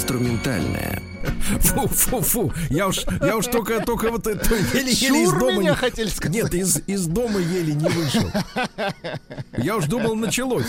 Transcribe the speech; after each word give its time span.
Инструментальная. 0.00 1.09
Фу-фу-фу. 1.58 2.52
Я 2.70 2.88
уж, 2.88 3.04
я 3.20 3.36
уж 3.36 3.46
только, 3.46 3.80
только 3.84 4.10
вот 4.10 4.26
это 4.26 4.54
еле-еле 4.54 4.90
из 4.92 4.98
Чур 5.30 5.38
дома... 5.40 5.52
меня 5.52 5.70
не- 5.70 5.76
хотели 5.76 6.08
сказать. 6.08 6.34
Нет, 6.34 6.54
из, 6.54 6.80
из 6.86 7.06
дома 7.06 7.40
еле 7.40 7.74
не 7.74 7.88
вышел. 7.88 8.24
Я 9.58 9.76
уж 9.76 9.86
думал, 9.86 10.14
началось. 10.14 10.66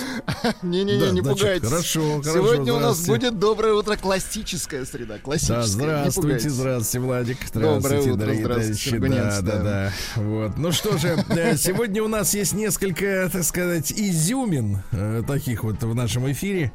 Не-не-не, 0.62 1.00
Да, 1.00 1.12
не 1.12 1.22
значит, 1.22 1.40
пугайтесь. 1.40 1.68
хорошо, 1.70 2.22
хорошо, 2.22 2.34
Сегодня 2.34 2.74
у 2.74 2.80
нас 2.80 2.98
здравствуйте. 2.98 3.30
будет 3.30 3.40
доброе 3.40 3.74
утро, 3.74 3.96
классическая 3.96 4.86
среда. 4.86 5.18
Классическая. 5.20 5.58
Да, 5.62 5.68
здравствуйте, 5.68 6.50
здравствуйте, 6.50 7.06
Владик. 7.06 7.38
Доброе 7.54 7.80
Здравствуйте, 7.80 8.10
утро, 8.12 8.20
дорогие 8.26 8.44
здравствуйте, 8.46 8.74
товарищи. 8.74 8.90
Сергунец, 8.90 9.40
Да, 9.40 9.42
да, 9.42 9.58
да. 9.58 9.64
да. 9.64 10.22
Вот. 10.22 10.58
Ну 10.58 10.72
что 10.72 10.98
же, 10.98 11.24
э, 11.30 11.58
сегодня 11.58 12.04
у 12.04 12.08
нас 12.08 12.34
есть 12.34 12.54
несколько, 12.54 13.30
так 13.32 13.44
сказать, 13.44 13.92
изюмин 13.92 14.80
э, 14.92 15.24
таких 15.28 15.64
вот 15.64 15.82
в 15.84 15.96
нашем 15.96 16.32
эфире. 16.32 16.72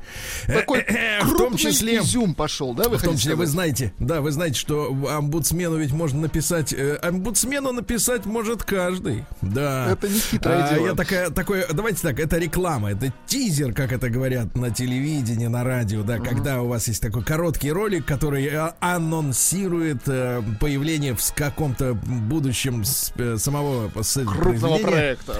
Такой 0.46 0.80
э, 0.80 1.22
В 1.24 1.36
том 1.36 1.56
числе... 1.56 1.98
изюм 1.98 2.34
пошел, 2.34 2.74
да, 2.74 2.88
вы 2.88 2.98
В 2.98 3.02
том 3.02 3.16
числе 3.16 3.34
вы 3.34 3.46
сказать? 3.46 3.52
знаете, 3.52 3.92
да, 3.98 4.20
вы 4.20 4.30
знаете, 4.30 4.58
что 4.58 4.94
омбудсмену 5.10 5.76
ведь 5.76 5.92
можно 5.92 6.20
написать, 6.22 6.72
э, 6.72 6.96
омбудсмену 6.96 7.72
написать 7.72 8.26
может 8.26 8.62
каждый, 8.62 9.24
да. 9.42 9.88
Это 9.92 10.08
не 10.08 10.18
хитрое 10.18 10.64
А, 10.64 10.74
дело. 10.74 10.86
Я 10.88 10.94
такая, 10.94 11.30
такое, 11.30 11.66
давайте 11.72 12.02
так, 12.02 12.20
это 12.20 12.38
реклама, 12.38 12.90
это 12.92 13.12
тизер, 13.26 13.72
как 13.72 13.92
это 13.92 14.10
говорят 14.10 14.54
на 14.56 14.70
телевидении, 14.70 15.46
на 15.46 15.64
радио, 15.64 16.02
да, 16.02 16.18
когда 16.18 16.62
у 16.62 16.68
вас 16.68 16.88
есть 16.88 17.00
такой 17.02 17.22
короткий 17.24 17.70
ролик, 17.72 18.04
который 18.04 18.44
э, 18.46 18.72
анонсирует 18.80 20.02
э, 20.06 20.42
появление 20.60 21.14
в 21.14 21.34
каком-то 21.34 21.94
будущем 21.94 22.84
с- 22.84 23.12
э, 23.16 23.36
самого 23.38 23.88
Крупного 23.88 24.78
проекта. 24.78 25.36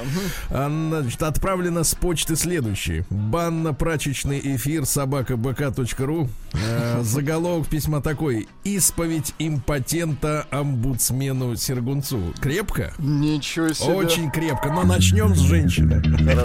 А, 0.51 0.67
Значит, 0.87 1.23
отправлено 1.23 1.85
с 1.85 1.95
почты 1.95 2.37
следующее. 2.37 3.05
Банно-прачечный 3.11 4.41
эфир 4.57 4.87
собака.бк.ру. 4.87 6.29
Э, 6.55 7.03
заголовок 7.03 7.69
письма 7.69 8.01
такой. 8.01 8.46
Исповедь 8.65 9.35
импотента 9.39 10.47
омбудсмену 10.51 11.57
Сергунцу. 11.57 12.35
Крепко? 12.41 12.93
Ничего 12.99 13.73
себе. 13.73 13.95
Очень 13.95 14.31
крепко. 14.31 14.71
Но 14.73 14.85
начнем 14.85 15.35
с 15.35 15.41
женщины. 15.41 16.03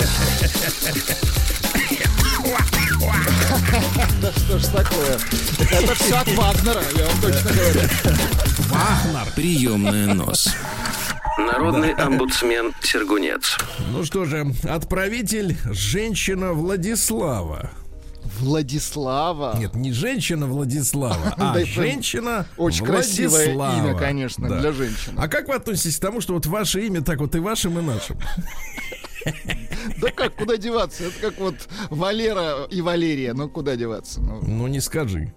Да 4.21 4.31
что 4.33 4.59
ж 4.59 4.63
такое? 4.65 5.17
Это 5.71 5.95
все 5.95 6.15
от 6.17 6.27
Вагнера, 6.35 6.81
я 6.95 7.05
вам 7.07 7.21
точно 7.21 7.51
говорю. 7.51 7.79
Приемная 9.35 10.13
нос. 10.13 10.49
Народный 11.37 11.93
омбудсмен 11.93 12.73
Сергунец. 12.81 13.57
Ну 13.91 14.03
что 14.03 14.25
же, 14.25 14.45
отправитель 14.63 15.57
женщина 15.71 16.53
Владислава. 16.53 17.71
Владислава. 18.41 19.55
Нет, 19.57 19.75
не 19.75 19.91
женщина 19.93 20.45
Владислава, 20.47 21.33
а 21.37 21.63
женщина 21.63 22.45
Очень 22.57 22.85
красивое 22.85 23.45
имя, 23.53 23.95
конечно, 23.97 24.47
для 24.47 24.71
женщины. 24.71 25.15
А 25.17 25.27
как 25.27 25.47
вы 25.47 25.55
относитесь 25.55 25.97
к 25.97 26.01
тому, 26.01 26.21
что 26.21 26.33
вот 26.33 26.45
ваше 26.45 26.85
имя 26.85 27.01
так 27.01 27.19
вот 27.19 27.35
и 27.35 27.39
вашим, 27.39 27.79
и 27.79 27.81
нашим? 27.81 28.17
Да 30.01 30.09
как, 30.09 30.35
куда 30.35 30.57
деваться? 30.57 31.03
Это 31.03 31.19
как 31.21 31.39
вот 31.39 31.55
Валера 31.91 32.65
и 32.65 32.81
Валерия. 32.81 33.33
Ну, 33.33 33.47
куда 33.49 33.75
деваться? 33.75 34.19
Ну, 34.19 34.39
Ну, 34.41 34.67
не 34.67 34.79
скажи. 34.79 35.31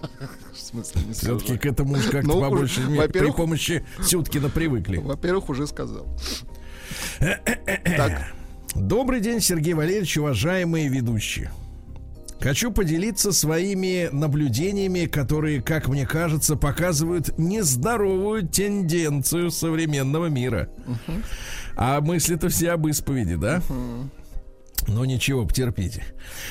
в 0.52 0.58
смысле, 0.58 1.02
не 1.08 1.14
скажу. 1.14 1.38
Все-таки 1.38 1.58
к 1.58 1.66
этому 1.66 1.94
уж 1.94 2.04
как-то 2.04 2.28
Ну, 2.28 2.40
побольше 2.40 2.80
уж, 2.82 2.86
не- 2.86 3.08
при 3.08 3.32
помощи 3.32 3.84
Сюткина 4.00 4.48
привыкли. 4.48 4.98
Во-первых, 4.98 5.48
уже 5.48 5.66
сказал. 5.66 6.06
Так, 7.18 8.32
Добрый 8.74 9.20
день, 9.20 9.40
Сергей 9.40 9.74
Валерьевич, 9.74 10.16
уважаемые 10.16 10.88
ведущие. 10.88 11.50
Хочу 12.42 12.72
поделиться 12.72 13.30
своими 13.30 14.08
наблюдениями, 14.10 15.06
которые, 15.06 15.62
как 15.62 15.86
мне 15.86 16.04
кажется, 16.04 16.56
показывают 16.56 17.38
нездоровую 17.38 18.48
тенденцию 18.48 19.52
современного 19.52 20.26
мира. 20.26 20.68
А 21.76 22.00
мысли-то 22.00 22.48
все 22.48 22.72
об 22.72 22.88
исповеди, 22.88 23.36
да? 23.36 23.62
Ну 24.88 25.04
ничего, 25.04 25.46
потерпите. 25.46 26.04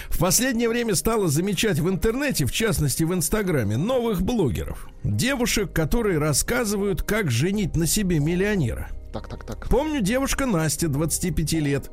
В 0.07 0.17
последнее 0.17 0.69
время 0.69 0.95
стало 0.95 1.27
замечать 1.27 1.79
в 1.79 1.89
интернете, 1.89 2.45
в 2.45 2.53
частности 2.53 3.03
в 3.03 3.13
Инстаграме, 3.13 3.75
новых 3.75 4.21
блогеров. 4.21 4.87
Девушек, 5.03 5.73
которые 5.73 6.17
рассказывают, 6.19 7.03
как 7.03 7.29
женить 7.29 7.75
на 7.75 7.85
себе 7.85 8.19
миллионера. 8.19 8.87
так, 9.11 9.27
так, 9.27 9.45
так. 9.45 9.67
Помню, 9.67 9.99
девушка 9.99 10.45
Настя, 10.45 10.87
25 10.87 11.53
лет, 11.53 11.91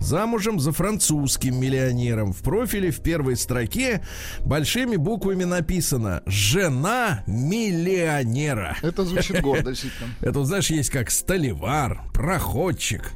замужем 0.00 0.58
за 0.58 0.72
французским 0.72 1.60
миллионером. 1.60 2.32
В 2.32 2.42
профиле 2.42 2.90
в 2.90 3.00
первой 3.00 3.36
строке 3.36 4.02
большими 4.44 4.96
буквами 4.96 5.44
написано 5.44 6.22
«Жена 6.26 7.22
миллионера». 7.26 8.76
Это 8.82 9.04
звучит 9.04 9.40
гордо, 9.40 9.70
действительно. 9.70 10.10
Это, 10.20 10.44
знаешь, 10.44 10.70
есть 10.70 10.90
как 10.90 11.10
столевар, 11.10 12.02
проходчик, 12.12 13.12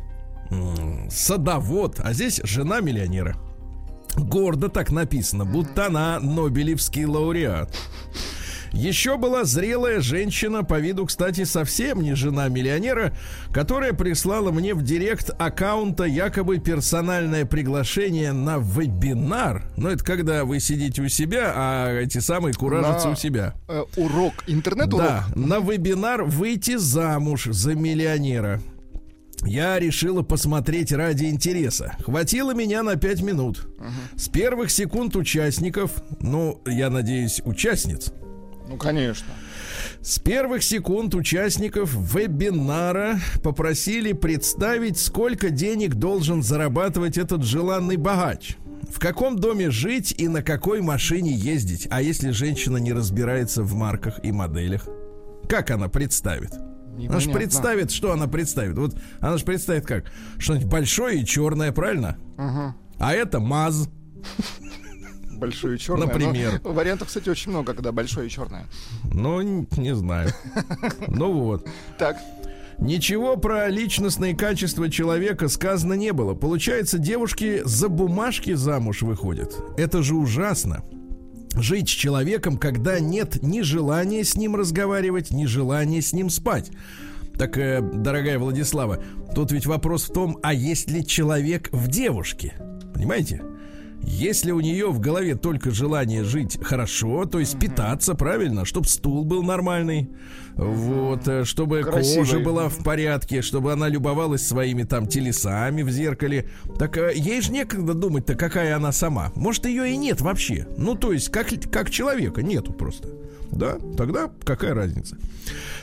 садовод, 1.11 2.01
а 2.01 2.13
здесь 2.13 2.41
жена 2.45 2.81
миллионера. 2.81 3.37
Гордо 4.17 4.69
так 4.69 4.93
написано, 4.93 5.45
будто 5.45 5.87
она 5.87 6.21
Нобелевский 6.21 7.05
лауреат. 7.05 7.77
Еще 8.75 9.17
была 9.17 9.45
зрелая 9.45 10.01
женщина, 10.01 10.65
по 10.65 10.79
виду, 10.81 11.07
кстати, 11.07 11.45
совсем 11.45 12.03
не 12.03 12.15
жена 12.15 12.49
миллионера, 12.49 13.17
которая 13.53 13.93
прислала 13.93 14.51
мне 14.51 14.75
в 14.75 14.83
директ 14.83 15.31
аккаунта 15.39 16.05
якобы 16.05 16.59
персональное 16.59 17.47
приглашение 17.47 18.33
на 18.33 18.59
вебинар. 18.59 19.63
Ну, 19.77 19.89
это 19.89 20.05
когда 20.05 20.45
вы 20.45 20.59
сидите 20.59 21.03
у 21.03 21.09
себя, 21.09 21.53
а 21.55 21.93
эти 22.01 22.19
самые 22.19 22.53
куражатся 22.53 23.07
На- 23.07 23.13
у 23.13 23.17
себя. 23.17 23.55
Э, 23.69 23.85
Урок, 23.97 24.35
интернет-урок. 24.49 25.07
Да, 25.07 25.25
на 25.37 25.61
вебинар 25.61 26.25
«Выйти 26.25 26.77
замуж 26.77 27.45
за 27.51 27.75
миллионера». 27.75 28.61
Я 29.47 29.79
решила 29.79 30.23
посмотреть 30.23 30.91
ради 30.91 31.27
интереса. 31.27 31.95
Хватило 32.03 32.55
меня 32.55 32.83
на 32.83 32.97
пять 32.97 33.21
минут. 33.23 33.69
С 34.17 34.29
первых 34.29 34.71
секунд 34.71 35.17
участников, 35.17 36.03
ну, 36.21 36.63
я 36.67 36.89
надеюсь, 36.89 37.43
участниц, 37.45 38.13
Ну, 38.69 38.77
конечно. 38.77 39.27
с 40.01 40.19
первых 40.19 40.63
секунд 40.63 41.15
участников 41.15 41.95
вебинара 41.95 43.19
попросили 43.43 44.13
представить, 44.13 44.99
сколько 44.99 45.51
денег 45.51 45.95
должен 45.95 46.43
зарабатывать 46.43 47.19
этот 47.19 47.45
желанный 47.45 47.97
богач. 47.97 48.57
В 48.91 48.99
каком 48.99 49.37
доме 49.39 49.71
жить 49.71 50.15
и 50.17 50.29
на 50.29 50.43
какой 50.43 50.81
машине 50.81 51.33
ездить. 51.33 51.89
А 51.91 52.01
если 52.01 52.31
женщина 52.31 52.77
не 52.79 52.93
разбирается 52.93 53.63
в 53.63 53.75
марках 53.75 54.21
и 54.23 54.31
моделях? 54.33 54.87
Как 55.49 55.71
она 55.71 55.89
представит? 55.89 56.53
Она 56.55 56.99
же 56.99 57.03
Непонятно. 57.03 57.33
представит, 57.33 57.91
что 57.91 58.13
она 58.13 58.29
представит. 58.29 58.79
Вот 58.79 58.97
она 59.21 59.37
же 59.37 59.45
представит 59.45 59.85
как? 59.85 60.05
Что-нибудь 60.39 60.69
большое 60.69 61.21
и 61.21 61.27
черное, 61.27 61.73
правильно? 61.73 62.19
Ага. 62.39 62.77
А 62.99 63.13
это 63.13 63.41
МАЗ. 63.41 63.89
Большое 65.39 65.77
и 65.77 65.79
черное. 65.79 66.07
Например. 66.07 66.61
Но 66.63 66.73
вариантов, 66.73 67.09
кстати, 67.09 67.29
очень 67.29 67.51
много, 67.51 67.75
когда 67.75 67.93
большое 67.93 68.27
и 68.27 68.31
черное. 68.31 68.67
Ну, 69.13 69.41
не 69.77 69.95
знаю. 69.95 70.31
Ну 71.09 71.33
вот. 71.33 71.67
Так. 71.99 72.17
Ничего 72.79 73.37
про 73.37 73.69
личностные 73.69 74.35
качества 74.35 74.91
человека 74.91 75.49
сказано 75.49 75.95
не 75.95 76.13
было. 76.13 76.35
Получается, 76.35 76.99
девушки 76.99 77.63
за 77.65 77.89
бумажки 77.89 78.55
замуж 78.55 79.03
выходят. 79.03 79.57
Это 79.77 80.03
же 80.03 80.17
ужасно. 80.17 80.83
Жить 81.57 81.89
с 81.89 81.93
человеком, 81.93 82.57
когда 82.59 82.99
нет 82.99 83.43
ни 83.43 83.61
желания 83.61 84.25
с 84.25 84.37
ним 84.37 84.57
разговаривать, 84.57 85.31
ни 85.31 85.47
желания 85.47 86.03
с 86.03 86.13
ним 86.13 86.31
спать. 86.31 86.73
Так, 87.39 87.59
э, 87.59 87.81
дорогая 87.81 88.39
Владислава, 88.39 89.03
тут 89.35 89.53
ведь 89.53 89.67
вопрос 89.67 90.09
в 90.09 90.13
том, 90.13 90.39
а 90.43 90.53
есть 90.53 90.91
ли 90.91 91.07
человек 91.07 91.69
в 91.73 91.89
девушке? 91.89 92.55
Понимаете? 92.93 93.43
Если 94.07 94.51
у 94.51 94.61
нее 94.61 94.91
в 94.91 95.01
голове 95.01 95.35
только 95.35 95.71
желание 95.71 96.25
жить 96.25 96.59
хорошо, 96.63 97.25
то 97.25 97.41
есть 97.41 97.59
питаться 97.59 98.15
правильно, 98.15 98.65
чтобы 98.65 98.87
стул 98.87 99.25
был 99.25 99.43
нормальный, 99.43 100.11
вот, 100.57 101.27
э, 101.27 101.45
чтобы 101.45 101.83
Красивый. 101.83 102.19
кожа 102.19 102.39
была 102.39 102.69
в 102.69 102.85
порядке, 102.85 103.43
чтобы 103.43 103.73
она 103.73 103.89
любовалась 103.89 104.47
своими 104.47 104.85
там 104.85 105.07
телесами 105.07 105.83
в 105.83 105.91
зеркале, 105.91 106.49
так 106.79 106.97
э, 106.97 107.13
ей 107.15 107.41
же 107.41 107.51
некогда 107.51 107.95
думать-то, 107.95 108.35
какая 108.35 108.77
она 108.77 108.93
сама. 108.93 109.33
Может, 109.35 109.67
ее 109.67 109.91
и 109.91 109.97
нет 109.97 110.21
вообще. 110.21 110.67
Ну, 110.77 110.95
то 110.95 111.13
есть, 111.13 111.31
как, 111.31 111.49
как 111.71 111.91
человека 111.91 112.43
нету 112.43 112.73
просто. 112.73 113.09
Да, 113.51 113.79
тогда 113.97 114.31
какая 114.45 114.75
разница? 114.75 115.17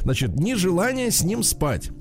Значит, 0.02 0.36
нежелание 0.36 1.12
с 1.12 1.24
ним 1.24 1.44
спать. 1.44 1.92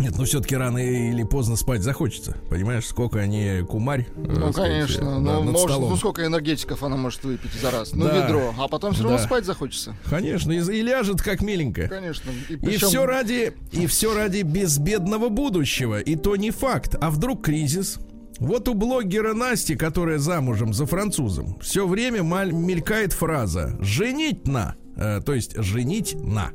Нет, 0.00 0.14
ну 0.16 0.24
все-таки 0.24 0.56
рано 0.56 0.78
или 0.78 1.22
поздно 1.22 1.56
спать 1.56 1.82
захочется. 1.82 2.36
Понимаешь, 2.48 2.86
сколько 2.86 3.18
они 3.20 3.62
кумарь. 3.68 4.06
э, 4.16 4.20
Ну, 4.26 4.52
сказать, 4.52 4.70
конечно. 4.70 5.20
Ну, 5.20 5.42
над 5.42 5.44
может, 5.52 5.70
столом. 5.70 5.90
ну, 5.90 5.96
сколько 5.96 6.24
энергетиков 6.26 6.82
она 6.82 6.96
может 6.96 7.22
выпить 7.22 7.52
за 7.60 7.70
раз? 7.70 7.92
Ну, 7.94 8.06
Да. 8.06 8.24
ведро. 8.24 8.54
А 8.58 8.66
потом 8.68 8.92
все 8.94 9.02
равно 9.02 9.18
Да. 9.18 9.24
спать 9.24 9.44
захочется. 9.44 9.94
Конечно, 10.08 10.52
и, 10.52 10.58
и 10.58 10.82
ляжет 10.82 11.20
как 11.22 11.42
миленькая. 11.42 11.88
Конечно. 11.88 12.30
И, 12.48 12.54
И 12.54 12.56
причем- 12.56 12.88
все 12.88 13.06
ради, 13.06 13.52
и 13.72 13.86
все 13.86 14.14
ради 14.14 14.42
безбедного 14.42 15.28
будущего. 15.28 16.00
И 16.00 16.16
то 16.16 16.34
не 16.36 16.50
факт. 16.50 16.96
А 17.00 17.10
вдруг 17.10 17.44
кризис? 17.44 17.98
Вот 18.38 18.68
у 18.68 18.74
блогера 18.74 19.34
Насти, 19.34 19.76
которая 19.76 20.18
замужем 20.18 20.72
за 20.72 20.86
французом, 20.86 21.58
все 21.60 21.86
время 21.86 22.22
маль- 22.22 22.52
мелькает 22.52 23.12
фраза 23.12 23.76
«женить 23.80 24.46
на», 24.48 24.76
э, 24.96 25.20
то 25.20 25.34
есть 25.34 25.56
«женить 25.62 26.14
на». 26.14 26.50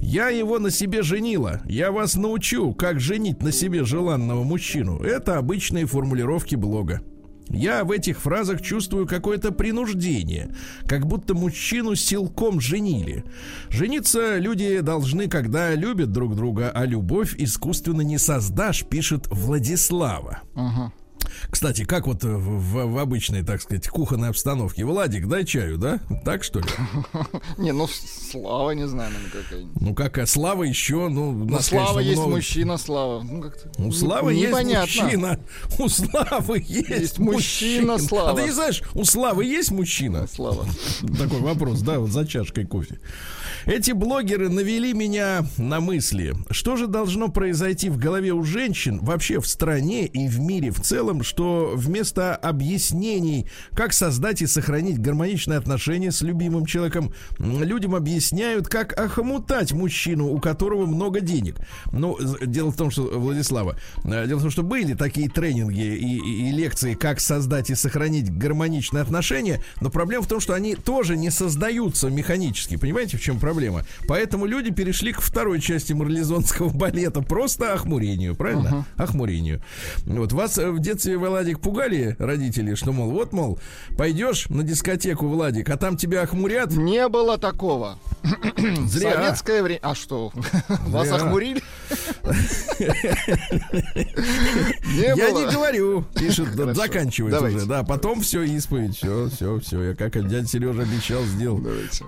Я 0.00 0.28
его 0.28 0.58
на 0.58 0.70
себе 0.70 1.02
женила. 1.02 1.60
Я 1.66 1.92
вас 1.92 2.16
научу, 2.16 2.72
как 2.72 3.00
женить 3.00 3.42
на 3.42 3.52
себе 3.52 3.84
желанного 3.84 4.42
мужчину. 4.42 4.98
Это 4.98 5.38
обычные 5.38 5.86
формулировки 5.86 6.54
блога. 6.54 7.00
Я 7.50 7.82
в 7.84 7.90
этих 7.90 8.20
фразах 8.20 8.62
чувствую 8.62 9.08
какое-то 9.08 9.50
принуждение, 9.50 10.54
как 10.86 11.06
будто 11.06 11.34
мужчину 11.34 11.96
силком 11.96 12.60
женили. 12.60 13.24
Жениться 13.68 14.38
люди 14.38 14.78
должны, 14.80 15.28
когда 15.28 15.74
любят 15.74 16.12
друг 16.12 16.36
друга, 16.36 16.70
а 16.72 16.86
любовь 16.86 17.34
искусственно 17.38 18.02
не 18.02 18.18
создашь, 18.18 18.84
пишет 18.84 19.26
Владислава. 19.30 20.42
Ага. 20.54 20.92
Кстати, 21.50 21.84
как 21.84 22.06
вот 22.06 22.22
в, 22.24 22.28
в- 22.28 22.92
в 22.92 22.98
обычной, 22.98 23.42
так 23.42 23.60
сказать, 23.62 23.88
кухонной 23.88 24.28
обстановке? 24.30 24.84
Владик, 24.84 25.26
дай 25.28 25.44
чаю, 25.44 25.78
да? 25.78 26.00
Так 26.24 26.44
что 26.44 26.60
ли? 26.60 26.66
Не, 27.58 27.72
ну, 27.72 27.86
Слава, 27.88 28.70
не 28.72 28.86
знаю, 28.86 29.10
наверное, 29.12 29.42
какая-нибудь. 29.42 29.80
Ну 29.80 29.94
как, 29.94 30.18
а 30.18 30.26
Слава 30.26 30.62
еще, 30.64 31.08
ну, 31.08 31.32
Ну, 31.32 31.58
Слава 31.60 31.98
есть 32.00 32.20
мужчина, 32.24 32.76
Слава. 32.78 33.22
Ну, 33.22 33.42
как-то 33.42 33.70
У 33.78 33.86
не- 33.86 33.92
Славы 33.92 34.34
есть 34.34 34.52
мужчина. 34.64 35.40
У 35.78 35.88
Славы 35.88 36.64
Есть 36.66 37.18
мужчина, 37.18 37.98
Слава. 37.98 38.30
А 38.30 38.34
ты 38.34 38.42
не 38.44 38.50
знаешь, 38.52 38.82
у 38.94 39.04
Славы 39.04 39.44
есть 39.44 39.70
мужчина? 39.70 40.26
Слава. 40.32 40.66
Такой 41.18 41.40
вопрос, 41.40 41.80
да, 41.80 41.98
вот 41.98 42.10
за 42.10 42.26
чашкой 42.26 42.66
кофе. 42.66 43.00
Эти 43.66 43.92
блогеры 43.92 44.48
навели 44.48 44.92
меня 44.94 45.44
на 45.58 45.80
мысли, 45.80 46.34
что 46.50 46.76
же 46.76 46.86
должно 46.86 47.28
произойти 47.28 47.88
в 47.90 47.98
голове 47.98 48.32
у 48.32 48.42
женщин, 48.42 48.98
вообще 49.02 49.40
в 49.40 49.46
стране 49.46 50.06
и 50.06 50.28
в 50.28 50.40
мире 50.40 50.70
в 50.70 50.80
целом, 50.80 51.22
что 51.22 51.72
вместо 51.74 52.34
объяснений, 52.36 53.46
как 53.74 53.92
создать 53.92 54.42
и 54.42 54.46
сохранить 54.46 54.98
гармоничные 54.98 55.58
отношения 55.58 56.10
с 56.10 56.22
любимым 56.22 56.64
человеком, 56.66 57.12
людям 57.38 57.94
объясняют, 57.94 58.68
как 58.68 58.98
охомутать 58.98 59.72
мужчину, 59.72 60.32
у 60.32 60.38
которого 60.38 60.86
много 60.86 61.20
денег. 61.20 61.56
Ну, 61.92 62.18
дело 62.44 62.70
в 62.70 62.76
том, 62.76 62.90
что, 62.90 63.02
Владислава, 63.18 63.76
э, 64.04 64.26
дело 64.26 64.38
в 64.38 64.42
том, 64.42 64.50
что 64.50 64.62
были 64.62 64.94
такие 64.94 65.28
тренинги 65.28 65.80
и, 65.80 66.16
и- 66.18 66.48
и 66.48 66.52
лекции, 66.52 66.94
как 66.94 67.20
создать 67.20 67.70
и 67.70 67.74
сохранить 67.74 68.32
гармоничные 68.32 69.02
отношения, 69.02 69.62
но 69.80 69.90
проблема 69.90 70.22
в 70.22 70.28
том, 70.28 70.40
что 70.40 70.54
они 70.54 70.74
тоже 70.76 71.16
не 71.16 71.30
создаются 71.30 72.08
механически. 72.08 72.76
Понимаете, 72.76 73.16
в 73.18 73.20
чем 73.20 73.34
проблема? 73.38 73.49
Поэтому 74.06 74.46
люди 74.46 74.70
перешли 74.70 75.12
к 75.12 75.20
второй 75.20 75.60
части 75.60 75.92
марлезонского 75.92 76.68
балета, 76.70 77.22
просто 77.22 77.72
охмурению, 77.74 78.34
правильно? 78.36 78.86
Охмурению. 78.96 79.62
Вот 80.04 80.32
вас 80.32 80.56
в 80.58 80.78
детстве, 80.80 81.16
Владик, 81.18 81.60
пугали 81.60 82.16
родители, 82.18 82.74
что, 82.74 82.92
мол, 82.92 83.10
вот, 83.10 83.32
мол, 83.32 83.58
пойдешь 83.96 84.48
на 84.48 84.62
дискотеку, 84.62 85.28
Владик, 85.28 85.68
а 85.70 85.76
там 85.76 85.96
тебя 85.96 86.22
охмурят, 86.22 86.72
Не 86.72 87.08
было 87.08 87.38
такого. 87.38 87.98
зря. 88.86 89.12
Советское 89.14 89.62
время. 89.62 89.80
А 89.82 89.94
что? 89.94 90.32
Вас 90.86 91.08
Зря. 91.08 91.16
охмурили? 91.16 91.62
Не 94.86 95.16
Я 95.16 95.30
не 95.30 95.52
говорю, 95.52 96.04
пишет, 96.14 96.48
заканчивает 96.74 97.40
уже, 97.40 97.66
да, 97.66 97.82
потом 97.82 98.20
все 98.20 98.42
исповедь, 98.42 98.96
все, 98.96 99.28
все, 99.28 99.58
все, 99.60 99.82
я 99.82 99.94
как 99.94 100.12
дядя 100.28 100.46
Сережа 100.46 100.82
обещал, 100.82 101.22
сделал. 101.24 101.60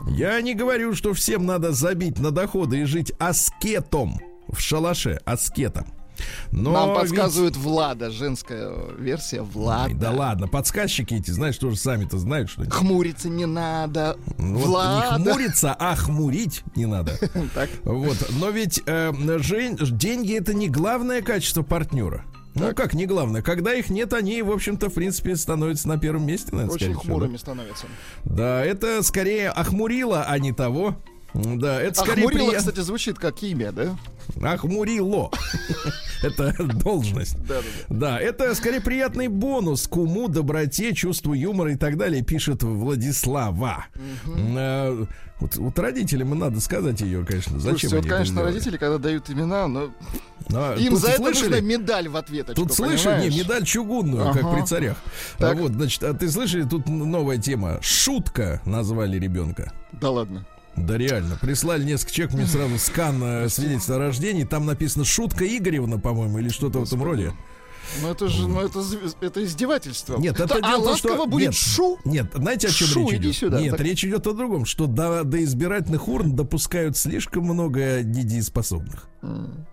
Я 0.08 0.40
не 0.40 0.54
говорю, 0.54 0.94
что 0.94 1.14
всем 1.32 1.46
надо 1.46 1.72
забить 1.72 2.18
на 2.18 2.30
доходы 2.30 2.80
и 2.80 2.84
жить 2.84 3.10
аскетом 3.18 4.20
в 4.48 4.60
шалаше, 4.60 5.18
аскетом. 5.24 5.86
Но 6.50 6.72
Нам 6.72 6.90
ведь- 6.90 6.98
подсказывает 6.98 7.56
Влада, 7.56 8.10
женская 8.10 8.70
версия 8.98 9.40
Ой, 9.40 9.46
Влада. 9.46 9.94
Да 9.94 10.10
ладно, 10.10 10.46
подсказчики 10.46 11.14
эти, 11.14 11.30
знаешь, 11.30 11.56
тоже 11.56 11.76
сами-то 11.76 12.18
знают, 12.18 12.50
что... 12.50 12.68
Хмуриться 12.68 13.30
не 13.30 13.46
надо. 13.46 14.18
Ну, 14.36 14.58
вот 14.58 14.66
Влада. 14.66 15.18
не 15.18 15.24
хмуриться, 15.24 15.72
а 15.72 15.96
хмурить 15.96 16.62
не 16.76 16.84
надо. 16.84 17.18
Так. 17.54 17.70
Вот, 17.84 18.18
но 18.38 18.50
ведь 18.50 18.82
э, 18.84 19.10
деньги 19.14 20.36
это 20.36 20.52
не 20.52 20.68
главное 20.68 21.22
качество 21.22 21.62
партнера. 21.62 22.26
Ну 22.54 22.74
как 22.74 22.92
не 22.92 23.06
главное? 23.06 23.40
Когда 23.40 23.72
их 23.72 23.88
нет, 23.88 24.12
они, 24.12 24.42
в 24.42 24.50
общем-то, 24.50 24.90
в 24.90 24.92
принципе, 24.92 25.34
становятся 25.36 25.88
на 25.88 25.96
первом 25.96 26.26
месте, 26.26 26.48
наверное, 26.52 26.74
Очень 26.74 26.86
скорее 26.88 26.98
всего, 27.00 27.12
да? 27.14 27.18
хмурыми 27.20 27.36
становятся. 27.38 27.86
Да, 28.24 28.62
это 28.62 29.02
скорее 29.02 29.48
охмурило, 29.48 30.24
а 30.28 30.38
не 30.38 30.52
того. 30.52 30.96
Да, 31.34 31.80
это 31.80 31.98
скорее 32.00 32.26
Охмурило, 32.26 32.52
прия- 32.52 32.58
кстати, 32.58 32.80
звучит 32.80 33.18
как 33.18 33.42
имя, 33.42 33.72
да? 33.72 33.96
Охмурило. 34.42 35.30
Это 36.22 36.52
должность. 36.62 37.36
Да, 37.88 38.20
это 38.20 38.54
скорее 38.54 38.80
приятный 38.80 39.26
бонус 39.26 39.88
к 39.88 39.96
уму, 39.96 40.28
доброте, 40.28 40.94
чувству 40.94 41.32
юмора 41.32 41.72
и 41.72 41.76
так 41.76 41.96
далее, 41.96 42.22
пишет 42.22 42.62
Владислава. 42.62 43.86
Э, 44.26 45.04
Вот, 45.40 45.56
вот 45.56 45.76
родителям 45.80 46.34
и 46.34 46.36
надо 46.38 46.60
сказать 46.60 47.00
ее, 47.00 47.24
конечно. 47.24 47.58
Зачем 47.58 47.90
Слушайте, 47.90 47.96
вот, 47.96 48.06
конечно, 48.06 48.42
родители, 48.44 48.76
когда 48.76 48.98
дают 48.98 49.28
имена, 49.30 49.66
но 49.66 49.90
А, 50.54 50.76
им 50.76 50.96
за 50.96 51.08
это 51.08 51.22
нужна 51.22 51.58
медаль 51.60 52.08
в 52.08 52.16
ответочку, 52.16 52.62
Тут 52.62 52.72
слышали, 52.72 53.28
не, 53.28 53.38
медаль 53.40 53.64
чугунную, 53.64 54.32
как 54.32 54.44
Ага. 54.44 54.54
при 54.54 54.64
царях. 54.64 54.96
Так. 55.38 55.56
А 55.56 55.60
вот, 55.60 55.72
значит, 55.72 56.04
а 56.04 56.14
ты 56.14 56.30
слышали, 56.30 56.62
тут 56.62 56.86
новая 56.88 57.38
тема. 57.38 57.78
Шутка 57.82 58.60
назвали 58.64 59.18
ребенка. 59.18 59.72
Да 59.92 60.10
ладно. 60.10 60.46
Да 60.76 60.96
реально, 60.96 61.36
прислали 61.40 61.84
несколько 61.84 62.12
человек, 62.12 62.34
мне 62.34 62.46
сразу 62.46 62.78
скан 62.78 63.22
э, 63.22 63.48
свидетельства 63.48 63.96
о 63.96 63.98
рождении, 63.98 64.44
там 64.44 64.64
написано 64.66 65.04
Шутка 65.04 65.44
Игоревна, 65.46 65.98
по-моему, 65.98 66.38
или 66.38 66.48
что-то 66.48 66.80
в 66.80 66.84
этом 66.84 67.02
роде. 67.02 67.32
Ну 68.00 68.08
это 68.08 68.28
же, 68.28 68.48
ну 68.48 68.60
это, 68.60 68.80
это 69.20 69.44
издевательство. 69.44 70.16
Нет, 70.16 70.40
это 70.40 70.60
Да, 70.60 70.60
дело 70.60 70.82
а 70.82 70.84
том, 70.86 70.96
что... 70.96 71.08
ласково 71.08 71.26
будет 71.28 71.46
нет, 71.48 71.54
шу. 71.54 71.98
Нет, 72.04 72.26
знаете, 72.34 72.68
о 72.68 72.70
чем 72.70 72.88
Шу, 72.88 73.00
речь 73.10 73.18
иди 73.18 73.24
идет? 73.28 73.36
сюда. 73.36 73.60
Нет, 73.60 73.72
Так. 73.72 73.80
речь 73.80 74.04
идет 74.04 74.26
о 74.26 74.32
другом, 74.32 74.64
что 74.64 74.86
до, 74.86 75.24
до 75.24 75.42
избирательных 75.44 76.08
урн 76.08 76.34
допускают 76.34 76.96
слишком 76.96 77.44
много 77.44 78.02
недееспособных. 78.02 79.08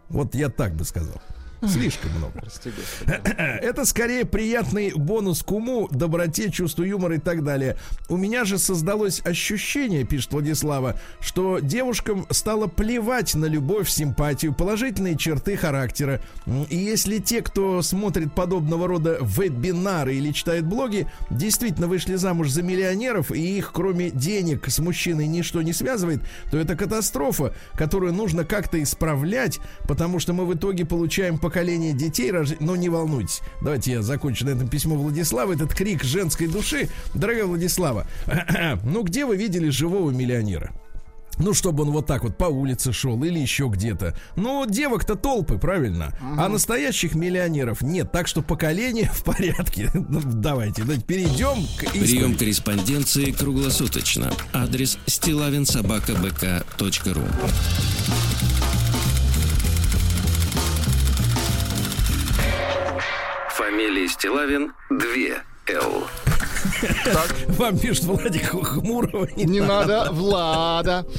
Вот 0.10 0.36
я 0.36 0.50
так 0.50 0.76
бы 0.76 0.84
сказал. 0.84 1.22
Слишком 1.68 2.12
много. 2.12 2.32
Прости. 2.40 2.72
Это 3.06 3.86
скорее 3.86 4.26
приятный 4.26 4.94
бонус 4.96 5.44
к 5.44 5.52
уму, 5.52 5.90
доброте, 5.92 6.50
чувству 6.50 6.84
юмора 6.84 7.16
и 7.16 7.20
так 7.20 7.44
далее. 7.44 7.78
У 8.08 8.16
меня 8.16 8.46
же 8.46 8.58
создалось 8.58 9.22
ощущение, 9.26 10.06
пишет 10.06 10.32
Владислава, 10.32 11.00
что 11.20 11.60
девушкам 11.60 12.26
стало 12.30 12.68
плевать 12.68 13.36
на 13.36 13.46
любовь, 13.46 13.90
симпатию, 13.90 14.54
положительные 14.54 15.18
черты 15.18 15.58
характера. 15.58 16.22
И 16.70 16.78
если 16.78 17.18
те, 17.18 17.42
кто 17.42 17.82
смотрит 17.82 18.34
подобного 18.34 18.88
рода 18.88 19.18
вебинары 19.22 20.16
или 20.16 20.32
читает 20.32 20.66
блоги, 20.66 21.08
действительно 21.30 21.88
вышли 21.88 22.16
замуж 22.16 22.50
за 22.50 22.64
миллионеров, 22.64 23.32
и 23.32 23.58
их, 23.58 23.72
кроме 23.74 24.12
денег, 24.12 24.70
с 24.70 24.80
мужчиной 24.80 25.28
ничто 25.28 25.62
не 25.62 25.74
связывает, 25.74 26.22
то 26.52 26.58
это 26.58 26.76
катастрофа, 26.76 27.54
которую 27.74 28.14
нужно 28.14 28.46
как-то 28.46 28.82
исправлять, 28.82 29.60
потому 29.88 30.20
что 30.20 30.32
мы 30.34 30.46
в 30.46 30.54
итоге 30.54 30.86
получаем 30.86 31.38
поколение 31.50 31.94
детей, 31.94 32.30
рож- 32.32 32.54
но 32.60 32.76
не 32.76 32.90
волнуйтесь. 32.90 33.42
Давайте 33.62 33.94
я 33.94 34.02
закончу 34.04 34.46
на 34.46 34.52
этом 34.52 34.68
письмо 34.68 34.96
Владислава, 34.96 35.54
этот 35.54 35.74
крик 35.74 36.04
женской 36.04 36.46
души. 36.48 36.90
Дорогая 37.16 37.46
Владислава, 37.46 38.06
ну 38.84 39.02
где 39.02 39.26
вы 39.26 39.36
видели 39.36 39.70
живого 39.70 40.12
миллионера? 40.12 40.72
Ну, 41.40 41.54
чтобы 41.54 41.84
он 41.84 41.92
вот 41.92 42.06
так 42.06 42.24
вот 42.24 42.38
по 42.38 42.46
улице 42.46 42.92
шел 42.94 43.24
или 43.24 43.40
еще 43.40 43.70
где-то. 43.74 44.14
Ну, 44.36 44.66
девок-то 44.68 45.16
толпы, 45.16 45.58
правильно? 45.58 46.14
А 46.38 46.50
настоящих 46.50 47.16
миллионеров 47.16 47.82
нет. 47.82 48.12
Так 48.12 48.28
что 48.28 48.42
поколение 48.42 49.10
в 49.12 49.24
порядке. 49.24 49.90
Ну, 50.10 50.22
давайте, 50.24 50.82
давайте 50.84 51.04
перейдем 51.06 51.66
к 51.78 51.92
Прием 51.94 52.36
корреспонденции 52.36 53.32
круглосуточно. 53.32 54.32
Адрес 54.54 54.98
стилавинсобакабк.ру 55.08 57.22
Фамилия 63.80 64.10
Стилавин 64.10 64.74
2 64.90 65.42
Л. 65.68 66.29
Вам 67.48 67.78
пишет 67.78 68.06
Владик 68.06 68.50
Хмурого. 68.50 69.28
Не 69.36 69.60
надо, 69.60 70.10
Влада. 70.12 71.06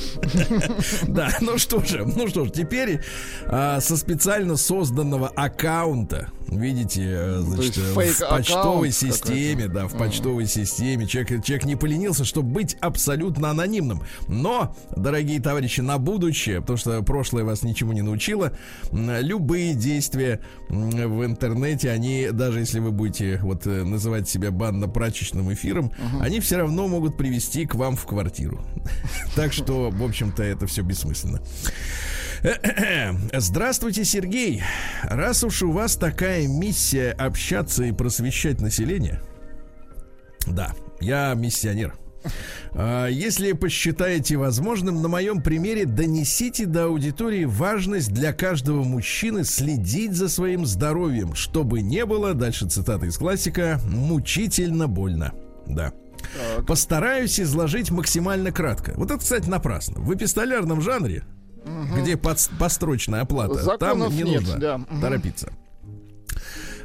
Да, 1.06 1.30
ну 1.40 1.58
что 1.58 1.84
же, 1.84 2.04
ну 2.04 2.28
что 2.28 2.44
ж, 2.44 2.50
теперь 2.50 3.00
а, 3.46 3.80
со 3.80 3.96
специально 3.96 4.56
созданного 4.56 5.28
аккаунта, 5.28 6.30
видите, 6.48 7.02
э, 7.06 7.40
значит, 7.40 7.78
э, 7.78 7.94
фейк 7.94 8.16
в 8.16 8.28
почтовой 8.28 8.90
системе, 8.92 9.68
да, 9.68 9.86
в 9.86 9.96
почтовой 9.96 10.46
системе 10.46 11.06
человек, 11.06 11.44
человек 11.44 11.64
не 11.64 11.76
поленился, 11.76 12.24
чтобы 12.24 12.50
быть 12.50 12.76
абсолютно 12.80 13.50
анонимным. 13.50 14.02
Но, 14.28 14.76
дорогие 14.96 15.40
товарищи, 15.40 15.80
на 15.80 15.98
будущее, 15.98 16.60
потому 16.60 16.76
что 16.76 17.02
прошлое 17.02 17.44
вас 17.44 17.62
ничему 17.62 17.92
не 17.92 18.02
научило, 18.02 18.52
любые 18.92 19.74
действия 19.74 20.40
в 20.68 21.24
интернете, 21.24 21.90
они, 21.90 22.28
даже 22.32 22.60
если 22.60 22.80
вы 22.80 22.90
будете 22.90 23.38
вот 23.42 23.66
э, 23.66 23.84
называть 23.84 24.28
себя 24.28 24.50
банно-прачечным 24.50 25.29
эфиром, 25.52 25.92
они 26.20 26.40
все 26.40 26.56
равно 26.56 26.88
могут 26.88 27.16
привести 27.16 27.66
к 27.66 27.74
вам 27.74 27.96
в 27.96 28.06
квартиру. 28.06 28.64
Так 29.36 29.52
что, 29.52 29.90
в 29.90 30.02
общем-то, 30.02 30.42
это 30.42 30.66
все 30.66 30.82
бессмысленно. 30.82 31.40
Здравствуйте, 33.32 34.04
Сергей. 34.04 34.62
Раз 35.04 35.44
уж 35.44 35.62
у 35.62 35.70
вас 35.70 35.96
такая 35.96 36.46
миссия 36.48 37.12
общаться 37.12 37.84
и 37.84 37.92
просвещать 37.92 38.60
население, 38.60 39.20
да, 40.46 40.72
я 41.00 41.34
миссионер. 41.34 41.94
А, 42.74 43.06
Если 43.08 43.52
посчитаете 43.52 44.36
возможным, 44.36 45.02
на 45.02 45.08
моем 45.08 45.42
примере 45.42 45.86
донесите 45.86 46.66
до 46.66 46.84
аудитории 46.84 47.44
важность 47.44 48.12
для 48.12 48.32
каждого 48.32 48.82
мужчины 48.84 49.44
следить 49.44 50.12
за 50.14 50.28
своим 50.28 50.66
здоровьем, 50.66 51.34
чтобы 51.34 51.80
не 51.82 52.04
было, 52.04 52.34
дальше 52.34 52.68
цитата 52.68 53.06
из 53.06 53.16
классика, 53.18 53.80
мучительно 53.90 54.86
больно. 54.88 55.32
Да. 55.66 55.92
Постараюсь 56.66 57.40
изложить 57.40 57.90
максимально 57.90 58.52
кратко. 58.52 58.92
Вот 58.96 59.10
это, 59.10 59.18
кстати, 59.20 59.48
напрасно. 59.48 60.00
В 60.00 60.14
эпистолярном 60.14 60.82
жанре, 60.82 61.24
где 61.96 62.12
подс- 62.14 62.50
построчная 62.58 63.22
оплата, 63.22 63.54
Законов 63.54 64.08
там 64.08 64.16
не 64.16 64.22
нет, 64.24 64.40
нужно 64.42 64.58
да. 64.58 64.78
Мгм. 64.78 65.00
торопиться. 65.00 65.52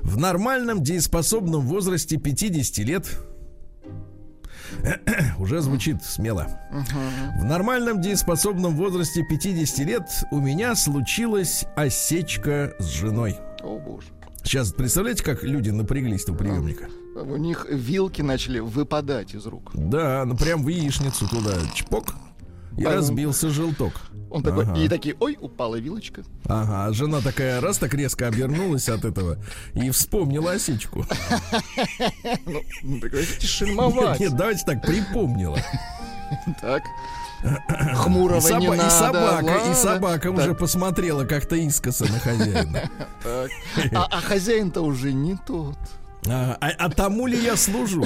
В 0.02 0.18
нормальном 0.18 0.84
дееспособном 0.84 1.62
возрасте 1.68 2.18
50 2.18 2.78
лет 2.86 3.08
уже 5.40 5.62
звучит 5.62 6.04
смело. 6.04 6.48
В 7.40 7.44
нормальном 7.44 8.02
дееспособном 8.02 8.76
возрасте 8.76 9.24
50 9.28 9.78
лет 9.86 10.10
у 10.32 10.40
меня 10.40 10.76
случилась 10.76 11.66
осечка 11.76 12.74
с 12.80 12.86
женой. 12.86 13.38
О, 13.64 13.80
боже. 13.80 14.08
Сейчас 14.44 14.72
представляете, 14.72 15.24
как 15.24 15.44
люди 15.44 15.72
напряглись 15.72 16.28
у 16.30 16.36
приемника? 16.36 16.88
У 17.16 17.38
них 17.38 17.66
вилки 17.70 18.22
начали 18.22 18.60
выпадать 18.60 19.34
из 19.34 19.46
рук. 19.46 19.72
Да, 19.74 20.24
ну 20.26 20.38
прям 20.38 20.64
в 20.64 20.68
яичницу 20.68 21.28
туда 21.28 21.54
чпок 21.74 22.14
и 22.78 22.84
А, 22.84 22.90
ну. 22.90 22.96
разбился 22.96 23.50
желток. 23.50 23.94
Он 24.30 24.44
такой, 24.44 24.66
Ага. 24.66 24.78
и 24.80 24.90
такие, 24.90 25.16
ой, 25.20 25.38
упала 25.40 25.76
вилочка. 25.78 26.24
Ага, 26.46 26.92
жена 26.94 27.22
такая 27.22 27.62
раз 27.62 27.78
так 27.78 27.94
резко 27.94 28.28
обернулась 28.28 28.90
от 28.90 29.06
этого 29.06 29.38
и 29.74 29.90
вспомнила 29.92 30.52
осечку. 30.52 31.06
Ну, 32.46 32.62
ну, 32.84 33.00
так 33.00 33.12
говорите, 33.12 33.48
шельмовать. 33.48 34.20
Нет, 34.20 34.36
давайте 34.36 34.66
так, 34.66 34.82
припомнила. 34.86 35.58
Так. 36.62 36.84
И, 37.44 37.94
Хмурого 37.96 38.40
соба- 38.40 38.60
не 38.60 38.66
и 38.66 38.70
надо. 38.70 38.90
собака, 38.90 39.46
и 39.46 39.58
ладно. 39.60 39.74
собака 39.76 40.30
Так, 40.30 40.38
уже 40.38 40.54
посмотрела 40.56 41.26
как-то 41.26 41.56
искоса 41.56 42.06
на 42.12 42.20
хозяина. 42.20 42.90
А, 43.94 44.08
а 44.10 44.22
хозяин-то 44.22 44.82
уже 44.82 45.14
не 45.14 45.36
тот. 45.46 45.78
А, 46.28 46.58
а- 46.60 46.72
а 46.78 46.90
тому 46.90 47.28
ли 47.28 47.38
я 47.38 47.56
служу? 47.56 48.06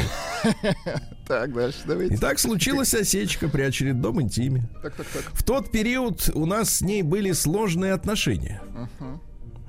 Так, 1.27 1.53
дальше 1.53 1.79
давайте. 1.85 2.15
Итак, 2.15 2.39
случилась 2.39 2.93
осечка 2.93 3.47
при 3.47 3.61
очередном 3.61 4.21
интиме. 4.21 4.67
Так, 4.81 4.95
так, 4.95 5.07
так. 5.07 5.23
В 5.33 5.43
тот 5.43 5.71
период 5.71 6.29
у 6.33 6.45
нас 6.45 6.75
с 6.77 6.81
ней 6.81 7.01
были 7.03 7.31
сложные 7.31 7.93
отношения. 7.93 8.61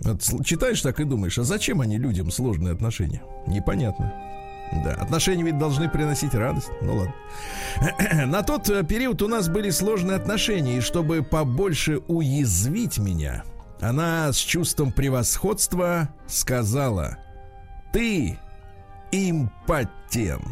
Вот 0.00 0.22
читаешь 0.44 0.80
так 0.80 0.98
и 1.00 1.04
думаешь, 1.04 1.38
а 1.38 1.44
зачем 1.44 1.80
они 1.82 1.98
людям 1.98 2.30
сложные 2.30 2.72
отношения? 2.72 3.22
Непонятно. 3.46 4.12
Да, 4.84 4.94
отношения 4.94 5.42
ведь 5.42 5.58
должны 5.58 5.88
приносить 5.90 6.32
радость. 6.34 6.70
Ну 6.80 6.94
ладно. 6.96 7.14
На 8.26 8.42
тот 8.42 8.70
э, 8.70 8.84
период 8.84 9.20
у 9.20 9.28
нас 9.28 9.48
были 9.48 9.68
сложные 9.70 10.16
отношения, 10.16 10.78
и 10.78 10.80
чтобы 10.80 11.22
побольше 11.22 11.98
уязвить 12.06 12.98
меня, 12.98 13.42
она 13.80 14.32
с 14.32 14.36
чувством 14.36 14.92
превосходства 14.92 16.08
сказала: 16.28 17.18
Ты 17.92 18.38
импотент. 19.12 20.44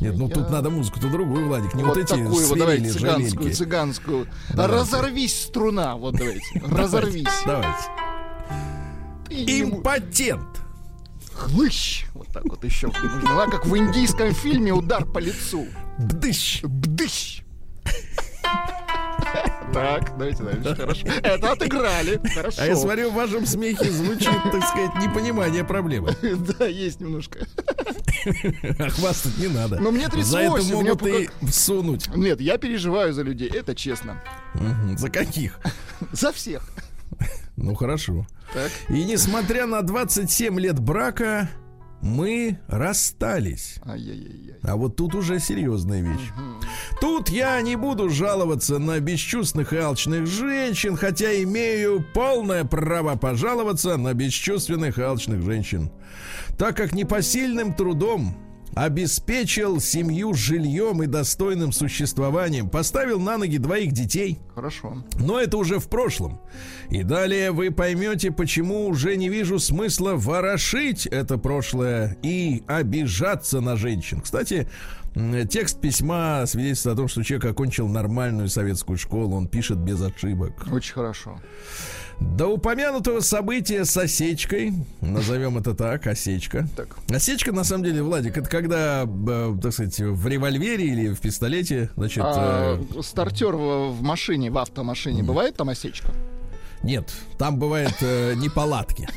Нет, 0.00 0.16
ну 0.16 0.28
тут 0.28 0.50
надо 0.50 0.70
музыку-то 0.70 1.08
другую, 1.08 1.46
Владик, 1.46 1.74
не 1.74 1.84
вот, 1.84 1.96
вот 1.96 1.98
эти 1.98 2.08
такую 2.08 2.48
вот, 2.48 2.58
давайте, 2.58 2.90
цыганскую, 2.90 3.30
жаленьки. 3.30 3.54
цыганскую. 3.54 4.26
Давайте. 4.54 4.74
Разорвись, 4.74 5.42
струна, 5.44 5.96
вот 5.96 6.16
давайте. 6.16 6.60
Разорвись. 6.68 7.42
Давайте. 7.46 7.78
Импотент. 9.30 10.62
Хлыщ. 11.32 12.06
Вот 12.14 12.26
так 12.28 12.44
вот 12.44 12.64
еще 12.64 12.88
нужно. 12.88 13.46
Как 13.50 13.66
в 13.66 13.76
индийском 13.76 14.32
фильме 14.32 14.72
удар 14.72 15.04
по 15.04 15.18
лицу. 15.18 15.66
Бдыщ. 15.98 16.62
Бдыщ. 16.64 17.42
Так, 19.76 20.16
давайте 20.16 20.42
дальше. 20.42 20.74
Хорошо. 20.74 21.06
Это 21.22 21.52
отыграли. 21.52 22.20
Хорошо. 22.34 22.62
А 22.62 22.66
я 22.66 22.76
смотрю, 22.76 23.10
в 23.10 23.14
вашем 23.14 23.44
смехе 23.44 23.90
звучит, 23.90 24.42
так 24.50 24.64
сказать, 24.64 24.94
непонимание 25.02 25.64
проблемы. 25.64 26.16
Да, 26.58 26.66
есть 26.66 27.00
немножко. 27.00 27.40
А 28.78 28.88
хвастать 28.88 29.36
не 29.38 29.48
надо. 29.48 29.78
Но 29.78 29.90
мне 29.90 30.08
За 30.22 30.38
это 30.40 30.54
38, 30.54 30.74
могут 30.74 31.06
и 31.06 31.28
всунуть. 31.46 32.08
Нет, 32.16 32.40
я 32.40 32.56
переживаю 32.56 33.12
за 33.12 33.22
людей, 33.22 33.50
это 33.52 33.74
честно. 33.74 34.22
За 34.96 35.10
каких? 35.10 35.60
За 36.12 36.32
всех. 36.32 36.62
Ну, 37.56 37.74
хорошо. 37.74 38.26
Так. 38.54 38.70
И 38.88 39.04
несмотря 39.04 39.66
на 39.66 39.82
27 39.82 40.58
лет 40.58 40.78
брака, 40.78 41.50
мы 42.00 42.58
расстались. 42.68 43.76
Ай-яй-яй-яй. 43.84 44.56
А 44.62 44.76
вот 44.76 44.96
тут 44.96 45.14
уже 45.14 45.38
серьезная 45.40 46.02
вещь. 46.02 46.30
Тут 47.00 47.28
я 47.28 47.60
не 47.60 47.76
буду 47.76 48.08
жаловаться 48.08 48.78
на 48.78 49.00
бесчувственных 49.00 49.72
и 49.72 49.76
алчных 49.76 50.26
женщин, 50.26 50.96
хотя 50.96 51.42
имею 51.42 52.04
полное 52.14 52.64
право 52.64 53.16
пожаловаться 53.16 53.96
на 53.96 54.14
бесчувственных 54.14 54.98
и 54.98 55.02
алчных 55.02 55.42
женщин. 55.42 55.90
Так 56.58 56.76
как 56.76 56.92
непосильным 56.92 57.74
трудом 57.74 58.36
обеспечил 58.76 59.80
семью 59.80 60.34
жильем 60.34 61.02
и 61.02 61.06
достойным 61.06 61.72
существованием, 61.72 62.68
поставил 62.68 63.18
на 63.18 63.38
ноги 63.38 63.56
двоих 63.56 63.92
детей, 63.92 64.38
Хорошо. 64.54 65.02
но 65.18 65.40
это 65.40 65.56
уже 65.56 65.78
в 65.78 65.88
прошлом. 65.88 66.38
И 66.90 67.02
далее 67.02 67.52
вы 67.52 67.70
поймете, 67.70 68.30
почему 68.30 68.86
уже 68.86 69.16
не 69.16 69.30
вижу 69.30 69.58
смысла 69.58 70.12
ворошить 70.14 71.06
это 71.06 71.38
прошлое 71.38 72.18
и 72.22 72.62
обижаться 72.66 73.62
на 73.62 73.76
женщин. 73.76 74.20
Кстати, 74.20 74.68
текст 75.48 75.80
письма 75.80 76.44
свидетельствует 76.46 76.94
о 76.94 76.96
том, 76.98 77.08
что 77.08 77.22
человек 77.22 77.46
окончил 77.46 77.88
нормальную 77.88 78.50
советскую 78.50 78.98
школу, 78.98 79.36
он 79.36 79.48
пишет 79.48 79.78
без 79.78 80.02
ошибок. 80.02 80.66
Очень 80.70 80.92
хорошо. 80.92 81.40
До 82.20 82.48
упомянутого 82.48 83.20
события 83.20 83.84
с 83.84 83.96
осечкой, 83.96 84.72
назовем 85.00 85.58
это 85.58 85.74
так, 85.74 86.06
осечка. 86.06 86.66
Так. 86.74 86.96
Осечка, 87.10 87.52
на 87.52 87.62
самом 87.62 87.84
деле, 87.84 88.02
Владик, 88.02 88.38
это 88.38 88.48
когда, 88.48 89.04
э, 89.04 89.56
так 89.62 89.72
сказать, 89.72 89.98
в 89.98 90.26
револьвере 90.26 90.86
или 90.86 91.08
в 91.12 91.20
пистолете, 91.20 91.90
значит, 91.96 92.24
А, 92.26 92.78
э, 92.78 93.02
стартер 93.02 93.56
в, 93.56 93.90
в 93.90 94.02
машине, 94.02 94.50
в 94.50 94.58
автомашине, 94.58 95.22
бывает 95.22 95.56
там 95.56 95.68
осечка? 95.68 96.08
Нет, 96.82 97.12
там 97.38 97.58
бывает 97.58 97.94
э, 98.00 98.34
неполадки. 98.34 99.08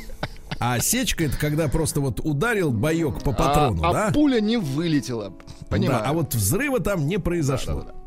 А 0.59 0.73
осечка 0.73 1.23
это 1.25 1.37
когда 1.37 1.69
просто 1.69 2.01
вот 2.01 2.19
ударил 2.19 2.71
боек 2.71 3.23
по 3.23 3.31
патрону, 3.31 3.81
а, 3.83 3.93
да? 3.93 4.07
а 4.07 4.11
пуля 4.11 4.41
не 4.41 4.57
вылетела. 4.57 5.33
Понимаю. 5.69 6.01
Да, 6.03 6.09
а 6.09 6.13
вот 6.13 6.35
взрыва 6.35 6.79
там 6.79 7.07
не 7.07 7.17
произошло. 7.17 7.75
Да-да-да. 7.75 7.98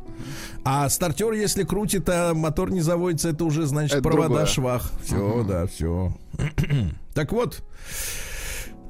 А 0.64 0.88
стартер, 0.88 1.33
если 1.33 1.64
крутит, 1.64 2.09
а 2.09 2.35
мотор 2.35 2.71
не 2.71 2.81
заводится, 2.81 3.31
это 3.31 3.45
уже 3.45 3.66
значит 3.66 3.95
Это 3.95 4.02
провода 4.02 4.28
другое. 4.28 4.47
швах. 4.47 4.92
Все, 5.04 5.45
да, 5.49 5.66
все. 5.66 6.12
так 7.14 7.33
вот. 7.33 7.62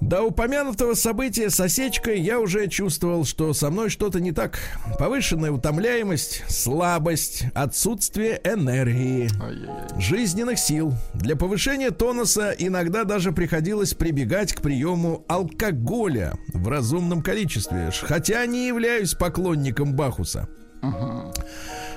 До 0.03 0.23
упомянутого 0.23 0.95
события 0.95 1.49
с 1.49 1.61
осечкой 1.61 2.21
я 2.21 2.41
уже 2.41 2.67
чувствовал, 2.67 3.25
что 3.25 3.53
со 3.55 3.71
мной 3.71 3.89
что-то 3.89 4.19
не 4.19 4.33
так. 4.33 4.59
Повышенная 4.99 5.53
утомляемость, 5.53 6.43
слабость, 6.49 7.45
отсутствие 7.55 8.41
энергии 8.43 9.31
жизненных 10.01 10.59
сил. 10.59 10.93
Для 11.15 11.37
повышения 11.37 11.93
тонуса 11.93 12.53
иногда 12.59 13.05
даже 13.05 13.31
приходилось 13.31 13.95
прибегать 13.95 14.53
к 14.53 14.61
приему 14.61 15.25
алкоголя 15.29 16.35
в 16.53 16.67
разумном 16.67 17.23
количестве, 17.23 17.93
хотя 18.03 18.45
не 18.47 18.67
являюсь 18.67 19.15
поклонником 19.15 19.95
Бахуса. 19.95 20.49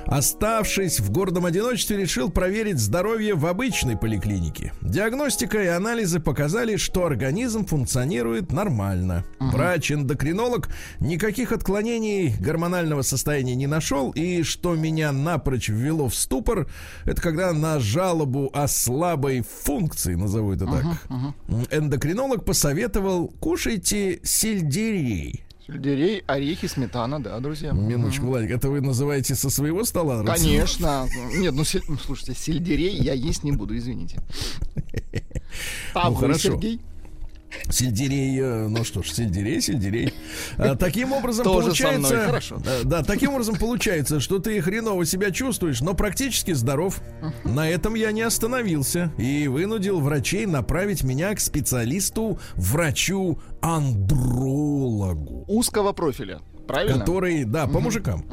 Оставшись 0.05 0.99
в 0.99 1.11
гордом 1.11 1.45
одиночестве, 1.45 1.97
решил 1.97 2.29
проверить 2.29 2.77
здоровье 2.79 3.33
в 3.33 3.47
обычной 3.47 3.97
поликлинике. 3.97 4.71
Диагностика 4.81 5.61
и 5.61 5.67
анализы 5.67 6.19
показали, 6.19 6.75
что 6.75 7.05
организм 7.05 7.65
функционирует 7.65 8.51
нормально. 8.51 9.25
Врач-эндокринолог 9.39 10.69
никаких 10.99 11.51
отклонений 11.51 12.35
гормонального 12.39 13.01
состояния 13.01 13.55
не 13.55 13.67
нашел, 13.67 14.11
и 14.11 14.43
что 14.43 14.75
меня 14.75 15.11
напрочь 15.11 15.69
ввело 15.69 16.07
в 16.07 16.15
ступор, 16.15 16.67
это 17.05 17.21
когда 17.21 17.51
на 17.53 17.79
жалобу 17.79 18.51
о 18.53 18.67
слабой 18.67 19.41
функции, 19.41 20.13
назову 20.13 20.53
это 20.53 20.67
так, 20.67 20.85
эндокринолог 21.71 22.45
посоветовал 22.45 23.29
кушайте 23.39 24.19
сельдерей. 24.23 25.44
Сельдерей, 25.65 26.23
орехи, 26.27 26.67
сметана, 26.67 27.19
да, 27.19 27.39
друзья. 27.39 27.71
Минуточку, 27.71 28.27
Владик, 28.27 28.51
это 28.51 28.69
вы 28.69 28.81
называете 28.81 29.33
со 29.33 29.49
своего 29.49 29.83
стола? 29.83 30.23
Конечно. 30.23 31.07
Нет, 31.35 31.53
ну, 31.55 31.63
сель- 31.63 31.83
ну, 31.87 31.97
слушайте, 31.97 32.35
сельдерей 32.35 32.95
я 33.01 33.13
есть 33.13 33.43
не 33.43 33.51
буду, 33.51 33.75
извините. 33.75 34.19
А 35.95 36.09
Ну, 36.09 36.15
вы, 36.15 36.21
хорошо. 36.21 36.39
Сергей? 36.53 36.81
Сельдерей, 37.69 38.39
э, 38.41 38.67
ну 38.67 38.83
что 38.83 39.01
ж, 39.03 39.11
сельдерей, 39.11 39.61
сельдерей. 39.61 40.13
А, 40.57 40.75
Таким 40.75 41.13
образом 41.13 41.43
Тоже 41.43 41.75
со 41.75 41.83
мной, 41.91 42.01
получается, 42.01 42.25
хорошо. 42.25 42.61
э, 42.65 42.81
да, 42.83 43.03
таким 43.03 43.31
образом 43.33 43.55
получается, 43.55 44.19
что 44.19 44.39
ты 44.39 44.61
хреново 44.61 45.05
себя 45.05 45.31
чувствуешь, 45.31 45.81
но 45.81 45.93
практически 45.93 46.53
здоров. 46.53 47.01
На 47.43 47.69
этом 47.69 47.95
я 47.95 48.11
не 48.11 48.21
остановился 48.21 49.11
и 49.17 49.47
вынудил 49.47 49.99
врачей 49.99 50.45
направить 50.45 51.03
меня 51.03 51.33
к 51.35 51.39
специалисту, 51.39 52.39
врачу 52.55 53.39
андрологу. 53.61 55.45
Узкого 55.47 55.91
профиля. 55.93 56.39
Правильно? 56.67 56.99
Который, 56.99 57.43
да, 57.43 57.67
по 57.67 57.79
мужикам, 57.79 58.25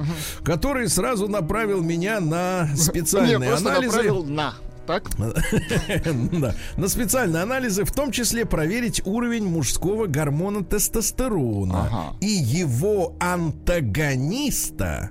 который 0.43 0.89
сразу 0.89 1.29
направил 1.29 1.83
меня 1.83 2.19
на 2.21 2.67
специальные 2.77 3.51
просто 3.51 3.71
анализы. 3.71 3.93
направил 3.97 4.25
на. 4.25 4.55
Так? 4.87 5.11
Да. 6.33 6.55
На 6.77 6.89
специальные 6.89 7.43
анализы, 7.43 7.85
в 7.85 7.93
том 7.93 8.11
числе 8.11 8.45
проверить 8.45 9.01
уровень 9.05 9.47
мужского 9.47 10.07
гормона 10.07 10.65
тестостерона 10.65 11.87
Ага. 11.87 12.17
и 12.21 12.27
его 12.27 13.15
антагониста 13.21 15.11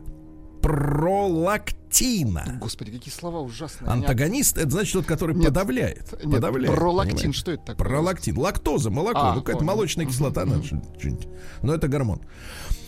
пролактина. 0.62 2.58
Господи, 2.60 2.92
какие 2.92 3.14
слова 3.14 3.40
ужасные. 3.40 3.90
Антагонист 3.92 4.58
это 4.58 4.70
значит 4.70 4.94
тот, 4.94 5.06
который 5.06 5.36
Нет. 5.36 5.48
подавляет. 5.48 6.12
Нет, 6.24 6.32
подавляет, 6.36 6.76
пролактин, 6.76 7.16
понимаете? 7.18 7.40
что 7.40 7.52
это 7.52 7.64
такое? 7.66 7.88
Пролактин. 7.88 8.38
Лактоза, 8.38 8.90
молоко. 8.90 9.20
А, 9.20 9.34
ну, 9.36 9.42
какая-то 9.42 9.64
молочная 9.64 10.06
кислота. 10.06 10.46
что- 10.46 10.82
что-нибудь. 11.00 11.28
Но 11.64 11.74
это 11.74 11.88
гормон. 11.88 12.22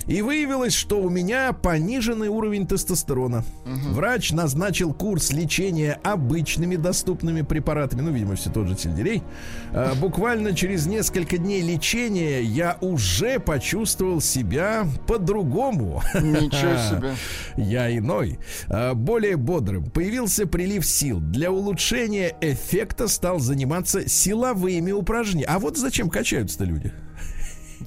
И 0.08 0.22
выявилось, 0.22 0.74
что 0.74 1.02
у 1.02 1.10
меня 1.10 1.54
пониженный 1.54 2.28
уровень 2.28 2.68
тестостерона. 2.68 3.44
Врач 3.66 4.32
назначил 4.32 4.94
курс 4.94 5.32
лечения 5.32 6.00
обычными 6.04 6.76
доступными 6.76 7.42
препаратами. 7.42 8.02
Ну, 8.02 8.12
видимо, 8.12 8.36
все 8.36 8.50
тот 8.50 8.68
же 8.68 8.78
сельдерей. 8.78 9.24
А, 9.72 9.96
буквально 9.96 10.54
через 10.56 10.86
несколько 10.86 11.38
дней 11.38 11.62
лечения 11.62 12.42
я 12.42 12.78
уже 12.82 13.40
почувствовал 13.40 14.22
себя 14.22 14.86
по-другому. 15.08 16.02
Ничего 16.16 16.78
себе. 16.90 17.16
Я 17.56 17.96
иной, 17.96 18.40
а, 18.68 18.94
более 18.94 19.38
бодрым. 19.38 19.90
Появился 19.90 20.48
прилив 20.48 20.86
сил. 20.86 21.20
Для 21.20 21.52
улучшения 21.52 22.36
эффекта 22.42 23.08
стал 23.08 23.40
заниматься 23.40 24.08
силовыми 24.08 24.92
упражнениями. 24.92 25.54
А 25.54 25.60
вот 25.60 25.78
зачем 25.78 26.10
качаются-то 26.10 26.66
люди? 26.66 26.92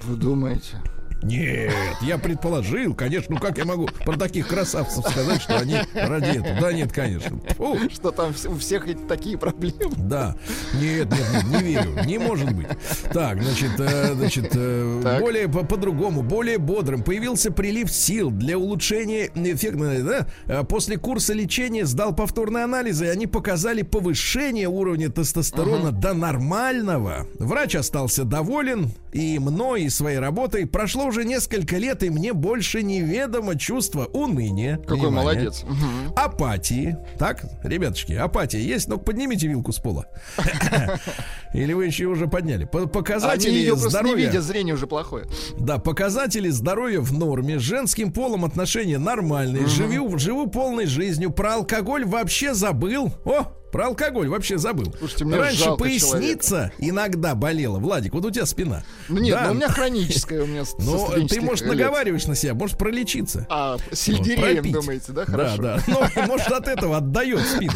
Вы 0.05 0.17
думаете? 0.17 0.77
Нет, 1.23 1.73
я 2.03 2.19
предположил, 2.19 2.95
конечно, 2.95 3.35
ну 3.35 3.41
как 3.41 3.59
я 3.59 3.65
могу 3.65 3.87
про 4.05 4.17
таких 4.17 4.47
красавцев 4.49 5.05
сказать, 5.09 5.41
что 5.41 5.59
они 5.59 5.77
ради 5.95 6.39
этого? 6.39 6.61
Да 6.61 6.73
нет, 6.73 6.93
конечно. 6.93 7.39
Фу. 7.57 7.79
Что 7.91 8.11
там 8.11 8.35
у 8.49 8.55
всех 8.57 8.87
эти 8.87 8.99
такие 8.99 9.37
проблемы? 9.39 9.95
Да. 9.97 10.37
Нет, 10.81 11.11
нет, 11.11 11.27
нет, 11.33 11.45
не 11.51 11.63
верю. 11.69 12.05
Не 12.05 12.19
может 12.19 12.53
быть. 12.53 12.67
Так, 13.13 13.43
значит, 13.43 13.71
э, 13.79 14.15
значит, 14.15 14.51
э, 14.55 15.01
Так. 15.03 15.21
более 15.21 15.49
по- 15.49 15.65
по-другому, 15.65 16.23
более 16.23 16.59
бодрым. 16.59 17.03
Появился 17.03 17.51
прилив 17.51 17.91
сил 17.91 18.31
для 18.31 18.59
улучшения 18.59 19.27
эффекта. 19.35 20.03
Да? 20.03 20.27
Э, 20.61 20.65
После 20.65 20.97
курса 20.99 21.33
лечения 21.33 21.87
сдал 21.87 22.15
повторные 22.15 22.65
анализы, 22.65 23.07
и 23.07 23.09
они 23.09 23.27
показали 23.27 23.83
повышение 23.83 24.69
уровня 24.69 25.11
тестостерона 25.11 25.93
до 25.93 26.13
нормального. 26.15 27.27
Врач 27.39 27.75
остался 27.75 28.25
доволен 28.25 28.91
и 29.13 29.39
мной, 29.39 29.85
и 29.85 29.89
своей 29.89 30.19
работой. 30.19 30.67
Прошло 30.67 31.06
уже 31.07 31.25
несколько 31.25 31.77
лет, 31.79 32.03
и 32.03 32.11
мне 32.11 32.33
больше 32.33 32.83
неведомо 32.83 33.57
чувство 33.59 34.05
уныния. 34.07 34.77
Какой 34.79 34.97
внимание, 35.09 35.23
молодец. 35.23 35.63
Мгм. 35.65 36.13
апатии. 36.17 36.97
Так, 37.19 37.45
ребятушки, 37.63 38.13
апатия 38.13 38.61
есть? 38.61 38.89
Ну 38.89 38.99
поднимите 38.99 39.47
вилку 39.49 39.73
с 39.73 39.79
пола. 39.79 40.07
Или 41.55 41.73
вы 41.73 41.87
еще 41.87 42.05
уже 42.07 42.27
подняли? 42.27 42.65
По- 42.65 42.81
Они 42.81 42.89
Показатели 42.89 43.53
ее 43.55 43.71
просто 43.73 43.87
не 43.87 43.91
здоровья. 43.91 44.27
видят, 44.27 44.43
зрение 44.45 44.75
уже 44.75 44.87
плохое. 44.87 45.27
Да, 45.59 45.79
показатели 45.79 46.49
здоровья 46.51 47.01
в 47.01 47.13
норме, 47.13 47.59
женским 47.59 48.13
полом 48.13 48.45
отношения 48.45 48.99
нормальные, 48.99 49.67
живу, 49.67 50.19
живу 50.19 50.49
полной 50.49 50.87
жизнью, 50.87 51.31
про 51.31 51.55
алкоголь 51.55 52.05
вообще 52.05 52.53
забыл. 52.55 53.13
О, 53.25 53.53
про 53.73 53.87
алкоголь 53.87 54.29
вообще 54.29 54.59
забыл. 54.59 54.95
Слушайте, 54.99 55.25
мне 55.25 55.37
Раньше 55.37 55.73
поясница 55.77 56.73
иногда 56.79 57.35
болела. 57.35 57.79
Владик, 57.79 58.15
вот 58.15 58.25
у 58.25 58.31
тебя 58.31 58.47
спина. 58.47 58.85
Ну 59.09 59.21
нет, 59.21 59.35
Да. 59.35 59.47
ну 59.47 59.51
у 59.53 59.55
меня 59.55 59.69
хроническое, 59.69 60.43
у 60.43 60.47
меня 60.47 60.65
Ну, 60.79 61.27
ты, 61.29 61.41
может, 61.41 61.67
лет. 61.67 61.77
наговариваешь 61.77 62.27
на 62.27 62.35
себя, 62.35 62.55
можешь 62.55 62.77
пролечиться. 62.77 63.47
А, 63.51 63.77
сельдереем, 63.93 64.57
пропить. 64.57 64.73
думаете, 64.73 65.13
да? 65.13 65.25
Хорошо. 65.25 65.63
Да, 65.63 65.77
да. 65.87 66.11
Ну, 66.17 66.27
может, 66.27 66.49
от 66.53 66.69
этого 66.69 66.97
отдает 66.99 67.41
спину. 67.41 67.73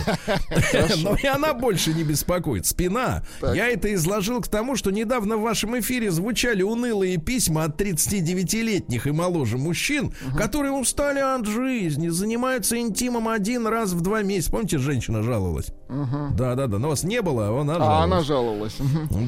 Но 1.02 1.16
и 1.16 1.26
она 1.26 1.54
больше 1.54 1.92
не 1.92 2.02
беспокоит. 2.04 2.66
Спина. 2.66 3.22
Я 3.42 3.68
это 3.68 3.92
изложил 3.94 4.40
к 4.40 4.48
тому, 4.48 4.76
что 4.76 4.90
недавно 4.90 5.36
в 5.36 5.42
вашем 5.42 5.78
эфире 5.80 6.10
звучали 6.10 6.62
унылые 6.62 7.16
письма 7.18 7.64
от 7.64 7.80
39-летних 7.80 9.06
и 9.06 9.10
моложе 9.10 9.58
мужчин, 9.58 10.12
которые 10.36 10.72
устали 10.72 11.18
от 11.20 11.46
жизни, 11.46 12.08
занимаются 12.08 12.78
интимом 12.78 13.28
один 13.28 13.66
раз 13.66 13.92
в 13.92 14.00
два 14.00 14.22
месяца. 14.22 14.50
Помните, 14.52 14.78
женщина 14.78 15.22
жаловалась? 15.22 15.66
Да, 16.36 16.54
да, 16.54 16.66
да. 16.66 16.78
Но 16.78 16.88
вас 16.88 17.02
не 17.04 17.20
было, 17.22 17.48
а 17.48 17.60
она 17.60 17.74
А 17.74 17.78
жаловалась. 17.78 18.04
она 18.04 18.20
жаловалась. 18.22 18.76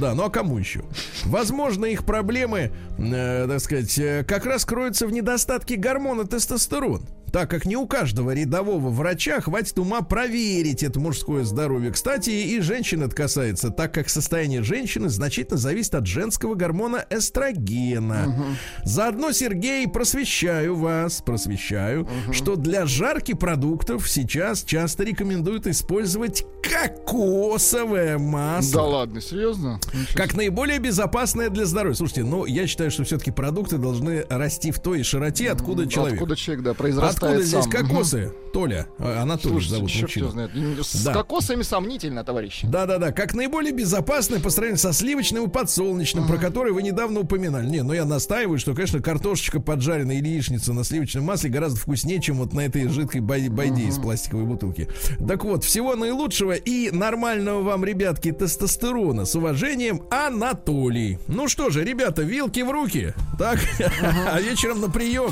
Да, 0.01 0.15
ну 0.15 0.25
а 0.25 0.31
кому 0.31 0.59
еще? 0.59 0.83
Возможно, 1.25 1.87
их 1.87 2.05
проблемы, 2.05 2.73
э, 2.99 3.47
так 3.49 3.61
сказать, 3.61 3.99
э, 3.99 4.25
как 4.27 4.47
раз 4.47 4.65
кроются 4.65 5.07
в 5.07 5.13
недостатке 5.13 5.77
гормона 5.77 6.25
тестостерон. 6.25 7.03
Так 7.33 7.49
как 7.49 7.65
не 7.65 7.77
у 7.77 7.87
каждого 7.87 8.35
рядового 8.35 8.91
врача 8.91 9.41
хватит 9.41 9.79
ума 9.79 10.03
проверить 10.03 10.83
это 10.83 11.01
мужское 11.01 11.45
здоровье. 11.45 11.91
Кстати, 11.91 12.29
и 12.29 12.61
женщин 12.61 13.03
это 13.03 13.17
касается, 13.17 13.71
так 13.71 13.95
как 13.95 14.11
состояние 14.11 14.63
женщины 14.63 15.09
значительно 15.09 15.57
зависит 15.57 15.95
от 15.95 16.07
женского 16.07 16.55
гормона 16.55 17.07
эстрогена. 17.09 18.55
Заодно, 18.85 19.33
Сергей, 19.33 19.89
просвещаю 19.89 20.77
вас, 20.77 21.23
просвещаю, 21.23 22.07
что 22.33 22.57
для 22.57 22.85
жарки 22.85 23.33
продуктов 23.33 24.11
сейчас 24.11 24.63
часто 24.63 25.05
рекомендуют 25.05 25.67
использовать 25.67 26.45
кокосовое 26.63 28.19
масло. 28.19 28.73
Да 28.73 28.85
ладно, 28.85 29.21
серьезно? 29.23 29.81
Ничего 29.95 30.17
Как 30.17 30.35
наиболее 30.35 30.79
безопасное 30.79 31.49
для 31.49 31.65
здоровья. 31.65 31.97
Слушайте, 31.97 32.25
ну, 32.25 32.45
я 32.45 32.67
считаю, 32.67 32.91
что 32.91 33.05
все-таки 33.05 33.31
продукты 33.31 33.79
должны 33.79 34.27
расти 34.29 34.71
в 34.71 34.81
той 34.81 35.03
широте, 35.03 35.51
откуда 35.51 35.87
человек. 35.87 36.15
Откуда 36.15 36.37
человек, 36.37 36.65
да, 36.65 36.75
произрастает 36.75 37.22
Откуда 37.29 37.43
здесь 37.45 37.63
сам. 37.65 37.71
кокосы? 37.73 38.33
Толя, 38.53 38.87
Анатолий 38.99 39.55
Слушайте, 39.55 39.75
зовут 39.77 40.03
мужчину. 40.03 40.29
знает. 40.31 40.51
С 40.83 41.05
Да. 41.05 41.15
кокосами 41.15 41.63
сомнительно, 41.63 42.23
товарищи. 42.23 42.67
Да-да-да, 42.67 43.11
как 43.11 43.33
наиболее 43.33 43.73
безопасное 43.73 44.41
по 44.41 44.51
сравнению 44.51 44.79
со 44.79 44.93
сливочным 44.93 45.45
и 45.45 45.49
подсолнечным, 45.49 46.27
про 46.27 46.37
который 46.37 46.73
вы 46.73 46.83
недавно 46.83 47.21
упоминали. 47.21 47.67
Не, 47.67 47.83
ну 47.83 47.95
я 47.95 48.05
настаиваю, 48.05 48.59
что, 48.59 48.75
конечно, 48.75 49.01
картошечка 49.01 49.59
поджаренная 49.59 50.17
или 50.17 50.29
яичница 50.29 50.75
на 50.75 50.85
сливочном 50.85 51.25
масле 51.25 51.49
гораздо 51.49 51.79
вкуснее, 51.81 52.21
чем 52.21 52.37
вот 52.37 52.53
на 52.53 52.61
этой 52.61 52.87
жидкой 52.89 53.23
бай- 53.23 53.49
байде 53.49 53.85
из 53.85 53.97
пластиковой 53.99 54.45
бутылки. 54.45 54.87
Так 55.27 55.45
вот, 55.45 55.65
всего 55.65 55.97
наилучшего 55.97 56.53
и 56.53 56.91
нормального 56.91 57.63
вам, 57.63 57.85
ребятки, 57.87 58.33
тестостерона. 58.33 59.25
С 59.25 59.35
уважением, 59.35 60.03
Анатолий. 60.11 61.19
Ну 61.27 61.49
что 61.49 61.71
же, 61.71 61.85
ребята, 61.85 62.21
вилки 62.23 62.61
в 62.61 62.71
руки. 62.71 63.15
Так, 63.39 63.59
а 64.31 64.39
вечером 64.43 64.83
на 64.83 64.91
прием. 64.91 65.31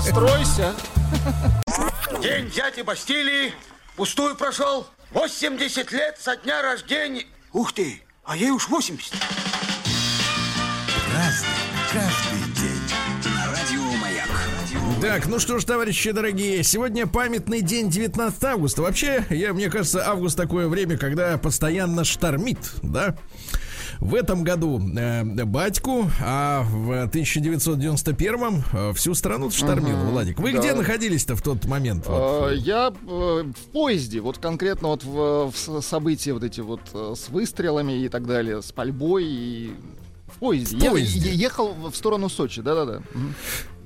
Стройся. 0.00 0.74
День 2.22 2.50
дяди 2.50 2.82
Бастилии 2.82 3.52
пустую 3.96 4.36
прошел. 4.36 4.86
80 5.12 5.92
лет 5.92 6.18
со 6.20 6.36
дня 6.36 6.62
рождения. 6.62 7.24
Ух 7.52 7.72
ты, 7.72 8.02
а 8.24 8.36
ей 8.36 8.50
уж 8.50 8.68
80. 8.68 9.14
Так, 15.00 15.26
ну 15.26 15.38
что 15.38 15.58
ж, 15.58 15.64
товарищи 15.64 16.10
дорогие, 16.10 16.64
сегодня 16.64 17.06
памятный 17.06 17.60
день 17.60 17.90
19 17.90 18.42
августа. 18.44 18.82
Вообще, 18.82 19.24
я, 19.30 19.52
мне 19.52 19.70
кажется, 19.70 20.08
август 20.08 20.36
такое 20.36 20.66
время, 20.66 20.96
когда 20.96 21.36
постоянно 21.38 22.04
штормит, 22.04 22.58
да? 22.82 23.16
В 24.04 24.14
этом 24.14 24.44
году 24.44 24.80
э, 24.96 25.24
батьку, 25.44 26.08
а 26.22 26.62
в 26.62 27.02
1991 27.04 28.64
э, 28.72 28.92
всю 28.94 29.14
страну 29.14 29.50
штормило, 29.50 29.96
Мгм, 29.96 30.10
Владик. 30.10 30.38
Вы 30.38 30.52
да. 30.52 30.58
где 30.58 30.72
находились-то 30.74 31.34
в 31.36 31.42
тот 31.42 31.64
момент? 31.64 32.06
Вот? 32.06 32.52
Э, 32.52 32.54
Я 32.56 32.92
э, 32.92 33.02
в 33.06 33.70
поезде, 33.72 34.20
вот 34.20 34.38
конкретно 34.38 34.88
вот 34.88 35.04
в, 35.04 35.50
в 35.50 35.80
события 35.82 36.32
вот 36.34 36.44
эти 36.44 36.60
вот 36.60 36.80
э, 36.92 37.14
с 37.16 37.28
выстрелами 37.30 38.04
и 38.04 38.08
так 38.08 38.26
далее, 38.26 38.62
с 38.62 38.70
пальбой 38.72 39.24
и 39.24 39.72
в 40.26 40.38
поезде. 40.38 40.76
В 40.76 40.82
Я- 40.82 40.90
поезде. 40.90 41.30
е- 41.30 41.36
ехал 41.36 41.72
в 41.74 41.94
сторону 41.94 42.28
Сочи, 42.28 42.60
да-да-да. 42.62 43.00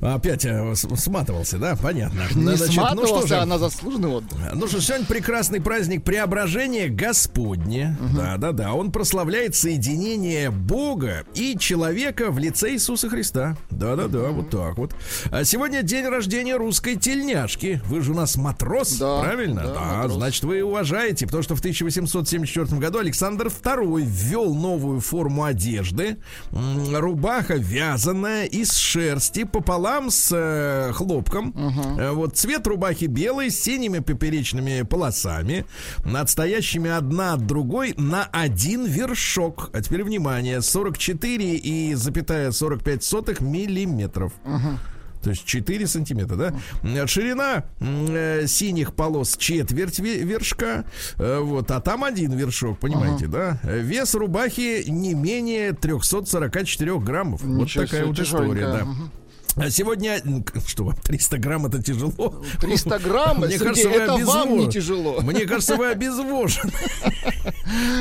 Опять 0.00 0.44
э, 0.44 0.74
сматывался, 0.76 1.58
да? 1.58 1.74
Понятно. 1.76 2.22
Не 2.36 2.54
Значит, 2.56 2.66
ну 2.68 2.72
сматывался, 2.74 3.16
что 3.18 3.26
же, 3.26 3.36
а 3.36 3.46
на 3.46 3.58
заслуженный 3.58 4.08
отдых. 4.10 4.38
Ну 4.54 4.68
что, 4.68 4.80
сегодня 4.80 5.06
прекрасный 5.06 5.60
праздник 5.60 6.04
Преображения 6.04 6.86
Господне. 6.88 7.96
Да-да-да. 8.14 8.74
Он 8.74 8.92
прославляет 8.92 9.56
соединение 9.56 10.50
Бога 10.50 11.24
и 11.34 11.56
человека 11.58 12.30
в 12.30 12.38
лице 12.38 12.74
Иисуса 12.74 13.08
Христа. 13.08 13.56
Да-да-да, 13.70 14.28
вот 14.28 14.50
так 14.50 14.78
вот. 14.78 14.94
А 15.32 15.42
сегодня 15.42 15.82
день 15.82 16.06
рождения 16.06 16.54
русской 16.56 16.94
тельняшки. 16.94 17.82
Вы 17.86 18.00
же 18.02 18.12
у 18.12 18.14
нас 18.14 18.36
матрос, 18.36 18.92
Да, 18.98 19.20
правильно? 19.22 19.62
да, 19.62 19.74
Да, 19.74 19.80
матрос. 19.96 20.12
значит, 20.12 20.44
вы 20.44 20.62
уважаете, 20.62 21.26
потому 21.26 21.42
что 21.42 21.56
в 21.56 21.58
1874 21.58 22.78
году 22.80 23.00
Александр 23.00 23.48
II 23.48 24.00
ввел 24.00 24.54
новую 24.54 25.00
форму 25.00 25.42
одежды. 25.42 26.18
Рубаха 26.52 27.54
вязаная 27.56 28.44
из 28.44 28.72
шерсти 28.74 29.42
пополам 29.42 29.87
с 30.10 30.30
э, 30.32 30.92
хлопком. 30.92 31.54
Э, 31.98 32.10
Вот 32.12 32.36
цвет 32.36 32.66
рубахи 32.66 33.06
белый 33.06 33.50
с 33.50 33.60
синими 33.60 33.98
поперечными 34.00 34.82
полосами, 34.82 35.64
отстоящими 36.04 36.90
одна 36.90 37.34
от 37.34 37.46
другой 37.46 37.94
на 37.96 38.24
один 38.32 38.84
вершок. 38.86 39.70
А 39.72 39.80
теперь 39.80 40.04
внимание, 40.04 40.60
44 40.62 41.56
и 41.56 41.94
запятая 41.94 42.50
45 42.52 43.02
сотых 43.02 43.40
миллиметров. 43.40 44.32
То 45.22 45.30
есть 45.30 45.44
4 45.46 45.86
сантиметра, 45.88 46.36
да? 46.36 46.54
Э, 46.84 47.06
Ширина 47.08 47.64
э, 47.80 48.46
синих 48.46 48.94
полос 48.94 49.36
четверть 49.36 49.98
ве- 49.98 50.22
вершка, 50.22 50.84
э, 51.16 51.40
вот, 51.40 51.68
а 51.72 51.80
там 51.80 52.04
один 52.04 52.32
вершок, 52.32 52.78
понимаете, 52.78 53.26
да? 53.26 53.58
Э, 53.64 53.80
Вес 53.80 54.14
рубахи 54.14 54.84
не 54.88 55.14
менее 55.14 55.72
344 55.72 57.00
граммов. 57.00 57.42
вот 57.42 57.62
Ничего 57.64 57.84
такая 57.84 58.00
себе, 58.02 58.08
вот 58.10 58.18
история, 58.20 58.66
да. 58.66 58.84
Мгм. 58.84 59.10
А 59.60 59.70
сегодня, 59.70 60.22
что 60.66 60.84
вам, 60.84 60.96
300 60.96 61.38
грамм 61.38 61.66
это 61.66 61.82
тяжело? 61.82 62.42
300 62.60 62.98
грамм, 63.00 63.38
Мне 63.38 63.50
Сергей, 63.58 63.66
кажется, 63.66 63.88
это 63.90 64.06
вам 64.12 64.16
обезвожены. 64.16 64.60
не 64.60 64.70
тяжело. 64.70 65.20
Мне 65.20 65.46
кажется, 65.46 65.76
вы 65.76 65.88
обезвожены. 65.90 66.72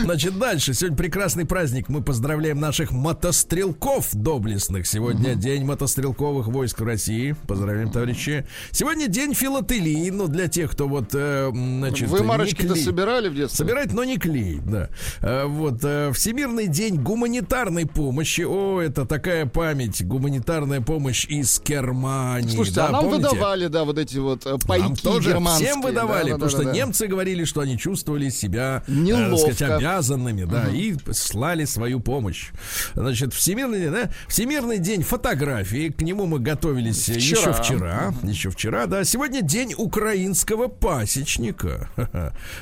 Значит, 0.03 0.37
дальше. 0.37 0.73
Сегодня 0.73 0.97
прекрасный 0.97 1.45
праздник. 1.45 1.89
Мы 1.89 2.01
поздравляем 2.01 2.59
наших 2.59 2.91
мотострелков 2.91 4.09
доблестных. 4.13 4.87
Сегодня 4.87 5.35
день 5.35 5.65
мотострелковых 5.65 6.47
войск 6.47 6.81
России. 6.81 7.35
Поздравляем, 7.47 7.91
товарищи. 7.91 8.45
Сегодня 8.71 9.07
день 9.07 9.33
филателии. 9.33 10.09
Ну, 10.09 10.27
для 10.27 10.47
тех, 10.47 10.71
кто 10.71 10.87
вот, 10.87 11.09
э, 11.13 11.49
значит, 11.53 12.07
Вы 12.09 12.23
марочки-то 12.23 12.75
собирали 12.75 13.29
в 13.29 13.35
детстве? 13.35 13.57
Собирать, 13.65 13.93
но 13.93 14.03
не 14.03 14.17
клеить, 14.17 14.65
да. 14.65 14.89
Э, 15.21 15.45
Вот, 15.45 15.79
э, 15.83 16.11
Всемирный 16.13 16.67
день 16.67 17.01
гуманитарной 17.01 17.85
помощи. 17.85 18.41
О, 18.41 18.79
это 18.79 19.05
такая 19.05 19.45
память. 19.45 20.05
Гуманитарная 20.05 20.81
помощь 20.81 21.25
из 21.47 21.61
Германии. 21.61 22.49
Слушайте, 22.49 22.75
да, 22.81 22.87
а 22.87 22.91
нам 22.91 23.05
помните? 23.05 23.29
выдавали, 23.29 23.67
да, 23.67 23.83
вот 23.85 23.97
эти 23.97 24.17
вот 24.17 24.45
э, 24.45 24.57
пайки 24.67 24.83
Нам 24.83 24.95
тоже 24.95 25.29
германские. 25.29 25.69
всем 25.69 25.81
выдавали, 25.81 26.23
Да, 26.25 26.29
да, 26.29 26.33
потому 26.33 26.49
что 26.49 26.59
да, 26.59 26.65
да. 26.65 26.71
немцы 26.73 27.07
говорили, 27.07 27.45
что 27.45 27.61
они 27.61 27.77
чувствовали 27.77 28.29
себя, 28.29 28.83
э, 28.87 28.91
Неловко. 28.91 29.47
так 29.47 29.55
сказать, 29.55 29.77
обязанными, 29.79 30.43
да, 30.43 30.67
и 30.69 30.95
слали 31.13 31.65
свою 31.65 31.99
помощь. 31.99 32.49
Значит, 32.93 33.33
Всемирный, 33.33 33.79
день, 33.79 33.91
да, 33.91 34.11
Всемирный 34.27 34.77
день 34.79 35.03
фотографии, 35.03 35.89
к 35.89 36.01
нему 36.01 36.25
мы 36.25 36.39
готовились 36.39 37.07
э, 37.09 37.13
еще 37.15 37.35
Вчера. 37.35 37.53
вчера, 37.53 38.13
еще 38.23 38.49
вчера, 38.49 38.85
да. 38.87 39.03
Сегодня 39.03 39.41
день 39.41 39.73
украинского 39.77 40.67
пасечника. 40.67 41.89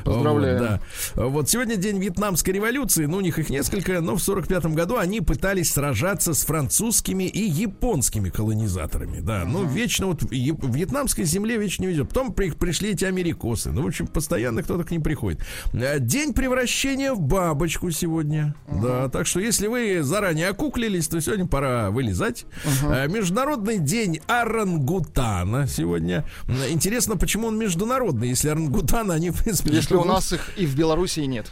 Поздравляем. 0.04 0.36
Вот, 0.36 0.60
да. 0.60 0.80
Вот 1.16 1.50
сегодня 1.50 1.76
день 1.76 2.00
вьетнамской 2.00 2.54
революции, 2.54 3.06
ну, 3.06 3.18
у 3.18 3.22
них 3.22 3.40
их 3.40 3.50
несколько, 3.50 4.02
но 4.02 4.16
в 4.16 4.22
45 4.22 4.66
году 4.68 4.98
они 4.98 5.22
пытались 5.22 5.72
сражаться 5.74 6.34
с 6.34 6.44
французскими 6.46 7.24
и 7.24 7.42
японскими 7.42 8.30
колонизаторами, 8.30 8.75
да. 9.22 9.46
Ну, 9.46 9.66
вечно 9.66 10.08
вот 10.08 10.24
в 10.24 10.32
вьетнамской 10.32 11.24
земле 11.26 11.58
вечно 11.58 11.84
не 11.84 11.90
везет. 11.90 12.10
Потом 12.10 12.34
при- 12.34 12.52
пришли 12.52 12.92
эти 12.92 13.06
америкосы. 13.06 13.72
Ну, 13.72 13.84
в 13.84 13.88
общем, 13.88 14.08
постоянно 14.08 14.64
кто-то 14.64 14.84
к 14.84 14.92
ним 14.92 15.02
приходит. 15.02 15.42
Э, 15.74 16.00
День 16.00 16.34
превращения 16.34 17.14
в 17.14 17.20
бабочку 17.22 17.92
сегодня. 17.92 18.56
Да, 18.70 19.10
так 19.10 19.28
что 19.28 19.40
если 19.40 19.68
вы 19.68 20.04
заранее 20.04 20.50
окуклились, 20.50 21.08
то 21.08 21.20
сегодня 21.22 21.46
пора 21.48 21.90
вылезать. 21.92 22.46
Э, 22.84 23.08
Международный 23.08 23.80
день 23.80 24.20
орангутана 24.28 25.68
сегодня. 25.68 26.26
Интересно, 26.70 27.18
почему 27.18 27.48
он 27.48 27.58
международный, 27.58 28.30
если 28.30 28.50
орангутаны, 28.50 29.14
они, 29.14 29.30
в 29.32 29.44
принципе, 29.44 29.72
Если 29.74 29.96
у 29.96 30.04
нас 30.04 30.34
их 30.34 30.52
и 30.58 30.66
в 30.66 30.76
Белоруссии 30.76 31.22
нет. 31.22 31.52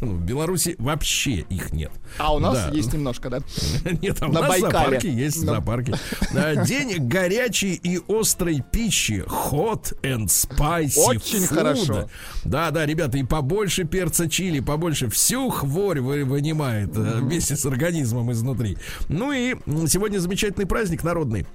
Ну, 0.00 0.14
в 0.16 0.22
Беларуси 0.24 0.74
вообще 0.78 1.40
их 1.48 1.72
нет. 1.72 1.90
А 2.18 2.34
у 2.34 2.38
нас 2.38 2.54
Да. 2.54 2.70
есть 2.72 2.92
немножко, 2.92 3.30
да? 3.30 3.38
Нет, 4.02 4.18
а 4.20 4.26
у 4.26 4.32
На 4.32 4.40
нас 4.40 4.48
Байкале. 4.50 4.72
зоопарки 4.72 5.06
есть 5.06 5.40
Да. 5.44 5.52
зоопарки. 5.54 5.94
А, 6.34 6.64
День 6.64 6.96
горячей 7.06 7.74
и 7.74 8.00
острой 8.08 8.62
пищи. 8.72 9.24
Hot 9.26 9.94
and 10.02 10.26
spicy 10.26 10.98
Очень 10.98 11.44
food. 11.44 11.54
хорошо. 11.54 12.08
Да, 12.44 12.70
да, 12.70 12.84
ребята, 12.86 13.18
и 13.18 13.24
побольше 13.24 13.84
перца 13.84 14.28
чили, 14.28 14.60
побольше 14.60 15.08
всю 15.08 15.48
хворь 15.50 16.00
вы- 16.00 16.24
вынимает 16.24 16.96
э, 16.96 17.18
вместе 17.20 17.56
с 17.56 17.64
организмом 17.66 18.32
изнутри. 18.32 18.76
Ну 19.08 19.32
и 19.32 19.54
сегодня 19.88 20.18
замечательный 20.18 20.66
праздник 20.66 21.02
народный. 21.04 21.46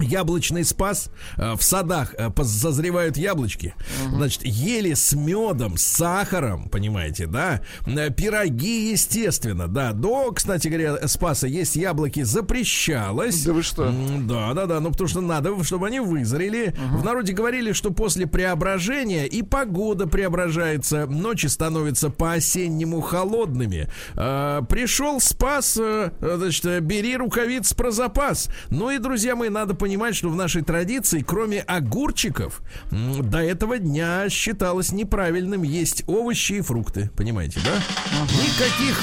Яблочный 0.00 0.64
спас. 0.64 1.08
Э, 1.36 1.54
В 1.54 1.62
садах 1.62 2.14
э, 2.18 2.30
созревают 2.42 3.16
яблочки. 3.16 3.74
Значит, 4.08 4.44
ели 4.44 4.94
с 4.94 5.12
медом, 5.12 5.76
с 5.76 5.82
сахаром, 5.84 6.68
понимаете, 6.68 7.26
да? 7.26 7.60
Э, 7.86 8.10
Пироги, 8.10 8.90
естественно, 8.90 9.68
да. 9.68 9.92
До, 9.92 10.32
кстати 10.32 10.66
говоря, 10.68 11.06
спаса 11.06 11.46
есть 11.46 11.76
яблоки 11.76 12.22
запрещалось. 12.22 13.44
Да 13.44 13.52
вы 13.52 13.62
что? 13.62 13.92
Да, 14.22 14.52
да, 14.54 14.66
да. 14.66 14.80
Ну, 14.80 14.90
потому 14.90 15.08
что 15.08 15.20
надо, 15.20 15.62
чтобы 15.62 15.86
они 15.86 16.00
вызрели. 16.00 16.74
В 16.90 17.04
народе 17.04 17.32
говорили, 17.32 17.72
что 17.72 17.90
после 17.90 18.26
преображения 18.26 19.26
и 19.26 19.42
погода 19.42 20.06
преображается, 20.08 21.06
ночи 21.06 21.46
становятся 21.46 22.10
по-осеннему 22.10 23.00
холодными. 23.00 23.88
Пришел 24.14 25.20
спас, 25.20 25.76
э, 25.80 26.10
значит, 26.20 26.64
э, 26.64 26.80
бери 26.80 27.16
рукавиц 27.16 27.72
про 27.74 27.90
запас. 27.90 28.48
Ну 28.70 28.90
и, 28.90 28.98
друзья 28.98 29.36
мои, 29.36 29.48
надо 29.48 29.73
понимать, 29.74 30.16
что 30.16 30.28
в 30.28 30.36
нашей 30.36 30.62
традиции, 30.62 31.20
кроме 31.26 31.60
огурчиков, 31.60 32.62
до 32.90 33.38
этого 33.38 33.78
дня 33.78 34.28
считалось 34.28 34.92
неправильным 34.92 35.62
есть 35.62 36.04
овощи 36.06 36.54
и 36.54 36.60
фрукты. 36.60 37.10
Понимаете, 37.16 37.60
да? 37.64 37.74
Никаких 38.22 39.00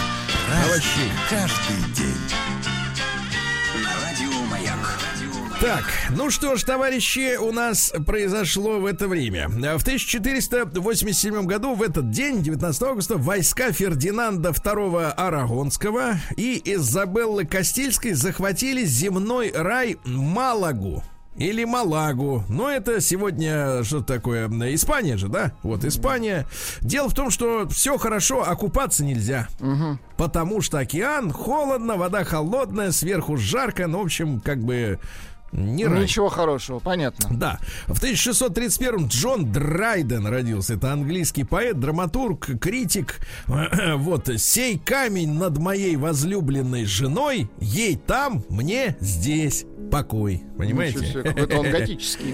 овощей. 0.65 1.11
Каждый 1.29 1.93
день. 1.95 2.70
Так, 5.61 5.83
ну 6.09 6.31
что 6.31 6.55
ж, 6.55 6.63
товарищи, 6.63 7.37
у 7.37 7.51
нас 7.51 7.93
произошло 8.07 8.79
в 8.79 8.85
это 8.87 9.07
время. 9.07 9.47
В 9.47 9.83
1487 9.83 11.45
году, 11.45 11.75
в 11.75 11.83
этот 11.83 12.09
день, 12.09 12.41
19 12.41 12.81
августа, 12.81 13.17
войска 13.17 13.71
Фердинанда 13.71 14.49
II 14.49 15.11
Арагонского 15.11 16.15
и 16.35 16.59
Изабеллы 16.65 17.45
Кастильской 17.45 18.13
захватили 18.13 18.83
земной 18.83 19.51
рай 19.53 19.97
Малагу. 20.03 21.03
Или 21.37 21.63
Малагу. 21.63 22.43
Но 22.49 22.69
это 22.69 22.99
сегодня 22.99 23.83
что 23.83 24.01
такое? 24.01 24.49
Испания 24.73 25.15
же, 25.15 25.29
да? 25.29 25.53
Вот 25.63 25.85
Испания. 25.85 26.45
Дело 26.81 27.07
в 27.07 27.13
том, 27.13 27.29
что 27.29 27.69
все 27.69 27.97
хорошо, 27.97 28.43
а 28.45 28.55
купаться 28.55 29.05
нельзя. 29.05 29.47
Потому 30.17 30.61
что 30.61 30.79
океан 30.79 31.31
холодно, 31.31 31.97
вода 31.97 32.23
холодная, 32.23 32.91
сверху 32.91 33.37
жарко. 33.37 33.87
Ну, 33.87 33.99
в 33.99 34.05
общем, 34.05 34.41
как 34.41 34.61
бы 34.61 34.99
не 35.51 35.85
рай. 35.85 36.03
Ничего 36.03 36.29
хорошего, 36.29 36.79
понятно. 36.79 37.29
Да. 37.31 37.59
В 37.87 37.97
1631 37.97 39.07
Джон 39.07 39.51
Драйден 39.51 40.25
родился. 40.25 40.75
Это 40.75 40.93
английский 40.93 41.43
поэт, 41.43 41.79
драматург, 41.79 42.59
критик. 42.59 43.19
Вот. 43.95 44.29
«Сей 44.37 44.77
камень 44.79 45.33
над 45.33 45.57
моей 45.57 45.95
возлюбленной 45.95 46.85
женой, 46.85 47.49
ей 47.59 47.95
там, 47.95 48.43
мне 48.49 48.95
здесь 48.99 49.65
покой». 49.91 50.43
Понимаете? 50.57 51.05
себе, 51.05 51.23
Какой-то 51.23 51.57
он 51.59 51.71
готический. 51.71 52.33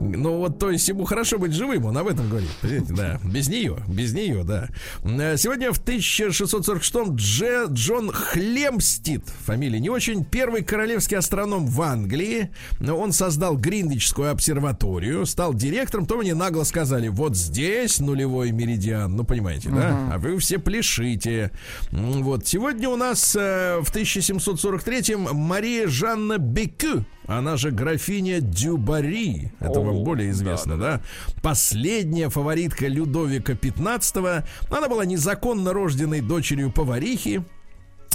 Ну 0.00 0.36
вот, 0.38 0.58
то 0.60 0.70
есть 0.70 0.88
ему 0.88 1.04
хорошо 1.04 1.38
быть 1.38 1.52
живым, 1.52 1.86
он 1.86 1.98
об 1.98 2.06
этом 2.06 2.28
говорит. 2.28 2.50
Понимаете, 2.62 2.92
да. 2.94 3.20
Без 3.24 3.48
нее, 3.48 3.78
без 3.88 4.14
нее, 4.14 4.44
да. 4.44 4.68
Э, 5.02 5.36
Сегодня 5.36 5.72
в 5.72 5.80
1646-м 5.84 7.16
Дже, 7.16 7.66
Джон 7.70 8.12
Хлемстит, 8.12 9.24
фамилия 9.44 9.80
не 9.80 9.90
очень, 9.90 10.24
первый 10.24 10.62
королевский 10.62 11.16
астроном 11.16 11.66
в 11.66 11.82
Англии. 11.82 12.50
Он 12.80 13.12
создал 13.12 13.56
Гринвичскую 13.56 14.30
обсерваторию, 14.30 15.26
стал 15.26 15.52
директором, 15.52 16.06
то 16.06 16.16
мне 16.16 16.34
нагло 16.34 16.62
сказали, 16.62 17.08
вот 17.08 17.36
здесь 17.36 17.98
нулевой 17.98 18.52
меридиан, 18.52 19.14
ну 19.16 19.24
понимаете, 19.24 19.68
да? 19.70 20.10
А 20.14 20.18
вы 20.18 20.38
все 20.38 20.58
пляшите. 20.58 21.50
М, 21.90 22.22
Вот, 22.22 22.46
сегодня 22.46 22.88
у 22.88 22.96
нас 22.96 23.34
э, 23.36 23.78
в 23.82 23.92
1743-м 23.92 25.34
Мария 25.34 25.88
Жанна 25.88 26.38
Бекю, 26.38 27.04
она 27.28 27.58
же 27.58 27.70
графиня 27.70 28.40
Дюбари, 28.40 29.52
это 29.60 29.80
вам 29.80 30.02
более 30.02 30.30
известно, 30.30 30.78
да, 30.78 31.00
Последняя 31.42 32.30
фаворитка 32.30 32.86
Людовика 32.86 33.52
XV. 33.52 34.44
Она 34.70 34.88
была 34.88 35.04
незаконно 35.04 35.72
рожденной 35.72 36.22
дочерью 36.22 36.72
поварихи. 36.72 37.44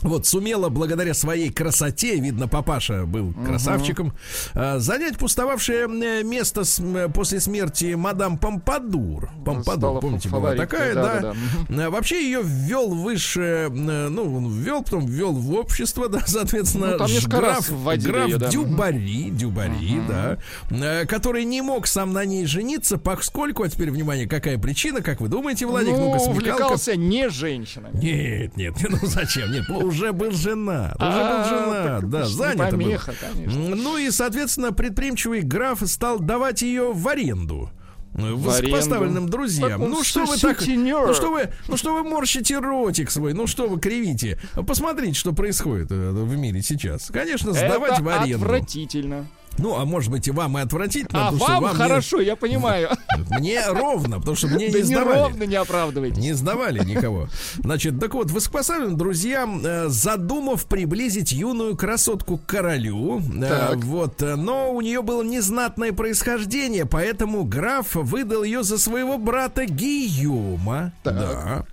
Вот, 0.04 0.26
сумела 0.26 0.70
благодаря 0.70 1.13
своей 1.13 1.50
красоте, 1.50 2.20
видно, 2.20 2.48
папаша 2.48 3.06
был 3.06 3.34
красавчиком, 3.46 4.13
э, 4.54 4.80
занять 4.80 5.18
пустовавшее 5.18 5.88
э, 5.88 6.24
место 6.24 6.63
с- 6.63 6.80
м, 6.80 7.12
после 7.12 7.39
смерти 7.39 7.94
мадам 7.96 8.38
Помпадур. 8.38 9.30
Помпадур, 9.46 9.63
Стала 9.89 10.00
помните, 10.02 10.30
была 10.30 10.56
такая, 10.56 10.94
да. 10.94 11.02
да-да-да. 11.20 11.84
Э, 11.86 11.89
Вообще 11.89 12.24
ее 12.26 12.42
ввел 12.44 12.89
выше, 12.94 13.70
э, 13.72 14.08
ну, 14.10 14.50
ввел, 14.50 14.84
потом 14.84 15.06
ввел 15.06 15.32
в 15.34 15.54
общество, 15.54 16.08
да, 16.10 16.22
соответственно, 16.26 16.92
Ну, 16.92 16.98
там 16.98 17.08
граф, 17.28 17.70
граф 17.70 18.28
её, 18.28 18.38
да. 18.38 18.50
Дюбари, 18.50 19.30
Дюбари, 19.30 20.02
да, 20.08 20.38
э, 20.70 21.06
который 21.06 21.46
не 21.46 21.62
мог 21.62 21.88
сам 21.88 22.13
на 22.13 22.26
ней 22.26 22.46
жениться, 22.46 22.98
поскольку, 22.98 23.63
а 23.63 23.70
теперь, 23.70 23.89
внимание, 23.92 24.28
какая 24.28 24.58
причина, 24.58 25.02
как 25.02 25.22
вы 25.22 25.30
думаете, 25.30 25.66
Владик, 25.66 25.92
ну, 25.94 26.13
смекалка. 26.20 26.30
увлекался 26.32 26.96
не 26.96 27.30
женщинами. 27.30 27.98
Нет, 28.02 28.58
нет, 28.58 28.74
ну 28.89 28.98
зачем? 29.04 29.52
Нет, 29.52 29.63
уже 29.93 30.12
был 30.12 30.32
женат. 30.32 30.95
Уже 30.95 31.08
был 31.08 31.17
А, 31.19 31.43
женат, 31.45 32.10
да, 32.10 32.69
конечно. 32.69 33.12
М, 33.38 33.71
Ну 33.84 33.97
и, 33.97 34.10
соответственно, 34.12 34.71
предприимчивый 34.71 35.41
граф 35.41 35.79
стал 35.86 36.19
давать 36.19 36.62
ее 36.62 36.91
в 36.93 37.08
аренду. 37.08 37.69
Высокопоставленным 38.13 39.23
аренду. 39.23 39.32
друзьям. 39.32 39.82
Так 39.82 39.89
Ну 39.89 40.03
что 40.03 40.25
вы 40.25 40.38
так, 40.38 40.60
сутенер. 40.60 41.08
ну 41.08 41.13
что 41.15 41.32
вы, 41.32 41.49
ну 41.67 41.77
что 41.77 41.93
вы 41.95 42.03
морщите 42.08 42.60
ротик 42.60 43.10
свой, 43.10 43.34
ну 43.34 43.47
что 43.47 43.67
вы 43.67 43.79
кривите? 43.79 44.39
Посмотрите, 44.67 45.13
что 45.13 45.34
происходит 45.34 45.91
э, 45.91 46.12
в 46.12 46.38
мире 46.38 46.62
сейчас. 46.62 47.10
Конечно, 47.12 47.53
сдавать 47.53 47.93
Это 47.93 48.03
в 48.03 48.10
аренду. 48.10 48.45
отвратительно. 48.45 49.27
Ну, 49.58 49.76
а 49.80 49.86
может 49.86 50.12
быть 50.12 50.28
и 50.28 50.32
вам 50.32 50.58
и 50.58 50.62
отвратительно, 50.62 51.28
А 51.28 51.32
вам 51.32 51.63
не- 51.63 51.70
хорошо, 51.70 52.20
я 52.20 52.36
понимаю. 52.36 52.89
мне 53.39 53.62
ровно, 53.68 54.18
потому 54.20 54.36
что 54.36 54.48
мне 54.48 54.70
Да 54.70 54.80
не 54.80 54.84
сдавали. 54.84 55.16
неровно 55.18 55.44
не 55.44 55.56
оправдывайте. 55.56 56.20
Не 56.22 56.34
сдавали 56.34 56.84
никого. 56.84 57.28
Значит, 57.60 58.00
так 58.00 58.13
вот, 58.13 58.32
высокопоставленным 58.32 58.98
друзьям, 58.98 59.62
э, 59.66 59.89
задумав 59.89 60.66
приблизить 60.66 61.32
юную 61.32 61.78
красотку 61.78 62.38
к 62.38 62.46
королю, 62.46 63.20
э, 63.20 63.48
Так. 63.48 63.84
вот, 63.84 64.22
но 64.22 64.74
у 64.74 64.82
нее 64.82 65.02
было 65.02 65.22
незнатное 65.24 65.92
происхождение, 65.94 66.86
поэтому 66.86 67.44
граф 67.44 67.94
выдал 67.96 68.44
ее 68.44 68.63
за 68.63 68.78
своего 68.78 69.18
брата 69.18 69.66
Гийома. 69.66 70.94
Да. 71.04 71.66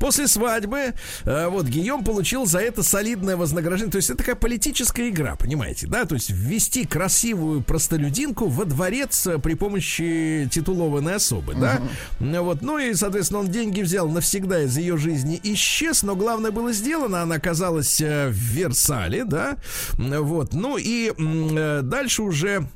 После 0.00 0.26
свадьбы, 0.28 0.94
э, 1.24 1.48
вот, 1.48 1.66
Гийом 1.66 2.04
получил 2.04 2.46
за 2.46 2.58
это 2.60 2.82
солидное 2.82 3.36
вознаграждение. 3.36 3.92
То 3.92 3.96
есть 3.98 4.10
это 4.10 4.18
такая 4.18 4.34
политическая 4.36 5.08
игра, 5.08 5.36
понимаете, 5.36 5.86
да? 5.86 6.04
То 6.04 6.14
есть 6.14 6.30
ввести 6.30 6.84
красивую 6.84 7.27
простолюдинку 7.66 8.46
во 8.48 8.64
дворец 8.64 9.26
э, 9.26 9.38
при 9.38 9.54
помощи 9.54 10.48
титулованной 10.50 11.16
особы, 11.16 11.54
да? 11.54 11.80
Ну 12.20 12.42
Вот, 12.42 12.62
ну 12.62 12.78
и, 12.78 12.94
соответственно, 12.94 13.40
он 13.40 13.48
деньги 13.48 13.80
взял 13.82 14.08
навсегда 14.08 14.62
из 14.62 14.76
ее 14.76 14.96
жизни, 14.96 15.40
исчез, 15.42 16.02
но 16.02 16.16
главное 16.16 16.50
было 16.50 16.72
сделано, 16.72 17.22
она 17.22 17.36
оказалась 17.36 18.00
э, 18.00 18.28
в 18.28 18.34
Версале, 18.34 19.24
да? 19.24 19.56
Вот, 19.96 20.52
ну 20.54 20.76
и 20.78 21.12
э, 21.16 21.80
дальше 21.82 22.22
уже 22.22 22.66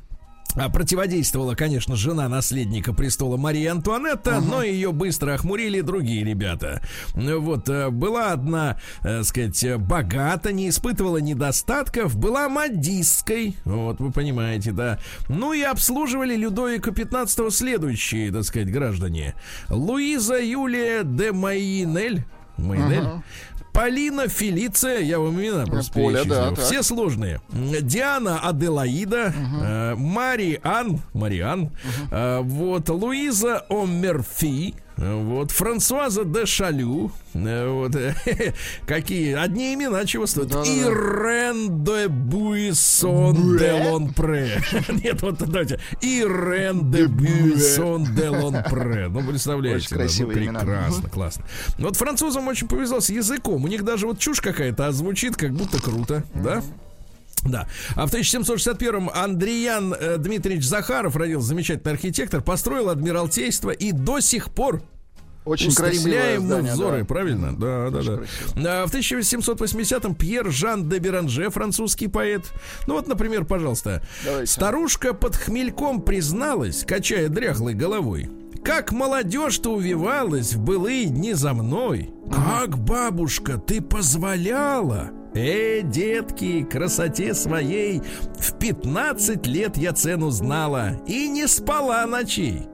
Противодействовала, 0.55 1.55
конечно, 1.55 1.95
жена 1.95 2.29
наследника 2.29 2.93
престола 2.93 3.37
Мария 3.37 3.71
Антуанетта, 3.71 4.39
но 4.39 4.61
ее 4.63 4.91
быстро 4.91 5.33
охмурили 5.33 5.81
другие 5.81 6.23
ребята. 6.23 6.81
Вот, 7.13 7.69
э, 7.69 7.89
была 7.89 8.31
одна, 8.31 8.77
э, 9.01 9.23
сказать, 9.23 9.77
богата, 9.77 10.51
не 10.51 10.69
испытывала 10.69 11.17
недостатков, 11.17 12.15
была 12.15 12.49
модистской, 12.49 13.55
вот, 13.65 13.99
вы 13.99 14.11
понимаете, 14.11 14.71
да. 14.71 14.99
Ну 15.27 15.53
и 15.53 15.61
обслуживали 15.61 16.35
Людовика 16.35 16.91
15 16.91 17.51
следующие, 17.51 18.31
так 18.31 18.43
сказать, 18.43 18.71
граждане. 18.71 19.35
Луиза 19.69 20.39
Юлия 20.39 21.03
де 21.03 21.31
Майинель, 21.31 22.25
Майинель, 22.57 23.07
Полина 23.73 24.27
Фелиция, 24.27 24.99
я 24.99 25.19
вам 25.19 25.39
имена 25.41 25.65
просто 25.65 25.93
Поля, 25.93 26.23
да, 26.25 26.51
так. 26.51 26.59
Все 26.65 26.83
сложные. 26.83 27.41
М, 27.51 27.71
Диана 27.81 28.39
Аделаида, 28.39 29.33
э, 29.35 29.95
Мари 29.95 30.59
Ан, 30.63 31.01
Мариан, 31.13 31.71
э, 32.11 32.39
вот 32.41 32.87
Луиза 32.89 33.65
Омерфи, 33.69 34.75
э, 34.77 34.82
вот 34.97 35.51
Франсуаза 35.51 36.23
де 36.23 36.45
Шалю, 36.45 37.11
э, 37.33 37.67
вот 37.67 37.95
какие 38.85 39.33
одни 39.33 39.73
имена 39.73 40.05
чего 40.05 40.27
стоят. 40.27 40.49
Да-да-да. 40.49 40.69
Ирен 40.71 41.83
де 41.83 42.07
Буиссон 42.07 43.57
де 43.57 43.73
Лонпре. 43.73 44.61
Нет, 45.03 45.21
вот 45.21 45.37
давайте. 45.39 45.79
Ирен 46.01 46.91
де 46.91 47.07
Буиссон 47.07 48.07
де 48.15 48.29
Лонпре. 48.29 49.09
Ну, 49.09 49.23
представляете, 49.27 49.77
Очень 49.77 49.89
да, 49.89 49.95
ну, 49.95 50.01
красивые 50.01 50.37
имена. 50.45 50.59
прекрасно, 50.59 51.09
классно. 51.09 51.45
Вот 51.79 51.95
французам 51.95 52.47
очень 52.47 52.67
повезло 52.67 52.99
с 52.99 53.09
языком. 53.09 53.63
У 53.63 53.67
них 53.67 53.83
даже 53.83 54.07
вот 54.07 54.19
чушь 54.19 54.41
какая-то, 54.41 54.87
а 54.87 54.91
звучит 54.91 55.35
как 55.35 55.53
будто 55.53 55.81
круто, 55.81 56.23
да? 56.35 56.63
Да. 57.45 57.67
А 57.95 58.07
в 58.07 58.13
1761-м 58.13 59.09
Андриан 59.13 59.93
э, 59.93 60.17
Дмитриевич 60.17 60.65
Захаров 60.65 61.15
родился 61.15 61.47
замечательный 61.47 61.91
архитектор, 61.91 62.41
построил 62.41 62.89
Адмиралтейство 62.89 63.71
и 63.71 63.91
до 63.91 64.19
сих 64.19 64.49
пор 64.51 64.81
Очень 65.45 65.69
устремляем 65.69 66.45
здание, 66.45 66.73
взоры, 66.73 66.99
да. 66.99 67.05
правильно? 67.05 67.57
Да, 67.57 67.89
да, 67.89 68.01
да. 68.55 68.83
А 68.83 68.87
В 68.87 68.93
1780-м 68.93 70.15
Пьер 70.15 70.51
Жан 70.51 70.87
де 70.89 70.99
Беранже, 70.99 71.49
французский 71.49 72.07
поэт. 72.07 72.51
Ну 72.87 72.93
вот, 72.95 73.07
например, 73.07 73.43
пожалуйста. 73.45 74.01
Давайте. 74.25 74.51
Старушка 74.51 75.13
под 75.13 75.35
хмельком 75.35 76.01
призналась, 76.01 76.85
качая 76.85 77.27
дряхлой 77.29 77.73
головой. 77.73 78.29
Как 78.63 78.93
молодежь-то 78.93 79.73
увивалась 79.73 80.53
в 80.53 80.61
былые 80.61 81.07
дни 81.07 81.33
за 81.33 81.53
мной. 81.53 82.11
Как, 82.31 82.77
бабушка, 82.77 83.57
ты 83.57 83.81
позволяла? 83.81 85.11
Э, 85.35 85.81
детки, 85.81 86.63
красоте 86.63 87.33
своей 87.33 88.01
в 88.37 88.53
15 88.59 89.47
лет 89.47 89.77
я 89.77 89.93
цену 89.93 90.29
знала 90.29 91.01
и 91.07 91.27
не 91.27 91.47
спала 91.47 92.05
ночей. 92.05 92.67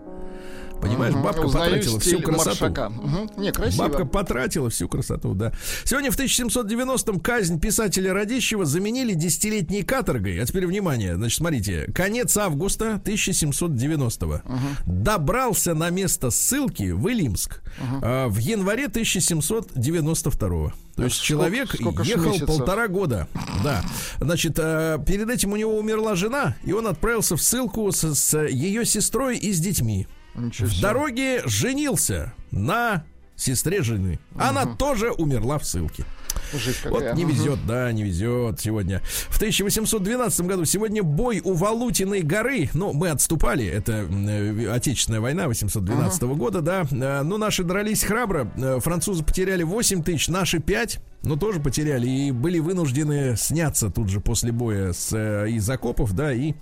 Понимаешь, 0.81 1.13
бабка 1.15 1.41
Узнаю 1.41 1.65
потратила 1.71 1.99
всю 1.99 2.21
красоту. 2.21 2.65
Мгм. 2.67 3.29
Не, 3.37 3.51
красиво. 3.51 3.83
Бабка 3.87 4.05
потратила 4.05 4.69
всю 4.69 4.87
красоту, 4.87 5.33
да. 5.33 5.51
Сегодня 5.83 6.11
в 6.11 6.17
1790-м 6.17 7.19
казнь 7.19 7.59
писателя 7.59 8.13
Радищева 8.13 8.65
заменили 8.65 9.13
десятилетней 9.13 9.83
каторгой. 9.83 10.41
А 10.41 10.45
теперь 10.45 10.65
внимание, 10.65 11.15
значит, 11.15 11.37
смотрите. 11.37 11.91
Конец 11.93 12.35
августа 12.37 13.01
1790-го. 13.03 14.41
Добрался 14.85 15.73
на 15.73 15.89
место 15.89 16.29
ссылки 16.29 16.91
в 16.91 17.07
Илимск 17.07 17.61
а, 18.01 18.27
в 18.27 18.37
январе 18.37 18.85
1792-го. 18.85 20.73
То 20.95 21.03
есть 21.05 21.15
сколько- 21.15 21.27
человек 21.27 21.73
сколько 21.73 22.03
ехал 22.03 22.25
месяцев? 22.31 22.47
полтора 22.47 22.87
года. 22.87 23.27
Да. 23.63 23.83
Значит, 24.19 24.57
а, 24.59 24.97
перед 24.99 25.29
этим 25.29 25.53
у 25.53 25.55
него 25.55 25.77
умерла 25.77 26.15
жена, 26.15 26.55
и 26.65 26.73
он 26.73 26.87
отправился 26.87 27.35
в 27.35 27.41
ссылку 27.41 27.89
с, 27.91 28.03
с 28.15 28.37
ее 28.47 28.85
сестрой 28.85 29.37
и 29.37 29.51
с 29.53 29.59
детьми. 29.59 30.07
В 30.39 30.81
дороге 30.81 31.41
женился 31.45 32.33
на 32.51 33.03
сестре 33.35 33.81
жены. 33.83 34.19
Она 34.35 34.65
тоже 34.65 35.11
умерла 35.11 35.59
в 35.59 35.65
ссылке. 35.65 36.05
Жесть 36.53 36.85
Вот 36.85 37.13
не 37.15 37.25
везет, 37.25 37.59
да, 37.65 37.91
не 37.91 38.03
везет 38.03 38.59
сегодня. 38.59 39.01
В 39.29 39.37
1812 39.37 40.41
году 40.41 40.65
сегодня 40.65 41.03
бой 41.03 41.41
у 41.43 41.53
Валутиной 41.53 42.21
горы. 42.21 42.69
Ну, 42.73 42.93
мы 42.93 43.09
отступали. 43.09 43.65
Это 43.65 44.07
э, 44.09 44.69
Отечественная 44.71 45.21
война 45.21 45.47
812 45.47 46.23
года, 46.23 46.61
да. 46.61 46.85
Э, 46.91 47.21
Ну, 47.23 47.37
наши 47.37 47.63
дрались 47.63 48.03
храбро. 48.03 48.51
Э, 48.57 48.79
Французы 48.79 49.23
потеряли 49.23 49.63
8 49.63 50.03
тысяч, 50.03 50.27
наши 50.27 50.59
5. 50.59 50.99
Но 51.21 51.35
тоже 51.35 51.59
потеряли 51.59 52.07
и 52.07 52.31
были 52.31 52.59
вынуждены 52.59 53.35
сняться 53.35 53.89
тут 53.89 54.09
же 54.09 54.21
после 54.21 54.51
боя 54.51 54.93
с, 54.93 55.11
э, 55.13 55.49
из 55.49 55.69
окопов, 55.69 56.13
да, 56.13 56.31
и 56.31 56.53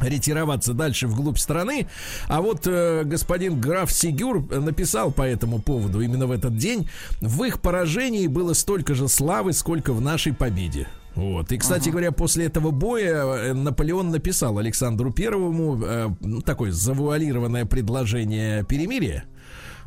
ретироваться 0.00 0.74
дальше 0.74 1.06
вглубь 1.06 1.38
страны. 1.38 1.88
А 2.28 2.42
вот 2.42 2.66
э, 2.66 3.04
господин 3.04 3.58
граф 3.58 3.90
Сигюр 3.90 4.46
написал 4.54 5.10
по 5.12 5.22
этому 5.22 5.60
поводу 5.60 6.00
именно 6.00 6.26
в 6.26 6.30
этот 6.30 6.56
день. 6.56 6.88
В 7.20 7.42
их 7.44 7.60
поражении 7.60 8.26
было 8.26 8.52
столько 8.52 8.94
же 8.94 9.08
славы, 9.08 9.52
сколько 9.52 9.92
в 9.92 10.00
нашей 10.00 10.34
победе. 10.34 10.88
Вот. 11.14 11.50
И, 11.50 11.56
кстати 11.56 11.88
говоря, 11.88 12.12
после 12.12 12.44
этого 12.44 12.70
боя 12.70 13.24
э, 13.24 13.52
Наполеон 13.54 14.10
написал 14.10 14.58
Александру 14.58 15.10
Первому 15.10 15.82
э, 15.82 16.08
ну, 16.20 16.42
такое 16.42 16.72
завуалированное 16.72 17.64
предложение 17.64 18.62
перемирия. 18.64 19.24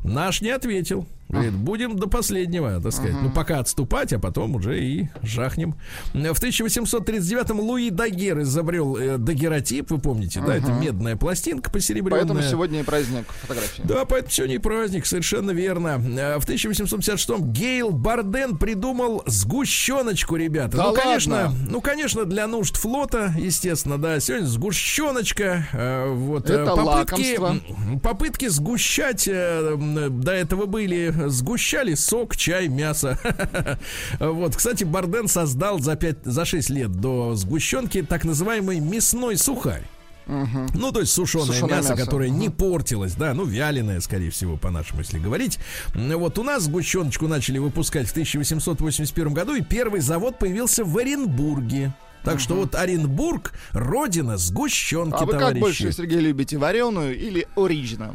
Наш 0.03 0.41
не 0.41 0.49
ответил. 0.49 1.07
Говорит, 1.29 1.53
будем 1.53 1.95
до 1.95 2.07
последнего, 2.07 2.81
так 2.81 2.91
сказать. 2.91 3.15
Ну, 3.21 3.29
пока 3.31 3.59
отступать, 3.59 4.11
а 4.13 4.19
потом 4.19 4.55
уже 4.55 4.83
и 4.83 5.09
жахнем. 5.21 5.75
В 6.13 6.17
1839-м 6.17 7.59
Луи 7.59 7.91
Дагер 7.91 8.41
изобрел 8.41 8.97
э, 8.97 9.17
дагеротип, 9.17 9.91
вы 9.91 9.99
помните, 9.99 10.41
да? 10.45 10.55
Это 10.55 10.71
медная 10.71 11.15
пластинка 11.15 11.69
посеребренная. 11.69 12.21
Поэтому 12.25 12.41
сегодня 12.41 12.79
и 12.79 12.83
праздник 12.83 13.25
фотографии. 13.41 13.81
Да, 13.83 14.05
поэтому 14.05 14.31
сегодня 14.31 14.55
и 14.55 14.59
праздник, 14.59 15.05
совершенно 15.05 15.51
верно. 15.51 16.01
Э, 16.17 16.39
В 16.39 16.47
1856-м 16.47 17.51
Гейл 17.53 17.91
Барден 17.91 18.57
придумал 18.57 19.23
сгущеночку, 19.27 20.35
ребята. 20.35 20.77
Да 20.77 20.83
ну, 20.87 20.93
конечно, 20.95 21.35
ладно? 21.35 21.59
ну, 21.69 21.81
конечно, 21.81 22.25
для 22.25 22.47
нужд 22.47 22.75
флота, 22.75 23.33
естественно, 23.37 23.97
да. 23.99 24.19
Сегодня 24.19 24.47
сгущеночка. 24.47 25.67
э, 25.73 26.09
Вот, 26.11 26.49
э, 26.49 26.53
Это 26.55 26.75
попытки, 26.75 27.37
лакомство. 27.37 27.99
попытки 28.01 28.47
сгущать 28.47 29.27
э, 29.27 29.75
м, 29.79 30.21
до 30.21 30.31
этого 30.31 30.65
были 30.65 31.13
сгущали 31.27 31.93
сок, 31.95 32.35
чай, 32.35 32.67
мясо. 32.67 33.17
Вот, 34.19 34.55
кстати, 34.55 34.83
Барден 34.83 35.27
создал 35.27 35.79
за 35.79 35.95
5, 35.95 36.17
за 36.23 36.45
6 36.45 36.69
лет 36.69 36.91
до 36.91 37.35
сгущенки 37.35 38.01
так 38.01 38.23
называемый 38.25 38.79
мясной 38.79 39.37
сухарь. 39.37 39.83
Ну, 40.27 40.91
то 40.91 40.99
есть 40.99 41.11
сушеное, 41.11 41.47
Сушеное 41.47 41.77
мясо, 41.77 41.89
мясо. 41.91 42.05
которое 42.05 42.29
не 42.29 42.49
портилось, 42.49 43.13
да, 43.15 43.33
ну, 43.33 43.45
вяленое, 43.45 43.99
скорее 43.99 44.29
всего, 44.29 44.57
по-нашему, 44.57 44.99
если 44.99 45.17
говорить. 45.17 45.57
Вот 45.95 46.37
у 46.37 46.43
нас 46.43 46.63
сгущеночку 46.63 47.27
начали 47.27 47.57
выпускать 47.57 48.07
в 48.07 48.11
1881 48.11 49.33
году, 49.33 49.55
и 49.55 49.61
первый 49.61 50.01
завод 50.01 50.37
появился 50.37 50.83
в 50.85 50.95
Оренбурге. 50.97 51.93
Так 52.23 52.39
что 52.39 52.55
вот 52.55 52.75
Оренбург— 52.75 53.53
родина 53.71 54.37
сгущенки, 54.37 55.15
А 55.17 55.25
вы 55.25 55.31
как 55.31 55.39
товарищи. 55.41 55.61
больше, 55.61 55.91
Сергей, 55.91 56.19
любите, 56.19 56.57
вареную 56.57 57.17
или 57.17 57.47
оригинал? 57.55 58.13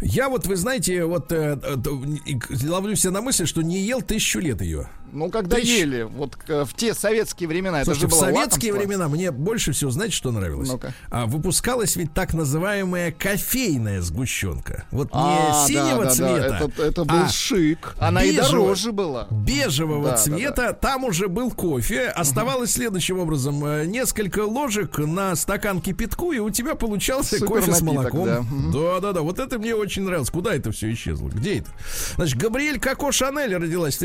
Я 0.00 0.28
вот, 0.28 0.46
вы 0.46 0.56
знаете, 0.56 1.04
вот 1.04 1.32
э, 1.32 1.58
э, 1.62 2.66
ловлю 2.66 2.96
себя 2.96 3.12
на 3.12 3.20
мысли, 3.20 3.44
что 3.44 3.62
не 3.62 3.78
ел 3.80 4.02
тысячу 4.02 4.40
лет 4.40 4.60
ее. 4.60 4.88
Ну, 5.16 5.30
когда 5.30 5.56
Тысяч- 5.56 5.78
ели, 5.80 6.02
вот 6.02 6.36
в 6.46 6.74
те 6.74 6.94
советские 6.94 7.48
времена, 7.48 7.82
Слушайте, 7.84 8.06
это 8.06 8.14
в 8.14 8.18
же 8.18 8.24
было 8.24 8.32
советские 8.34 8.72
лакомство. 8.72 8.88
времена 8.96 9.08
мне 9.08 9.30
больше 9.30 9.72
всего, 9.72 9.90
знаете, 9.90 10.14
что 10.14 10.30
нравилось? 10.30 10.68
Ну-ка. 10.68 10.92
А, 11.10 11.26
выпускалась 11.26 11.96
ведь 11.96 12.12
так 12.12 12.34
называемая 12.34 13.12
кофейная 13.12 14.02
сгущенка. 14.02 14.84
Вот 14.90 15.06
не 15.08 15.20
А, 15.20 15.52
да, 15.52 15.66
синего 15.66 16.04
да, 16.04 16.04
да, 16.04 16.10
цвета. 16.10 16.60
Это, 16.64 16.82
это 16.82 17.04
был 17.04 17.16
а 17.24 17.28
шик. 17.28 17.94
Она 17.98 18.22
и 18.22 18.32
бежевого- 18.32 18.50
дороже 18.50 18.92
была. 18.92 19.26
Бежевого 19.30 20.04
Да, 20.04 20.10
да, 20.10 20.16
цвета, 20.18 20.72
там 20.72 21.04
уже 21.04 21.28
был 21.28 21.50
кофе. 21.50 22.08
Оставалось 22.08 22.72
следующим 22.72 23.18
образом: 23.18 23.64
э, 23.64 23.86
несколько 23.86 24.40
ложек 24.44 24.98
на 24.98 25.34
стакан 25.36 25.80
кипятку, 25.80 26.32
и 26.32 26.38
у 26.38 26.50
тебя 26.50 26.74
получался 26.74 27.36
Супер 27.38 27.46
кофе 27.46 27.72
с 27.74 27.80
напиток, 27.80 28.12
молоком. 28.14 28.24
да. 28.26 28.42
Мгм. 28.42 28.72
Да, 28.72 29.00
да, 29.00 29.12
да. 29.12 29.20
Вот 29.22 29.38
это 29.38 29.58
мне 29.58 29.74
очень 29.74 30.02
нравилось. 30.02 30.30
Куда 30.30 30.54
это 30.54 30.72
все 30.72 30.92
исчезло? 30.92 31.28
Где 31.28 31.58
это? 31.60 31.70
Значит, 32.16 32.38
Габриэль 32.38 32.78
Коко 32.78 33.12
Шанель 33.12 33.54
родилась 33.56 33.96
в 33.96 33.98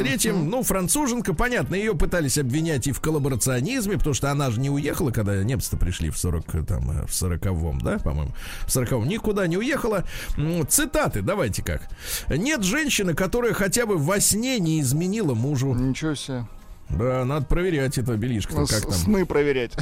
1883-м. 0.00 0.50
Ну, 0.50 0.62
француженка, 0.62 1.34
понятно, 1.34 1.74
ее 1.74 1.94
пытались 1.94 2.38
обвинять 2.38 2.86
и 2.86 2.92
в 2.92 3.00
коллаборационизме, 3.00 3.96
потому 3.98 4.14
что 4.14 4.30
она 4.30 4.50
же 4.50 4.60
не 4.60 4.70
уехала, 4.70 5.10
когда 5.10 5.42
немцы-то 5.42 5.76
пришли 5.76 6.10
в 6.10 6.18
40, 6.18 6.66
там, 6.66 6.90
э, 6.90 7.06
в 7.06 7.10
40-м, 7.10 7.80
да, 7.80 7.98
по-моему, 7.98 8.32
в 8.62 8.68
40-м. 8.68 9.08
Никуда 9.08 9.46
не 9.46 9.56
уехала. 9.56 10.04
Цитаты, 10.68 11.22
давайте 11.22 11.62
как. 11.62 11.88
Нет 12.28 12.62
женщины, 12.62 13.14
которая 13.14 13.52
хотя 13.52 13.86
бы 13.86 13.96
во 13.96 14.20
сне 14.20 14.58
не 14.58 14.80
изменила 14.80 15.34
мужу. 15.34 15.74
Ничего 15.74 16.14
себе. 16.14 16.44
Да, 16.90 17.24
надо 17.24 17.46
проверять 17.46 17.98
это 17.98 18.16
белишко, 18.16 18.54
Ну, 18.54 18.66
как 18.66 18.82
там. 18.82 18.92
Сны 18.92 19.24
проверять. 19.24 19.72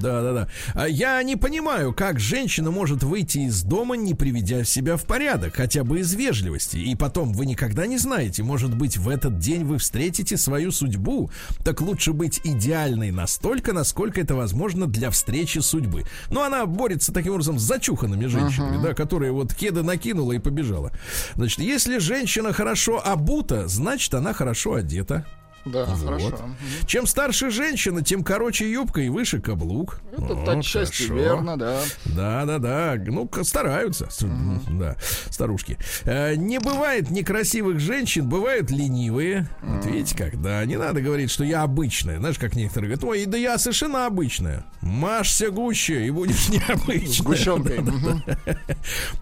Да, 0.00 0.20
да, 0.20 0.48
да. 0.74 0.86
Я 0.86 1.22
не 1.22 1.36
понимаю, 1.36 1.92
как 1.94 2.20
женщина 2.20 2.70
может 2.70 3.02
выйти 3.02 3.38
из 3.38 3.62
дома, 3.62 3.96
не 3.96 4.14
приведя 4.14 4.64
себя 4.64 4.96
в 4.96 5.04
порядок, 5.04 5.54
хотя 5.54 5.84
бы 5.84 6.00
из 6.00 6.12
вежливости. 6.14 6.76
И 6.76 6.94
потом, 6.96 7.32
вы 7.32 7.46
никогда 7.46 7.86
не 7.86 7.98
знаете, 7.98 8.42
может 8.42 8.74
быть, 8.74 8.96
в 8.96 9.08
этот 9.08 9.38
день 9.38 9.64
вы 9.64 9.78
встретите 9.78 10.36
свою 10.36 10.72
судьбу. 10.72 11.30
Так 11.64 11.80
лучше 11.80 12.12
быть 12.12 12.40
идеальной 12.44 13.10
настолько, 13.10 13.72
насколько 13.72 14.20
это 14.20 14.34
возможно 14.34 14.86
для 14.86 15.10
встречи 15.10 15.60
судьбы. 15.60 16.04
Ну, 16.30 16.42
она 16.42 16.66
борется 16.66 17.12
таким 17.12 17.32
образом 17.32 17.58
с 17.58 17.62
зачуханными 17.62 18.26
женщинами, 18.26 18.82
да, 18.82 18.94
которые 18.94 19.32
вот 19.32 19.54
кеды 19.54 19.82
накинула 19.82 20.32
и 20.32 20.38
побежала. 20.38 20.92
Значит, 21.34 21.60
если 21.60 21.98
женщина 21.98 22.52
хорошо 22.52 23.00
обута, 23.04 23.68
значит, 23.68 24.12
она 24.14 24.32
хорошо 24.32 24.74
одета. 24.74 25.24
Да, 25.64 25.84
Вот. 25.86 25.98
хорошо. 26.04 26.38
Чем 26.86 27.06
старше 27.06 27.50
женщина, 27.50 28.02
тем 28.02 28.22
короче 28.22 28.70
юбка 28.70 29.00
и 29.00 29.08
выше 29.08 29.40
каблук. 29.40 30.00
Это 30.12 30.34
Вот, 30.34 30.48
отчасти 30.48 31.04
хорошо. 31.06 31.14
верно, 31.14 31.56
да. 31.58 31.80
Да, 32.04 32.44
да, 32.44 32.58
да. 32.58 32.94
Ну, 33.06 33.28
стараются. 33.42 34.08
С- 34.10 34.24
Да, 34.70 34.96
старушки. 35.30 35.78
Э, 36.04 36.34
Не 36.36 36.58
бывает 36.58 37.10
некрасивых 37.10 37.80
женщин, 37.80 38.28
бывают 38.28 38.70
ленивые. 38.70 39.48
Вот 39.62 39.86
видите 39.86 40.16
как? 40.16 40.40
Да, 40.42 40.64
не 40.66 40.76
надо 40.76 41.00
говорить, 41.00 41.30
что 41.30 41.44
я 41.44 41.62
обычная. 41.62 42.18
Знаешь, 42.18 42.38
как 42.38 42.54
некоторые 42.56 42.90
говорят, 42.96 43.04
ой, 43.04 43.24
да 43.26 43.38
я 43.38 43.56
совершенно 43.58 44.06
обычная. 44.06 44.64
Машься 44.82 45.50
гуще 45.50 46.06
и 46.06 46.10
будешь 46.10 46.48
необычной. 46.50 47.06
Сгущенкой. 47.06 47.78
Мгм. 47.80 48.22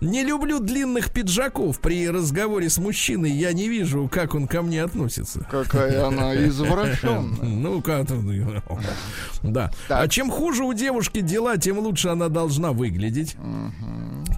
Не 0.00 0.24
люблю 0.24 0.58
длинных 0.58 1.12
пиджаков. 1.12 1.78
При 1.80 2.08
разговоре 2.08 2.68
с 2.68 2.78
мужчиной 2.78 3.30
я 3.30 3.52
не 3.52 3.68
вижу, 3.68 4.08
как 4.12 4.34
он 4.34 4.46
ко 4.48 4.62
мне 4.62 4.82
относится. 4.82 5.46
Какая 5.50 6.06
она 6.06 6.31
извращенная. 6.36 7.22
Ну, 7.42 7.80
как 7.82 8.06
Да. 9.42 9.70
А 9.88 10.08
чем 10.08 10.30
хуже 10.30 10.64
у 10.64 10.72
девушки 10.72 11.20
дела, 11.20 11.56
тем 11.56 11.78
лучше 11.78 12.08
она 12.08 12.28
должна 12.28 12.72
выглядеть. 12.72 13.36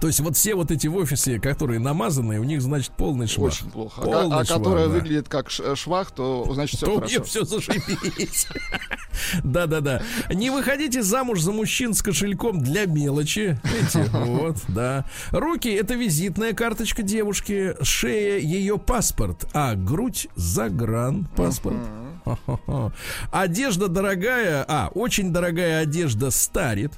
То 0.01 0.07
есть 0.07 0.19
вот 0.19 0.35
все 0.35 0.55
вот 0.55 0.71
эти 0.71 0.87
в 0.87 0.95
офисе, 0.95 1.39
которые 1.39 1.79
намазанные, 1.79 2.39
у 2.39 2.43
них, 2.43 2.61
значит, 2.61 2.91
полный 2.91 3.27
швах. 3.27 3.53
Очень 3.53 3.71
плохо. 3.71 4.01
А, 4.01 4.05
Полный 4.05 4.37
а 4.37 4.45
швах, 4.45 4.57
которая 4.57 4.87
да. 4.87 4.93
выглядит 4.93 5.29
как 5.29 5.49
швах, 5.49 6.11
то 6.11 6.47
значит 6.53 6.77
все 6.77 6.85
то 6.85 6.91
у 6.93 6.95
хорошо. 6.95 7.11
нее 7.13 7.23
все 7.23 7.43
зашибись. 7.45 8.47
Да-да-да. 9.43 10.01
Не 10.29 10.49
выходите 10.49 11.01
замуж 11.01 11.41
за 11.41 11.51
мужчин 11.51 11.93
с 11.93 12.01
кошельком 12.01 12.61
для 12.61 12.85
мелочи. 12.85 13.59
Видите, 13.63 14.03
вот, 14.11 14.57
да. 14.67 15.05
Руки— 15.31 15.69
это 15.69 15.95
визитная 15.95 16.53
карточка 16.53 17.01
девушки, 17.03 17.75
шея— 17.81 18.39
ее 18.39 18.77
паспорт, 18.77 19.47
а 19.53 19.75
грудь— 19.75 20.27
загран 20.35 21.27
паспорт. 21.35 21.77
Хо-хо-хо. 22.23 22.91
Одежда 23.31 23.87
дорогая, 23.87 24.65
а, 24.67 24.89
очень 24.93 25.31
дорогая 25.31 25.81
одежда 25.81 26.31
старит. 26.31 26.91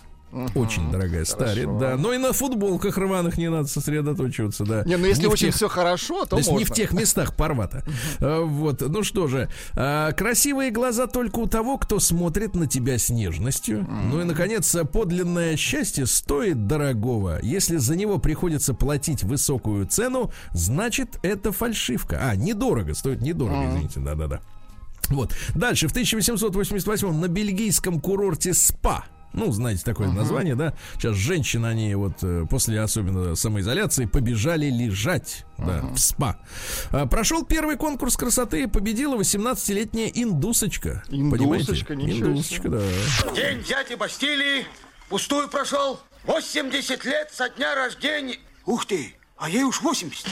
Очень 0.56 0.92
дорогая 0.92 1.24
старит, 1.26 1.78
да. 1.78 1.96
Но 1.98 2.12
и 2.14 2.18
на 2.18 2.34
футболках 2.34 2.98
рваных 2.98 3.38
не 3.38 3.50
надо 3.50 3.68
сосредоточиваться, 3.68 4.66
да. 4.66 4.84
Не, 4.84 4.98
ну 4.98 5.06
если 5.06 5.26
в 5.28 5.32
очень 5.32 5.48
тех- 5.48 5.56
все 5.56 5.70
хорошо, 5.70 6.24
то 6.26 6.32
то 6.32 6.38
есть 6.38 6.50
не 6.50 6.60
можно. 6.60 6.74
в 6.74 6.78
тех 6.78 6.92
местах 6.92 7.36
порвато. 7.36 7.84
А, 8.20 8.42
Вот, 8.44 8.82
ну 8.82 9.04
что 9.04 9.28
же, 9.28 9.50
а, 9.74 10.12
красивые 10.12 10.72
глаза 10.72 11.08
только 11.08 11.40
у 11.40 11.48
того, 11.48 11.78
кто 11.78 12.00
смотрит 12.00 12.56
на 12.56 12.68
тебя 12.68 12.98
с 12.98 13.10
нежностью. 13.10 13.88
Ну 14.12 14.20
и, 14.22 14.24
наконец, 14.26 14.76
подлинное 14.92 15.56
счастье 15.56 16.06
стоит 16.06 16.68
дорогого. 16.68 17.40
Если 17.42 17.78
за 17.78 17.96
него 17.96 18.18
приходится 18.18 18.74
платить 18.74 19.24
высокую 19.24 19.86
цену, 19.88 20.32
значит, 20.52 21.20
это 21.24 21.52
фальшивка. 21.52 22.20
А, 22.22 22.36
недорого, 22.36 22.94
стоит 22.94 23.22
недорого, 23.22 23.70
извините, 23.70 24.00
да-да-да. 24.02 24.42
Вот. 25.10 25.34
Дальше, 25.56 25.88
в 25.88 25.92
1888 25.92 27.14
на 27.18 27.28
бельгийском 27.30 28.02
курорте 28.02 28.54
СПА 28.54 29.06
ну, 29.38 29.52
знаете 29.52 29.84
такое 29.84 30.10
название, 30.10 30.56
да? 30.56 30.74
Сейчас 30.96 31.16
женщины, 31.16 31.68
они 31.68 31.94
вот 31.96 32.24
э, 32.24 32.46
после 32.50 32.82
особенно 32.82 33.36
самоизоляции 33.36 34.06
побежали 34.06 34.66
лежать, 34.66 35.46
да, 35.58 35.82
в 35.82 35.98
спа. 35.98 36.40
А, 36.92 37.06
прошел 37.06 37.46
первый 37.46 37.78
конкурс 37.78 38.18
красоты, 38.18 38.68
победила 38.68 39.16
18-летняя 39.16 40.08
индусочка. 40.08 41.04
Индусочка, 41.10 41.94
Понимаете? 41.94 42.14
ничего 42.14 42.30
Индусочка, 42.30 42.70
да. 42.70 42.82
День 43.36 43.64
дяди 43.64 43.94
Бастилии 43.96 44.66
пустую 45.10 45.48
прошел. 45.50 46.00
80 46.26 47.06
лет 47.06 47.30
со 47.32 47.50
дня 47.50 47.76
рождения. 47.76 48.38
Ух 48.66 48.86
ты, 48.86 49.16
а 49.38 49.50
ей 49.50 49.64
уж 49.64 49.82
80. 49.82 50.26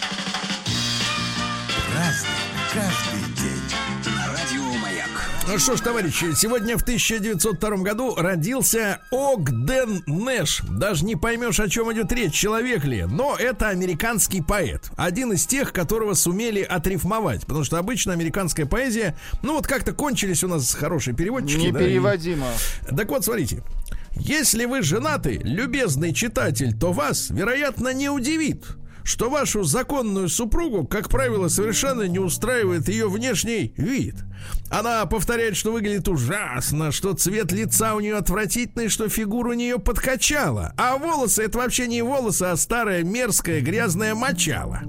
Ну 5.48 5.60
что 5.60 5.78
ж, 5.78 5.82
товарищи, 5.82 6.34
сегодня 6.36 6.76
в 6.76 6.82
1902 6.82 7.78
году 7.78 8.16
родился 8.16 9.00
Огден 9.12 10.02
Нэш. 10.08 10.62
Даже 10.68 11.06
не 11.06 11.16
поймешь, 11.16 11.60
о 11.60 11.70
чем 11.70 11.94
идет 11.94 12.12
речь, 12.12 12.34
человек 12.34 12.84
ли. 12.84 13.06
Но 13.08 13.36
это 13.38 13.70
американский 13.70 14.42
поэт. 14.42 14.90
Один 14.98 15.34
из 15.34 15.46
тех, 15.46 15.72
которого 15.72 16.16
сумели 16.16 16.62
отрифмовать. 16.62 17.42
Потому 17.42 17.64
что 17.64 17.78
обычно 17.78 18.14
американская 18.14 18.66
поэзия, 18.66 19.16
ну 19.44 19.54
вот 19.56 19.68
как-то 19.68 19.94
кончились 19.94 20.44
у 20.44 20.48
нас 20.48 20.74
хорошие 20.74 21.16
переводчики. 21.16 21.70
да, 21.70 21.80
и- 21.80 21.84
Непереводимо. 21.84 22.48
так 22.98 23.08
вот, 23.10 23.24
смотрите. 23.24 23.62
Если 24.18 24.66
вы 24.66 24.82
женаты, 24.82 25.40
любезный 25.44 26.12
читатель, 26.14 26.74
то 26.74 26.92
вас, 26.92 27.30
вероятно, 27.30 27.94
не 27.94 28.10
удивит. 28.10 28.66
Что 29.06 29.30
вашу 29.30 29.64
законную 29.64 30.28
супругу, 30.28 30.86
как 30.86 31.10
правило, 31.10 31.48
совершенно 31.48 32.02
не 32.02 32.18
устраивает 32.18 32.90
ее 32.90 33.08
внешний 33.08 33.74
вид. 33.78 34.16
Она 34.72 35.06
повторяет, 35.06 35.56
что 35.56 35.72
выглядит 35.72 36.08
ужасно, 36.08 36.92
что 36.92 37.14
цвет 37.14 37.52
лица 37.52 37.96
у 37.96 38.00
нее 38.00 38.18
отвратительный, 38.18 38.90
что 38.90 39.08
фигура 39.08 39.52
у 39.52 39.54
нее 39.54 39.78
подкачала. 39.78 40.74
А 40.76 40.98
волосы 40.98 41.44
это 41.44 41.60
вообще 41.60 41.88
не 41.88 42.02
волосы, 42.02 42.44
а 42.44 42.58
старая 42.58 43.04
мерзкая 43.04 43.62
грязная 43.62 44.16
мочала. 44.16 44.82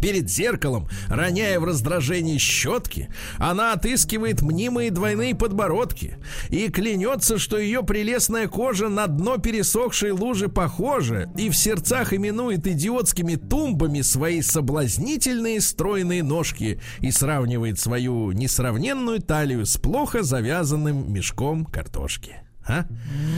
Перед 0.00 0.30
зеркалом, 0.30 0.88
роняя 1.08 1.60
в 1.60 1.64
раздражении 1.64 2.38
щетки, 2.38 3.10
она 3.38 3.72
отыскивает 3.72 4.42
мнимые 4.42 4.90
двойные 4.90 5.34
подбородки 5.34 6.16
и 6.48 6.68
клянется, 6.68 7.38
что 7.38 7.58
ее 7.58 7.82
прелестная 7.82 8.48
кожа 8.48 8.88
на 8.88 9.06
дно 9.06 9.36
пересохшей 9.38 10.12
лужи 10.12 10.48
похожа, 10.48 11.30
и 11.36 11.50
в 11.50 11.56
сердцах 11.56 12.12
именует 12.14 12.66
идиотскими 12.66 13.36
тумбами 13.36 14.00
свои 14.00 14.40
соблазнительные 14.40 15.60
стройные 15.60 16.22
ножки 16.22 16.80
и 17.00 17.10
сравнивает 17.10 17.78
свою 17.78 18.32
несравненную 18.32 19.20
талию 19.20 19.66
с 19.66 19.76
плохо 19.76 20.22
завязанным 20.22 21.12
мешком 21.12 21.64
картошки. 21.64 22.49
А? 22.70 22.86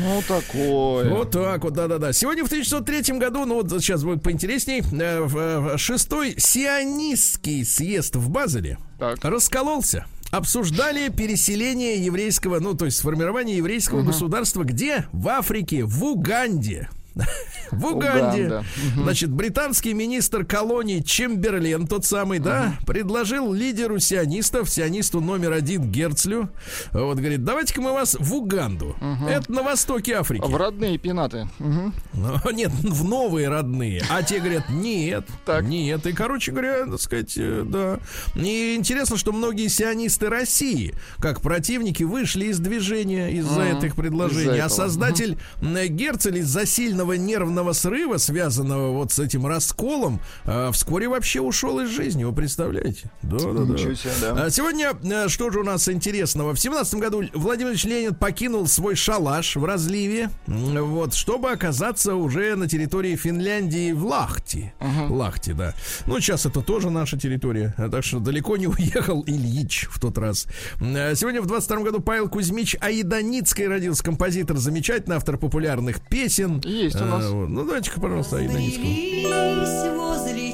Ну, 0.02 0.22
такое. 0.28 1.08
Вот 1.10 1.30
так 1.30 1.64
вот, 1.64 1.72
да-да-да. 1.72 2.12
Сегодня 2.12 2.44
в 2.44 2.48
1903 2.48 3.18
году, 3.18 3.46
ну 3.46 3.62
вот 3.62 3.70
сейчас 3.70 4.04
будет 4.04 4.22
поинтересней, 4.22 4.80
э, 4.82 5.72
э, 5.74 5.78
шестой 5.78 6.34
сионистский 6.36 7.64
съезд 7.64 8.16
в 8.16 8.28
Базеле 8.28 8.78
Так. 8.98 9.24
раскололся. 9.24 10.04
Обсуждали 10.30 11.08
переселение 11.10 12.02
еврейского, 12.04 12.58
ну, 12.58 12.74
то 12.74 12.86
есть 12.86 12.98
сформирование 12.98 13.56
еврейского 13.58 14.02
государства 14.02 14.64
где? 14.64 15.06
В 15.12 15.28
Африке, 15.28 15.84
в 15.84 16.02
Уганде. 16.04 16.88
В 17.70 17.86
Уганде. 17.86 18.46
Уганда. 18.46 18.64
Значит, 18.96 19.30
британский 19.30 19.94
министр 19.94 20.44
колонии 20.44 21.00
Чемберлен, 21.00 21.86
тот 21.86 22.04
самый, 22.04 22.38
да, 22.38 22.74
предложил 22.86 23.52
лидеру 23.52 23.98
сионистов, 23.98 24.68
сионисту 24.68 25.20
номер 25.20 25.52
один 25.52 25.90
Герцлю, 25.90 26.50
вот, 26.92 27.18
говорит, 27.18 27.44
давайте-ка 27.44 27.80
мы 27.80 27.92
вас 27.92 28.16
в 28.18 28.34
Уганду. 28.34 28.96
Это 29.28 29.50
на 29.50 29.62
востоке 29.62 30.14
Африки. 30.16 30.42
В 30.44 30.54
родные 30.56 30.98
пенаты. 30.98 31.48
Ну, 31.58 31.92
Нет, 32.52 32.70
в 32.72 33.04
новые 33.04 33.48
родные. 33.48 34.02
А 34.10 34.22
те 34.22 34.38
говорят, 34.38 34.68
нет, 34.68 35.26
Так. 35.46 35.64
нет. 35.64 36.06
И, 36.06 36.12
короче 36.12 36.52
говоря, 36.52 36.84
так 36.86 37.00
сказать, 37.00 37.34
э, 37.36 37.64
да. 37.66 37.98
И 38.34 38.74
интересно, 38.76 39.16
что 39.16 39.32
многие 39.32 39.68
сионисты 39.68 40.28
России, 40.28 40.94
как 41.18 41.40
противники, 41.40 42.02
вышли 42.02 42.46
из 42.46 42.58
движения 42.58 43.30
из-за 43.32 43.62
этих 43.62 43.96
предложений. 43.96 44.58
А 44.60 44.68
создатель 44.68 45.38
м, 45.60 45.74
Герцель 45.88 46.38
из-за 46.38 46.66
сильного 46.66 47.01
нервного 47.10 47.72
срыва, 47.72 48.16
связанного 48.16 48.92
вот 48.92 49.12
с 49.12 49.18
этим 49.18 49.46
расколом, 49.46 50.20
э, 50.44 50.70
вскоре 50.72 51.08
вообще 51.08 51.40
ушел 51.40 51.80
из 51.80 51.90
жизни. 51.90 52.24
Вы 52.24 52.32
представляете? 52.32 53.10
Да, 53.22 53.38
да, 53.38 53.64
да. 53.64 53.76
Себе, 53.78 54.12
да. 54.20 54.44
А 54.44 54.50
Сегодня, 54.50 54.92
э, 55.02 55.28
что 55.28 55.50
же 55.50 55.60
у 55.60 55.64
нас 55.64 55.88
интересного? 55.88 56.54
В 56.54 56.60
17 56.60 56.94
году 56.94 57.22
Владимир 57.34 57.70
Ильич 57.70 57.84
Ленин 57.84 58.14
покинул 58.14 58.66
свой 58.66 58.94
шалаш 58.94 59.56
в 59.56 59.64
разливе, 59.64 60.30
вот, 60.46 61.14
чтобы 61.14 61.50
оказаться 61.50 62.14
уже 62.14 62.54
на 62.54 62.68
территории 62.68 63.16
Финляндии 63.16 63.92
в 63.92 64.04
Лахте. 64.04 64.72
Лахте, 65.08 65.54
да. 65.54 65.74
Ну, 66.06 66.20
сейчас 66.20 66.46
это 66.46 66.60
тоже 66.60 66.90
наша 66.90 67.18
территория, 67.18 67.74
а 67.76 67.88
так 67.88 68.04
что 68.04 68.20
далеко 68.20 68.56
не 68.56 68.66
уехал 68.68 69.24
Ильич 69.26 69.88
в 69.90 70.00
тот 70.00 70.18
раз. 70.18 70.46
Сегодня 70.78 71.42
в 71.42 71.46
22 71.46 71.78
году 71.78 72.00
Павел 72.00 72.28
Кузьмич 72.28 72.76
Аиданицкий 72.80 73.66
родился, 73.66 74.04
композитор, 74.04 74.56
замечательный 74.58 75.16
автор 75.16 75.38
популярных 75.38 76.00
песен. 76.00 76.60
Есть 76.64 76.91
у 77.00 77.04
нас. 77.04 77.24
Э, 77.24 77.28
вот. 77.28 77.48
Ну, 77.48 77.64
давайте-ка, 77.64 78.00
пожалуйста, 78.00 78.36
Аиданицкого. 78.36 78.84
Сплелись 78.86 79.96
возле 79.96 80.52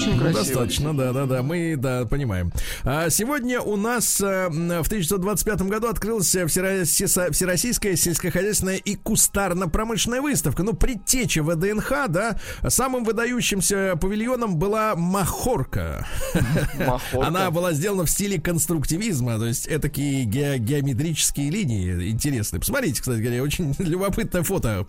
Очень 0.00 0.14
Ну, 0.14 0.18
красиво. 0.20 0.44
Достаточно, 0.44 0.96
да, 0.96 1.12
да, 1.12 1.26
да, 1.26 1.42
мы, 1.42 1.76
да, 1.76 2.06
понимаем. 2.06 2.52
А 2.84 3.10
сегодня 3.10 3.60
у 3.60 3.76
нас 3.76 4.18
э, 4.22 4.48
в 4.48 4.86
1925 4.86 5.62
году 5.62 5.88
открылась 5.88 6.28
Всероссийская 6.28 7.96
сельскохозяйственная 7.96 8.76
и 8.76 8.96
кустарно-промышленная 8.96 10.22
выставка. 10.22 10.62
Ну, 10.62 10.72
предтеча 10.72 11.42
ВДНХ, 11.42 12.08
да, 12.08 12.40
самым 12.66 13.04
выдающимся 13.04 13.94
павильоном 14.00 14.56
была 14.56 14.96
Махорка. 14.96 16.06
Махорка. 16.78 17.26
Она 17.26 17.50
была 17.50 17.72
сделана 17.72 18.06
в 18.06 18.10
стиле 18.10 18.40
конструктивизма, 18.40 19.38
то 19.38 19.44
есть 19.44 19.68
такие 19.82 20.24
геометрические 20.24 21.50
линии 21.50 22.10
интересные. 22.10 22.60
Посмотрите, 22.60 23.02
кстати 23.02 23.20
говоря, 23.20 23.42
очень 23.42 23.74
любопытное 23.78 24.44
фото. 24.44 24.86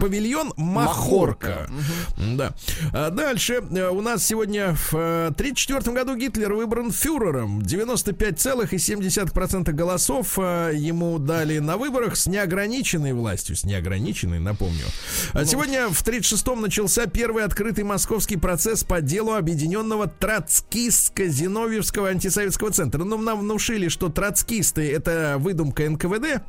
Павильон 0.00 0.54
Махорка. 0.56 1.68
Да. 2.16 2.54
А 2.94 3.10
дальше 3.10 3.62
э, 3.70 3.88
у 3.90 4.00
нас 4.00 4.24
сегодня 4.24 4.45
в 4.46 4.94
1934 4.94 5.94
году 5.94 6.16
Гитлер 6.16 6.54
выбран 6.54 6.90
фюрером. 6.92 7.60
95,7% 7.60 9.72
голосов 9.72 10.38
э, 10.38 10.70
ему 10.74 11.18
дали 11.18 11.58
на 11.58 11.76
выборах 11.76 12.16
с 12.16 12.26
неограниченной 12.26 13.12
властью. 13.12 13.56
С 13.56 13.64
неограниченной, 13.64 14.38
напомню. 14.38 14.84
А 15.32 15.44
сегодня 15.44 15.88
в 15.88 16.00
1936-м 16.04 16.60
начался 16.60 17.06
первый 17.06 17.42
открытый 17.44 17.82
московский 17.84 18.36
процесс 18.36 18.84
по 18.84 19.00
делу 19.00 19.34
объединенного 19.34 20.06
Троцкистско-Зиновьевского 20.06 22.10
антисоветского 22.10 22.70
центра. 22.70 23.02
Ну, 23.02 23.18
нам 23.18 23.40
внушили, 23.40 23.88
что 23.88 24.08
троцкисты 24.08 24.88
это 24.92 25.36
выдумка 25.38 25.90
НКВД. 25.90 26.42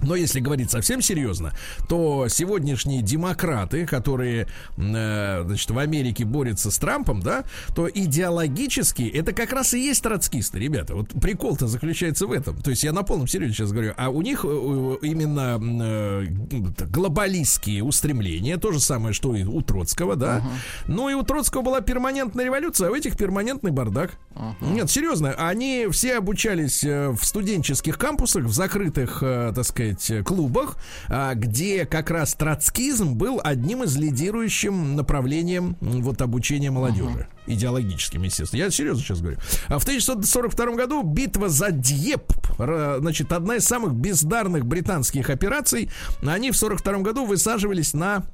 Но 0.00 0.16
если 0.16 0.40
говорить 0.40 0.70
совсем 0.70 1.02
серьезно, 1.02 1.52
то 1.88 2.26
сегодняшние 2.28 3.02
демократы, 3.02 3.86
которые 3.86 4.48
э, 4.76 5.42
значит, 5.46 5.70
в 5.70 5.78
Америке 5.78 6.24
борются 6.24 6.70
с 6.70 6.78
Трампом, 6.78 7.20
да, 7.28 7.44
то 7.74 7.88
идеологически 7.88 9.02
это 9.02 9.34
как 9.34 9.52
раз 9.52 9.74
и 9.74 9.80
есть 9.80 10.02
троцкисты, 10.02 10.58
ребята. 10.58 10.94
Вот 10.94 11.08
прикол-то 11.10 11.66
заключается 11.66 12.26
в 12.26 12.32
этом. 12.32 12.56
То 12.56 12.70
есть 12.70 12.84
я 12.84 12.92
на 12.92 13.02
полном 13.02 13.26
серьезе 13.26 13.52
сейчас 13.52 13.72
говорю. 13.72 13.92
А 13.98 14.08
у 14.08 14.22
них 14.22 14.44
э, 14.44 14.48
э, 14.48 14.96
именно 15.02 15.60
э, 15.60 16.26
глобалистские 16.90 17.84
устремления, 17.84 18.56
то 18.56 18.72
же 18.72 18.80
самое, 18.80 19.12
что 19.12 19.36
и 19.36 19.44
у 19.44 19.60
Троцкого, 19.60 20.16
да. 20.16 20.42
Ну 20.86 21.10
и 21.10 21.14
у 21.14 21.22
Троцкого 21.22 21.62
была 21.62 21.80
перманентная 21.82 22.46
революция, 22.46 22.88
а 22.88 22.92
у 22.92 22.94
этих 22.94 23.16
перманентный 23.18 23.72
бардак. 23.72 24.18
Нет, 24.60 24.90
серьезно, 24.90 25.34
они 25.34 25.88
все 25.90 26.16
обучались 26.16 26.82
в 26.82 27.18
студенческих 27.22 27.98
кампусах, 27.98 28.44
в 28.44 28.52
закрытых, 28.52 29.20
так 29.20 29.64
сказать, 29.64 30.24
клубах, 30.24 30.76
а, 31.08 31.34
где 31.34 31.84
как 31.84 32.10
раз 32.10 32.34
троцкизм 32.34 33.14
был 33.14 33.40
одним 33.42 33.82
из 33.82 33.96
лидирующим 33.96 34.96
направлением 34.96 35.76
вот 35.80 36.22
обучения 36.22 36.70
молодежи. 36.70 37.07
Идеологическим, 37.46 38.22
естественно. 38.22 38.60
Я 38.60 38.70
серьезно 38.70 39.02
сейчас 39.02 39.20
говорю. 39.20 39.38
А 39.68 39.78
в 39.78 39.82
1942 39.82 40.66
году 40.76 41.02
битва 41.02 41.48
за 41.48 41.70
Дьеп, 41.70 42.32
р- 42.58 42.98
значит, 43.00 43.32
одна 43.32 43.56
из 43.56 43.64
самых 43.64 43.94
бездарных 43.94 44.66
британских 44.66 45.30
операций. 45.30 45.90
Они 46.22 46.50
в 46.50 46.56
42 46.56 46.98
году 46.98 47.24
высаживались 47.24 47.94
на 47.94 48.24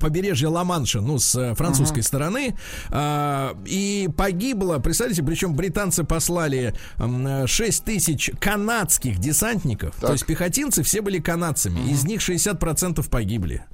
побережье 0.00 0.48
Ла-Манша, 0.48 1.00
ну, 1.00 1.18
с 1.18 1.34
э, 1.36 1.54
французской 1.54 2.02
стороны, 2.02 2.56
а, 2.90 3.56
и 3.66 4.08
погибло, 4.16 4.78
представляете, 4.78 5.22
причем 5.22 5.54
британцы 5.54 6.04
послали 6.04 6.74
м, 6.98 7.46
6 7.46 7.84
тысяч 7.84 8.30
канадских 8.40 9.18
десантников, 9.18 9.94
то 10.00 10.12
есть 10.12 10.26
пехотинцы 10.26 10.82
все 10.82 11.00
были 11.00 11.18
канадцами, 11.18 11.90
из 11.90 12.04
них 12.04 12.20
60% 12.20 13.08
погибли, 13.08 13.64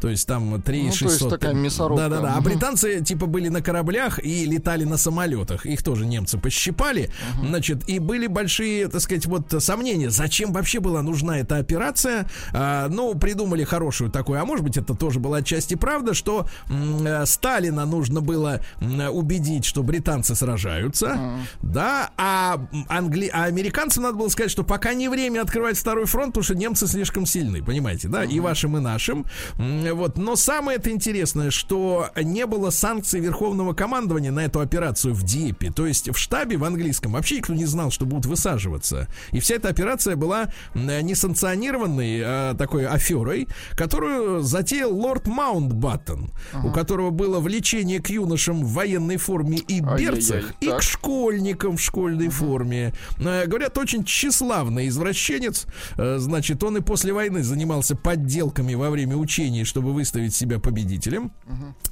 то 0.00 0.08
есть 0.08 0.26
там 0.26 0.60
3 0.62 0.82
Ну, 0.82 0.90
то 0.90 0.96
600. 0.96 1.10
есть 1.20 1.28
такая 1.30 1.54
мясорубка. 1.54 2.08
Да-да-да, 2.08 2.32
а 2.34 2.40
Мгм. 2.40 2.44
британцы 2.44 3.04
типа 3.04 3.26
были 3.26 3.48
на 3.48 3.62
кораблях 3.62 4.18
и 4.24 4.44
летали 4.46 4.84
на 4.84 4.96
самолетах, 4.96 5.64
их 5.66 5.82
тоже 5.82 6.06
немцы 6.06 6.38
пощипали, 6.38 7.10
значит, 7.42 7.88
и 7.88 7.98
были 7.98 8.26
большие, 8.26 8.88
так 8.88 9.00
сказать, 9.00 9.26
вот 9.26 9.54
сомнения, 9.62 10.10
зачем 10.10 10.52
вообще 10.52 10.80
была 10.80 11.02
нужна 11.02 11.38
эта 11.38 11.56
операция, 11.56 12.28
А, 12.52 12.88
ну, 12.88 13.14
придумали 13.14 13.64
хорошую 13.64 14.10
такую, 14.10 14.40
а 14.40 14.44
может 14.44 14.64
быть, 14.64 14.76
это 14.76 14.94
тоже 14.94 15.20
была 15.20 15.42
отчасти 15.58 15.74
правда, 15.74 16.14
что 16.14 16.46
э, 16.68 17.26
Сталина 17.26 17.84
нужно 17.84 18.20
было 18.20 18.60
убедить, 18.80 19.64
что 19.64 19.82
британцы 19.82 20.34
сражаются, 20.34 21.18
да, 21.62 22.10
а, 22.16 22.66
англи... 22.88 23.30
а 23.32 23.44
американцам 23.44 24.04
надо 24.04 24.16
было 24.18 24.28
сказать, 24.28 24.50
что 24.50 24.62
пока 24.62 24.94
не 24.94 25.08
время 25.08 25.42
открывать 25.42 25.76
второй 25.76 26.06
фронт, 26.06 26.28
потому 26.28 26.44
что 26.44 26.54
немцы 26.54 26.86
слишком 26.86 27.26
сильны, 27.26 27.62
понимаете, 27.62 28.08
да, 28.08 28.24
и 28.24 28.40
вашим, 28.40 28.76
и 28.76 28.80
нашим. 28.80 29.24
Вот, 29.56 30.16
но 30.16 30.36
самое 30.36 30.78
это 30.78 30.90
интересное, 30.90 31.50
что 31.50 32.10
не 32.16 32.46
было 32.46 32.70
санкций 32.70 33.20
Верховного 33.20 33.74
командования 33.74 34.30
на 34.30 34.44
эту 34.44 34.60
операцию 34.60 35.14
в 35.14 35.22
Диепе. 35.22 35.70
То 35.70 35.86
есть 35.86 36.10
в 36.10 36.16
штабе 36.16 36.56
в 36.56 36.64
английском 36.64 37.12
вообще 37.12 37.36
никто 37.36 37.54
не 37.54 37.66
знал, 37.66 37.90
что 37.90 38.06
будут 38.06 38.26
высаживаться. 38.26 39.08
И 39.32 39.40
вся 39.40 39.56
эта 39.56 39.68
операция 39.68 40.16
была 40.16 40.48
несанкционированной 40.74 42.22
а, 42.24 42.54
такой 42.54 42.86
аферой, 42.86 43.48
которую 43.76 44.42
затеял 44.42 44.94
лорд 44.94 45.26
Маунтбаттен, 45.48 46.30
у 46.64 46.70
которого 46.70 47.10
было 47.10 47.40
влечение 47.40 48.00
к 48.00 48.10
юношам 48.10 48.62
в 48.62 48.72
военной 48.72 49.16
форме 49.16 49.58
и 49.58 49.80
берцах, 49.80 50.52
и 50.60 50.66
так. 50.66 50.80
к 50.80 50.82
школьникам 50.82 51.76
в 51.76 51.80
школьной 51.80 52.28
форме. 52.28 52.92
Э, 53.18 53.46
Говорят, 53.46 53.78
очень 53.78 54.04
тщеславный 54.04 54.88
извращенец. 54.88 55.66
Э, 55.96 56.18
Значит, 56.18 56.62
он 56.62 56.76
и 56.76 56.80
после 56.80 57.12
войны 57.12 57.42
занимался 57.42 57.96
подделками 57.96 58.74
во 58.74 58.90
время 58.90 59.16
учений, 59.16 59.64
чтобы 59.64 59.92
выставить 59.92 60.34
себя 60.34 60.58
победителем. 60.58 61.32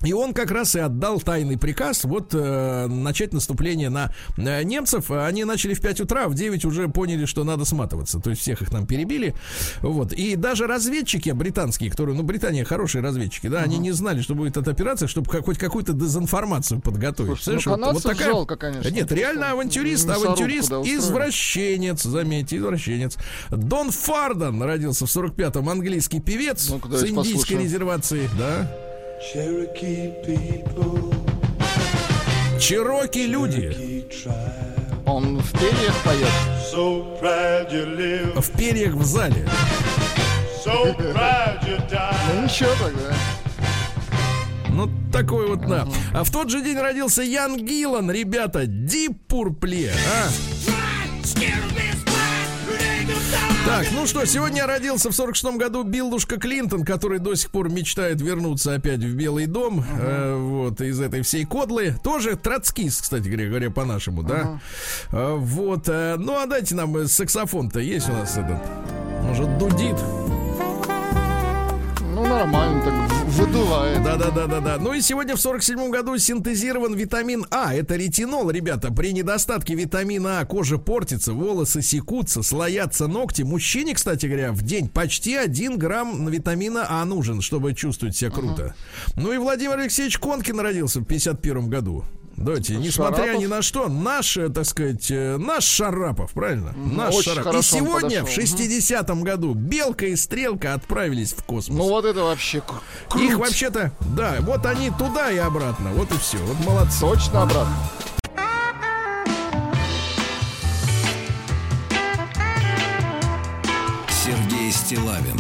И 0.05 0.13
он 0.13 0.35
как 0.35 0.51
раз 0.51 0.77
и 0.77 0.81
отдал 0.81 1.21
тайный 1.21 1.57
приказ 1.57 2.05
вот 2.05 2.35
э, 2.35 2.87
начать 2.87 3.33
наступление 3.33 3.89
на 3.89 4.13
немцев. 4.37 5.11
Они 5.11 5.45
начали 5.45 5.75
в 5.75 5.81
5 5.81 6.01
утра, 6.03 6.25
а 6.25 6.29
в 6.29 6.35
9 6.35 6.65
уже 6.65 6.89
поняли, 6.89 7.25
что 7.25 7.45
надо 7.45 7.65
сматываться. 7.65 8.21
То 8.21 8.31
есть 8.31 8.43
всех 8.43 8.63
их 8.63 8.71
там 8.71 8.87
перебили. 8.87 9.35
Вот. 9.81 10.13
И 10.13 10.37
даже 10.37 10.67
разведчики 10.67 11.31
британские, 11.31 11.91
которые, 11.91 12.17
ну, 12.17 12.23
Британия 12.23 12.65
хорошие 12.65 13.03
разведчики, 13.03 13.46
да, 13.49 13.61
они 13.63 13.79
не 13.79 13.93
знали, 13.93 14.21
что 14.21 14.35
будет 14.35 14.57
эта 14.57 14.71
операция, 14.71 15.09
чтобы 15.09 15.31
хоть 15.43 15.59
какую-то 15.59 15.93
дезинформацию 15.93 16.81
подготовить. 16.81 17.41
Слушайте, 17.41 17.71
ну, 17.71 17.91
Представляешь, 17.91 18.03
канадцев 18.03 18.27
жалко, 18.27 18.57
конечно. 18.57 18.89
Нет, 18.89 19.11
реально 19.13 19.53
авантюрист, 19.53 20.09
авантюрист, 20.09 20.73
извращенец, 20.73 22.03
заметьте, 22.03 22.57
извращенец. 22.57 23.17
Дон 23.51 23.91
Фарден 23.91 24.63
родился 24.63 25.07
в 25.07 25.09
45-м, 25.17 25.69
английский 25.69 26.21
певец 26.21 26.69
Ну-ка, 26.71 26.89
с 26.89 27.03
индийской 27.03 27.15
послушаем. 27.35 27.61
резервации, 27.63 28.31
да. 28.39 28.71
Чероки 32.61 33.27
люди 33.27 34.05
Он 35.07 35.39
в 35.39 35.53
перьях 35.53 35.95
поет. 36.05 36.29
в 38.37 38.51
перьях 38.59 38.95
в 38.95 39.05
зале. 39.05 39.47
Ну 42.35 42.43
ничего 42.43 42.71
тогда. 42.83 43.15
Ну, 44.71 44.91
такой 45.13 45.47
вот, 45.47 45.67
да. 45.67 45.87
А 46.13 46.25
в 46.25 46.31
тот 46.31 46.51
же 46.51 46.61
день 46.61 46.79
родился 46.79 47.23
Ян 47.23 47.57
Гиллан, 47.57 48.11
ребята, 48.11 48.67
Дип 48.67 49.17
Пурпле, 49.29 49.93
а? 49.93 50.29
Так, 53.65 53.87
ну 53.93 54.07
что, 54.07 54.25
сегодня 54.27 54.67
родился 54.67 55.11
в 55.11 55.13
46-м 55.13 55.59
году 55.59 55.83
Биллушка 55.83 56.37
Клинтон, 56.39 56.85
который 56.85 57.19
до 57.19 57.35
сих 57.35 57.51
пор 57.51 57.69
мечтает 57.69 58.21
вернуться 58.21 58.75
опять 58.75 59.01
в 59.01 59.15
Белый 59.17 59.47
дом, 59.47 59.85
э, 60.01 60.37
вот, 60.37 60.81
из 60.81 61.01
этой 61.01 61.23
всей 61.23 61.45
кодлы. 61.45 61.95
Тоже 62.03 62.37
троцкист, 62.37 63.03
кстати 63.03 63.29
говоря, 63.29 63.49
говоря 63.49 63.71
по-нашему, 63.71 64.23
да? 64.23 64.61
Э, 65.11 65.35
вот, 65.37 65.89
э, 65.89 66.17
ну 66.17 66.41
а 66.41 66.47
дайте 66.47 66.75
нам 66.75 66.97
э, 66.97 67.07
саксофон-то 67.07 67.81
есть 67.81 68.09
у 68.09 68.13
нас 68.13 68.37
этот, 68.37 68.59
может, 69.23 69.59
дудит? 69.59 69.97
Ну 72.17 72.25
нормально 72.27 72.83
так 72.83 73.27
выдувает. 73.27 74.03
Да, 74.03 74.17
да, 74.17 74.31
да, 74.31 74.47
да, 74.47 74.61
да. 74.61 74.79
Ну 74.81 74.95
и 74.95 75.03
сегодня 75.03 75.37
в 75.37 75.41
47 75.41 75.91
году 75.91 76.17
синтезирован 76.17 76.95
витамин 76.95 77.45
А. 77.51 77.75
Это 77.75 77.97
ретинол, 77.97 78.51
ребята. 78.51 78.91
При 78.91 79.13
недостатке 79.13 79.75
витамина 79.75 80.41
А 80.41 80.47
кожа 80.47 80.79
портится, 80.79 81.35
волосы 81.35 81.83
секутся, 81.83 82.43
слоятся 82.43 83.07
ногти. 83.07 83.43
Мужчине, 83.43 83.93
кстати 83.93 84.25
говоря, 84.25 84.53
в 84.53 84.63
день 84.63 84.89
почти 84.89 85.37
1 85.37 85.77
грамм 85.77 86.27
витамина 86.27 86.87
А 86.89 87.05
нужен, 87.05 87.43
чтобы 87.43 87.75
чувствовать 87.75 88.17
себя 88.17 88.31
круто. 88.31 88.75
Ну 89.17 89.35
и 89.35 89.37
Владимир 89.37 89.79
Алексеевич 89.79 90.17
Конкин 90.17 90.59
родился 90.59 91.01
в 91.01 91.05
51 91.05 91.69
году. 91.69 92.03
Давайте, 92.37 92.77
несмотря 92.77 93.25
Шарапов? 93.25 93.41
ни 93.43 93.47
на 93.47 93.63
что, 93.63 93.89
наш, 93.89 94.37
э, 94.37 94.49
так 94.51 94.67
сказать, 94.67 95.11
э, 95.11 95.37
наш 95.39 95.65
Шарапов, 95.65 96.33
правильно? 96.33 96.75
Наш 96.77 97.15
очень 97.15 97.33
Шарапов. 97.35 97.61
И 97.61 97.63
сегодня, 97.63 98.23
в 98.23 98.27
подошел. 98.27 98.43
60-м 98.43 99.23
году, 99.23 99.55
Белка 99.55 100.07
и 100.07 100.17
Стрелка 100.17 100.75
отправились 100.75 101.33
в 101.33 101.43
космос. 101.45 101.79
Ну 101.79 101.89
вот 101.89 102.05
это 102.05 102.23
вообще 102.25 102.61
к- 102.61 102.73
Их 103.19 103.31
круть. 103.31 103.35
вообще-то, 103.35 103.93
да, 104.15 104.37
вот 104.41 104.67
они 104.67 104.91
туда 104.91 105.31
и 105.33 105.39
обратно. 105.39 105.91
Вот 105.95 106.13
и 106.13 106.19
все. 106.19 106.37
Вот 106.39 106.67
молодцы. 106.67 107.01
Точно 107.01 107.43
обратно. 107.43 107.75
Сергей 114.09 114.73
Стилавин 114.73 115.39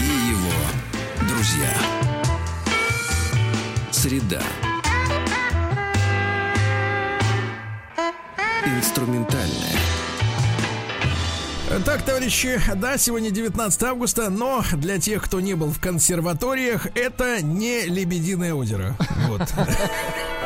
и 0.00 0.30
его 0.30 1.28
друзья. 1.28 1.68
Среда. 4.02 4.42
Инструментальная. 8.66 9.76
Так, 11.84 12.02
товарищи, 12.02 12.60
да, 12.74 12.98
сегодня 12.98 13.30
19 13.30 13.80
августа, 13.84 14.28
но 14.28 14.64
для 14.72 14.98
тех, 14.98 15.22
кто 15.22 15.38
не 15.38 15.54
был 15.54 15.70
в 15.70 15.78
консерваториях, 15.78 16.88
это 16.96 17.42
не 17.42 17.82
Лебединое 17.82 18.54
озеро. 18.54 18.96
Вот. 19.28 19.42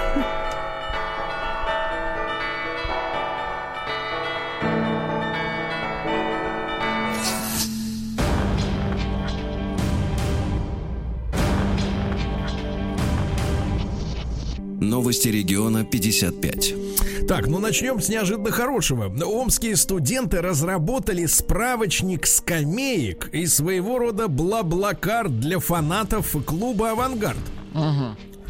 Новости 14.87 15.29
региона 15.29 15.85
55. 15.85 16.75
Так, 17.27 17.49
ну 17.49 17.59
начнем 17.59 18.01
с 18.01 18.09
неожиданно 18.09 18.51
хорошего. 18.51 19.13
Омские 19.25 19.77
студенты 19.77 20.41
разработали 20.41 21.27
справочник 21.27 22.27
скамеек 22.27 23.29
и 23.33 23.47
своего 23.47 23.99
рода 23.99 24.29
бла-блакар 24.29 25.29
для 25.29 25.59
фанатов 25.59 26.37
клуба 26.47 26.93
«Авангард». 26.93 27.37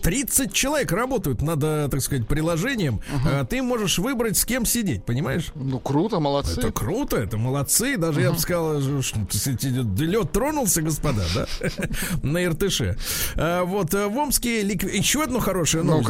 30 0.03 0.53
человек 0.53 0.93
работают 0.93 1.43
над, 1.43 1.63
э, 1.63 1.89
так 1.91 2.01
сказать, 2.01 2.27
приложением. 2.27 3.01
А 3.25 3.45
Ты 3.45 3.63
можешь 3.63 3.99
выбрать, 3.99 4.37
с 4.37 4.45
кем 4.45 4.65
сидеть, 4.67 5.05
понимаешь? 5.05 5.53
Ну 5.55 5.79
круто, 5.79 6.21
молодцы. 6.21 6.59
Это 6.61 6.73
круто, 6.73 7.17
это 7.17 7.37
молодцы. 7.37 7.97
Даже 7.97 8.21
я 8.21 8.33
бы 8.33 8.39
сказал, 8.39 8.81
что 8.81 9.19
лед 9.99 10.33
тронулся, 10.33 10.83
господа, 10.83 11.23
да? 11.35 11.47
На 12.23 12.45
Иртыше. 12.45 12.97
А, 13.37 13.65
Вот 13.65 13.95
э, 13.95 14.07
в 14.07 14.17
Омске 14.17 14.63
еще 14.63 15.23
одно 15.23 15.41
хорошее 15.41 15.85
новость. 15.85 16.09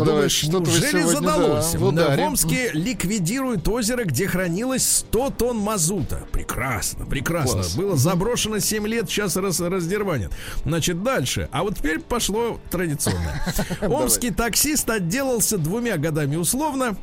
Неужели 0.48 1.02
задалось? 1.02 1.72
да, 1.92 2.16
в 2.16 2.20
Омске 2.20 2.70
ликвидируют 2.72 3.66
озеро, 3.68 4.04
где 4.04 4.26
хранилось 4.26 4.86
100 4.88 5.30
тонн 5.38 5.58
мазута. 5.58 6.26
Прекрасно, 6.32 7.06
прекрасно. 7.06 7.62
Было 7.76 7.96
заброшено 7.96 8.58
7 8.58 8.86
лет, 8.86 9.08
сейчас 9.08 9.36
раз, 9.36 9.60
раздербанят. 9.60 10.32
Значит, 10.64 11.02
дальше. 11.02 11.48
А 11.52 11.62
вот 11.62 11.76
теперь 11.76 12.00
пошло 12.00 12.60
традиционное. 12.70 13.42
Омский 13.88 14.30
таксист 14.30 14.88
отделался 14.90 15.58
двумя 15.58 15.96
годами 15.96 16.36
условно 16.36 16.96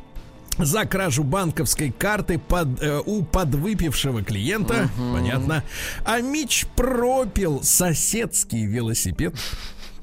за 0.58 0.84
кражу 0.84 1.24
банковской 1.24 1.90
карты 1.90 2.38
под, 2.38 2.80
э, 2.82 3.00
у 3.04 3.22
подвыпившего 3.24 4.22
клиента. 4.22 4.88
Понятно. 5.12 5.64
А 6.04 6.20
Мич 6.20 6.66
пропил 6.76 7.62
соседский 7.62 8.64
велосипед. 8.64 9.34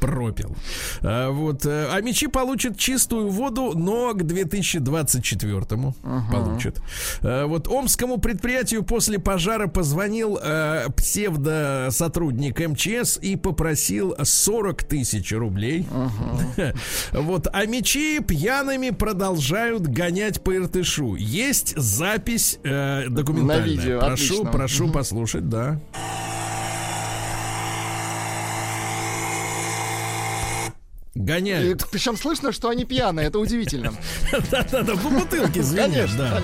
Пропил. 0.01 0.55
А, 1.03 1.29
вот. 1.29 1.65
э, 1.65 1.87
А 1.91 2.01
мечи 2.01 2.25
получат 2.27 2.75
чистую 2.77 3.29
воду, 3.29 3.73
но 3.75 4.13
к 4.13 4.23
2024 4.23 5.61
получат. 6.31 6.81
А, 7.21 7.45
вот 7.45 7.67
Омскому 7.67 8.17
предприятию 8.17 8.83
после 8.83 9.19
пожара 9.19 9.67
позвонил 9.67 10.39
э, 10.41 10.87
псевдосотрудник 10.97 12.59
МЧС 12.59 13.19
и 13.21 13.35
попросил 13.35 14.15
40 14.21 14.83
тысяч 14.83 15.31
рублей. 15.31 15.85
Вот. 17.11 17.47
А 17.53 17.65
мечи 17.65 18.19
пьяными 18.19 18.89
продолжают 18.89 19.83
гонять 19.87 20.41
по 20.41 20.55
Иртышу. 20.55 21.15
Есть 21.15 21.77
запись 21.77 22.57
э, 22.63 23.05
документальная. 23.09 23.61
На 23.61 23.65
видео, 23.81 23.99
Прошу, 23.99 24.33
отлично. 24.35 24.51
прошу 24.51 24.89
послушать, 24.91 25.49
да. 25.49 25.79
Гоняют. 31.25 31.85
Причем 31.91 32.17
слышно, 32.17 32.51
что 32.51 32.69
они 32.69 32.85
пьяные, 32.85 33.27
это 33.27 33.39
удивительно. 33.39 33.93
Да-да-да, 34.51 34.95
по 34.95 35.09
бутылке 35.09 35.61
Конечно. 35.63 36.41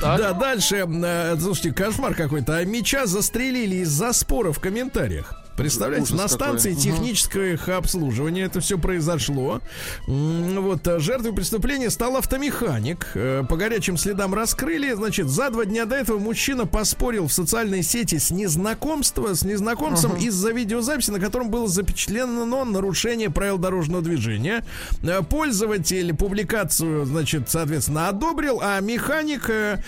Да, 0.00 0.32
дальше, 0.32 0.86
э, 0.86 1.36
слушайте, 1.40 1.72
кошмар 1.72 2.14
какой-то. 2.14 2.56
А 2.56 2.64
меча 2.64 3.06
застрелили 3.06 3.76
из-за 3.76 4.12
спора 4.12 4.52
в 4.52 4.60
комментариях. 4.60 5.39
Представляете, 5.56 6.14
Ужас 6.14 6.18
на 6.18 6.28
станции 6.28 6.70
какой. 6.70 6.82
технического 6.82 7.76
обслуживания 7.76 8.42
это 8.44 8.60
все 8.60 8.78
произошло. 8.78 9.60
Вот 10.06 10.86
а 10.88 10.98
жертвой 11.00 11.34
преступления 11.34 11.90
стал 11.90 12.16
автомеханик. 12.16 13.08
Э, 13.14 13.42
По 13.48 13.56
горячим 13.56 13.96
следам 13.96 14.34
раскрыли. 14.34 14.92
Значит, 14.94 15.28
за 15.28 15.50
два 15.50 15.64
дня 15.64 15.84
до 15.84 15.96
этого 15.96 16.18
мужчина 16.18 16.66
поспорил 16.66 17.26
в 17.26 17.32
социальной 17.32 17.82
сети 17.82 18.18
с 18.18 18.30
незнакомства, 18.30 19.34
с 19.34 19.42
незнакомцем 19.42 20.16
из-за 20.16 20.52
видеозаписи, 20.52 21.10
на 21.10 21.20
котором 21.20 21.50
было 21.50 21.68
запечатлено 21.68 22.64
нарушение 22.64 23.30
правил 23.30 23.58
дорожного 23.58 24.02
движения. 24.02 24.64
Э, 25.02 25.20
Пользователь 25.22 26.14
публикацию, 26.14 27.04
значит, 27.04 27.50
соответственно, 27.50 28.08
одобрил, 28.08 28.60
а 28.62 28.80
механик 28.80 29.48
э, 29.48 29.78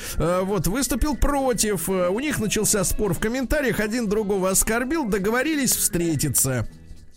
вот 0.43 0.67
выступил 0.67 1.17
против. 1.17 1.89
У 1.89 2.21
них 2.21 2.39
начался 2.39 2.85
спор 2.85 3.15
в 3.15 3.19
комментариях, 3.19 3.81
один 3.81 4.09
другого 4.09 4.51
оскорбил, 4.51 5.05
договорились 5.05 5.52
договорились 5.53 5.77
встретиться. 5.77 6.67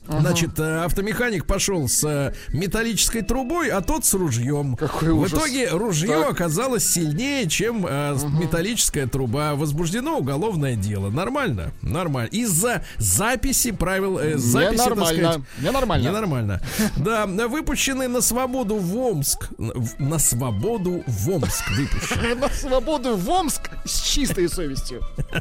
Значит, 0.07 0.59
э, 0.59 0.83
автомеханик 0.83 1.45
пошел 1.45 1.87
с 1.87 2.03
э, 2.03 2.33
металлической 2.53 3.21
трубой, 3.21 3.69
а 3.69 3.81
тот 3.81 4.05
с 4.05 4.13
ружьем. 4.13 4.75
Какой 4.75 5.09
В 5.11 5.19
ужас. 5.21 5.33
итоге 5.39 5.69
ружье 5.69 6.07
Так. 6.21 6.31
оказалось 6.31 6.87
сильнее, 6.87 7.47
чем 7.47 7.85
э, 7.87 8.15
металлическая 8.39 9.07
труба. 9.07 9.55
Возбуждено 9.55 10.17
уголовное 10.17 10.75
дело. 10.75 11.09
Нормально, 11.09 11.71
нормально. 11.81 12.29
Из-за 12.31 12.83
записи 12.97 13.71
правил, 13.71 14.19
э, 14.19 14.37
записи, 14.37 14.77
так 14.77 14.87
Ненормально. 14.95 15.23
сказать, 15.31 15.41
Ненормально. 15.61 16.03
Ненормально. 16.07 16.61
Да, 16.97 17.25
выпущенный 17.25 18.07
на 18.07 18.21
свободу 18.21 18.75
в 18.75 18.95
Омск. 18.97 19.49
В- 19.57 19.99
На 20.01 20.19
свободу 20.19 21.03
в 21.07 21.29
Омск 21.29 21.69
выпущен. 21.71 22.39
На 22.39 22.49
свободу 22.49 23.15
в 23.15 23.29
Омск 23.29 23.69
с 23.85 24.01
чистой 24.01 24.49
совестью. 24.49 25.01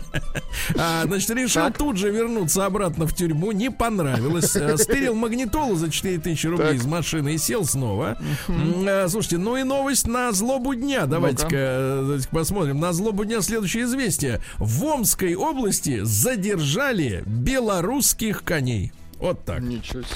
А, 0.76 1.04
значит, 1.06 1.30
решил 1.30 1.70
тут 1.70 1.96
же 1.96 2.10
вернуться 2.10 2.64
обратно 2.66 3.06
в 3.06 3.14
тюрьму. 3.14 3.52
Не 3.52 3.70
понравилось. 3.70 4.53
А, 4.56 4.76
Стырил 4.76 5.14
магнитолу 5.14 5.74
за 5.76 5.90
4000 5.90 6.46
рублей 6.46 6.66
Так. 6.68 6.76
из 6.76 6.86
машины 6.86 7.34
и 7.34 7.38
сел 7.38 7.64
снова. 7.64 8.18
А, 8.48 9.06
Слушайте, 9.08 9.38
ну 9.38 9.56
и 9.56 9.62
новость 9.62 10.06
на 10.06 10.32
злобу 10.32 10.74
дня. 10.74 11.06
Давайте-ка 11.06 11.48
э, 11.56 11.98
давайте 12.02 12.28
посмотрим. 12.28 12.80
На 12.80 12.92
злобу 12.92 13.24
дня 13.24 13.40
следующее 13.42 13.84
известие. 13.84 14.40
В 14.58 14.84
Омской 14.84 15.34
области 15.34 16.00
задержали 16.02 17.22
белорусских 17.26 18.44
коней. 18.44 18.92
Вот 19.18 19.44
так. 19.44 19.60
Ничего 19.60 20.02
себе. 20.02 20.14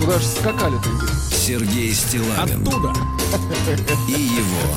Куда 0.00 0.18
же 0.18 0.26
скакали-то? 0.26 0.88
Сергей 1.34 1.92
Стилавин 1.92 2.62
Оттуда. 2.62 2.92
и 4.08 4.12
его 4.12 4.74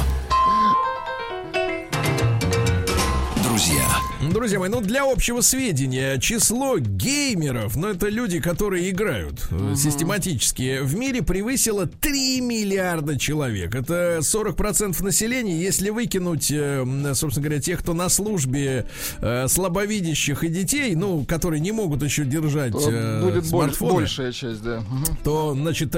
друзья. 3.43 3.90
Друзья 4.29 4.59
мои, 4.59 4.69
ну 4.69 4.81
для 4.81 5.03
общего 5.03 5.41
сведения, 5.41 6.19
число 6.19 6.77
геймеров, 6.77 7.75
ну 7.75 7.87
это 7.87 8.07
люди, 8.07 8.39
которые 8.39 8.91
играют 8.91 9.47
э, 9.49 9.73
систематически, 9.75 10.79
в 10.81 10.95
мире 10.95 11.23
превысило 11.23 11.87
3 11.87 12.41
миллиарда 12.41 13.17
человек. 13.17 13.73
Это 13.73 14.19
40% 14.19 15.03
населения, 15.03 15.59
если 15.59 15.89
выкинуть, 15.89 16.51
э, 16.51 16.85
собственно 17.15 17.45
говоря, 17.45 17.61
тех, 17.61 17.79
кто 17.79 17.93
на 17.93 18.09
службе, 18.09 18.85
э, 19.21 19.47
слабовидящих 19.47 20.43
и 20.43 20.49
детей, 20.49 20.93
ну, 20.93 21.25
которые 21.25 21.59
не 21.59 21.71
могут 21.71 22.03
еще 22.03 22.23
держать 22.23 22.75
э, 22.75 23.21
Будет 23.23 23.47
смартфоны 23.47 23.93
большая 24.01 24.31
часть, 24.31 24.61
да. 24.61 24.81
Мгм. 24.81 25.17
то, 25.23 25.55
значит, 25.55 25.95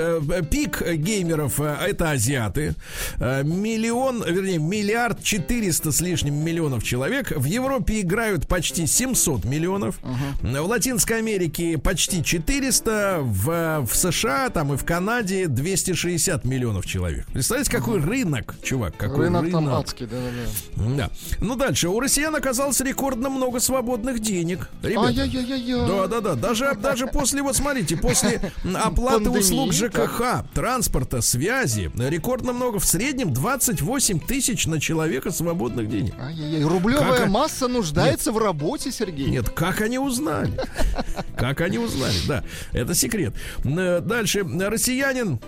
пик 0.50 0.82
геймеров 0.82 1.60
это 1.60 2.12
азиаты. 2.12 2.76
Миллион, 3.20 4.24
вернее, 4.26 4.60
миллиард 4.60 5.22
четыреста 5.24 5.92
с 5.92 6.00
лишним 6.00 6.36
миллионов 6.36 6.84
человек. 6.84 7.32
В 7.32 7.46
Европе 7.46 8.00
играют 8.00 8.13
почти 8.48 8.86
700 8.86 9.46
миллионов. 9.46 9.96
В 10.42 10.66
Латинской 10.68 11.18
Америке 11.20 11.78
почти 11.78 12.24
400. 12.24 13.20
В, 13.22 13.86
в 13.86 13.96
США 13.96 14.50
там 14.50 14.74
и 14.74 14.78
в 14.78 14.86
Канаде 14.86 15.48
260 15.48 16.46
миллионов 16.46 16.86
человек. 16.86 17.26
Представляете, 17.34 17.72
какой 17.72 18.00
рынок, 18.00 18.56
чувак, 18.64 18.96
какой 18.98 19.26
Рынок 19.26 19.44
рынок. 19.44 19.54
там 19.64 19.76
адский, 19.76 20.06
да-да-да. 20.06 20.96
Да. 20.98 21.10
Ну 21.40 21.56
дальше. 21.56 21.90
У 21.90 22.00
россиян 22.00 22.36
оказалось 22.36 22.80
рекордно 22.82 23.30
много 23.30 23.60
свободных 23.60 24.20
денег. 24.20 24.70
Ребята. 24.82 25.14
Да, 25.88 26.08
да, 26.08 26.22
да. 26.22 26.36
Даже, 26.36 26.76
даже 26.76 27.08
после, 27.08 27.42
вот 27.42 27.56
смотрите, 27.56 27.98
после 27.98 28.40
оплаты 28.76 29.24
Пандемии, 29.26 29.40
услуг 29.40 29.74
ЖКХ, 29.74 30.46
транспорта, 30.54 31.22
связи, 31.22 31.92
рекордно 31.98 32.54
много. 32.54 32.80
В 32.80 32.86
среднем 32.86 33.34
28 33.34 34.20
тысяч 34.20 34.68
на 34.68 34.80
человека 34.80 35.32
свободных 35.32 35.90
денег. 35.90 36.14
Ай-яй-яй. 36.20 36.64
Рублевая 36.64 37.20
Как- 37.22 37.30
масса 37.30 37.68
нуждается 37.68 38.03
в 38.32 38.38
работе, 38.38 38.92
Сергей. 38.92 39.28
Нет, 39.30 39.50
как 39.50 39.82
они 39.82 40.00
узнали? 40.00 40.54
Как 41.38 41.62
они 41.62 41.78
узнали? 41.78 42.16
Да, 42.28 42.44
это 42.72 42.94
секрет. 42.94 43.34
Н- 43.64 44.06
Дальше. 44.08 44.44
Россиянин 44.44 45.40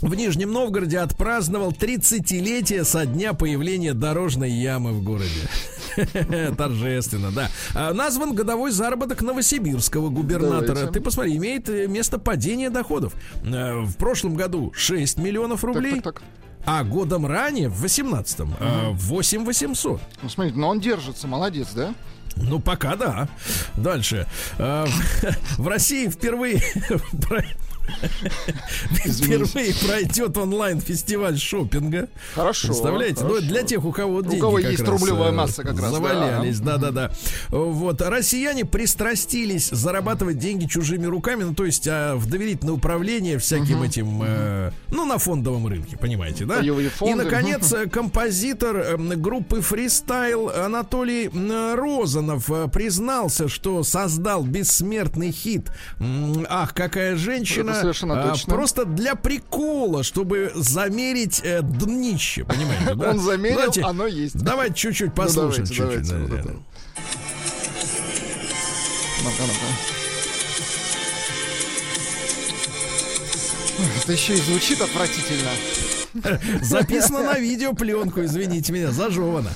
в 0.00 0.14
Нижнем 0.14 0.50
Новгороде 0.52 0.98
отпраздновал 0.98 1.72
30-летие 1.72 2.84
со 2.84 3.04
дня 3.06 3.34
появления 3.34 3.92
дорожной 3.92 4.50
ямы 4.50 4.92
в 4.92 5.02
городе. 5.02 5.48
Торжественно, 6.56 7.30
да. 7.30 7.50
А, 7.74 7.92
Назван 7.92 8.34
годовой 8.34 8.70
заработок 8.70 9.20
новосибирского 9.22 10.08
губернатора. 10.08 10.74
Давайте. 10.74 10.92
Ты 10.92 11.00
посмотри, 11.00 11.36
имеет 11.36 11.68
э, 11.68 11.86
место 11.86 12.18
падения 12.18 12.70
доходов. 12.70 13.14
Э, 13.44 13.80
В 13.82 13.96
прошлом 13.96 14.34
году 14.34 14.72
6 14.74 15.18
миллионов 15.18 15.60
Так, 15.60 15.74
рублей, 15.74 16.00
так, 16.00 16.20
так. 16.20 16.22
А 16.64 16.84
годом 16.84 17.26
ранее, 17.26 17.68
в 17.68 17.84
18-м, 17.84 18.54
э, 18.58 18.90
8 18.92 19.44
800. 19.44 20.00
Ну, 20.22 20.28
смотрите, 20.28 20.58
но 20.58 20.68
он 20.68 20.80
держится, 20.80 21.26
молодец, 21.26 21.68
да? 21.74 21.94
Ну, 22.36 22.60
пока 22.60 22.96
да. 22.96 23.28
Дальше. 23.76 24.26
А, 24.58 24.86
В 25.58 25.68
России 25.68 26.08
впервые 26.08 26.62
впервые 28.92 29.74
пройдет 29.86 30.36
онлайн-фестиваль 30.36 31.38
шопинга. 31.38 32.08
Хорошо. 32.34 32.68
Представляете? 32.68 33.22
Ну, 33.22 33.30
хорошо. 33.30 33.46
для 33.46 33.62
тех, 33.62 33.84
у 33.84 33.92
кого 33.92 34.16
У 34.16 34.22
деньги 34.22 34.40
кого 34.40 34.58
есть 34.58 34.80
раз, 34.80 34.88
рублевая 34.88 35.30
э, 35.30 35.34
масса 35.34 35.62
как 35.62 35.72
раз, 35.80 35.90
да. 35.90 35.90
Завалялись, 35.90 36.60
да-да-да. 36.60 37.10
Вот. 37.48 38.00
Россияне 38.00 38.64
пристрастились 38.64 39.68
зарабатывать 39.70 40.38
деньги 40.38 40.66
чужими 40.66 41.06
руками, 41.06 41.44
ну, 41.44 41.54
то 41.54 41.64
есть 41.64 41.86
а, 41.88 42.16
в 42.16 42.28
доверительное 42.28 42.74
управление 42.74 43.38
всяким 43.38 43.82
этим, 43.82 44.22
э, 44.24 44.70
ну, 44.88 45.04
на 45.04 45.18
фондовом 45.18 45.66
рынке, 45.66 45.96
понимаете, 45.96 46.44
да? 46.44 46.60
И, 46.60 47.14
наконец, 47.14 47.72
э, 47.72 47.88
композитор 47.88 48.76
э, 48.76 48.96
группы 49.16 49.60
«Фристайл» 49.60 50.50
Анатолий 50.50 51.30
Розанов 51.74 52.50
признался, 52.72 53.48
что 53.48 53.82
создал 53.82 54.44
бессмертный 54.44 55.32
хит 55.32 55.70
«Ах, 56.48 56.74
какая 56.74 57.16
женщина» 57.16 57.71
Это 57.72 57.80
совершенно 57.80 58.12
э, 58.14 58.30
точно. 58.30 58.54
просто 58.54 58.84
для 58.84 59.14
прикола, 59.14 60.02
чтобы 60.02 60.52
замерить 60.54 61.40
э, 61.44 61.60
днище, 61.62 62.44
понимаете, 62.44 62.94
да? 62.94 63.10
Он 63.10 63.18
замерил, 63.18 63.56
Давайте- 63.56 63.82
оно 63.82 64.06
есть. 64.06 64.36
Давайте 64.38 64.74
чуть-чуть 64.74 65.08
Ну, 65.08 65.14
послушаем. 65.14 65.66
давайте, 65.66 65.74
чуть-чуть, 65.74 66.08
давайте, 66.08 66.14
вот 66.16 66.30
да, 66.30 66.36
это. 66.38 66.48
да. 66.48 66.54
Ну-ка, 69.24 69.42
Это 74.02 74.12
еще 74.12 74.34
и 74.34 74.36
звучит 74.36 74.80
отвратительно. 74.80 75.50
Записано 76.62 77.22
на 77.22 77.38
видеопленку, 77.38 78.22
извините 78.22 78.72
меня, 78.72 78.90
зажевано. 78.90 79.50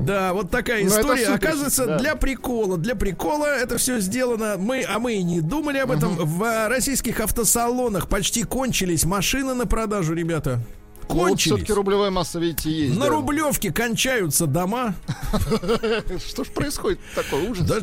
Да, 0.00 0.32
вот 0.32 0.50
такая 0.50 0.82
Ну, 0.82 0.88
история. 0.88 1.26
супер, 1.26 1.34
Оказывается, 1.34 1.86
да. 1.86 1.98
для 1.98 2.16
прикола, 2.16 2.78
для 2.78 2.94
прикола 2.94 3.46
это 3.46 3.78
все 3.78 4.00
сделано. 4.00 4.56
Мы, 4.58 4.82
а 4.82 4.98
мы 4.98 5.14
и 5.14 5.22
не 5.22 5.40
думали 5.40 5.78
об 5.78 5.90
этом. 5.90 6.16
В 6.16 6.68
российских 6.68 7.20
автосалонах 7.20 8.08
почти 8.08 8.44
кончились 8.44 9.04
машины 9.04 9.54
на 9.54 9.66
продажу, 9.66 10.14
ребята. 10.14 10.60
Ну, 11.08 11.16
Вот 11.16 11.28
Кончились. 11.28 11.56
все-таки 11.56 11.72
рублевая 11.74 12.10
масса, 12.10 12.38
видите, 12.38 12.70
есть. 12.70 12.96
На 12.96 13.04
да. 13.06 13.10
рублевке 13.10 13.70
кончаются 13.70 14.46
дома. 14.46 14.94
Что 16.26 16.44
ж 16.44 16.48
происходит? 16.48 16.98
Такой 17.14 17.46
ужас. 17.46 17.66
Да 17.68 17.80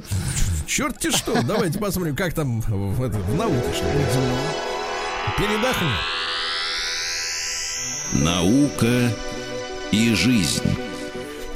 черт 0.72 1.04
что. 1.14 1.41
Давайте 1.43 1.80
посмотрим, 1.80 2.16
как 2.16 2.34
там 2.34 2.62
в, 2.62 3.36
науке 3.36 3.84
Передохнем. 5.38 6.20
Наука 8.14 9.09
и 9.91 10.14
жизнь. 10.14 10.64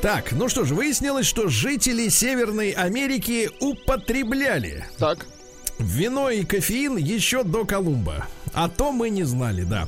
Так, 0.01 0.31
ну 0.31 0.47
что 0.47 0.63
же, 0.63 0.73
выяснилось, 0.73 1.25
что 1.25 1.49
жители 1.49 2.07
Северной 2.07 2.71
Америки 2.71 3.49
употребляли 3.59 4.85
Так. 4.97 5.25
вино 5.79 6.29
и 6.29 6.45
кофеин 6.45 6.95
еще 6.95 7.43
до 7.43 7.65
Колумба. 7.65 8.27
А 8.55 8.69
то 8.69 8.91
мы 8.91 9.09
не 9.09 9.23
знали, 9.23 9.63
да. 9.63 9.87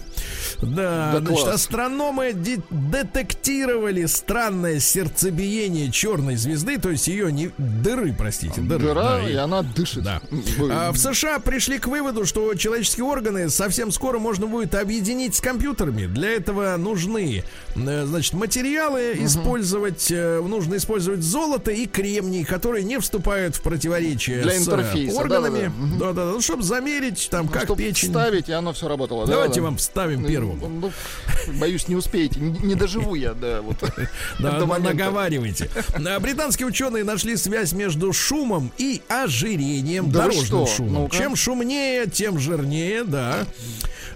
Да, 0.62 1.12
Да 1.14 1.20
значит, 1.20 1.44
класс. 1.44 1.56
астрономы 1.56 2.34
де- 2.34 2.60
детектировали 2.70 4.06
странное 4.06 4.80
сердцебиение 4.80 5.92
черной 5.92 6.36
звезды, 6.36 6.78
то 6.80 6.90
есть 6.90 7.08
ее 7.08 7.32
не 7.32 7.52
дыры, 7.58 8.14
простите, 8.18 8.62
дыры. 8.62 8.88
Дыра, 8.88 9.04
да, 9.22 9.30
и 9.30 9.36
она 9.36 9.62
дышит. 9.62 10.04
да. 10.04 10.22
А, 10.72 10.92
в 10.92 10.98
США 10.98 11.40
пришли 11.40 11.80
к 11.80 11.88
выводу, 11.88 12.26
что 12.26 12.54
человеческие 12.56 13.06
органы 13.06 13.50
совсем 13.50 13.92
скоро 13.92 14.20
можно 14.20 14.48
будет 14.48 14.76
объединить 14.76 15.36
с 15.36 15.42
компьютерами. 15.42 16.08
Для 16.08 16.30
этого 16.32 16.76
нужны, 16.78 17.44
э, 17.76 18.06
значит, 18.06 18.34
материалы 18.34 19.14
использовать, 19.20 20.08
э, 20.12 20.42
нужно 20.42 20.76
использовать 20.76 21.22
золото 21.22 21.72
и 21.72 21.86
кремний, 21.86 22.44
которые 22.44 22.84
не 22.84 23.00
вступают 23.00 23.56
в 23.56 23.62
противоречие 23.62 24.42
Для 24.42 24.60
с 24.60 24.68
органами. 24.68 25.60
да-да-да. 25.66 25.70
Мгм. 25.70 25.98
Да-да-да, 26.00 26.32
ну, 26.32 26.42
чтобы 26.42 26.64
замерить 26.64 27.28
там 27.32 27.48
как 27.48 27.64
Чтоб 27.64 27.78
печень. 27.78 28.10
вставить, 28.10 28.50
и 28.50 28.54
оно 28.60 28.74
все 28.74 28.88
работало. 28.88 29.26
да, 29.26 29.34
Давайте 29.34 29.56
да. 29.62 29.66
вам 29.66 29.78
вставим 29.78 30.22
Ну, 30.24 30.28
первому. 30.28 30.68
ну, 30.68 30.92
боюсь, 31.60 31.88
не 31.88 31.96
успеете. 31.96 32.40
Не, 32.40 32.58
не 32.60 32.76
доживу 32.76 33.16
я, 33.16 33.34
да, 33.34 33.62
вот. 33.62 33.78
Да, 34.40 34.66
момента. 34.66 34.94
наговаривайте. 34.94 35.70
А, 35.94 36.20
Британские 36.20 36.68
ученые 36.68 37.04
нашли 37.04 37.36
связь 37.38 37.74
между 37.74 38.14
шумом 38.14 38.72
и 38.78 39.02
ожирением, 39.08 40.10
Да 40.12 40.24
дорожным 40.24 40.68
шумом. 40.68 40.94
Ну-ка. 40.94 41.18
Чем 41.18 41.36
шумнее, 41.36 42.08
тем 42.08 42.40
жирнее, 42.40 43.04
да. 43.04 43.46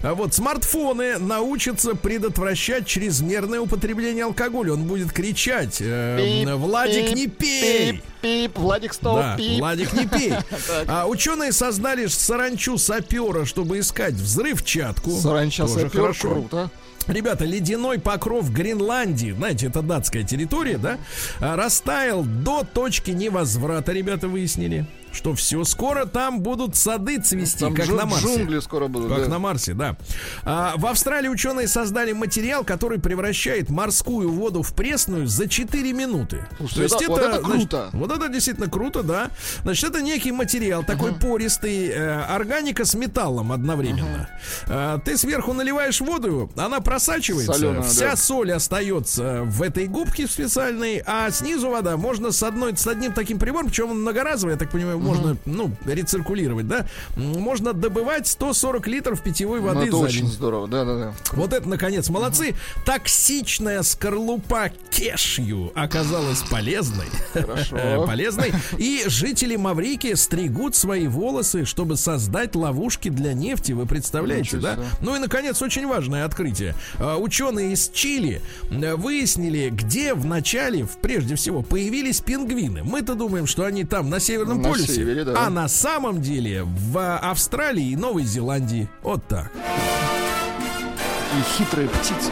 А 0.02 0.14
вот 0.14 0.34
смартфоны 0.34 1.18
научатся 1.18 1.94
предотвращать 1.94 2.86
чрезмерное 2.86 3.60
употребление 3.60 4.24
алкоголя. 4.24 4.72
Он 4.72 4.84
будет 4.84 5.12
кричать, 5.12 5.78
э, 5.80 6.42
Пип, 6.44 6.50
Владик, 6.56 7.06
пип, 7.06 7.14
не 7.14 7.26
пей! 7.28 7.92
Пип, 7.92 8.04
пип, 8.20 8.58
Владик, 8.58 8.94
стоп, 8.94 9.16
Да, 9.16 9.36
пип. 9.36 9.60
Владик, 9.60 9.92
не 9.92 10.06
пей. 10.08 10.32
А, 10.88 11.06
ученые 11.06 11.52
создали 11.52 12.06
саранчу 12.06 12.78
сапера, 12.78 13.44
чтобы 13.44 13.78
искать 13.78 14.14
взрывчатку. 14.14 15.12
Саранча 15.12 15.68
сапер, 15.68 15.90
хорошо. 15.90 16.30
круто. 16.30 16.70
Ребята, 17.06 17.44
ледяной 17.44 17.98
покров 17.98 18.52
Гренландии, 18.52 19.32
знаете, 19.32 19.66
это 19.66 19.82
датская 19.82 20.22
территория, 20.22 20.78
да, 20.78 20.98
растаял 21.40 22.22
до 22.24 22.64
точки 22.64 23.10
невозврата, 23.10 23.92
ребята 23.92 24.28
выяснили, 24.28 24.86
что 25.12 25.34
все 25.34 25.64
скоро 25.64 26.06
там 26.06 26.40
будут 26.40 26.76
сады 26.76 27.20
цвести, 27.20 27.60
Там 27.60 27.74
как 27.74 27.86
джу- 27.86 27.96
на 27.96 28.06
Марсе. 28.06 28.26
джунгли 28.26 28.58
скоро 28.60 28.88
будут. 28.88 29.08
Как 29.12 29.22
да. 29.24 29.28
на 29.28 29.38
Марсе, 29.38 29.74
да. 29.74 29.96
А, 30.44 30.74
в 30.76 30.86
Австралии 30.86 31.28
ученые 31.28 31.68
создали 31.68 32.12
материал, 32.12 32.64
который 32.64 32.98
превращает 32.98 33.70
морскую 33.70 34.30
воду 34.32 34.62
в 34.62 34.74
пресную 34.74 35.26
за 35.26 35.48
4 35.48 35.92
минуты. 35.92 36.46
Слушайте, 36.58 36.96
это- 36.96 37.08
вот 37.08 37.20
это 37.20 37.40
значит, 37.40 37.70
круто. 37.70 37.90
вот 37.92 38.10
это 38.12 38.28
действительно 38.28 38.68
круто, 38.70 39.02
да. 39.02 39.30
Значит, 39.62 39.90
это 39.90 40.02
некий 40.02 40.32
материал, 40.32 40.82
такой 40.84 41.12
пористый, 41.14 41.88
э, 41.88 42.20
органика 42.22 42.84
с 42.84 42.94
металлом 42.94 43.52
одновременно. 43.52 44.28
А, 44.68 44.98
ты 44.98 45.16
сверху 45.16 45.52
наливаешь 45.52 46.00
воду, 46.00 46.50
она 46.56 46.80
просачивается, 46.80 47.52
Солёная, 47.52 47.82
вся 47.82 48.10
да. 48.10 48.16
соль 48.16 48.52
остается 48.52 49.42
в 49.44 49.62
этой 49.62 49.86
губке 49.86 50.26
специальной, 50.26 51.02
а 51.06 51.30
снизу 51.30 51.68
вода 51.70 51.96
можно 51.96 52.30
с 52.32 52.42
одной, 52.42 52.76
с 52.76 52.86
одним 52.86 53.12
таким 53.12 53.38
прибором, 53.38 53.66
причем 53.68 53.90
он 53.90 54.00
многоразовый, 54.02 54.54
я 54.54 54.58
так 54.58 54.70
понимаю, 54.70 54.98
можно, 55.02 55.36
ну, 55.44 55.70
рециркулировать, 55.84 56.66
да, 56.68 56.86
можно 57.16 57.72
добывать 57.72 58.26
140 58.26 58.86
литров 58.88 59.22
питьевой 59.22 59.60
Ну, 59.60 59.66
воды 59.66 59.82
это 59.88 59.96
за 59.96 60.04
очень 60.04 60.20
день. 60.22 60.28
здорово, 60.32 60.68
да-да-да. 60.68 61.12
Вот 61.32 61.52
это, 61.52 61.68
наконец, 61.68 62.08
молодцы. 62.08 62.54
Токсичная 62.84 63.82
скорлупа 63.82 64.70
кешью 64.90 65.72
оказалась 65.74 66.42
полезной. 66.50 67.06
Хорошо. 67.32 67.76
полезной. 68.06 68.52
И 68.78 69.02
жители 69.06 69.56
Маврики 69.56 70.14
стригут 70.14 70.76
свои 70.76 71.06
волосы, 71.08 71.64
чтобы 71.64 71.96
создать 71.96 72.54
ловушки 72.54 73.08
для 73.08 73.32
нефти. 73.32 73.72
Вы 73.72 73.86
представляете, 73.86 74.58
да? 74.58 74.78
Ну 75.00 75.16
и, 75.16 75.18
наконец, 75.18 75.60
очень 75.62 75.86
важное 75.86 76.24
открытие. 76.24 76.74
А, 76.98 77.16
Ученые 77.16 77.72
из 77.72 77.88
Чили 77.90 78.40
э, 78.70 78.94
выяснили, 78.94 79.70
где 79.70 80.14
в 80.14 80.24
начале, 80.24 80.86
прежде 81.00 81.34
всего, 81.34 81.62
появились 81.62 82.20
пингвины. 82.20 82.82
Мы-то 82.84 83.14
думаем, 83.14 83.46
что 83.46 83.64
они 83.64 83.84
там, 83.84 84.10
на 84.10 84.20
Северном 84.20 84.62
На 84.62 84.70
полюсе. 84.70 84.91
Севере, 84.94 85.24
да. 85.24 85.46
А 85.46 85.50
на 85.50 85.68
самом 85.68 86.20
деле 86.20 86.62
в 86.64 87.18
Австралии 87.18 87.90
и 87.90 87.96
Новой 87.96 88.24
Зеландии. 88.24 88.88
Вот 89.02 89.26
так. 89.26 89.50
И 89.54 91.42
хитрые 91.56 91.88
птицы. 91.88 92.30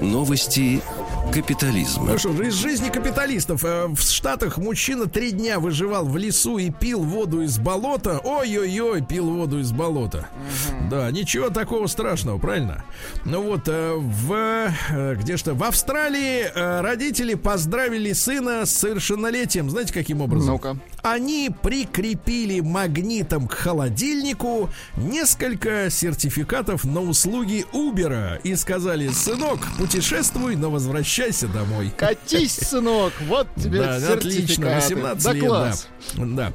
Новости 0.00 0.82
капитализма. 1.32 2.04
Ну 2.12 2.18
что 2.18 2.32
же, 2.32 2.48
из 2.48 2.54
жизни 2.54 2.90
капиталистов. 2.90 3.64
Э, 3.64 3.86
В 3.88 4.00
Штатах 4.02 4.58
мужчина 4.58 5.06
три 5.06 5.30
дня 5.32 5.58
выживал 5.58 6.04
в 6.06 6.16
лесу 6.18 6.58
и 6.58 6.70
пил 6.70 7.00
воду 7.02 7.40
из 7.42 7.58
болота. 7.58 8.20
Ой-ой-ой, 8.22 9.00
пил 9.02 9.30
воду 9.30 9.58
из 9.58 9.72
болота. 9.72 10.28
Да, 10.90 11.10
ничего 11.10 11.48
такого 11.48 11.86
страшного, 11.86 12.38
правильно? 12.38 12.84
Ну 13.24 13.42
вот, 13.42 13.62
э, 13.66 13.94
в... 13.96 14.70
э, 14.90 15.14
Где 15.16 15.36
что? 15.38 15.54
В 15.54 15.64
Австралии 15.64 16.50
родители 16.82 17.34
поздравили 17.34 18.12
сына 18.12 18.66
с 18.66 18.70
совершеннолетием. 18.70 19.70
Знаете, 19.70 19.94
каким 19.94 20.20
образом? 20.20 20.54
Ну-ка. 20.54 20.76
Они 21.02 21.50
прикрепили 21.62 22.60
магнитом 22.60 23.48
к 23.48 23.54
холодильнику 23.54 24.68
несколько 24.96 25.88
сертификатов 25.90 26.84
на 26.84 27.00
услуги 27.00 27.64
Убера 27.72 28.38
и 28.44 28.54
сказали, 28.54 29.08
сынок, 29.08 29.60
путешествуй, 29.78 30.56
но 30.56 30.70
возвращайся 30.70 31.21
домой. 31.48 31.92
Катись, 31.96 32.54
сынок, 32.56 33.12
вот 33.26 33.46
тебе 33.56 33.80
Да, 33.80 33.96
отлично, 33.96 34.40
сертификаты. 34.56 34.94
18 34.94 35.24
да 35.24 35.32
лет, 35.32 35.44
класс. 35.46 35.88
да. 36.14 36.24
Да. 36.26 36.52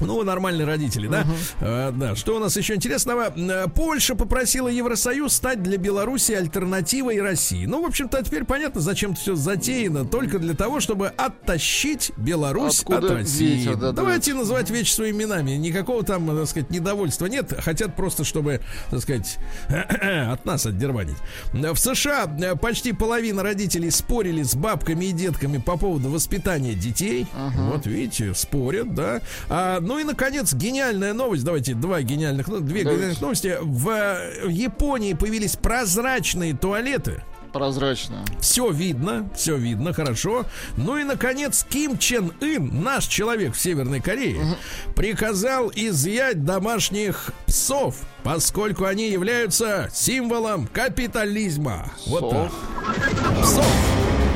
Ну, 0.00 0.22
нормальные 0.22 0.66
родители, 0.66 1.08
да? 1.08 1.26
А, 1.60 1.92
да. 1.92 2.14
Что 2.16 2.36
у 2.36 2.38
нас 2.38 2.56
еще 2.56 2.74
интересного? 2.74 3.32
Э, 3.36 3.66
Польша 3.74 4.14
попросила 4.14 4.68
Евросоюз 4.68 5.32
стать 5.32 5.62
для 5.62 5.76
Беларуси 5.76 6.32
альтернативой 6.32 7.20
России. 7.20 7.66
Ну, 7.66 7.82
в 7.82 7.86
общем-то, 7.86 8.22
теперь 8.24 8.44
понятно, 8.44 8.80
зачем 8.80 9.14
все 9.14 9.34
затеяно. 9.34 10.04
Только 10.04 10.38
для 10.38 10.54
того, 10.54 10.80
чтобы 10.80 11.08
оттащить 11.08 12.12
Беларусь 12.16 12.80
Откуда 12.80 12.98
от 12.98 13.10
России. 13.10 13.56
ветер, 13.58 13.76
да, 13.76 13.92
Давайте 13.92 14.34
называть 14.34 14.70
вещи 14.70 14.92
своими 14.92 15.20
именами. 15.20 15.52
Никакого 15.52 16.02
там, 16.02 16.26
так 16.26 16.46
сказать, 16.48 16.70
недовольства 16.70 17.26
нет. 17.26 17.52
Хотят 17.60 17.94
просто, 17.96 18.24
чтобы, 18.24 18.60
так 18.90 19.00
сказать, 19.00 19.38
от 19.68 20.44
нас 20.44 20.66
отдербанить. 20.66 21.16
В 21.52 21.76
США 21.76 22.24
э, 22.40 22.56
почти 22.56 22.92
половина 22.92 23.42
родителей 23.42 23.90
спорили 23.90 24.42
с 24.42 24.54
бабками 24.54 25.06
и 25.06 25.12
детками 25.12 25.58
по 25.58 25.76
поводу 25.76 26.10
воспитания 26.10 26.74
детей. 26.74 27.26
Вот 27.56 27.86
видите, 27.86 28.34
спорят, 28.34 28.94
да. 28.94 29.20
А, 29.48 29.80
ну 29.90 29.98
и, 29.98 30.04
наконец, 30.04 30.54
гениальная 30.54 31.12
новость. 31.12 31.42
Давайте 31.42 31.74
два 31.74 32.00
гениальных, 32.00 32.46
ну, 32.46 32.60
две 32.60 32.84
Давайте. 32.84 32.90
гениальных 32.92 33.20
новости. 33.20 33.56
В 33.60 33.88
э, 33.88 34.48
Японии 34.48 35.14
появились 35.14 35.56
прозрачные 35.56 36.54
туалеты. 36.54 37.24
Прозрачно. 37.52 38.24
Все 38.38 38.70
видно, 38.70 39.28
все 39.34 39.56
видно, 39.56 39.92
хорошо. 39.92 40.44
Ну 40.76 40.96
и, 40.96 41.02
наконец, 41.02 41.66
Ким 41.68 41.98
Чен 41.98 42.32
Ын, 42.40 42.84
наш 42.84 43.06
человек 43.06 43.56
в 43.56 43.60
Северной 43.60 44.00
Корее, 44.00 44.56
приказал 44.94 45.72
изъять 45.74 46.44
домашних 46.44 47.32
псов, 47.46 47.96
поскольку 48.22 48.84
они 48.84 49.10
являются 49.10 49.90
символом 49.92 50.68
капитализма. 50.68 51.90
Вот 52.06 52.30
Псов? 52.30 52.52
так. 52.86 53.42
Псов. 53.42 54.29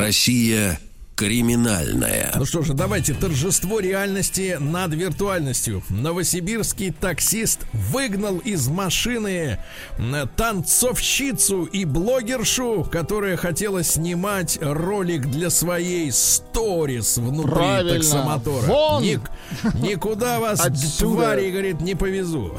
Россия 0.00 0.78
криминальная. 1.20 2.32
Ну 2.34 2.46
что 2.46 2.62
же, 2.62 2.72
давайте 2.72 3.12
торжество 3.12 3.78
реальности 3.78 4.56
над 4.58 4.94
виртуальностью. 4.94 5.82
Новосибирский 5.90 6.92
таксист 6.92 7.60
выгнал 7.74 8.38
из 8.38 8.68
машины 8.68 9.58
м, 9.98 10.26
танцовщицу 10.34 11.64
и 11.64 11.84
блогершу, 11.84 12.88
которая 12.90 13.36
хотела 13.36 13.82
снимать 13.84 14.58
ролик 14.62 15.26
для 15.26 15.50
своей 15.50 16.10
сторис 16.10 17.18
внутри 17.18 17.52
Правильно. 17.52 17.94
таксомотора. 17.96 18.64
Вон! 18.66 19.02
Ник- 19.02 19.30
никуда 19.74 20.40
вас, 20.40 20.60
Отсюда. 20.60 21.16
твари, 21.16 21.50
говорит, 21.50 21.82
не 21.82 21.94
повезу. 21.94 22.56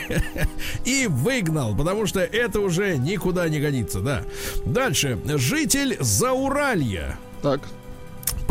И 0.86 1.06
выгнал, 1.08 1.76
потому 1.76 2.06
что 2.06 2.20
это 2.20 2.60
уже 2.60 2.96
никуда 2.96 3.50
не 3.50 3.60
годится, 3.60 4.00
да. 4.00 4.22
Дальше. 4.64 5.18
Житель 5.36 5.98
Зауралья 6.00 7.18
Так. 7.42 7.60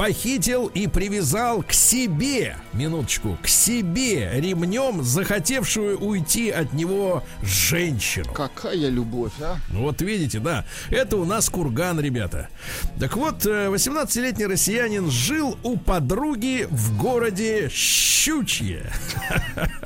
Похитил 0.01 0.65
и 0.65 0.87
привязал 0.87 1.61
к 1.61 1.73
себе, 1.73 2.57
минуточку, 2.73 3.37
к 3.39 3.47
себе 3.47 4.31
ремнем 4.33 5.03
захотевшую 5.03 5.99
уйти 5.99 6.49
от 6.49 6.73
него 6.73 7.23
женщину. 7.43 8.33
Какая 8.33 8.89
любовь, 8.89 9.33
а? 9.39 9.57
Ну, 9.69 9.83
Вот 9.83 10.01
видите, 10.01 10.39
да, 10.39 10.65
это 10.89 11.17
у 11.17 11.25
нас 11.25 11.51
курган, 11.51 11.99
ребята. 11.99 12.49
Так 12.99 13.15
вот, 13.15 13.45
э, 13.45 13.67
18-летний 13.67 14.47
россиянин 14.47 15.11
жил 15.11 15.55
у 15.61 15.77
подруги 15.77 16.67
в 16.71 16.97
городе 16.97 17.69
Щучье 17.69 18.91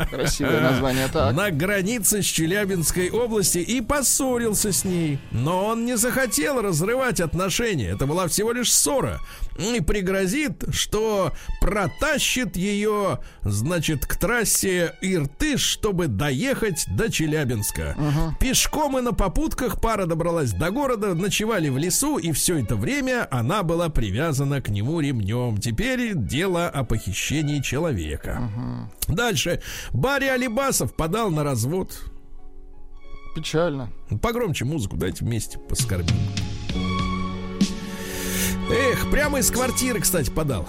Красивое 0.09 0.61
название. 0.61 1.09
Так. 1.11 1.35
на 1.35 1.51
границе 1.51 2.21
с 2.21 2.25
Челябинской 2.25 3.09
области 3.09 3.57
и 3.57 3.81
поссорился 3.81 4.71
с 4.71 4.85
ней. 4.85 5.19
Но 5.31 5.65
он 5.65 5.85
не 5.85 5.97
захотел 5.97 6.61
разрывать 6.61 7.19
отношения. 7.19 7.89
Это 7.89 8.05
была 8.05 8.29
всего 8.29 8.53
лишь 8.53 8.71
ссора. 8.71 9.19
И 9.57 9.79
пригрозит, 9.79 10.65
что 10.71 11.31
протащит 11.61 12.57
ее, 12.57 13.19
значит, 13.41 14.05
к 14.05 14.17
трассе 14.17 14.95
Иртыш, 15.01 15.61
чтобы 15.61 16.07
доехать 16.07 16.85
до 16.89 17.09
Челябинска. 17.09 17.95
Пешком 18.39 18.97
и 18.97 19.01
на 19.01 19.13
попутках 19.13 19.79
пара 19.79 20.05
добралась 20.05 20.51
до 20.51 20.71
города, 20.71 21.15
ночевали 21.15 21.69
в 21.69 21.77
лесу, 21.77 22.17
и 22.17 22.31
все 22.33 22.59
это 22.59 22.75
время 22.75 23.27
она 23.31 23.63
была 23.63 23.89
привязана 23.89 24.61
к 24.61 24.69
нему 24.69 24.99
ремнем. 24.99 25.57
Теперь 25.57 26.13
дело 26.15 26.67
о 26.67 26.83
похищении 26.83 27.61
человека. 27.61 28.51
Дальше. 29.07 29.61
Барри 29.93 30.25
Алибасов 30.25 30.95
подал 30.95 31.31
на 31.31 31.43
развод. 31.43 31.97
Печально. 33.35 33.91
Погромче 34.21 34.65
музыку 34.65 34.97
дайте 34.97 35.23
вместе 35.25 35.59
поскорбим. 35.59 36.15
Эх, 38.71 39.09
прямо 39.11 39.39
из 39.39 39.51
квартиры, 39.51 39.99
кстати, 39.99 40.29
подал. 40.29 40.67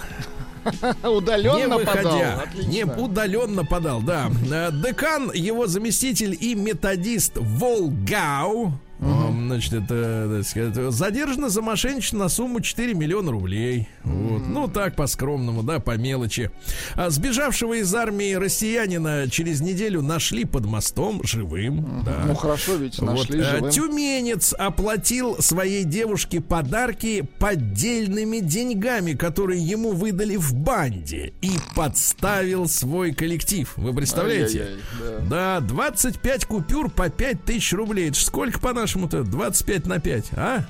Не 1.03 1.09
Удаленно 1.09 1.79
подал. 1.79 1.95
выходя, 1.95 2.43
Отлично. 2.43 2.71
не 2.71 2.85
удаленно 2.85 3.65
подал, 3.65 4.01
да. 4.03 4.29
Э, 4.51 4.71
Декан, 4.73 5.31
его 5.33 5.67
заместитель 5.69 6.37
и 6.39 6.55
методист 6.57 7.33
Волгау, 7.37 8.73
э, 9.01 9.31
значит, 9.47 9.73
это, 9.73 10.29
так 10.37 10.47
сказать, 10.47 10.93
задержано 10.93 11.49
за 11.49 11.63
мошенничество 11.63 12.19
на 12.19 12.29
сумму 12.29 12.61
4 12.61 12.95
миллиона 12.95 13.31
рублей. 13.31 13.89
Вот. 14.05 14.43
Ну, 14.47 14.69
так, 14.69 14.97
по-скромному, 14.97 15.63
да, 15.63 15.81
по 15.81 15.97
мелочи. 15.97 16.51
А 16.95 17.11
сбежавшего 17.11 17.75
из 17.75 17.95
армии 17.95 18.35
россиянина 18.35 19.29
через 19.31 19.61
неделю 19.61 20.03
нашли 20.03 20.45
под 20.45 20.67
мостом 20.67 21.21
живым. 21.25 22.03
Да. 22.05 22.25
Ну 22.27 22.35
хорошо, 22.35 22.77
ведь 22.77 22.99
Вот, 22.99 23.07
нашли 23.07 23.41
э, 23.41 23.45
живым. 23.45 23.71
Тюменец 23.71 24.53
оплатил 24.53 25.41
своей 25.43 25.85
девушке 25.85 26.41
подарки 26.41 27.23
поддельными 27.39 28.39
деньгами, 28.39 29.13
которые 29.13 29.63
ему 29.63 29.93
выдали 29.93 30.37
в 30.37 30.55
банде, 30.55 31.33
и 31.41 31.53
подставил 31.75 32.69
свой 32.69 33.13
коллектив. 33.13 33.73
Вы 33.77 33.95
представляете? 33.95 34.61
Ай-яй-яй, 34.61 34.83
да. 35.29 35.61
Да, 35.61 35.67
25 35.67 36.45
купюр 36.47 36.91
по 36.91 37.09
5 37.09 37.45
тысяч 37.45 37.73
рублей. 37.73 38.09
Это 38.09 38.19
сколько 38.21 38.59
по-нашему-то? 38.87 39.25
25 39.25 39.87
на 39.87 39.99
5, 39.99 40.25
а? 40.37 40.65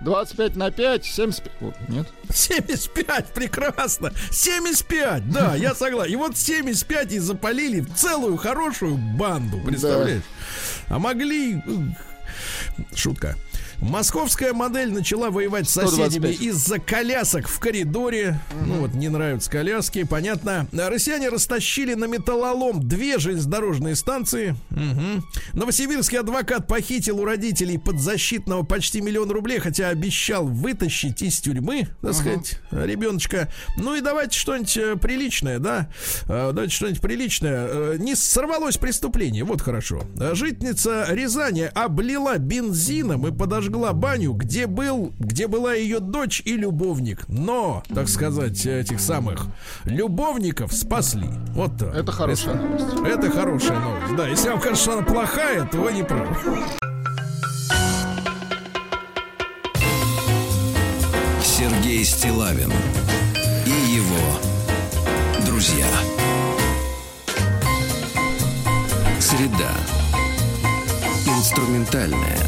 25 0.00 0.56
на 0.56 0.70
5, 0.70 1.04
75. 1.04 1.52
О, 1.60 1.74
Нет? 1.88 2.08
75, 2.32 3.34
прекрасно. 3.34 4.12
75, 4.30 5.30
да, 5.30 5.54
я 5.56 5.74
согласен. 5.74 6.12
И 6.12 6.16
вот 6.16 6.38
75 6.38 7.12
и 7.12 7.18
запалили 7.18 7.82
целую 7.94 8.38
хорошую 8.38 8.96
банду, 8.96 9.60
представляешь? 9.60 10.22
А 10.88 10.98
могли... 10.98 11.62
Шутка. 12.94 13.36
Московская 13.80 14.52
модель 14.52 14.92
начала 14.92 15.30
воевать 15.30 15.68
с 15.68 15.72
соседями 15.72 16.32
125. 16.32 16.40
из-за 16.42 16.78
колясок 16.78 17.48
в 17.48 17.58
коридоре. 17.58 18.38
Ну 18.66 18.80
вот, 18.80 18.92
не 18.94 19.08
нравятся 19.08 19.50
коляски, 19.50 20.04
понятно. 20.04 20.66
Россияне 20.72 21.30
растащили 21.30 21.94
на 21.94 22.04
металлолом 22.04 22.86
две 22.86 23.18
железнодорожные 23.18 23.96
станции. 23.96 24.54
Мгм. 24.68 25.24
Новосибирский 25.54 26.18
адвокат 26.18 26.66
похитил 26.66 27.20
у 27.20 27.24
родителей 27.24 27.78
подзащитного 27.78 28.64
почти 28.64 29.00
миллион 29.00 29.30
рублей, 29.30 29.58
хотя 29.60 29.88
обещал 29.88 30.46
вытащить 30.46 31.22
из 31.22 31.40
тюрьмы, 31.40 31.88
так 32.02 32.12
сказать, 32.14 32.60
ребеночка. 32.70 33.48
Ну 33.78 33.94
и 33.94 34.02
давайте 34.02 34.38
что-нибудь 34.38 34.76
э, 34.76 34.96
приличное, 34.96 35.58
да? 35.58 35.88
Э, 36.28 36.50
Давайте 36.52 36.74
что-нибудь 36.74 37.00
приличное. 37.00 37.66
Э, 37.66 37.96
Не 37.98 38.14
сорвалось 38.14 38.76
преступление, 38.76 39.44
вот 39.44 39.62
хорошо. 39.62 40.02
Житница 40.32 41.06
Рязани 41.08 41.70
облила 41.74 42.36
бензином 42.36 43.26
и 43.26 43.32
подожгла 43.32 43.69
баню, 43.78 44.32
где 44.32 44.66
был, 44.66 45.12
где 45.18 45.46
была 45.46 45.74
ее 45.74 46.00
дочь 46.00 46.42
и 46.44 46.56
любовник. 46.56 47.24
Но, 47.28 47.82
так 47.94 48.08
сказать, 48.08 48.64
этих 48.66 49.00
самых 49.00 49.46
любовников 49.84 50.72
спасли. 50.72 51.28
Вот 51.54 51.76
так. 51.78 51.94
Это 51.94 52.12
хорошая 52.12 52.54
новость. 52.54 52.86
Это 53.06 53.30
хорошая 53.30 53.78
новость. 53.80 54.16
Да, 54.16 54.28
если 54.28 54.48
вам 54.48 54.60
кажется, 54.60 54.82
что 54.82 54.98
она 54.98 55.02
плохая, 55.02 55.66
то 55.66 55.78
вы 55.78 55.92
не 55.92 56.02
правы. 56.02 56.36
Сергей 61.42 62.04
Стилавин 62.04 62.72
и 63.66 63.94
его 63.94 64.50
друзья. 65.46 65.86
Среда. 69.18 69.70
Инструментальная. 71.26 72.38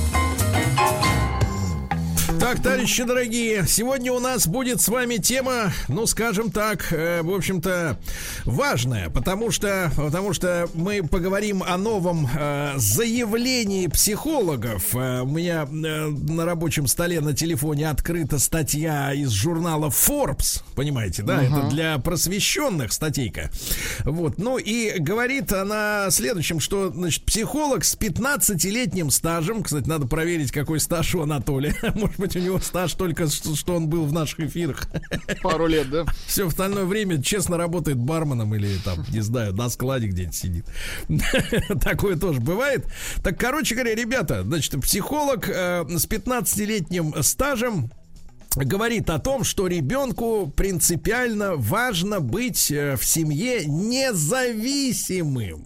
Так, 2.43 2.61
товарищи 2.61 3.05
дорогие, 3.05 3.65
сегодня 3.69 4.13
у 4.13 4.19
нас 4.19 4.49
будет 4.49 4.81
с 4.81 4.89
вами 4.89 5.19
тема, 5.19 5.73
ну, 5.87 6.07
скажем 6.07 6.51
так, 6.51 6.93
э, 6.93 7.23
в 7.23 7.33
общем-то, 7.33 8.01
важная, 8.45 9.11
потому 9.11 9.53
что, 9.53 9.93
потому 9.97 10.33
что 10.33 10.69
мы 10.75 11.05
поговорим 11.05 11.63
о 11.63 11.77
новом 11.77 12.29
э, 12.37 12.73
заявлении 12.79 13.87
психологов. 13.87 14.93
Э, 14.97 15.21
у 15.21 15.29
меня 15.29 15.69
э, 15.71 16.07
на 16.09 16.45
рабочем 16.45 16.89
столе 16.89 17.21
на 17.21 17.33
телефоне 17.33 17.89
открыта 17.89 18.41
статья 18.41 19.15
из 19.15 19.31
журнала 19.31 19.91
Forbes, 19.91 20.65
понимаете, 20.75 21.23
да, 21.23 21.45
это 21.45 21.69
для 21.71 21.97
просвещенных 21.99 22.93
статейка. 22.93 23.53
Вот, 24.01 24.39
ну 24.39 24.59
и 24.59 24.99
говорит 24.99 25.53
она 25.53 26.09
следующем, 26.11 26.59
что, 26.59 26.91
значит, 26.91 27.25
психолог 27.25 27.85
с 27.85 27.97
15-летним 27.97 29.13
стажем, 29.13 29.63
кстати, 29.63 29.87
надо 29.87 30.09
проверить, 30.09 30.51
какой 30.51 30.81
стаж 30.81 31.15
у 31.15 31.23
Анатолия, 31.23 31.77
может 31.95 32.19
быть, 32.19 32.32
у 32.37 32.41
него 32.41 32.61
стаж 32.61 32.95
только, 32.95 33.29
что, 33.29 33.55
что 33.55 33.75
он 33.75 33.89
был 33.89 34.05
в 34.05 34.13
наших 34.13 34.41
эфирах. 34.41 34.89
Пару 35.43 35.67
лет, 35.67 35.91
да? 35.91 36.05
Все 36.27 36.47
остальное 36.47 36.85
время 36.85 37.23
честно 37.23 37.57
работает 37.57 37.99
барменом 37.99 38.55
или 38.55 38.77
там, 38.85 39.05
не 39.11 39.21
знаю, 39.21 39.55
на 39.55 39.69
складе 39.69 40.07
где-нибудь 40.09 40.35
сидит. 40.35 40.67
Такое 41.81 42.17
тоже 42.17 42.41
бывает. 42.41 42.87
Так, 43.23 43.39
короче 43.39 43.75
говоря, 43.75 43.95
ребята, 43.95 44.43
значит, 44.43 44.81
психолог 44.81 45.49
э, 45.49 45.85
с 45.89 46.07
15-летним 46.07 47.23
стажем 47.23 47.91
говорит 48.57 49.11
о 49.11 49.19
том, 49.19 49.45
что 49.45 49.67
ребенку 49.67 50.53
принципиально 50.55 51.57
важно 51.57 52.21
быть 52.21 52.71
э, 52.71 52.97
в 52.97 53.05
семье 53.05 53.65
независимым. 53.67 55.65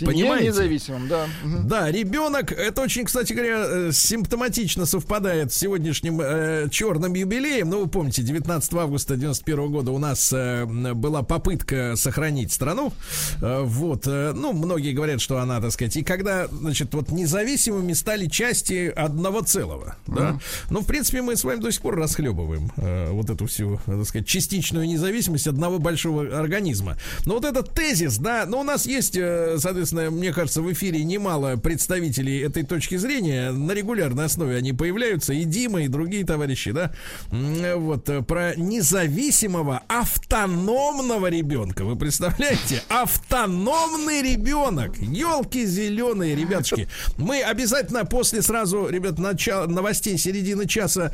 Понимаете? 0.00 0.48
независимым, 0.48 1.08
да. 1.08 1.26
Да, 1.64 1.90
ребенок, 1.90 2.52
это 2.52 2.82
очень, 2.82 3.04
кстати 3.04 3.32
говоря, 3.32 3.64
э, 3.66 3.90
симптоматично 3.92 4.86
совпадает 4.86 5.52
с 5.52 5.56
сегодняшним 5.56 6.20
э, 6.20 6.68
черным 6.70 7.14
юбилеем. 7.14 7.70
Ну, 7.70 7.82
вы 7.82 7.88
помните, 7.88 8.22
19 8.22 8.74
августа 8.74 9.16
91 9.16 9.70
года 9.70 9.92
у 9.92 9.98
нас 9.98 10.32
э, 10.32 10.64
была 10.66 11.22
попытка 11.22 11.94
сохранить 11.96 12.52
страну. 12.52 12.92
Э, 13.40 13.62
вот, 13.62 14.06
э, 14.06 14.32
ну, 14.34 14.52
многие 14.52 14.92
говорят, 14.92 15.20
что 15.20 15.38
она, 15.38 15.60
так 15.60 15.72
сказать, 15.72 15.96
и 15.96 16.02
когда, 16.02 16.48
значит, 16.48 16.94
вот 16.94 17.10
независимыми 17.10 17.92
стали 17.92 18.26
части 18.26 18.88
одного 18.88 19.42
целого, 19.42 19.96
да. 20.06 20.38
Ну, 20.70 20.80
в 20.80 20.86
принципе, 20.86 21.22
мы 21.22 21.36
с 21.36 21.44
вами 21.44 21.60
до 21.60 21.70
сих 21.70 21.82
пор 21.82 21.96
расхлебываем 21.96 22.70
э, 22.76 23.10
вот 23.10 23.30
эту 23.30 23.46
всю, 23.46 23.80
так 23.86 24.04
сказать, 24.06 24.26
частичную 24.26 24.86
независимость 24.86 25.46
одного 25.46 25.78
большого 25.78 26.38
организма. 26.38 26.96
Но 27.26 27.34
вот 27.34 27.44
этот 27.44 27.74
тезис, 27.74 28.18
да, 28.18 28.44
но 28.46 28.60
у 28.60 28.62
нас 28.62 28.86
есть, 28.86 29.16
э, 29.16 29.56
соответственно, 29.84 30.10
мне 30.10 30.32
кажется, 30.32 30.62
в 30.62 30.72
эфире 30.72 31.02
немало 31.04 31.56
представителей 31.56 32.40
этой 32.40 32.62
точки 32.62 32.96
зрения. 32.96 33.50
На 33.50 33.72
регулярной 33.72 34.24
основе 34.26 34.56
они 34.56 34.72
появляются, 34.72 35.32
и 35.32 35.44
Дима, 35.44 35.82
и 35.82 35.88
другие 35.88 36.24
товарищи, 36.24 36.72
да. 36.72 36.92
М, 37.30 37.62
Вот, 37.82 38.08
э, 38.08 38.22
про 38.22 38.54
независимого 38.56 39.82
автономного 39.88 41.28
ребенка. 41.28 41.84
Вы 41.84 41.96
представляете? 41.96 42.82
Автономный 42.88 44.22
ребенок. 44.22 44.96
Елки 44.98 45.66
зеленые, 45.66 46.36
ребятушки. 46.36 46.88
Мы 47.16 47.42
обязательно 47.42 48.04
после 48.04 48.42
сразу, 48.42 48.88
ребят, 48.88 49.18
начала, 49.18 49.66
новостей 49.66 50.18
середины 50.18 50.66
часа 50.66 51.12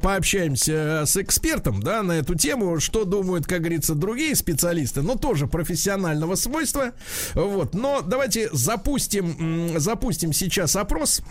пообщаемся 0.00 1.04
с 1.06 1.16
экспертом, 1.16 1.82
да, 1.82 2.02
на 2.02 2.12
эту 2.12 2.34
тему, 2.34 2.80
что 2.80 3.04
думают, 3.04 3.46
как 3.46 3.60
говорится, 3.60 3.94
другие 3.94 4.34
специалисты, 4.34 5.02
но 5.02 5.16
тоже 5.16 5.46
профессионального 5.46 6.34
свойства. 6.34 6.92
Вот, 7.34 7.74
но 7.74 7.91
давайте 8.00 8.48
запустим, 8.52 9.78
запустим 9.78 10.32
сейчас 10.32 10.76
опрос. 10.76 11.22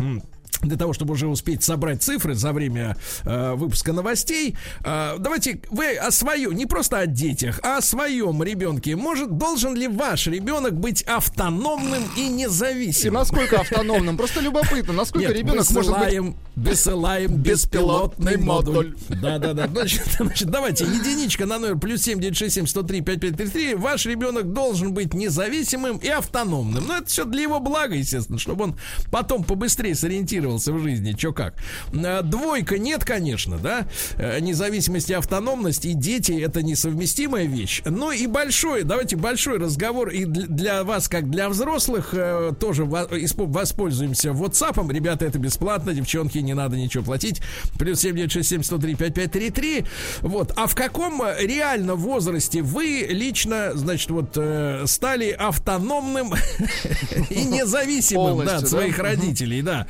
Для 0.62 0.78
того, 0.78 0.94
чтобы 0.94 1.14
уже 1.14 1.28
успеть 1.28 1.64
собрать 1.64 2.04
цифры 2.04 2.36
за 2.36 2.54
время 2.54 2.96
э, 3.24 3.54
выпуска 3.56 3.94
новостей, 3.94 4.56
э, 4.84 5.16
давайте 5.20 5.62
вы 5.70 5.96
о 5.98 6.12
своем, 6.12 6.54
не 6.54 6.66
просто 6.66 7.00
о 7.00 7.06
детях, 7.08 7.60
а 7.64 7.78
о 7.78 7.82
своем 7.82 8.42
ребенке. 8.44 8.96
Может, 8.96 9.38
должен 9.38 9.76
ли 9.76 9.88
ваш 9.88 10.28
ребенок 10.28 10.74
быть 10.80 11.02
автономным 11.04 12.04
и 12.18 12.22
И 12.22 12.30
независимым? 12.30 13.16
насколько 13.16 13.60
автономным? 13.60 14.18
Просто 14.18 14.40
любопытно, 14.42 14.94
насколько 14.94 15.28
Нет, 15.28 15.38
ребенок 15.38 15.70
может 15.72 15.76
быть... 15.76 15.86
высылаем, 15.88 16.36
высылаем 16.56 17.36
беспилотный 17.36 18.34
Беспилотный 18.36 18.38
модуль. 18.38 18.74
модуль. 18.76 18.96
Да, 19.22 19.38
да, 19.40 19.54
да. 19.54 19.68
Значит, 19.68 20.04
значит, 20.20 20.50
давайте, 20.50 20.86
единичка 20.86 21.46
на 21.46 21.58
номер 21.60 21.78
плюс 21.78 22.02
7967 22.02 22.68
103 22.68 23.02
5533. 23.02 23.76
Ваш 23.76 24.06
ребенок 24.06 24.54
должен 24.54 24.94
быть 24.94 25.14
независимым 25.14 25.98
и 25.98 26.08
автономным. 26.08 26.86
Но 26.88 26.98
это 26.98 27.06
все 27.08 27.26
для 27.26 27.42
его 27.44 27.60
блага, 27.60 27.96
естественно, 27.96 28.38
чтобы 28.40 28.66
он 28.66 28.78
потом 29.12 29.44
побыстрее 29.44 29.96
сориентировался 29.96 30.51
в 30.58 30.80
жизни, 30.82 31.14
чё 31.14 31.34
как. 31.34 31.54
А, 31.94 32.22
Двойка 32.22 32.78
нет, 32.78 33.04
конечно, 33.06 33.58
да. 33.58 33.88
Э, 34.18 34.40
Независимость 34.40 35.10
и 35.10 35.14
автономность 35.14 35.86
и 35.86 35.94
дети 35.94 36.32
это 36.42 36.62
несовместимая 36.62 37.46
вещь. 37.46 37.82
Ну 37.86 38.12
и 38.12 38.28
большой, 38.28 38.84
давайте 38.84 39.16
большой 39.16 39.58
разговор 39.58 40.10
и 40.10 40.24
дл- 40.26 40.48
для 40.48 40.84
вас, 40.84 41.08
как 41.08 41.30
для 41.30 41.50
взрослых, 41.50 42.10
э, 42.14 42.52
тоже 42.60 42.86
воспользуемся 42.86 44.30
WhatsApp. 44.30 44.92
Ребята, 44.92 45.26
это 45.26 45.40
бесплатно, 45.40 45.94
девчонки, 45.94 46.38
не 46.40 46.54
надо 46.54 46.78
ничего 46.78 47.04
платить. 47.04 47.42
Плюс 47.78 48.00
7967 48.02 48.64
103 48.64 48.96
5533. 48.96 49.86
Вот. 50.22 50.54
А 50.56 50.68
в 50.68 50.76
каком 50.76 51.22
э, 51.22 51.36
реально 51.46 51.96
возрасте 51.96 52.62
вы 52.62 53.06
лично, 53.10 53.72
значит, 53.76 54.10
вот 54.10 54.34
э, 54.36 54.84
стали 54.88 55.30
автономным 55.32 56.34
и 57.30 57.44
независимым 57.44 58.46
да, 58.46 58.58
от 58.58 58.68
своих 58.68 59.00
родителей, 59.00 59.62
да. 59.62 59.88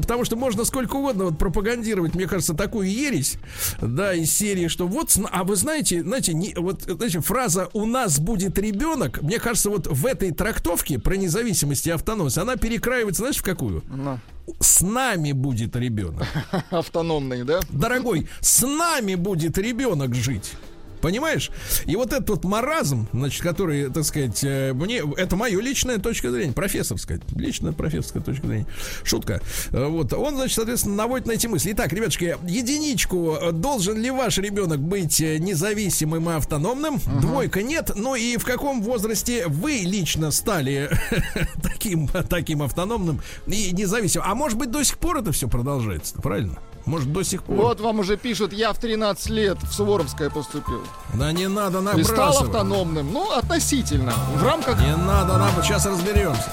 Потому 0.00 0.24
что 0.24 0.36
можно 0.36 0.64
сколько 0.64 0.96
угодно 0.96 1.24
вот 1.24 1.38
пропагандировать, 1.38 2.14
мне 2.14 2.26
кажется, 2.26 2.54
такую 2.54 2.90
ересь, 2.90 3.36
да, 3.80 4.14
из 4.14 4.30
серии, 4.30 4.68
что 4.68 4.86
вот, 4.86 5.16
а 5.30 5.44
вы 5.44 5.56
знаете, 5.56 6.02
знаете, 6.02 6.34
не, 6.34 6.54
вот, 6.54 6.82
знаете, 6.82 7.20
фраза 7.20 7.68
«у 7.72 7.86
нас 7.86 8.18
будет 8.18 8.58
ребенок», 8.58 9.22
мне 9.22 9.38
кажется, 9.38 9.70
вот 9.70 9.86
в 9.86 10.06
этой 10.06 10.32
трактовке 10.32 10.98
про 10.98 11.16
независимость 11.16 11.86
и 11.86 11.90
автономность, 11.90 12.38
она 12.38 12.56
перекраивается, 12.56 13.22
знаешь, 13.22 13.38
в 13.38 13.42
какую? 13.42 13.82
Ну, 13.88 14.18
С 14.60 14.80
нами 14.80 15.32
будет 15.32 15.76
ребенок. 15.76 16.26
автономный, 16.70 17.44
да? 17.44 17.60
Дорогой, 17.70 18.28
с 18.40 18.66
нами 18.66 19.14
будет 19.14 19.58
ребенок 19.58 20.14
жить. 20.14 20.52
Понимаешь? 21.00 21.50
И 21.86 21.96
вот 21.96 22.12
этот 22.12 22.28
вот 22.30 22.44
маразм, 22.44 23.08
значит, 23.12 23.42
который, 23.42 23.90
так 23.90 24.04
сказать, 24.04 24.42
э, 24.44 24.72
мне, 24.72 25.02
это 25.16 25.36
мое 25.36 25.60
личная 25.60 25.98
точка 25.98 26.30
зрения, 26.30 26.52
профессорская, 26.52 27.20
личная 27.34 27.72
профессорская 27.72 28.22
точка 28.22 28.46
зрения. 28.46 28.66
Шутка. 29.02 29.40
Э, 29.70 29.86
Вот, 29.86 30.12
он, 30.12 30.36
значит, 30.36 30.56
соответственно, 30.56 30.96
наводит 30.96 31.26
на 31.26 31.32
эти 31.32 31.46
мысли. 31.46 31.72
Итак, 31.72 31.92
ребятушки, 31.92 32.36
единичку, 32.46 33.36
э, 33.40 33.52
должен 33.52 33.98
ли 33.98 34.10
ваш 34.10 34.38
ребенок 34.38 34.80
быть 34.80 35.20
независимым 35.20 36.30
и 36.30 36.32
автономным? 36.34 37.00
Двойка 37.20 37.62
нет. 37.62 37.92
Ну 37.94 38.14
и 38.14 38.36
в 38.36 38.44
каком 38.44 38.82
возрасте 38.82 39.46
вы 39.46 39.80
лично 39.82 40.30
стали 40.30 40.90
таким, 41.62 42.08
таким 42.08 42.62
автономным 42.62 43.20
и 43.46 43.70
независимым? 43.72 44.26
А 44.28 44.34
может 44.34 44.58
быть, 44.58 44.70
до 44.70 44.82
сих 44.84 44.98
пор 44.98 45.18
это 45.18 45.32
все 45.32 45.48
продолжается, 45.48 46.14
правильно? 46.16 46.58
Может, 46.86 47.12
до 47.12 47.22
сих 47.22 47.42
пор. 47.42 47.56
Вот 47.56 47.80
вам 47.80 48.00
уже 48.00 48.16
пишут, 48.16 48.52
я 48.52 48.72
в 48.72 48.78
13 48.78 49.30
лет 49.30 49.58
в 49.62 49.72
Суворовское 49.72 50.30
поступил. 50.30 50.82
Да 51.14 51.30
не 51.32 51.48
надо 51.48 51.78
И 51.96 52.02
стал 52.04 52.16
набрасывать. 52.26 52.48
автономным. 52.50 53.12
Ну, 53.12 53.30
относительно. 53.32 54.12
В 54.34 54.42
рамках 54.44 54.80
Не 54.80 54.96
надо 54.96 55.36
нам, 55.36 55.50
сейчас 55.62 55.86
разберемся. 55.86 56.50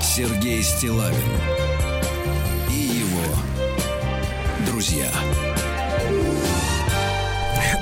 Сергей 0.00 0.62
Стилавин 0.62 1.16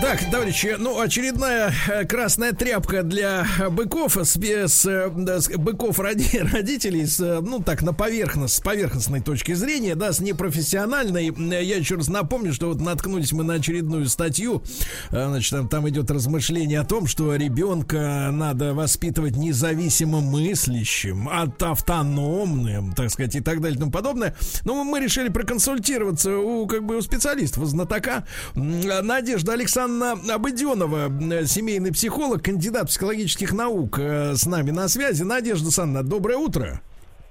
Так, 0.00 0.30
товарищи, 0.30 0.76
ну, 0.78 0.98
очередная 0.98 1.74
э, 1.86 2.06
красная 2.06 2.52
тряпка 2.52 3.02
для 3.02 3.46
э, 3.58 3.68
быков, 3.68 4.16
с, 4.16 4.34
с, 4.34 4.86
э, 4.86 5.10
да, 5.14 5.42
с 5.42 5.50
быков 5.50 6.00
роди- 6.00 6.42
родителей, 6.52 7.04
с, 7.06 7.18
ну, 7.18 7.60
так, 7.60 7.82
на 7.82 7.92
поверхность, 7.92 8.54
с 8.54 8.60
поверхностной 8.60 9.20
точки 9.20 9.52
зрения, 9.52 9.94
да, 9.94 10.14
с 10.14 10.20
непрофессиональной. 10.20 11.34
Я 11.36 11.76
еще 11.76 11.96
раз 11.96 12.08
напомню, 12.08 12.54
что 12.54 12.68
вот 12.68 12.80
наткнулись 12.80 13.32
мы 13.32 13.44
на 13.44 13.54
очередную 13.54 14.06
статью, 14.06 14.62
значит, 15.10 15.50
там, 15.50 15.68
там 15.68 15.88
идет 15.90 16.10
размышление 16.10 16.80
о 16.80 16.84
том, 16.84 17.06
что 17.06 17.34
ребенка 17.34 18.30
надо 18.32 18.72
воспитывать 18.72 19.36
независимо 19.36 20.20
мыслящим, 20.20 21.28
от 21.28 21.62
автономным, 21.62 22.94
так 22.94 23.10
сказать, 23.10 23.36
и 23.36 23.40
так 23.40 23.60
далее 23.60 23.76
и 23.76 23.78
тому 23.78 23.92
подобное. 23.92 24.34
Но 24.64 24.82
мы 24.82 24.98
решили 24.98 25.28
проконсультироваться 25.28 26.38
у, 26.38 26.66
как 26.66 26.84
бы, 26.84 26.96
у 26.96 27.02
специалистов, 27.02 27.64
у 27.64 27.66
знатока. 27.66 28.24
Надежда 28.54 29.52
Александровна 29.52 29.89
Обыденова, 30.32 31.06
м, 31.06 31.46
семейный 31.46 31.92
психолог, 31.92 32.42
кандидат 32.42 32.88
психологических 32.88 33.52
наук, 33.52 33.98
э, 33.98 34.34
с 34.34 34.46
нами 34.46 34.70
на 34.70 34.88
связи. 34.88 35.22
Надежда 35.22 35.66
Александровна, 35.66 36.08
доброе 36.08 36.36
утро. 36.36 36.80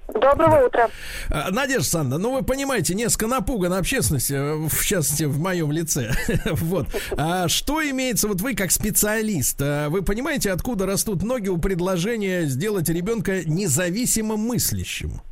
Доброго 0.08 0.66
утра. 0.66 0.88
А, 1.30 1.50
Надежда 1.50 1.76
Александровна, 1.76 2.18
ну 2.18 2.34
вы 2.34 2.42
понимаете, 2.42 2.94
несколько 2.94 3.28
напугана 3.28 3.78
общественность, 3.78 4.30
э, 4.30 4.54
в 4.54 4.84
частности, 4.84 5.24
в 5.24 5.38
моем 5.38 5.72
лице. 5.72 6.10
Вот. 6.52 6.86
А 7.16 7.48
что 7.48 7.82
имеется, 7.82 8.28
вот 8.28 8.40
вы 8.40 8.54
как 8.54 8.70
специалист, 8.70 9.60
вы 9.60 10.02
понимаете, 10.02 10.50
откуда 10.52 10.86
растут 10.86 11.22
ноги 11.22 11.48
у 11.48 11.58
предложения 11.58 12.42
сделать 12.42 12.88
ребенка 12.88 13.44
независимым 13.44 14.40
мыслящим? 14.40 15.22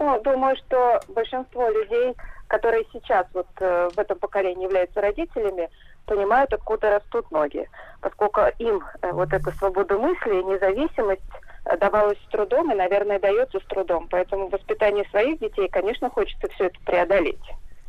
Ну, 0.00 0.18
думаю, 0.22 0.56
что 0.56 0.98
большинство 1.08 1.68
людей, 1.68 2.14
которые 2.46 2.84
сейчас 2.90 3.26
вот 3.34 3.46
э, 3.60 3.90
в 3.94 3.98
этом 3.98 4.18
поколении 4.18 4.64
являются 4.64 4.98
родителями, 5.02 5.68
понимают, 6.10 6.52
откуда 6.52 6.90
растут 6.90 7.30
ноги. 7.30 7.68
Поскольку 8.00 8.40
им 8.58 8.82
э, 9.02 9.12
вот 9.12 9.32
эта 9.32 9.52
свобода 9.52 9.96
мысли, 9.96 10.42
независимость 10.42 11.22
э, 11.66 11.76
давалась 11.78 12.18
с 12.26 12.30
трудом 12.32 12.72
и, 12.72 12.74
наверное, 12.74 13.20
дается 13.20 13.60
с 13.60 13.64
трудом. 13.66 14.08
Поэтому 14.10 14.48
в 14.48 14.52
воспитании 14.52 15.06
своих 15.10 15.38
детей, 15.38 15.68
конечно, 15.68 16.10
хочется 16.10 16.48
все 16.48 16.66
это 16.66 16.78
преодолеть. 16.84 17.38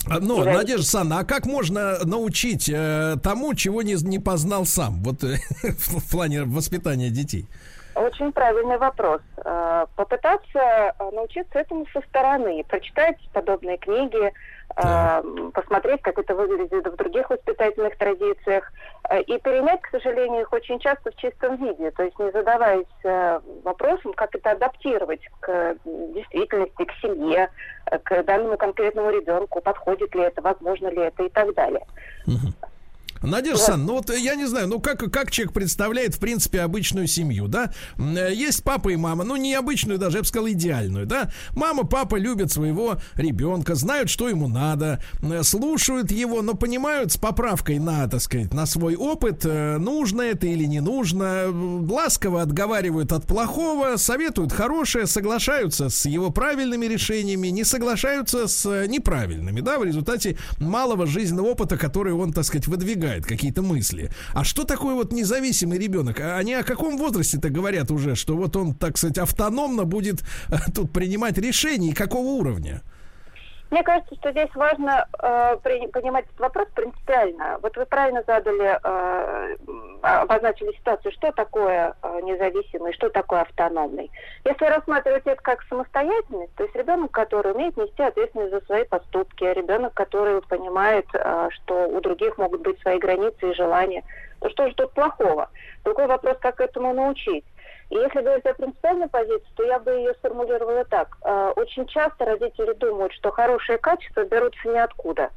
А, 0.08 0.20
Но, 0.20 0.20
Независимым. 0.20 0.54
Надежда 0.54 0.76
Александровна, 0.76 1.20
а 1.20 1.26
как 1.26 1.46
можно 1.48 1.98
научить 2.06 2.70
э, 2.70 3.16
тому, 3.24 3.56
чего 3.56 3.82
не, 3.82 3.96
не 4.08 4.20
познал 4.20 4.66
сам, 4.66 5.02
вот 5.04 5.24
э, 5.24 5.38
в, 5.64 6.12
плане 6.12 6.44
воспитания 6.44 7.10
детей? 7.10 7.48
Очень 7.96 8.32
правильный 8.32 8.78
вопрос. 8.78 9.22
Э, 9.44 9.86
Попытаться 9.96 10.94
научиться 11.12 11.58
этому 11.58 11.88
со 11.92 12.02
стороны, 12.02 12.64
прочитать 12.68 13.18
подобные 13.34 13.78
книги, 13.78 14.32
э, 14.76 14.82
Так. 14.82 15.24
посмотреть, 15.54 16.02
как 16.02 16.18
это 16.18 16.36
выглядит 16.36 16.88
в 16.88 16.96
других 16.96 17.30
воспитательных 17.30 17.98
традициях, 17.98 18.72
э, 19.10 19.22
и 19.22 19.38
перенять, 19.40 19.82
к 19.82 19.90
сожалению, 19.92 20.42
их 20.42 20.54
очень 20.54 20.80
часто 20.80 21.12
в 21.12 21.16
чистом 21.16 21.56
виде, 21.58 21.92
то 21.92 22.04
есть 22.04 22.18
не 22.20 22.32
задаваясь 22.32 22.86
э, 23.04 23.40
вопросом, 23.64 24.14
как 24.14 24.36
это 24.36 24.52
адаптировать 24.52 25.22
к 25.40 25.76
действительности, 25.86 26.86
к 26.86 26.92
семье, 27.02 27.50
э, 27.86 27.98
к 28.00 28.24
данному 28.24 28.58
конкретному 28.58 29.10
ребенку, 29.12 29.62
подходит 29.62 30.14
ли 30.16 30.22
это, 30.22 30.42
возможно 30.42 30.88
ли 30.88 31.02
это 31.02 31.24
и 31.24 31.30
так 31.30 31.54
далее. 31.54 31.86
Надежда 33.22 33.62
Александровна, 33.62 33.86
ну 33.86 33.94
вот 33.94 34.18
я 34.18 34.36
не 34.36 34.46
знаю, 34.46 34.68
ну 34.68 34.80
как, 34.80 35.00
как 35.12 35.32
человек 35.32 35.54
представляет, 35.54 36.16
в 36.16 36.20
принципе, 36.20 36.62
обычную 36.62 37.08
семью, 37.08 37.48
да? 37.48 37.72
Есть 37.98 38.64
папа 38.64 38.90
и 38.90 38.96
мама, 38.96 39.24
ну 39.24 39.36
не 39.36 39.54
обычную 39.54 40.00
даже, 40.00 40.18
я 40.18 40.22
бы 40.22 40.28
сказал, 40.28 40.50
идеальную, 40.50 41.06
да? 41.06 41.32
Мама, 41.56 41.84
папа 41.84 42.16
любят 42.16 42.52
своего 42.52 42.98
ребенка, 43.16 43.76
знают, 43.76 44.10
что 44.10 44.28
ему 44.28 44.48
надо, 44.48 45.04
слушают 45.44 46.12
его, 46.12 46.42
но 46.42 46.56
понимают 46.56 47.12
с 47.12 47.18
поправкой 47.18 47.80
на, 47.80 48.08
так 48.08 48.22
сказать, 48.22 48.54
на 48.54 48.66
свой 48.66 48.96
опыт, 48.96 49.46
э, 49.46 49.78
нужно 49.78 50.22
это 50.24 50.48
или 50.48 50.66
не 50.66 50.80
нужно, 50.80 51.46
ласково 51.52 52.42
отговаривают 52.42 53.12
от 53.12 53.26
плохого, 53.26 53.98
советуют 53.98 54.52
хорошее, 54.52 55.06
соглашаются 55.06 55.90
с 55.90 56.06
его 56.06 56.32
правильными 56.32 56.86
решениями, 56.86 57.50
не 57.50 57.64
соглашаются 57.64 58.48
с 58.48 58.66
э, 58.66 58.88
неправильными, 58.88 59.62
да, 59.62 59.78
в 59.78 59.84
результате 59.84 60.38
малого 60.58 61.06
жизненного 61.06 61.48
опыта, 61.48 61.78
который 61.78 62.14
он, 62.14 62.34
так 62.34 62.46
сказать, 62.46 62.68
выдвигает 62.68 63.11
какие-то 63.20 63.62
мысли. 63.62 64.10
А 64.34 64.44
что 64.44 64.64
такое 64.64 64.96
вот 64.96 65.12
независимый 65.12 65.78
ребенок? 65.78 66.20
А 66.20 66.38
Они 66.38 66.54
о 66.54 66.64
каком 66.64 66.98
возрасте-то 66.98 67.50
говорят 67.50 67.92
уже, 67.92 68.16
что 68.16 68.38
вот 68.38 68.56
он, 68.56 68.74
так 68.74 68.98
сказать, 68.98 69.18
автономно 69.18 69.84
будет 69.84 70.22
э, 70.48 70.58
тут 70.74 70.92
принимать 70.92 71.38
решения 71.38 71.90
и 71.90 71.94
какого 71.94 72.28
уровня? 72.28 72.82
Мне 73.72 73.84
кажется, 73.84 74.14
что 74.16 74.32
здесь 74.32 74.54
важно 74.54 75.08
э, 75.24 75.56
понимать 75.64 76.26
этот 76.26 76.40
вопрос 76.42 76.68
принципиально. 76.76 77.58
Вот 77.62 77.78
вы 77.78 77.86
правильно 77.86 78.22
задали, 78.28 78.78
э, 78.84 79.58
обозначили 80.02 80.74
ситуацию, 80.74 81.14
что 81.14 81.32
такое 81.32 81.96
э, 82.04 82.20
независимый, 82.22 82.92
что 82.92 83.10
такое 83.10 83.42
автономный. 83.42 84.12
Если 84.44 84.66
рассматривать 84.66 85.26
это 85.26 85.42
как 85.42 85.64
самостоятельность, 85.70 86.54
то 86.56 86.64
есть 86.64 86.76
ребенок, 86.76 87.12
который 87.12 87.54
умеет 87.54 87.78
нести 87.78 88.04
ответственность 88.04 88.52
за 88.52 88.60
свои 88.66 88.84
поступки, 88.84 89.46
ребенок, 89.46 89.94
который 89.94 90.42
понимает, 90.42 91.06
э, 91.14 91.48
что 91.52 91.88
у 91.88 92.02
других 92.02 92.38
могут 92.38 92.62
быть 92.62 92.78
свои 92.82 93.00
границы 93.00 93.52
и 93.52 93.56
желания, 93.56 94.04
то 94.42 94.50
что 94.50 94.68
же 94.68 94.76
тут 94.76 94.92
плохого? 94.92 95.50
Другой 95.86 96.08
вопрос, 96.08 96.36
как 96.42 96.60
этому 96.60 96.94
научить. 96.94 97.46
И 97.92 97.96
если 97.96 98.22
говорить 98.22 98.46
о 98.46 98.54
принципиальной 98.54 99.10
позиции, 99.10 99.52
то 99.56 99.64
я 99.64 99.78
бы 99.78 99.92
ее 99.92 100.14
сформулировала 100.14 100.86
так. 100.86 101.18
Э, 101.24 101.52
Очень 101.58 101.86
часто 101.88 102.24
родители 102.24 102.72
думают, 102.74 103.12
что 103.12 103.32
хорошие 103.32 103.78
качества 103.78 104.24
берутся 104.24 104.70
ниоткуда. 104.70 105.30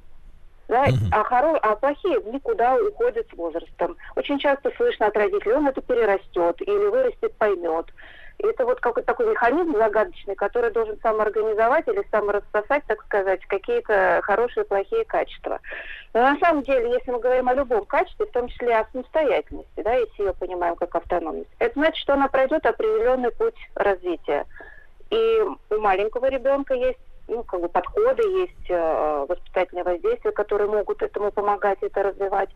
Да? 0.69 0.87
А, 1.11 1.25
хоро... 1.25 1.59
а 1.59 1.75
плохие 1.75 2.23
никуда 2.33 2.77
уходят 2.77 3.27
с 3.29 3.37
возрастом. 3.37 3.97
Очень 4.15 4.39
часто 4.39 4.71
слышно 4.77 5.07
от 5.07 5.17
родителей, 5.17 5.55
он 5.55 5.67
это 5.67 5.83
перерастет 5.83 6.63
или 6.63 6.87
вырастет, 6.89 7.35
поймет. 7.35 7.87
Это 8.39 8.65
вот 8.65 8.81
какой-то 8.81 9.07
такой 9.07 9.31
механизм 9.31 9.77
загадочный, 9.77 10.35
который 10.35 10.71
должен 10.71 10.99
самоорганизовать 11.01 11.87
или 11.89 12.05
саморассосать, 12.11 12.85
так 12.87 13.03
сказать, 13.05 13.45
какие-то 13.47 14.21
хорошие 14.23 14.65
и 14.65 14.69
плохие 14.69 15.05
качества. 15.05 15.61
Но 16.13 16.23
на 16.23 16.39
самом 16.39 16.63
деле, 16.63 16.93
если 16.93 17.11
мы 17.11 17.21
говорим 17.21 17.49
о 17.49 17.55
любом 17.55 17.85
качестве, 17.85 18.27
в 18.27 18.33
том 18.33 18.49
числе 18.49 18.77
о 18.77 18.87
самостоятельности, 18.93 19.83
да, 19.83 19.95
если 19.95 20.25
ее 20.25 20.35
понимаем 20.35 20.77
как 20.77 20.95
автономность, 20.95 21.51
это 21.59 21.75
значит, 21.75 21.97
что 21.97 22.15
она 22.15 22.29
пройдет 22.29 22.67
определенный 22.67 23.31
путь 23.31 23.57
развития. 23.75 24.47
И 25.11 25.41
у 25.71 25.79
маленького 25.79 26.27
ребенка 26.27 26.75
есть 26.75 26.99
ну, 27.29 27.43
как 27.43 27.61
бы 27.61 27.69
подходы, 27.69 28.23
есть 28.23 28.69
э, 28.71 29.27
воспитательные 29.29 29.85
воздействия, 29.85 30.33
которые 30.33 30.69
могут 30.69 31.03
этому 31.03 31.33
помогать 31.33 31.79
это 31.81 32.03
развивать. 32.03 32.51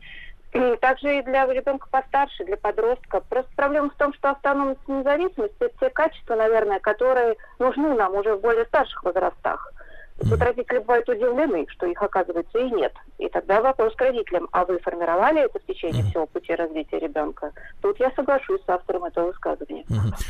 Также 0.80 1.18
и 1.18 1.22
для 1.22 1.46
ребенка 1.46 1.88
постарше, 1.90 2.44
для 2.44 2.57
подростка. 2.57 3.20
Просто 3.28 3.51
проблема 3.55 3.90
в 3.90 3.96
том, 3.96 4.14
что 4.14 4.30
автономность 4.30 4.80
и 4.88 4.92
независимость– 4.92 5.55
это 5.61 5.74
те 5.78 5.90
качества, 5.90 6.36
наверное, 6.36 6.80
которые 6.80 7.36
нужны 7.59 7.94
нам 7.94 8.14
уже 8.14 8.34
в 8.34 8.40
более 8.40 8.64
старших 8.64 9.05
возрастах. 9.05 9.72
Тут 10.19 10.41
родители 10.41 10.79
бывают 10.79 11.09
удивлены, 11.09 11.66
что 11.69 11.87
их, 11.87 12.03
оказывается, 12.03 12.59
и 12.59 12.71
нет. 12.71 12.93
И 13.19 13.29
тогда 13.29 13.61
вопрос 13.61 13.95
к 13.95 14.01
родителям, 14.01 14.49
а 14.53 14.64
вы 14.64 14.79
формировали 14.81 15.45
это 15.45 15.59
в 15.61 15.66
течение 15.66 16.05
всего 16.05 16.27
пути 16.27 16.55
развития 16.55 16.99
ребенка? 16.99 17.53
Тут 17.81 18.01
я 18.01 18.11
соглашусь 18.16 18.61
с 18.66 18.69
автором 18.69 19.05
этого 19.05 19.29
высказывания. 19.29 19.85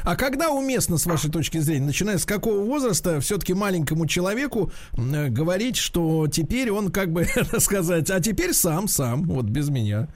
А 0.05 0.16
когда 0.16 0.51
уместно, 0.51 0.99
с 0.99 1.07
вашей 1.07 1.30
точки 1.30 1.59
зрения, 1.59 1.86
начиная 1.86 2.18
с 2.18 2.26
какого 2.26 2.61
возраста, 2.64 3.20
все-таки 3.20 3.55
маленькому 3.55 4.07
человеку 4.07 4.70
э, 4.97 5.28
говорить, 5.28 5.76
что 5.76 6.26
теперь 6.28 6.70
он, 6.70 6.91
как 6.91 7.11
бы 7.11 7.24
сказать, 7.59 8.11
а 8.11 8.20
теперь 8.20 8.53
сам, 8.53 8.89
сам, 8.89 9.22
вот 9.24 9.47
без 9.47 9.70
меня. 9.70 10.09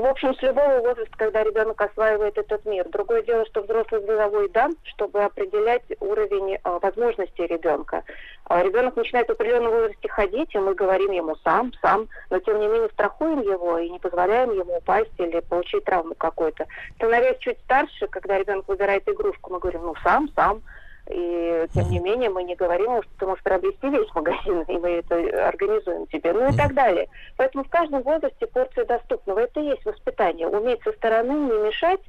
В 0.00 0.04
общем, 0.04 0.34
с 0.34 0.42
любого 0.42 0.80
возраста, 0.80 1.16
когда 1.16 1.42
ребенок 1.42 1.80
осваивает 1.80 2.36
этот 2.36 2.66
мир. 2.66 2.86
Другое 2.90 3.22
дело, 3.22 3.46
что 3.46 3.62
взрослый 3.62 4.02
головой 4.02 4.50
дан, 4.50 4.76
чтобы 4.84 5.24
определять 5.24 5.84
уровень 6.00 6.58
а, 6.64 6.78
возможностей 6.80 7.46
ребенка. 7.46 8.04
А 8.44 8.62
ребенок 8.62 8.96
начинает 8.96 9.28
в 9.28 9.32
определенном 9.32 9.72
возрасте 9.72 10.08
ходить, 10.08 10.54
и 10.54 10.58
мы 10.58 10.74
говорим 10.74 11.12
ему 11.12 11.34
сам, 11.36 11.72
сам, 11.80 12.08
но 12.28 12.38
тем 12.40 12.60
не 12.60 12.66
менее 12.68 12.90
страхуем 12.90 13.40
его 13.40 13.78
и 13.78 13.88
не 13.88 13.98
позволяем 13.98 14.52
ему 14.52 14.76
упасть 14.76 15.12
или 15.16 15.40
получить 15.40 15.84
травму 15.84 16.14
какую-то. 16.14 16.66
Становясь 16.96 17.38
чуть 17.38 17.58
старше, 17.60 18.06
когда 18.08 18.38
ребенок 18.38 18.68
выбирает 18.68 19.08
игрушку, 19.08 19.50
мы 19.50 19.60
говорим, 19.60 19.82
ну 19.82 19.94
сам, 20.02 20.28
сам. 20.34 20.60
И 21.08 21.66
тем 21.72 21.88
не 21.90 22.00
менее 22.00 22.30
мы 22.30 22.42
не 22.42 22.56
говорим 22.56 23.02
что 23.02 23.12
ты 23.18 23.26
можешь 23.26 23.44
приобрести 23.44 23.88
весь 23.88 24.12
магазин, 24.14 24.62
и 24.62 24.78
мы 24.78 24.88
это 24.90 25.48
организуем 25.48 26.06
тебе, 26.08 26.32
ну 26.32 26.48
и 26.48 26.56
так 26.56 26.74
далее. 26.74 27.08
Поэтому 27.36 27.64
в 27.64 27.68
каждом 27.68 28.02
возрасте 28.02 28.46
порция 28.46 28.84
доступного. 28.86 29.40
Это 29.40 29.60
и 29.60 29.66
есть 29.66 29.84
воспитание. 29.84 30.48
Уметь 30.48 30.82
со 30.82 30.92
стороны 30.92 31.32
не 31.32 31.66
мешать, 31.66 32.00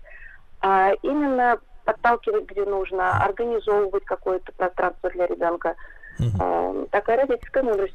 а 0.62 0.94
именно 1.04 1.60
подталкивать, 1.86 2.46
где 2.46 2.66
нужно, 2.66 3.24
организовывать 3.24 4.04
какое-то 4.06 4.52
пространство 4.54 5.10
для 5.12 5.28
ребенка. 5.28 5.76
А, 6.40 6.86
Такая 6.92 7.18
родительская 7.18 7.64
мудрость. 7.64 7.94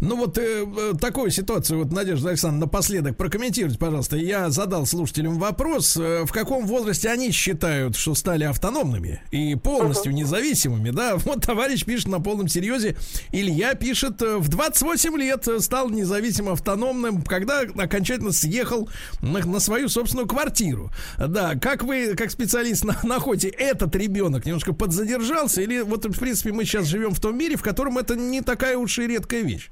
Ну 0.00 0.16
вот 0.16 0.38
э, 0.38 0.64
э, 0.64 0.92
такую 1.00 1.30
ситуацию, 1.30 1.78
вот, 1.78 1.92
Надежда 1.92 2.30
Александровна, 2.30 2.66
напоследок 2.66 3.16
прокомментируйте, 3.16 3.78
пожалуйста. 3.78 4.16
Я 4.16 4.50
задал 4.50 4.86
слушателям 4.86 5.38
вопрос, 5.38 5.96
э, 5.96 6.24
в 6.24 6.32
каком 6.32 6.66
возрасте 6.66 7.08
они 7.08 7.30
считают, 7.30 7.96
что 7.96 8.14
стали 8.14 8.44
автономными 8.44 9.22
и 9.30 9.54
полностью 9.54 10.12
независимыми, 10.12 10.90
да? 10.90 11.16
Вот 11.24 11.42
товарищ 11.42 11.84
пишет 11.84 12.08
на 12.08 12.20
полном 12.20 12.48
серьезе, 12.48 12.96
Илья 13.30 13.74
пишет, 13.74 14.20
э, 14.22 14.38
в 14.38 14.48
28 14.48 15.16
лет 15.16 15.46
стал 15.60 15.90
независимым 15.90 16.54
автономным, 16.54 17.22
когда 17.22 17.60
окончательно 17.60 18.32
съехал 18.32 18.88
на, 19.20 19.38
на 19.46 19.60
свою 19.60 19.88
собственную 19.88 20.26
квартиру. 20.26 20.90
Да, 21.18 21.54
как 21.54 21.84
вы, 21.84 22.14
как 22.16 22.30
специалист, 22.30 22.84
на- 22.84 22.98
находите, 23.04 23.48
этот 23.48 23.94
ребенок 23.94 24.46
немножко 24.46 24.72
подзадержался 24.72 25.62
или 25.62 25.80
вот, 25.80 26.04
в 26.04 26.18
принципе, 26.18 26.52
мы 26.52 26.64
сейчас 26.64 26.86
живем 26.86 27.12
в 27.12 27.20
том 27.20 27.36
мире, 27.38 27.56
в 27.60 27.62
котором 27.62 27.98
это 27.98 28.16
не 28.16 28.40
такая 28.40 28.78
уж 28.78 28.98
и 28.98 29.06
редкая 29.06 29.42
вещь? 29.42 29.70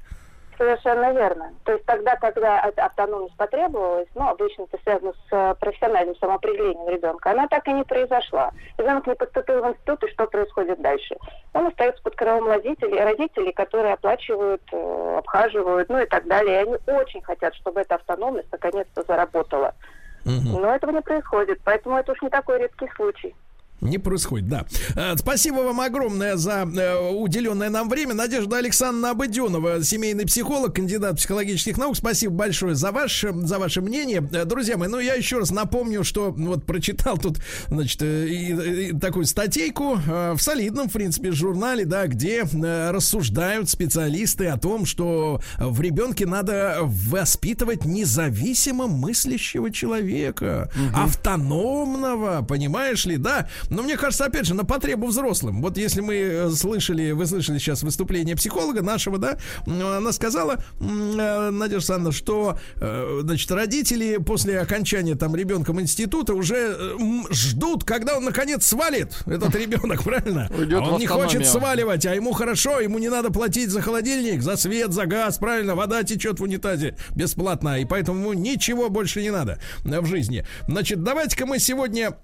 Совершенно 0.59 1.11
верно. 1.13 1.53
То 1.63 1.71
есть 1.71 1.85
тогда, 1.85 2.17
когда 2.17 2.59
автономность 2.59 3.35
потребовалась, 3.35 4.09
ну, 4.13 4.27
обычно 4.27 4.63
это 4.63 4.77
связано 4.83 5.13
с 5.13 5.31
э, 5.31 5.55
профессиональным 5.59 6.15
самоопределением 6.17 6.87
ребенка, 6.89 7.31
она 7.31 7.47
так 7.47 7.67
и 7.67 7.71
не 7.71 7.83
произошла. 7.83 8.51
Ребенок 8.77 9.07
не 9.07 9.15
поступил 9.15 9.63
в 9.63 9.69
институт, 9.69 10.03
и 10.03 10.11
что 10.11 10.27
происходит 10.27 10.81
дальше? 10.81 11.15
Он 11.53 11.67
остается 11.67 12.03
под 12.03 12.15
крылом 12.15 12.47
родителей, 12.47 12.99
родителей, 12.99 13.53
которые 13.53 13.93
оплачивают, 13.93 14.61
э, 14.71 15.15
обхаживают, 15.17 15.89
ну 15.89 16.01
и 16.01 16.05
так 16.05 16.27
далее. 16.27 16.55
И 16.55 16.63
они 16.63 16.77
очень 16.87 17.21
хотят, 17.23 17.55
чтобы 17.55 17.79
эта 17.81 17.95
автономность 17.95 18.51
наконец-то 18.51 19.03
заработала. 19.07 19.73
Но 20.25 20.75
этого 20.75 20.91
не 20.91 21.01
происходит, 21.01 21.59
поэтому 21.63 21.97
это 21.97 22.11
уж 22.11 22.21
не 22.21 22.29
такой 22.29 22.59
редкий 22.59 22.89
случай. 22.95 23.33
Не 23.81 23.97
происходит, 23.97 24.49
да. 24.49 24.65
Э, 24.95 25.15
Спасибо 25.17 25.57
вам 25.61 25.79
огромное 25.79 26.35
за 26.35 26.67
э, 26.75 27.09
уделенное 27.11 27.69
нам 27.69 27.87
время. 27.89 28.13
Надежда 28.13 28.57
Александровна 28.57 29.11
Абыденова, 29.11 29.83
семейный 29.83 30.25
психолог, 30.25 30.75
кандидат 30.75 31.15
психологических 31.17 31.77
наук. 31.77 31.95
Спасибо 31.95 32.33
большое 32.33 32.75
за 32.75 32.91
ваше, 32.91 33.31
за 33.33 33.57
ваше 33.57 33.81
мнение. 33.81 34.27
Э, 34.33 34.43
Друзья 34.45 34.75
мои, 34.77 34.89
ну 34.89 34.99
я 34.99 35.13
еще 35.13 35.37
раз 35.39 35.51
напомню, 35.51 36.03
что 36.03 36.31
вот 36.31 36.65
прочитал 36.65 37.17
тут, 37.17 37.37
значит, 37.67 38.01
и- 38.01 38.89
и 38.89 38.99
такую 38.99 39.25
статейку 39.25 39.95
в 39.95 40.39
солидном, 40.39 40.89
в 40.89 40.93
принципе, 40.93 41.31
журнале, 41.31 41.85
да, 41.85 42.07
где 42.07 42.43
рассуждают 42.91 43.69
специалисты 43.69 44.47
о 44.47 44.57
том, 44.57 44.85
что 44.85 45.41
в 45.57 45.79
ребенке 45.81 46.25
надо 46.25 46.79
воспитывать 46.81 47.85
независимо 47.85 48.87
мыслящего 48.87 49.71
человека, 49.71 50.69
автономного, 50.95 52.41
понимаешь 52.43 53.05
ли, 53.05 53.17
да? 53.17 53.47
Но 53.69 53.83
мне 53.83 53.97
кажется, 53.97 54.25
опять 54.25 54.45
же, 54.45 54.53
на 54.53 54.65
потребу 54.65 55.07
взрослым. 55.07 55.61
Вот 55.61 55.77
если 55.77 56.01
мы 56.01 56.15
э, 56.15 56.49
слышали, 56.51 57.11
вы 57.11 57.25
слышали 57.25 57.57
сейчас 57.57 57.83
выступление 57.83 58.35
психолога 58.35 58.81
нашего, 58.81 59.17
да, 59.17 59.37
она 59.65 60.11
сказала, 60.11 60.63
э, 60.79 61.49
Надежда 61.49 61.89
Александровна, 61.89 62.11
что, 62.11 62.57
э, 62.75 63.19
значит, 63.23 63.51
родители 63.51 64.17
после 64.17 64.59
окончания 64.59 65.15
там 65.15 65.35
ребенком 65.35 65.81
института 65.81 66.33
уже 66.33 66.95
ждут, 67.31 67.83
когда 67.83 68.17
он 68.17 68.25
наконец 68.25 68.65
свалит, 68.65 69.23
этот 69.25 69.55
ребенок, 69.55 70.03
правильно? 70.09 70.49
Уйдет 70.55 70.81
А 70.81 70.93
он 70.93 70.99
не 70.99 71.07
хочет 71.07 71.45
сваливать, 71.47 72.05
а 72.05 72.15
ему 72.15 72.33
хорошо, 72.33 72.79
ему 72.79 72.99
не 72.99 73.09
надо 73.09 73.31
платить 73.31 73.69
за 73.69 73.81
холодильник, 73.81 74.41
за 74.41 74.55
свет, 74.55 74.93
за 74.93 75.05
газ, 75.05 75.37
правильно, 75.37 75.75
вода 75.75 76.03
течет 76.03 76.39
в 76.39 76.43
унитазе 76.43 76.95
бесплатно, 77.15 77.79
и 77.79 77.85
поэтому 77.85 78.19
ему 78.19 78.33
ничего 78.33 78.89
больше 78.89 79.21
не 79.21 79.31
надо 79.31 79.59
в 79.83 80.05
жизни. 80.05 80.45
Значит, 80.67 81.03
давайте-ка 81.03 81.45
мы 81.45 81.59
сегодня 81.59 82.15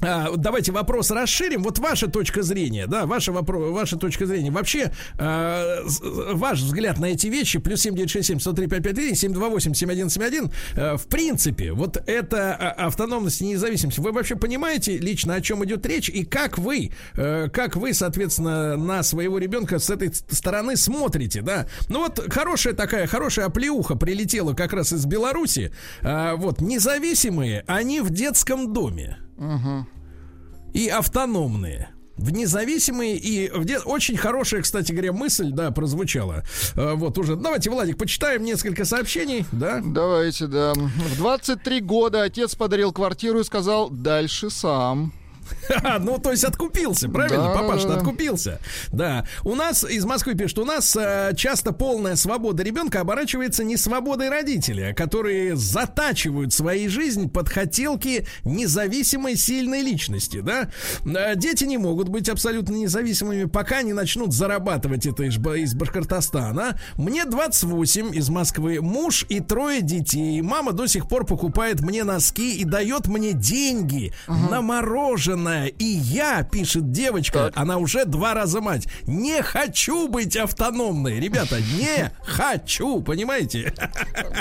давайте 0.00 0.72
вопрос 0.72 1.10
расширим. 1.10 1.62
Вот 1.62 1.78
ваша 1.78 2.08
точка 2.08 2.42
зрения, 2.42 2.86
да, 2.86 3.06
ваша, 3.06 3.32
вопро- 3.32 3.70
ваша 3.72 3.96
точка 3.96 4.26
зрения. 4.26 4.50
Вообще, 4.50 4.92
э, 5.18 5.82
ваш 6.32 6.60
взгляд 6.60 6.98
на 6.98 7.06
эти 7.06 7.26
вещи, 7.26 7.58
плюс 7.58 7.80
7967 7.82 8.40
103 8.40 8.66
553 8.66 9.14
728 9.14 9.74
7171, 9.74 10.50
э, 10.76 10.96
в 10.96 11.06
принципе, 11.06 11.72
вот 11.72 12.02
эта 12.06 12.54
а, 12.54 12.86
автономность 12.86 13.40
и 13.42 13.46
независимость, 13.46 13.98
вы 13.98 14.12
вообще 14.12 14.36
понимаете 14.36 14.98
лично, 14.98 15.34
о 15.34 15.40
чем 15.40 15.64
идет 15.64 15.84
речь, 15.86 16.08
и 16.08 16.24
как 16.24 16.58
вы, 16.58 16.90
э, 17.16 17.48
как 17.52 17.76
вы, 17.76 17.94
соответственно, 17.94 18.76
на 18.76 19.02
своего 19.02 19.38
ребенка 19.38 19.78
с 19.78 19.90
этой 19.90 20.12
ст- 20.12 20.32
стороны 20.32 20.76
смотрите, 20.76 21.42
да? 21.42 21.66
Ну 21.88 22.00
вот 22.00 22.32
хорошая 22.32 22.74
такая, 22.74 23.06
хорошая 23.06 23.46
оплеуха 23.46 23.96
прилетела 23.96 24.54
как 24.54 24.72
раз 24.72 24.92
из 24.92 25.04
Беларуси. 25.06 25.72
А, 26.02 26.36
вот, 26.36 26.60
независимые, 26.60 27.64
они 27.66 28.00
в 28.00 28.10
детском 28.10 28.72
доме 28.72 29.18
и 30.72 30.88
автономные. 30.88 31.90
В 32.16 32.30
независимые 32.32 33.16
и 33.16 33.50
в 33.50 33.64
де- 33.64 33.78
очень 33.78 34.16
хорошая, 34.18 34.60
кстати 34.60 34.92
говоря, 34.92 35.12
мысль, 35.14 35.52
да, 35.52 35.70
прозвучала. 35.70 36.44
Э, 36.76 36.92
вот 36.94 37.16
уже. 37.16 37.34
Давайте, 37.34 37.70
Владик, 37.70 37.96
почитаем 37.96 38.44
несколько 38.44 38.84
сообщений, 38.84 39.46
да? 39.52 39.80
Давайте, 39.82 40.46
да. 40.46 40.74
В 40.74 41.16
23 41.16 41.80
года 41.80 42.22
отец 42.22 42.54
подарил 42.54 42.92
квартиру 42.92 43.40
и 43.40 43.44
сказал 43.44 43.88
«дальше 43.88 44.50
сам». 44.50 45.14
Ха, 45.68 45.98
Ну, 46.00 46.18
то 46.18 46.30
есть 46.30 46.44
откупился, 46.44 47.08
правильно? 47.08 47.52
Папаша 47.54 47.94
откупился. 47.94 48.60
Да. 48.92 49.26
У 49.44 49.54
нас 49.54 49.84
из 49.84 50.04
Москвы 50.04 50.34
пишут, 50.34 50.60
у 50.60 50.64
нас 50.64 50.96
э, 50.96 51.32
часто 51.36 51.72
полная 51.72 52.16
свобода 52.16 52.62
ребенка 52.62 53.00
оборачивается 53.00 53.64
не 53.64 53.76
свободой 53.76 54.28
родителя, 54.28 54.94
которые 54.94 55.56
затачивают 55.56 56.52
свои 56.52 56.88
жизнь 56.88 57.28
под 57.30 57.48
хотелки 57.48 58.26
независимой 58.44 59.36
сильной 59.36 59.82
личности, 59.82 60.40
да? 60.40 60.70
Э, 61.04 61.34
Дети 61.36 61.64
не 61.64 61.78
могут 61.78 62.08
быть 62.08 62.28
абсолютно 62.28 62.74
независимыми, 62.74 63.44
пока 63.44 63.82
не 63.82 63.92
начнут 63.92 64.32
зарабатывать 64.32 65.06
это 65.06 65.24
из, 65.24 65.36
из 65.36 65.74
Башкортостана. 65.74 66.78
Мне 66.96 67.24
28 67.24 68.14
из 68.14 68.28
Москвы, 68.30 68.80
муж 68.80 69.24
и 69.28 69.40
трое 69.40 69.80
детей. 69.80 70.40
Мама 70.42 70.72
до 70.72 70.86
сих 70.86 71.08
пор 71.08 71.26
покупает 71.26 71.80
мне 71.80 72.04
носки 72.04 72.56
и 72.56 72.64
дает 72.64 73.06
мне 73.06 73.32
деньги 73.32 74.12
на 74.28 74.60
мороженое. 74.62 75.39
И 75.48 75.84
я, 75.84 76.42
пишет 76.42 76.90
девочка, 76.92 77.50
она 77.54 77.78
уже 77.78 78.04
два 78.04 78.34
раза 78.34 78.60
мать, 78.60 78.86
не 79.06 79.42
хочу 79.42 80.08
быть 80.08 80.36
автономной. 80.36 81.20
Ребята, 81.20 81.58
не 81.60 82.12
хочу, 82.24 83.00
понимаете? 83.02 83.72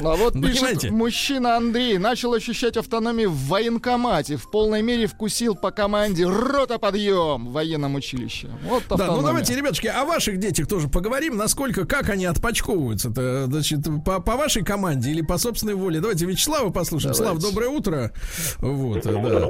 А 0.01 0.15
вот 0.15 0.33
пишет 0.33 0.89
мужчина 0.91 1.55
Андрей. 1.57 1.97
Начал 1.97 2.33
ощущать 2.33 2.77
автономию 2.77 3.31
в 3.31 3.47
военкомате. 3.47 4.37
В 4.37 4.49
полной 4.51 4.81
мере 4.81 5.07
вкусил 5.07 5.55
по 5.55 5.71
команде 5.71 6.25
рота 6.25 6.77
подъем 6.79 7.47
в 7.47 7.51
военном 7.51 7.95
училище. 7.95 8.49
Вот 8.63 8.83
Да, 8.89 8.95
ну 8.97 9.03
автономия. 9.03 9.25
давайте, 9.27 9.55
ребятушки, 9.55 9.87
о 9.87 10.05
ваших 10.05 10.37
детях 10.39 10.67
тоже 10.67 10.87
поговорим. 10.87 11.37
Насколько, 11.37 11.85
как 11.85 12.09
они 12.09 12.25
отпочковываются-то, 12.25 13.45
значит, 13.45 13.79
по, 14.05 14.19
по 14.19 14.35
вашей 14.35 14.63
команде 14.63 15.11
или 15.11 15.21
по 15.21 15.37
собственной 15.37 15.75
воле. 15.75 15.99
Давайте 15.99 16.25
Вячеслава 16.25 16.69
послушаем. 16.69 17.13
Слав, 17.13 17.37
доброе 17.39 17.69
утро. 17.69 18.11
Вот, 18.57 19.03
да. 19.03 19.49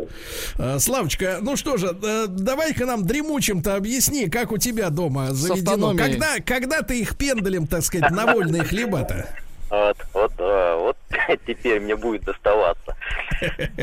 А, 0.58 0.80
Славочка, 0.80 1.39
ну 1.42 1.56
что 1.56 1.78
же, 1.78 1.96
э, 2.02 2.28
давай-ка 2.28 2.86
нам 2.86 3.06
дремучим-то 3.06 3.76
объясни, 3.76 4.30
как 4.30 4.52
у 4.52 4.58
тебя 4.58 4.90
дома 4.90 5.34
заведено. 5.34 5.96
Когда, 5.96 6.40
когда 6.46 6.82
ты 6.82 7.00
их 7.00 7.18
пендалем, 7.18 7.68
так 7.68 7.84
сказать, 7.84 8.12
на 8.12 8.26
вольные 8.26 8.64
хлеба-то? 8.64 9.28
Вот, 9.70 9.98
вот, 10.14 10.32
вот 10.38 10.98
теперь 11.48 11.80
мне 11.80 11.96
будет 11.96 12.24
доставаться. 12.24 12.96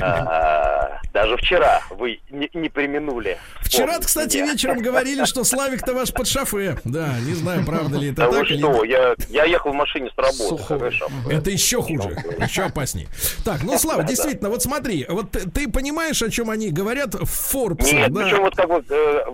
А, 0.01 1.01
Даже 1.13 1.37
вчера 1.37 1.81
вы 1.91 2.21
не, 2.31 2.69
применули. 2.69 3.39
Вчера, 3.63 3.99
кстати, 3.99 4.39
вечером 4.39 4.79
говорили, 4.79 5.25
что 5.25 5.45
Славик-то 5.45 5.95
ваш 5.95 6.13
под 6.13 6.29
шофе. 6.29 6.79
Да, 6.85 7.19
не 7.21 7.35
знаю, 7.35 7.65
правда 7.65 7.99
ли 7.99 8.13
это 8.13 8.31
так 8.31 8.47
что, 8.47 8.85
я, 8.85 9.45
ехал 9.45 9.73
в 9.73 9.75
машине 9.75 10.11
с 10.15 10.19
работы. 10.19 10.95
Это 11.31 11.51
еще 11.51 11.83
хуже, 11.83 12.11
еще 12.41 12.63
опаснее. 12.63 13.09
Так, 13.45 13.63
ну, 13.63 13.79
Слава, 13.79 14.05
действительно, 14.05 14.51
вот 14.51 14.63
смотри, 14.63 15.07
вот 15.09 15.31
ты- 15.31 15.69
понимаешь, 15.71 16.23
о 16.23 16.31
чем 16.31 16.51
они 16.51 16.71
говорят 16.71 17.15
в 17.15 17.55
Forbes, 17.55 17.93
Нет, 17.93 18.13
причем 18.15 18.43
вот 18.43 18.55
как 18.57 18.69
вот 18.69 18.85
э, 18.91 19.25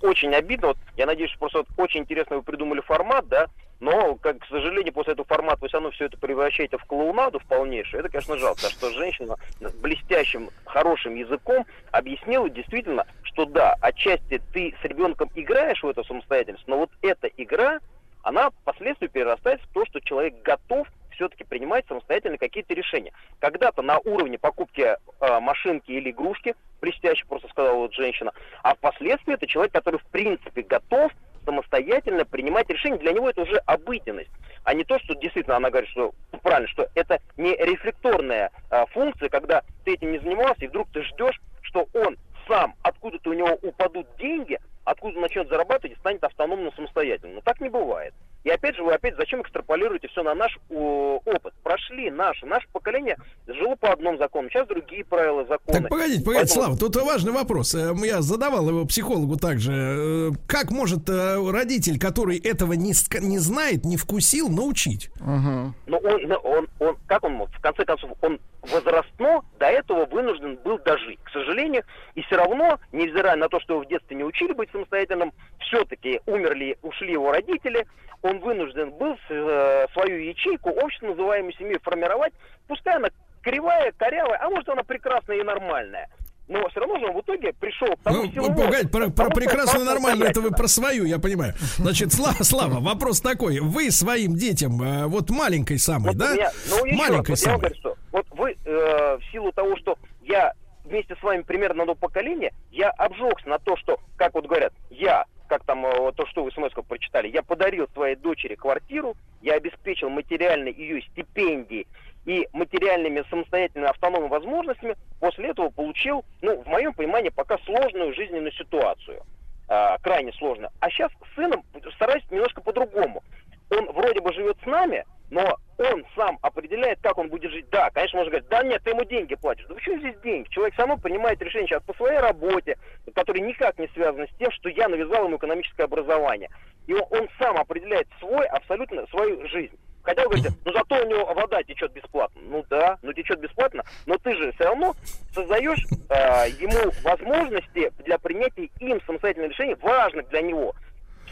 очень 0.00 0.34
обидно. 0.34 0.74
Я 0.96 1.06
надеюсь, 1.06 1.30
что 1.30 1.38
просто 1.40 1.64
очень 1.76 2.00
интересно 2.00 2.36
вы 2.36 2.42
придумали 2.42 2.80
формат, 2.80 3.28
да. 3.28 3.46
Но, 3.82 4.14
как, 4.14 4.38
к 4.38 4.46
сожалению, 4.46 4.92
после 4.92 5.14
этого 5.14 5.26
формата 5.26 5.58
вы 5.60 5.66
все 5.66 5.78
равно 5.78 5.90
все 5.90 6.04
это 6.04 6.16
превращаете 6.16 6.78
в 6.78 6.84
клоунаду 6.84 7.40
в 7.40 7.44
полнейшую. 7.46 7.98
Это, 7.98 8.10
конечно, 8.10 8.38
жалко, 8.38 8.70
что 8.70 8.90
женщина 8.90 9.34
с 9.58 9.72
блестящим, 9.72 10.50
хорошим 10.64 11.16
языком 11.16 11.66
объяснила 11.90 12.48
действительно, 12.48 13.08
что 13.24 13.44
да, 13.44 13.74
отчасти 13.80 14.40
ты 14.52 14.72
с 14.80 14.84
ребенком 14.84 15.30
играешь 15.34 15.82
в 15.82 15.88
эту 15.88 16.04
самостоятельность, 16.04 16.62
но 16.68 16.78
вот 16.78 16.90
эта 17.02 17.26
игра, 17.26 17.80
она 18.22 18.50
впоследствии 18.50 19.08
перерастает 19.08 19.60
в 19.62 19.72
то, 19.72 19.84
что 19.86 19.98
человек 19.98 20.40
готов 20.44 20.86
все-таки 21.10 21.42
принимать 21.42 21.84
самостоятельно 21.88 22.38
какие-то 22.38 22.74
решения. 22.74 23.12
Когда-то 23.40 23.82
на 23.82 23.98
уровне 23.98 24.38
покупки 24.38 24.82
э, 24.82 25.40
машинки 25.40 25.90
или 25.90 26.12
игрушки, 26.12 26.54
блестяще 26.80 27.26
просто 27.26 27.48
сказала 27.48 27.74
вот 27.74 27.94
женщина, 27.94 28.32
а 28.62 28.76
впоследствии 28.76 29.34
это 29.34 29.48
человек, 29.48 29.72
который 29.72 29.98
в 29.98 30.06
принципе 30.06 30.62
готов 30.62 31.10
самостоятельно 31.44 32.24
принимать 32.24 32.68
решения. 32.68 32.98
Для 32.98 33.12
него 33.12 33.30
это 33.30 33.42
уже 33.42 33.56
обыденность, 33.66 34.30
а 34.64 34.74
не 34.74 34.84
то, 34.84 34.98
что 35.00 35.14
действительно 35.14 35.56
она 35.56 35.70
говорит, 35.70 35.90
что 35.90 36.12
правильно, 36.42 36.68
что 36.68 36.88
это 36.94 37.20
не 37.36 37.54
рефлекторная 37.56 38.50
э, 38.70 38.86
функция, 38.92 39.28
когда 39.28 39.62
ты 39.84 39.94
этим 39.94 40.12
не 40.12 40.18
занимался, 40.18 40.64
и 40.64 40.68
вдруг 40.68 40.88
ты 40.92 41.02
ждешь, 41.02 41.40
что 41.62 41.88
он 41.94 42.16
сам, 42.46 42.74
откуда-то 42.82 43.30
у 43.30 43.34
него 43.34 43.58
упадут 43.62 44.06
деньги, 44.18 44.58
откуда 44.84 45.20
начнет 45.20 45.48
зарабатывать 45.48 45.96
и 45.96 46.00
станет 46.00 46.24
автономным 46.24 46.72
самостоятельным. 46.74 47.36
Но 47.36 47.40
так 47.40 47.60
не 47.60 47.68
бывает. 47.68 48.14
И 48.44 48.50
опять 48.50 48.74
же, 48.76 48.82
вы 48.82 48.92
опять 48.92 49.16
зачем 49.16 49.40
экстраполируете 49.42 50.08
все 50.08 50.22
на 50.22 50.34
наш 50.34 50.58
о, 50.68 51.20
опыт? 51.24 51.54
Прошли 51.62 52.10
наши, 52.10 52.44
наше 52.44 52.66
поколение 52.72 53.16
жило 53.46 53.76
по 53.76 53.92
одному 53.92 54.18
закону, 54.18 54.48
сейчас 54.50 54.66
другие 54.66 55.04
правила 55.04 55.44
законы. 55.46 55.80
Так, 55.80 55.88
погодите, 55.88 56.24
погодите, 56.24 56.54
Поэтому- 56.54 56.76
Слава, 56.76 56.76
тут 56.76 56.96
важный 56.96 57.32
вопрос. 57.32 57.74
Э, 57.74 57.94
Я 58.04 58.20
задавал 58.20 58.68
его 58.68 58.84
психологу 58.84 59.36
также. 59.36 59.72
Э, 59.72 60.30
Как 60.48 60.70
может 60.70 61.08
э, 61.08 61.50
родитель, 61.50 61.98
который 62.00 62.38
этого 62.38 62.72
не, 62.72 62.92
не 63.20 63.38
знает, 63.38 63.84
не 63.84 63.96
вкусил, 63.96 64.48
научить? 64.48 65.10
Мгм. 65.20 65.74
Но 65.86 65.98
он, 65.98 66.32
он, 66.42 66.68
он, 66.80 66.96
как 67.06 67.22
он 67.24 67.32
мог? 67.34 67.50
В 67.52 67.60
конце 67.60 67.84
концов, 67.84 68.10
он 68.22 68.40
возрастно 68.62 69.42
до 69.58 69.66
этого 69.66 70.06
вынужден 70.06 70.56
был 70.64 70.78
дожить. 70.78 71.18
К 71.22 71.30
сожалению, 71.30 71.84
и 72.14 72.22
все 72.22 72.36
равно, 72.36 72.78
невзирая 72.92 73.36
на 73.36 73.48
то, 73.48 73.60
что 73.60 73.74
его 73.74 73.84
в 73.84 73.88
детстве 73.88 74.16
не 74.16 74.24
учили 74.24 74.52
быть 74.52 74.70
самостоятельным, 74.72 75.32
все-таки 75.60 76.20
умерли, 76.26 76.76
ушли 76.82 77.12
его 77.12 77.32
родители, 77.32 77.86
он 78.22 78.31
вынужден 78.40 78.90
был 78.92 79.16
э, 79.30 79.86
свою 79.92 80.18
ячейку, 80.18 80.70
общество, 80.70 81.08
называемую 81.08 81.52
семьей, 81.54 81.78
формировать, 81.82 82.32
пускай 82.68 82.96
она 82.96 83.08
кривая, 83.42 83.92
корявая, 83.96 84.38
а 84.42 84.48
может 84.50 84.68
она 84.68 84.82
прекрасная 84.82 85.38
и 85.38 85.42
нормальная. 85.42 86.08
Но 86.48 86.68
все 86.68 86.80
равно 86.80 86.98
же 86.98 87.06
он 87.06 87.16
в 87.16 87.20
итоге 87.20 87.52
пришел 87.54 87.88
к 87.96 88.02
тому 88.02 88.22
Ну, 88.24 88.30
силовому- 88.30 88.56
погодите, 88.66 88.88
про, 88.88 89.10
про 89.10 89.30
прекрасно 89.30 89.84
нормально, 89.84 90.24
это 90.24 90.40
вы 90.40 90.50
про 90.50 90.66
свою, 90.68 91.04
я 91.04 91.18
понимаю. 91.18 91.54
Значит, 91.78 92.12
Слава, 92.12 92.42
Слава, 92.42 92.80
вопрос 92.80 93.20
такой. 93.20 93.60
Вы 93.60 93.90
своим 93.90 94.34
детям, 94.34 94.82
э, 94.82 95.06
вот 95.06 95.30
маленькой 95.30 95.78
самой, 95.78 96.08
Вот 96.10 96.16
да? 96.18 96.34
меня- 96.34 96.50
ну, 96.68 96.84
еще 96.84 96.96
маленькой 96.96 97.30
вот 97.30 97.38
я 97.38 97.44
самой. 97.44 97.52
вам 97.52 97.60
говорю, 97.60 97.76
что 97.76 97.96
вот 98.10 98.26
вы 98.32 98.56
э, 98.64 99.18
в 99.18 99.32
силу 99.32 99.52
того, 99.52 99.76
что 99.76 99.96
я 100.22 100.52
вместе 100.84 101.14
с 101.18 101.22
вами 101.22 101.42
примерно 101.42 101.82
одно 101.82 101.94
поколение, 101.94 102.52
я 102.72 102.90
обжегся 102.90 103.48
на 103.48 103.58
то, 103.58 103.76
что, 103.76 103.98
как 104.16 104.34
вот 104.34 104.46
говорят, 104.46 104.72
я, 104.90 105.24
как 105.52 105.64
там 105.64 105.84
э, 105.84 106.12
то, 106.12 106.24
что 106.28 106.44
вы 106.44 106.50
смс 106.50 106.72
прочитали, 106.88 107.28
я 107.28 107.42
подарил 107.42 107.86
своей 107.92 108.16
дочери 108.16 108.54
квартиру, 108.54 109.14
я 109.42 109.52
обеспечил 109.52 110.08
материально 110.08 110.68
ее 110.68 111.02
стипендии 111.02 111.86
и 112.24 112.48
материальными 112.54 113.22
самостоятельными 113.28 113.90
автономными 113.90 114.30
возможностями, 114.30 114.96
после 115.20 115.50
этого 115.50 115.68
получил, 115.68 116.24
ну, 116.40 116.62
в 116.62 116.66
моем 116.66 116.94
понимании, 116.94 117.28
пока 117.28 117.58
сложную 117.66 118.14
жизненную 118.14 118.52
ситуацию. 118.52 119.22
А, 119.68 119.98
крайне 119.98 120.32
сложно. 120.32 120.70
А 120.80 120.88
сейчас 120.88 121.12
с 121.12 121.34
сыном 121.34 121.62
стараюсь 121.96 122.24
немножко 122.30 122.62
по-другому. 122.62 123.22
Он 123.68 123.92
вроде 123.92 124.22
бы 124.22 124.32
живет 124.32 124.56
с 124.62 124.66
нами, 124.66 125.04
но 125.32 125.56
он 125.78 126.04
сам 126.14 126.38
определяет, 126.42 126.98
как 127.00 127.16
он 127.16 127.28
будет 127.30 127.50
жить. 127.50 127.64
Да, 127.70 127.88
конечно, 127.90 128.18
можно 128.18 128.30
говорить, 128.32 128.50
да 128.50 128.62
нет, 128.62 128.82
ты 128.84 128.90
ему 128.90 129.02
деньги 129.04 129.34
платишь. 129.34 129.64
Да 129.66 129.74
почему 129.74 129.98
здесь 129.98 130.14
деньги? 130.22 130.46
Человек 130.50 130.74
сам 130.76 131.00
принимает 131.00 131.40
решение 131.40 131.68
сейчас 131.68 131.82
по 131.84 131.94
своей 131.94 132.18
работе, 132.18 132.76
которая 133.14 133.42
никак 133.42 133.78
не 133.78 133.88
связана 133.88 134.26
с 134.26 134.38
тем, 134.38 134.50
что 134.52 134.68
я 134.68 134.88
навязал 134.88 135.24
ему 135.24 135.38
экономическое 135.38 135.84
образование. 135.84 136.50
И 136.86 136.92
он, 136.92 137.04
он 137.10 137.28
сам 137.38 137.56
определяет 137.56 138.08
свой, 138.20 138.46
абсолютно 138.46 139.06
свою 139.06 139.48
жизнь. 139.48 139.74
Хотя 140.02 140.22
вы 140.24 140.34
говорите, 140.34 140.50
ну 140.66 140.72
зато 140.72 141.02
у 141.02 141.08
него 141.08 141.32
вода 141.32 141.62
течет 141.62 141.92
бесплатно. 141.92 142.42
Ну 142.44 142.64
да, 142.68 142.98
ну 143.00 143.14
течет 143.14 143.40
бесплатно, 143.40 143.84
но 144.04 144.18
ты 144.18 144.34
же 144.36 144.52
все 144.52 144.64
равно 144.64 144.94
создаешь 145.32 145.86
э, 146.10 146.50
ему 146.60 146.92
возможности 147.02 147.90
для 148.04 148.18
принятия 148.18 148.68
им 148.80 149.00
самостоятельных 149.06 149.52
решений, 149.52 149.76
важных 149.80 150.28
для 150.28 150.42
него. 150.42 150.74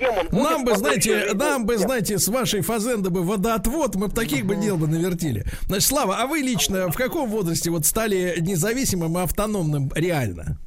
Кем 0.00 0.16
он 0.16 0.26
будет 0.28 0.32
Нам 0.32 0.64
бы, 0.64 0.74
знаете, 0.76 1.34
нам 1.34 1.66
бы, 1.66 1.76
знаете, 1.76 2.18
с 2.18 2.26
вашей 2.28 2.62
фазенды 2.62 3.10
бы 3.10 3.22
водоотвод, 3.22 3.96
мы 3.96 4.08
бы 4.08 4.14
таких 4.14 4.46
бы 4.46 4.56
дел 4.56 4.78
бы 4.78 4.88
навертили. 4.88 5.44
Значит, 5.66 5.88
Слава, 5.88 6.16
а 6.18 6.26
вы 6.26 6.38
лично 6.38 6.88
в 6.88 6.96
каком 6.96 7.28
возрасте 7.28 7.70
вот 7.70 7.84
стали 7.84 8.36
независимым 8.40 9.18
и 9.18 9.22
автономным 9.22 9.90
реально? 9.94 10.58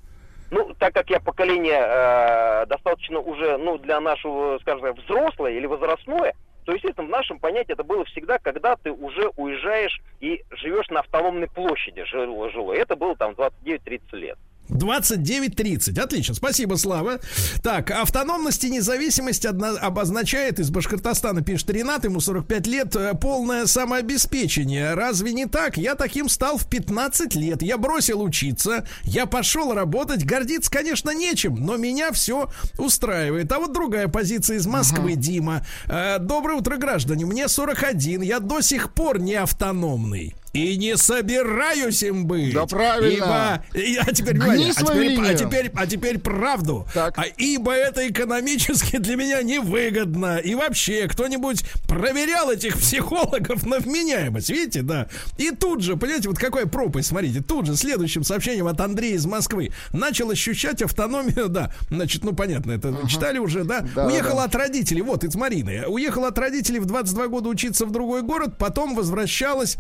Ну, 0.52 0.72
так 0.78 0.94
как 0.94 1.10
я 1.10 1.20
поколение 1.20 1.82
э, 1.84 2.66
достаточно 2.68 3.20
уже, 3.20 3.58
ну, 3.58 3.80
для 3.80 4.00
нашего, 4.00 4.60
скажем 4.62 4.82
так, 4.82 4.98
взрослое 5.04 5.54
или 5.54 5.66
возрастное, 5.66 6.34
то, 6.66 6.74
естественно, 6.74 7.08
в 7.08 7.10
нашем 7.10 7.40
понятии 7.40 7.74
это 7.74 7.84
было 7.84 8.06
всегда, 8.06 8.38
когда 8.38 8.76
ты 8.76 8.92
уже 8.92 9.30
уезжаешь 9.36 10.00
и 10.20 10.44
живешь 10.52 10.90
на 10.90 11.00
автономной 11.00 11.48
площади 11.48 12.04
жило, 12.06 12.52
жило. 12.52 12.72
Это 12.72 12.96
было 12.96 13.16
там 13.16 13.32
29-30 13.32 14.02
лет. 14.12 14.38
29-30. 14.70 16.00
Отлично. 16.00 16.36
Спасибо, 16.36 16.76
Слава. 16.76 17.20
Так, 17.62 17.92
автономность 17.92 18.64
и 18.64 18.70
независимость 18.70 19.46
одна- 19.46 19.78
обозначает, 19.78 20.60
из 20.60 20.70
Башкортостана 20.70 21.42
пишет 21.42 21.70
Ренат, 21.70 22.04
ему 22.06 22.20
45 22.20 22.68
лет, 22.68 22.96
э, 22.96 23.14
полное 23.14 23.66
самообеспечение. 23.66 24.94
Разве 24.94 25.34
не 25.34 25.46
так? 25.46 25.78
Я 25.78 25.96
таким 25.96 26.30
стал 26.30 26.58
в 26.58 26.68
15 26.68 27.36
лет. 27.36 27.62
Я 27.62 27.78
бросил 27.78 28.22
учиться, 28.22 28.88
я 29.04 29.26
пошел 29.26 29.74
работать. 29.74 30.26
Гордиться, 30.26 30.72
конечно, 30.72 31.12
нечем, 31.12 31.56
но 31.56 31.78
меня 31.78 32.12
все 32.12 32.50
устраивает. 32.78 33.52
А 33.52 33.60
вот 33.60 33.74
другая 33.74 34.08
позиция 34.08 34.58
из 34.58 34.66
Москвы, 34.66 35.16
Дима. 35.16 35.66
Э, 35.88 36.18
Доброе 36.20 36.58
утро, 36.58 36.78
граждане. 36.78 37.26
Мне 37.26 37.48
41, 37.48 38.22
я 38.22 38.40
до 38.40 38.62
сих 38.62 38.94
пор 38.94 39.20
не 39.20 39.36
автономный. 39.36 40.36
И 40.54 40.78
не 40.78 40.96
собираюсь 40.98 42.04
им 42.04 42.28
быть. 42.28 42.54
Да 42.54 42.68
правильно. 42.68 43.64
Ибо 43.74 43.80
и- 43.84 43.96
А 43.98 44.14
теперь, 44.14 44.38
Гни 44.38 44.70
а 44.70 44.74
теперь, 44.74 44.98
а 44.98 45.00
линию. 45.02 45.38
теперь, 45.38 45.72
а 45.76 45.88
теперь 45.88 46.20
правду. 46.20 46.88
Так. 46.94 47.18
А 47.18 47.24
ибо 47.26 47.74
это 47.74 48.08
экономически 48.08 48.98
для 48.98 49.16
меня 49.16 49.42
невыгодно. 49.42 50.38
И 50.38 50.54
вообще, 50.54 51.08
кто-нибудь 51.08 51.64
проверял 51.88 52.52
этих 52.52 52.78
психологов 52.78 53.66
на 53.66 53.80
вменяемость? 53.80 54.52
Видите, 54.52 54.84
да? 54.84 55.08
И 55.38 55.50
тут 55.50 55.82
же, 55.82 55.98
понимаете, 55.98 56.30
вот 56.30 56.38
какая 56.38 56.68
пропасть, 56.68 57.08
смотрите, 57.10 57.42
тут 57.42 57.66
же 57.66 57.76
следующим 57.76 58.24
сообщением 58.24 58.68
от 58.68 58.80
Андрея 58.80 59.16
из 59.16 59.26
Москвы 59.26 59.72
начал 59.92 60.30
ощущать 60.30 60.84
автономию, 60.84 61.50
да, 61.50 61.74
значит, 61.90 62.24
ну 62.24 62.34
понятно, 62.34 62.74
это 62.74 62.96
читали 63.10 63.40
уже, 63.40 63.64
да? 63.64 63.86
Да, 63.96 64.06
Уехал 64.06 64.38
да. 64.38 64.44
от 64.44 64.56
родителей, 64.56 65.02
вот, 65.02 65.24
из 65.24 65.34
Марины. 65.36 65.88
Уехал 65.88 66.26
от 66.26 66.38
родителей 66.38 66.80
в 66.80 66.86
22 66.86 67.28
года 67.28 67.50
учиться 67.50 67.88
в 67.88 67.92
другой 67.92 68.22
город, 68.22 68.58
потом 68.60 68.94
возвращалась 68.96 69.78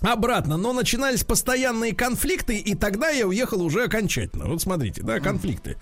обратно, 0.00 0.56
но 0.56 0.72
начинались 0.72 1.24
постоянные 1.24 1.94
конфликты, 1.94 2.56
и 2.56 2.74
тогда 2.74 3.10
я 3.10 3.26
уехал 3.26 3.62
уже 3.62 3.84
окончательно. 3.84 4.46
Вот 4.46 4.62
смотрите, 4.62 5.02
да, 5.02 5.20
конфликты. 5.20 5.76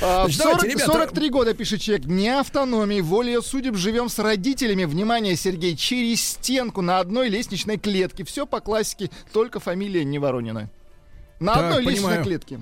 А, 0.00 0.24
Значит, 0.24 0.42
40 0.42 0.56
давайте, 0.56 0.74
ребята, 0.76 0.92
43 0.92 1.30
года, 1.30 1.54
пишет 1.54 1.80
человек, 1.80 2.06
не 2.06 2.28
автономии, 2.28 3.00
волею 3.00 3.42
судеб 3.42 3.76
живем 3.76 4.08
с 4.08 4.18
родителями. 4.18 4.84
Внимание, 4.84 5.34
Сергей, 5.36 5.76
через 5.76 6.22
стенку 6.22 6.82
на 6.82 7.00
одной 7.00 7.28
лестничной 7.28 7.78
клетке. 7.78 8.24
Все 8.24 8.46
по 8.46 8.60
классике, 8.60 9.10
только 9.32 9.60
фамилия 9.60 10.04
не 10.04 10.18
Воронина. 10.18 10.70
На 11.40 11.54
Так, 11.54 11.64
одной 11.64 11.84
понимаю. 11.84 12.22
клетке. 12.22 12.60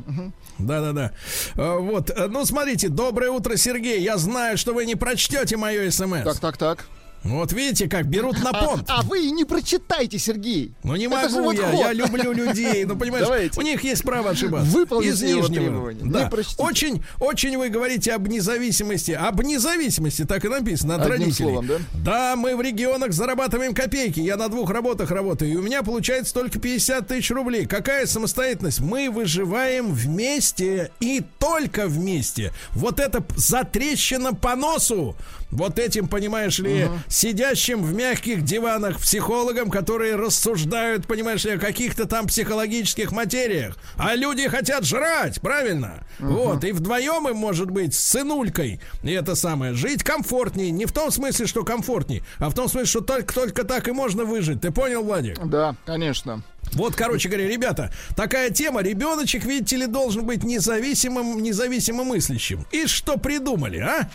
Да-да-да. 0.59 1.12
А, 1.57 1.77
Вот, 1.79 2.09
э, 2.11 2.27
ну 2.29 2.45
смотрите, 2.47 2.89
доброе 2.89 3.31
утро, 3.31 3.57
Сергей. 3.57 4.01
Я 4.01 4.16
знаю, 4.16 4.57
что 4.57 4.73
вы 4.73 4.87
не 4.87 4.95
прочтете 4.95 5.59
мое 5.59 5.91
смс. 5.91 6.23
Так, 6.24 6.41
так, 6.41 6.57
так. 6.57 6.87
Вот 7.24 7.53
видите, 7.53 7.89
как 7.89 8.07
берут 8.07 8.43
на 8.43 8.51
А, 8.51 8.65
понт. 8.65 8.85
а 8.89 9.03
вы 9.03 9.27
и 9.27 9.31
не 9.31 9.44
прочитайте, 9.44 10.19
Сергей. 10.19 10.73
Ну 10.82 10.97
не 10.97 11.05
Это 11.07 11.28
могу 11.31 11.53
я, 11.53 11.70
ход. 11.70 11.81
я 11.81 11.93
люблю 11.93 12.32
людей. 12.32 12.85
Ну 12.85 12.97
понимаешь, 12.97 13.24
Давайте. 13.27 13.61
у 13.61 13.62
них 13.62 13.82
есть 13.85 14.03
право 14.03 14.31
ошибаться. 14.31 14.69
Выполните 14.70 15.12
Из 15.15 15.23
его 15.23 15.47
Нижнего. 15.49 15.93
Да. 16.03 16.31
Очень, 16.59 17.03
очень 17.20 17.57
вы 17.57 17.69
говорите 17.69 18.12
об 18.12 18.27
независимости. 18.28 19.12
Об 19.12 19.40
независимости, 19.43 20.24
так 20.24 20.44
и 20.44 20.49
написано, 20.49 20.97
от 20.97 21.03
Одним 21.03 21.12
родителей. 21.20 21.32
словом, 21.44 21.66
да? 21.69 21.77
Да, 22.05 22.36
мы 22.36 22.57
в 22.57 22.61
регионах 22.61 23.12
зарабатываем 23.12 23.73
копейки. 23.74 24.19
Я 24.20 24.36
на 24.36 24.49
двух 24.49 24.70
работах 24.70 25.11
работаю. 25.11 25.53
И 25.53 25.57
у 25.57 25.62
меня 25.62 25.82
получается 25.82 26.35
только 26.35 26.59
50 26.59 27.07
тысяч 27.07 27.31
рублей. 27.31 27.66
Какая 27.66 28.07
самостоятельность? 28.07 28.81
Мы 28.81 29.11
выживаем 29.11 29.93
вместе 29.93 30.90
и 31.01 31.23
только 31.39 31.86
вместе. 31.86 32.53
Вот 32.73 32.99
это 32.99 33.24
затрещина 33.36 34.35
по 34.35 34.57
носу. 34.57 35.15
Вот 35.53 35.79
этим, 35.79 36.09
понимаешь 36.09 36.59
ли, 36.59 36.89
сидящим 37.09 37.83
в 37.83 37.95
мягких 37.95 38.43
диванах 38.43 38.99
психологам, 38.99 39.70
которые 39.70 40.16
рассуждают, 40.16 41.07
понимаешь 41.07 41.45
ли, 41.45 41.53
о 41.53 41.59
каких-то 41.59 42.07
там 42.07 42.27
психологических 42.27 43.12
материях. 43.12 43.77
А 43.97 44.15
люди 44.15 44.49
хотят 44.49 44.85
жрать, 44.85 45.41
правильно? 45.43 46.07
Вот, 46.19 46.65
и 46.65 46.73
вдвоем 46.73 47.29
им, 47.29 47.37
может 47.37 47.70
быть, 47.70 47.95
с 47.95 48.01
сынулькой, 48.01 48.81
и 49.03 49.11
это 49.12 49.35
самое, 49.35 49.74
жить 49.74 50.03
комфортнее. 50.03 50.70
Не 50.70 50.87
в 50.87 50.93
том 50.93 51.11
смысле, 51.11 51.47
что 51.47 51.65
комфортнее, 51.65 52.23
а 52.39 52.49
в 52.49 52.55
том 52.55 52.69
смысле, 52.69 52.87
что 52.87 53.01
только, 53.03 53.35
только 53.35 53.65
так 53.65 53.89
и 53.89 53.93
можно 53.93 54.24
выжить. 54.24 54.62
Ты 54.62 54.70
понял, 54.70 55.03
Владик? 55.05 55.39
Да, 55.45 55.77
конечно. 55.85 56.43
Вот, 56.73 56.95
короче 56.95 57.29
говоря, 57.29 57.49
ребята, 57.49 57.93
такая 58.16 58.51
тема. 58.51 58.83
Ребеночек, 58.83 59.45
видите 59.45 59.77
ли, 59.77 59.87
должен 59.87 60.24
быть 60.24 60.43
независимым, 60.45 61.43
независимо 61.43 62.05
мыслящим. 62.05 62.65
И 62.70 62.87
что 62.87 63.19
придумали, 63.19 63.79
а? 63.79 64.09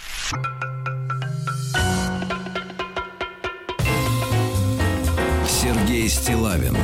Сергей 5.68 6.08
Стилавин 6.08 6.78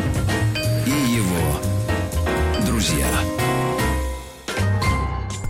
и 0.85 1.13
его 1.15 1.57
друзья. 2.67 3.07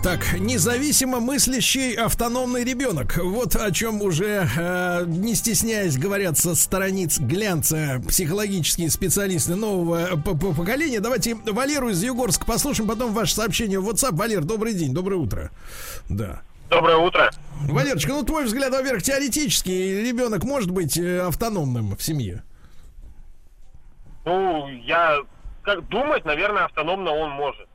Так, 0.04 0.38
независимо 0.38 1.18
мыслящий 1.18 1.94
автономный 1.94 2.62
ребенок. 2.62 3.16
Вот 3.16 3.56
о 3.56 3.72
чем 3.72 4.02
уже, 4.02 4.48
э, 4.56 5.04
не 5.08 5.34
стесняясь, 5.34 5.98
говорят 5.98 6.38
со 6.38 6.54
страниц 6.54 7.18
глянца 7.18 8.00
психологические 8.06 8.88
специалисты 8.88 9.56
нового 9.56 10.14
п- 10.14 10.36
поколения. 10.36 11.00
Давайте 11.00 11.34
Валеру 11.34 11.88
из 11.88 12.04
Югорска 12.04 12.44
послушаем, 12.46 12.88
потом 12.88 13.12
ваше 13.12 13.34
сообщение 13.34 13.80
в 13.80 13.88
WhatsApp. 13.90 14.14
Валер, 14.14 14.44
добрый 14.44 14.74
день, 14.74 14.94
доброе 14.94 15.16
утро. 15.16 15.50
Да. 16.08 16.42
Доброе 16.70 16.98
утро. 16.98 17.32
Валерочка, 17.68 18.10
ну 18.12 18.22
твой 18.22 18.44
взгляд, 18.44 18.70
во-первых, 18.70 19.02
теоретически 19.02 19.70
ребенок 19.70 20.44
может 20.44 20.70
быть 20.70 20.96
э, 20.96 21.18
автономным 21.26 21.96
в 21.96 22.02
семье. 22.04 22.44
Ну, 24.24 24.68
я 24.68 25.20
как 25.62 25.86
думать, 25.88 26.24
наверное, 26.24 26.64
автономно 26.64 27.10
он 27.12 27.30
может. 27.30 27.68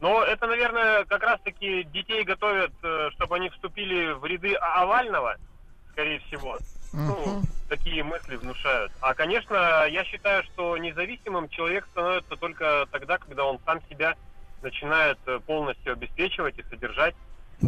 Но 0.00 0.22
это, 0.22 0.46
наверное, 0.46 1.04
как 1.04 1.22
раз-таки 1.22 1.84
детей 1.84 2.24
готовят, 2.24 2.72
э, 2.82 3.10
чтобы 3.12 3.36
они 3.36 3.48
вступили 3.50 4.12
в 4.12 4.24
ряды 4.24 4.54
овального, 4.54 5.36
скорее 5.92 6.18
всего. 6.20 6.58
Ну, 6.92 7.42
такие 7.68 8.04
мысли 8.04 8.36
внушают. 8.36 8.92
А, 9.00 9.14
конечно, 9.14 9.86
я 9.88 10.04
считаю, 10.04 10.44
что 10.44 10.76
независимым 10.76 11.48
человек 11.48 11.86
становится 11.90 12.36
только 12.36 12.86
тогда, 12.92 13.18
когда 13.18 13.44
он 13.44 13.58
сам 13.64 13.80
себя 13.88 14.14
начинает 14.62 15.18
э, 15.26 15.40
полностью 15.40 15.92
обеспечивать 15.92 16.58
и 16.58 16.62
содержать. 16.64 17.14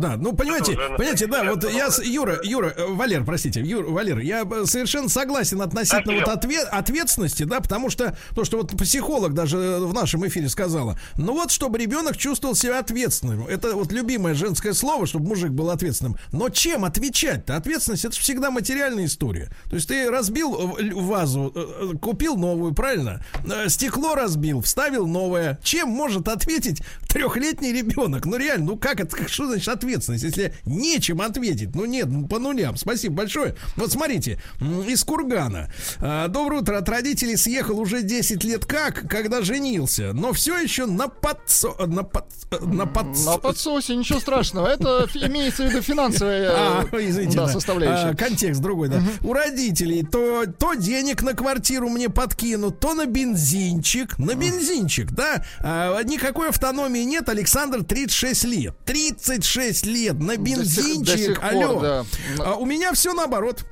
Да, 0.00 0.16
ну 0.16 0.32
понимаете, 0.34 0.76
понимаете, 0.96 1.26
да, 1.26 1.44
вот 1.44 1.70
я 1.70 1.90
с 1.90 2.02
Юра, 2.02 2.38
Юра, 2.42 2.72
э, 2.76 2.86
Валер, 2.86 3.24
простите, 3.24 3.60
Юр, 3.60 3.86
Валер, 3.86 4.18
я 4.18 4.42
э, 4.42 4.64
совершенно 4.66 5.08
согласен 5.08 5.60
относительно 5.62 6.14
вот 6.14 6.28
отве- 6.28 6.64
ответственности, 6.64 7.44
да, 7.44 7.60
потому 7.60 7.90
что 7.90 8.16
то, 8.34 8.44
что 8.44 8.58
вот 8.58 8.76
психолог 8.76 9.34
даже 9.34 9.56
в 9.56 9.94
нашем 9.94 10.26
эфире 10.26 10.48
сказала, 10.48 10.98
ну 11.16 11.32
вот, 11.32 11.50
чтобы 11.50 11.78
ребенок 11.78 12.16
чувствовал 12.16 12.54
себя 12.54 12.78
ответственным, 12.78 13.46
это 13.46 13.74
вот 13.74 13.92
любимое 13.92 14.34
женское 14.34 14.72
слово, 14.74 15.06
чтобы 15.06 15.28
мужик 15.28 15.50
был 15.50 15.70
ответственным. 15.70 16.16
Но 16.32 16.48
чем 16.50 16.84
отвечать-то? 16.84 17.56
Ответственность 17.56 18.04
это 18.04 18.16
всегда 18.16 18.50
материальная 18.50 19.06
история. 19.06 19.50
То 19.70 19.76
есть 19.76 19.88
ты 19.88 20.10
разбил 20.10 20.76
э, 20.78 20.92
вазу, 20.94 21.52
э, 21.54 21.92
э, 21.94 21.98
купил 21.98 22.36
новую, 22.36 22.74
правильно? 22.74 23.24
Э, 23.50 23.68
Стекло 23.68 24.14
разбил, 24.14 24.60
вставил 24.60 25.06
новое. 25.06 25.58
Чем 25.62 25.88
может 25.88 26.28
ответить 26.28 26.82
трехлетний 27.08 27.72
ребенок? 27.72 28.26
Ну 28.26 28.36
реально, 28.36 28.66
ну 28.66 28.76
как 28.76 29.00
это, 29.00 29.16
что 29.28 29.46
значит 29.46 29.68
ответственность, 29.68 29.85
если 30.26 30.54
нечем 30.64 31.20
ответить? 31.20 31.74
Ну 31.74 31.84
нет, 31.84 32.06
ну, 32.08 32.26
по 32.26 32.38
нулям. 32.38 32.76
Спасибо 32.76 33.16
большое. 33.16 33.56
Вот 33.76 33.92
смотрите, 33.92 34.40
из 34.86 35.04
Кургана. 35.04 35.70
А, 36.00 36.28
Доброе 36.28 36.62
утро. 36.62 36.78
От 36.78 36.88
родителей 36.88 37.36
съехал 37.36 37.78
уже 37.78 38.02
10 38.02 38.44
лет 38.44 38.64
как, 38.66 39.08
когда 39.08 39.42
женился. 39.42 40.12
Но 40.12 40.32
все 40.32 40.58
еще 40.58 40.86
на 40.86 41.08
подсо... 41.08 41.68
На, 41.86 42.02
под... 42.02 42.26
на, 42.62 42.82
подс- 42.82 43.24
На 43.24 43.38
подсосе 43.38 43.96
ничего 43.96 44.20
страшного. 44.20 44.66
Это 44.68 45.06
имеется 45.14 45.64
в 45.64 45.70
виду 45.70 45.82
финансовая 45.82 46.50
а, 46.54 46.84
э, 46.92 47.08
извините, 47.08 47.36
да, 47.36 47.46
да. 47.46 47.52
составляющая. 47.52 48.10
А, 48.10 48.16
контекст 48.16 48.60
другой, 48.60 48.88
да. 48.88 49.02
У 49.22 49.32
родителей 49.32 50.02
то, 50.02 50.44
то 50.46 50.74
денег 50.74 51.22
на 51.22 51.34
квартиру 51.34 51.88
мне 51.88 52.08
подкинут, 52.08 52.80
то 52.80 52.94
на 52.94 53.06
бензинчик. 53.06 54.18
На 54.18 54.34
бензинчик, 54.34 55.12
да. 55.12 55.44
А, 55.60 56.02
никакой 56.02 56.48
автономии 56.48 57.02
нет. 57.02 57.28
Александр 57.28 57.84
36 57.84 58.44
лет. 58.44 58.74
36 58.84 59.46
лет 59.84 60.18
на 60.18 60.32
сих- 60.34 60.40
бензинчик. 60.42 61.04
до 61.04 61.18
сих 61.18 61.40
пор, 61.40 61.64
Алло. 61.64 61.80
да. 61.80 62.04
А 62.40 62.54
у 62.56 62.64
меня 62.66 62.92
все 62.92 63.12
наоборот. 63.12 63.64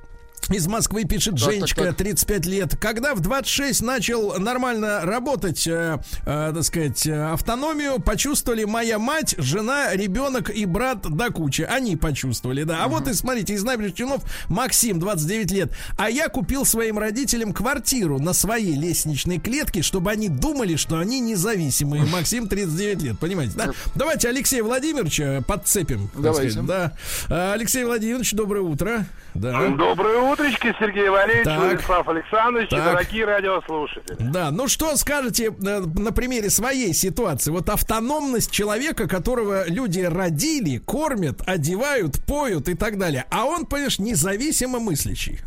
Из 0.51 0.67
Москвы 0.67 1.05
пишет 1.05 1.35
Так, 1.35 1.53
Женечка, 1.53 1.85
так. 1.85 1.97
35 1.97 2.47
лет. 2.47 2.77
Когда 2.79 3.15
в 3.15 3.21
26 3.21 3.83
начал 3.83 4.39
нормально 4.39 5.01
работать, 5.03 5.67
э, 5.67 5.99
э, 6.27 6.53
так 6.55 6.63
сказать, 6.65 7.07
э, 7.07 7.33
автономию, 7.33 8.01
почувствовали 8.01 8.65
моя 8.65 8.99
мать, 8.99 9.35
жена, 9.39 9.95
ребенок 9.95 10.51
и 10.51 10.67
брат 10.67 11.03
до 11.03 11.31
кучи. 11.31 11.63
Они 11.63 11.97
почувствовали, 11.97 12.65
да. 12.65 12.85
А 12.85 12.89
вот 12.89 13.09
и 13.09 13.15
смотрите, 13.15 13.55
из 13.55 13.63
набережных 13.63 13.97
Челнов 13.97 14.23
Максим, 14.49 14.99
29 15.01 15.51
лет. 15.51 15.73
А 15.97 16.11
я 16.11 16.29
купил 16.29 16.65
своим 16.65 16.99
родителям 16.99 17.53
квартиру 17.53 18.19
на 18.19 18.33
своей 18.33 18.77
лестничной 18.77 19.39
клетке, 19.39 19.83
чтобы 19.83 20.11
они 20.11 20.29
думали, 20.29 20.77
что 20.77 20.99
они 20.99 21.21
независимые. 21.21 22.05
Максим, 22.05 22.49
39 22.49 23.03
лет, 23.03 23.19
понимаете, 23.19 23.55
да? 23.57 23.71
Давайте 23.95 24.29
Алексея 24.29 24.63
Владимировича 24.63 25.43
подцепим. 25.47 26.11
Давайте. 26.15 26.51
сказать, 26.53 26.93
Да. 27.29 27.53
Алексей 27.53 27.85
Владимирович, 27.85 28.33
доброе 28.33 28.63
утро. 28.63 29.07
Да. 29.35 29.69
Доброе 29.69 30.19
утречко, 30.35 30.75
Сергей 30.79 31.09
Валерьевич, 31.09 31.45
Так. 31.45 31.59
Владислав 31.59 32.09
Александрович 32.09 32.69
Так. 32.69 32.85
дорогие 32.85 33.25
радиослушатели. 33.25 34.17
Да, 34.19 34.51
ну 34.51 34.69
что 34.69 34.97
скажете 34.97 35.47
э, 35.47 35.81
на 35.81 36.13
примере 36.13 36.51
своей 36.51 36.93
ситуации? 36.93 37.51
Вот 37.51 37.69
автономность 37.69 38.51
человека, 38.51 39.09
которого 39.09 39.69
люди 39.69 40.01
родили, 40.01 40.79
кормят, 40.79 41.41
одевают, 41.47 42.25
поют 42.27 42.69
и 42.69 42.75
так 42.75 42.99
далее. 42.99 43.25
А 43.31 43.45
он, 43.45 43.67
понимаешь, 43.67 43.99
независимо 43.99 44.79
мыслящий. 44.81 45.41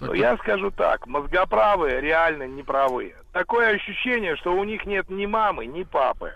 Ну, 0.00 0.12
я 0.12 0.36
скажу 0.38 0.70
так, 0.70 1.06
мозгоправые 1.06 2.00
реально 2.00 2.46
неправые. 2.46 3.14
Такое 3.32 3.74
ощущение, 3.74 4.36
что 4.36 4.54
у 4.54 4.64
них 4.64 4.84
нет 4.86 5.08
ни 5.08 5.26
мамы, 5.26 5.66
ни 5.66 5.82
папы. 5.82 6.34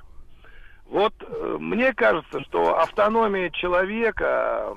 Вот 0.87 1.12
э, 1.20 1.57
мне 1.61 1.93
кажется, 1.93 2.41
что 2.45 2.79
автономия 2.81 3.51
человека 3.51 4.75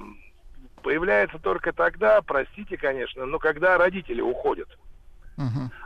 появляется 0.81 1.39
только 1.39 1.71
тогда, 1.71 2.21
простите, 2.21 2.77
конечно, 2.77 3.25
но 3.25 3.39
когда 3.39 3.77
родители 3.77 4.21
уходят. 4.21 4.67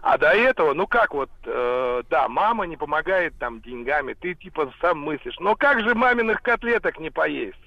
А 0.01 0.17
до 0.17 0.31
этого, 0.31 0.73
ну 0.73 0.85
как 0.85 1.13
вот, 1.13 1.29
э, 1.45 2.03
да, 2.09 2.27
мама 2.27 2.65
не 2.65 2.75
помогает 2.75 3.37
там 3.39 3.61
деньгами, 3.61 4.13
ты 4.13 4.33
типа 4.33 4.73
сам 4.81 4.99
мыслишь, 4.99 5.37
но 5.39 5.55
как 5.55 5.79
же 5.81 5.95
маминых 5.95 6.41
котлеток 6.41 6.99
не 6.99 7.09
поесть? 7.09 7.59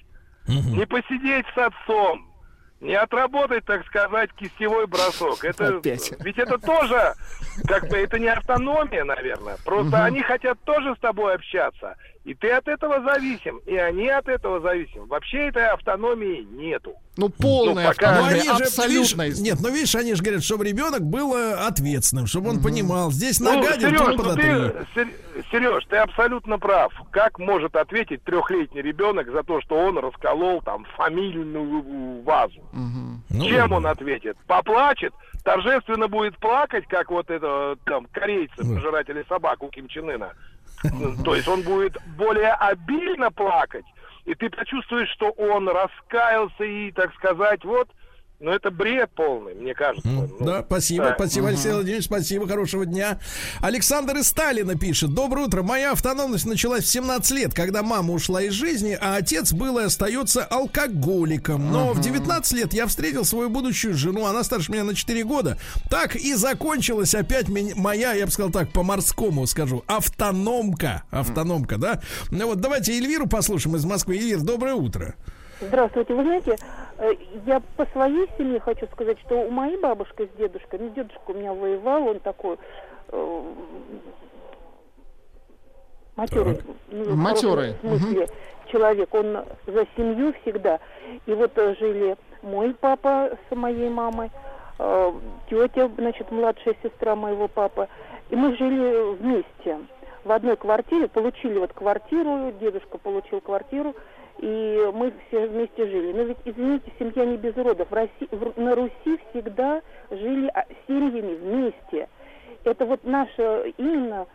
Не 0.47 0.85
посидеть 0.85 1.45
с 1.55 1.57
отцом, 1.57 2.29
не 2.81 2.95
отработать, 2.95 3.65
так 3.65 3.85
сказать, 3.85 4.31
кистевой 4.33 4.87
бросок. 4.87 5.43
Это, 5.43 5.77
Опять. 5.77 6.13
ведь 6.19 6.37
это 6.37 6.57
тоже, 6.57 7.13
как 7.67 7.87
бы, 7.87 7.97
это 7.97 8.19
не 8.19 8.27
автономия, 8.27 9.03
наверное. 9.03 9.57
Просто 9.65 10.03
они 10.03 10.21
хотят 10.21 10.59
тоже 10.63 10.95
с 10.95 10.99
тобой 10.99 11.35
общаться. 11.35 11.95
И 12.29 12.35
ты 12.35 12.51
от 12.51 12.67
этого 12.67 13.01
зависим, 13.01 13.57
и 13.65 13.75
они 13.75 14.07
от 14.07 14.27
этого 14.27 14.59
зависим. 14.59 15.07
Вообще 15.07 15.47
этой 15.47 15.65
автономии 15.69 16.45
нету. 16.51 16.93
Ну, 17.17 17.29
полная 17.29 17.87
Ну, 17.87 17.89
пока- 17.89 18.11
Ну, 18.11 18.19
автономия, 18.19 18.41
они 18.41 18.57
же, 18.59 18.63
абсолютно. 18.65 19.23
видишь, 19.23 19.39
нет, 19.41 19.57
ну 19.63 19.69
видишь, 19.71 19.95
они 19.95 20.13
же 20.13 20.21
говорят, 20.21 20.43
чтобы 20.43 20.63
ребенок 20.65 21.01
был 21.01 21.35
э, 21.35 21.53
ответственным, 21.55 22.27
чтобы 22.27 22.51
он 22.51 22.61
понимал, 22.61 23.11
здесь 23.11 23.39
Ну, 23.39 23.51
нагадил, 23.55 23.89
Сереж, 23.89 24.15
ну 24.15 24.35
ты, 24.35 24.85
Сер- 24.93 25.13
Сереж, 25.51 25.85
ты 25.89 25.95
абсолютно 25.97 26.59
прав. 26.59 26.93
Как 27.09 27.39
может 27.39 27.75
ответить 27.75 28.23
трехлетний 28.23 28.83
ребенок 28.83 29.31
за 29.31 29.41
то, 29.41 29.59
что 29.61 29.75
он 29.77 29.97
расколол 29.97 30.61
там 30.61 30.85
фамильную 30.97 32.21
вазу? 32.21 32.61
Ну, 32.71 33.43
Чем 33.45 33.71
он 33.71 33.87
ответит? 33.87 34.37
Поплачет? 34.45 35.13
Торжественно 35.43 36.07
будет 36.07 36.37
плакать, 36.37 36.85
как 36.87 37.09
вот 37.09 37.29
это 37.31 37.75
там 37.85 38.05
корейцы, 38.11 38.55
пожиратели 38.57 39.25
собак 39.27 39.63
у 39.63 39.69
Ким 39.69 39.87
Чен 39.87 40.09
Ына? 40.11 40.33
То 41.23 41.35
есть 41.35 41.47
он 41.47 41.61
будет 41.61 41.97
более 42.17 42.53
обильно 42.53 43.31
плакать, 43.31 43.85
и 44.25 44.35
ты 44.35 44.49
почувствуешь, 44.49 45.09
что 45.09 45.31
он 45.31 45.67
раскаялся 45.67 46.63
и, 46.63 46.91
так 46.91 47.13
сказать, 47.15 47.63
вот 47.63 47.89
Ну, 48.41 48.51
это 48.51 48.71
бред 48.71 49.09
полный, 49.15 49.53
мне 49.53 49.73
кажется. 49.73 50.07
Ну, 50.07 50.29
Да, 50.39 50.63
спасибо, 50.65 51.05
да. 51.09 51.15
спасибо, 51.15 51.49
Алексей 51.49 51.73
Владимирович, 51.73 52.05
спасибо, 52.05 52.47
хорошего 52.47 52.85
дня. 52.85 53.19
Александр 53.59 54.15
из 54.15 54.29
Сталина 54.29 54.75
пишет. 54.75 55.13
Доброе 55.13 55.47
утро. 55.47 55.61
Моя 55.61 55.91
автономность 55.91 56.45
началась 56.45 56.85
в 56.85 56.87
17 56.87 57.31
лет, 57.31 57.53
когда 57.53 57.83
мама 57.83 58.13
ушла 58.13 58.41
из 58.41 58.53
жизни, 58.53 58.97
а 58.99 59.17
отец 59.17 59.51
был 59.51 59.77
и 59.79 59.83
остается 59.83 60.45
алкоголиком. 60.45 61.69
Но 61.69 61.91
в 61.91 61.99
19 61.99 62.53
лет 62.53 62.73
я 62.73 62.87
встретил 62.87 63.25
свою 63.25 63.49
будущую 63.49 63.93
жену, 63.95 64.25
она 64.25 64.43
старше 64.45 64.71
меня 64.71 64.85
на 64.85 64.95
4 64.95 65.21
года. 65.25 65.57
Так 65.89 66.15
и 66.15 66.33
закончилась 66.33 67.13
опять 67.15 67.49
меня- 67.49 67.73
моя, 67.75 68.13
я 68.13 68.25
бы 68.25 68.31
сказал 68.31 68.51
так, 68.51 68.71
по-морскому 68.71 69.45
скажу, 69.47 69.83
автономка. 69.87 71.03
Автономка, 71.11 71.77
да? 71.77 72.01
Ну 72.31 72.47
вот 72.47 72.61
давайте 72.61 72.93
Эльвиру 72.97 73.27
послушаем 73.27 73.75
из 73.75 73.83
Москвы. 73.83 74.15
Эльвир, 74.15 74.39
доброе 74.39 74.75
утро. 74.75 75.15
Здравствуйте. 75.61 76.13
Вы 76.13 76.23
знаете, 76.23 76.55
я 77.45 77.61
по 77.77 77.85
своей 77.87 78.29
семье 78.37 78.59
хочу 78.59 78.87
сказать, 78.87 79.19
что 79.21 79.35
у 79.35 79.49
моей 79.49 79.77
бабушки 79.77 80.29
с 80.33 80.37
дедушкой, 80.37 80.79
ну, 80.79 80.89
дедушка 80.89 81.31
у 81.31 81.33
меня 81.33 81.53
воевал, 81.53 82.07
он 82.07 82.19
такой 82.19 82.57
э, 83.09 83.43
матерый, 86.15 86.59
ну, 86.89 87.15
Матерый, 87.15 87.75
смысле 87.81 88.27
человек, 88.71 89.13
он 89.13 89.45
за 89.65 89.87
семью 89.95 90.33
всегда. 90.41 90.79
И 91.25 91.33
вот 91.33 91.57
э, 91.57 91.75
жили 91.79 92.17
мой 92.41 92.73
папа 92.73 93.31
с 93.49 93.55
моей 93.55 93.89
мамой, 93.89 94.29
э, 94.77 95.11
тетя, 95.49 95.89
значит, 95.97 96.31
младшая 96.31 96.75
сестра 96.83 97.15
моего 97.15 97.47
папы, 97.47 97.87
и 98.29 98.35
мы 98.35 98.55
жили 98.55 99.15
вместе. 99.15 99.79
В 100.23 100.31
одной 100.31 100.57
квартире, 100.57 101.07
получили 101.07 101.57
вот 101.57 101.73
квартиру, 101.73 102.51
дедушка 102.59 102.97
получил 102.97 103.41
квартиру, 103.41 103.95
и 104.41 104.89
мы 104.93 105.11
все 105.27 105.47
вместе 105.47 105.87
жили. 105.87 106.13
Но 106.13 106.23
ведь, 106.23 106.37
извините, 106.45 106.91
семья 106.97 107.25
не 107.25 107.37
без 107.37 107.55
родов. 107.57 107.89
В 107.89 107.93
России, 107.93 108.27
в- 108.31 108.59
на 108.59 108.75
Руси 108.75 109.19
всегда 109.29 109.81
жили 110.09 110.49
а, 110.53 110.65
семьями 110.87 111.35
вместе. 111.35 112.07
Это 112.63 112.85
вот 112.85 113.03
наша 113.03 113.63
именно 113.77 114.27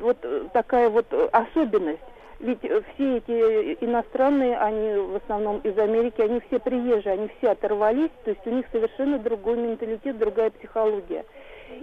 вот 0.00 0.18
э, 0.22 0.48
такая 0.52 0.88
вот 0.88 1.06
э, 1.10 1.28
особенность. 1.32 2.00
Ведь 2.40 2.64
э, 2.64 2.82
все 2.94 3.18
эти 3.18 3.84
иностранные, 3.84 4.58
они 4.58 4.94
в 4.98 5.16
основном 5.16 5.58
из 5.58 5.76
Америки, 5.78 6.20
они 6.20 6.40
все 6.48 6.58
приезжие, 6.58 7.12
они 7.14 7.30
все 7.38 7.50
оторвались, 7.50 8.10
то 8.24 8.30
есть 8.30 8.46
у 8.46 8.50
них 8.50 8.66
совершенно 8.72 9.18
другой 9.18 9.56
менталитет, 9.56 10.18
другая 10.18 10.50
психология. 10.50 11.24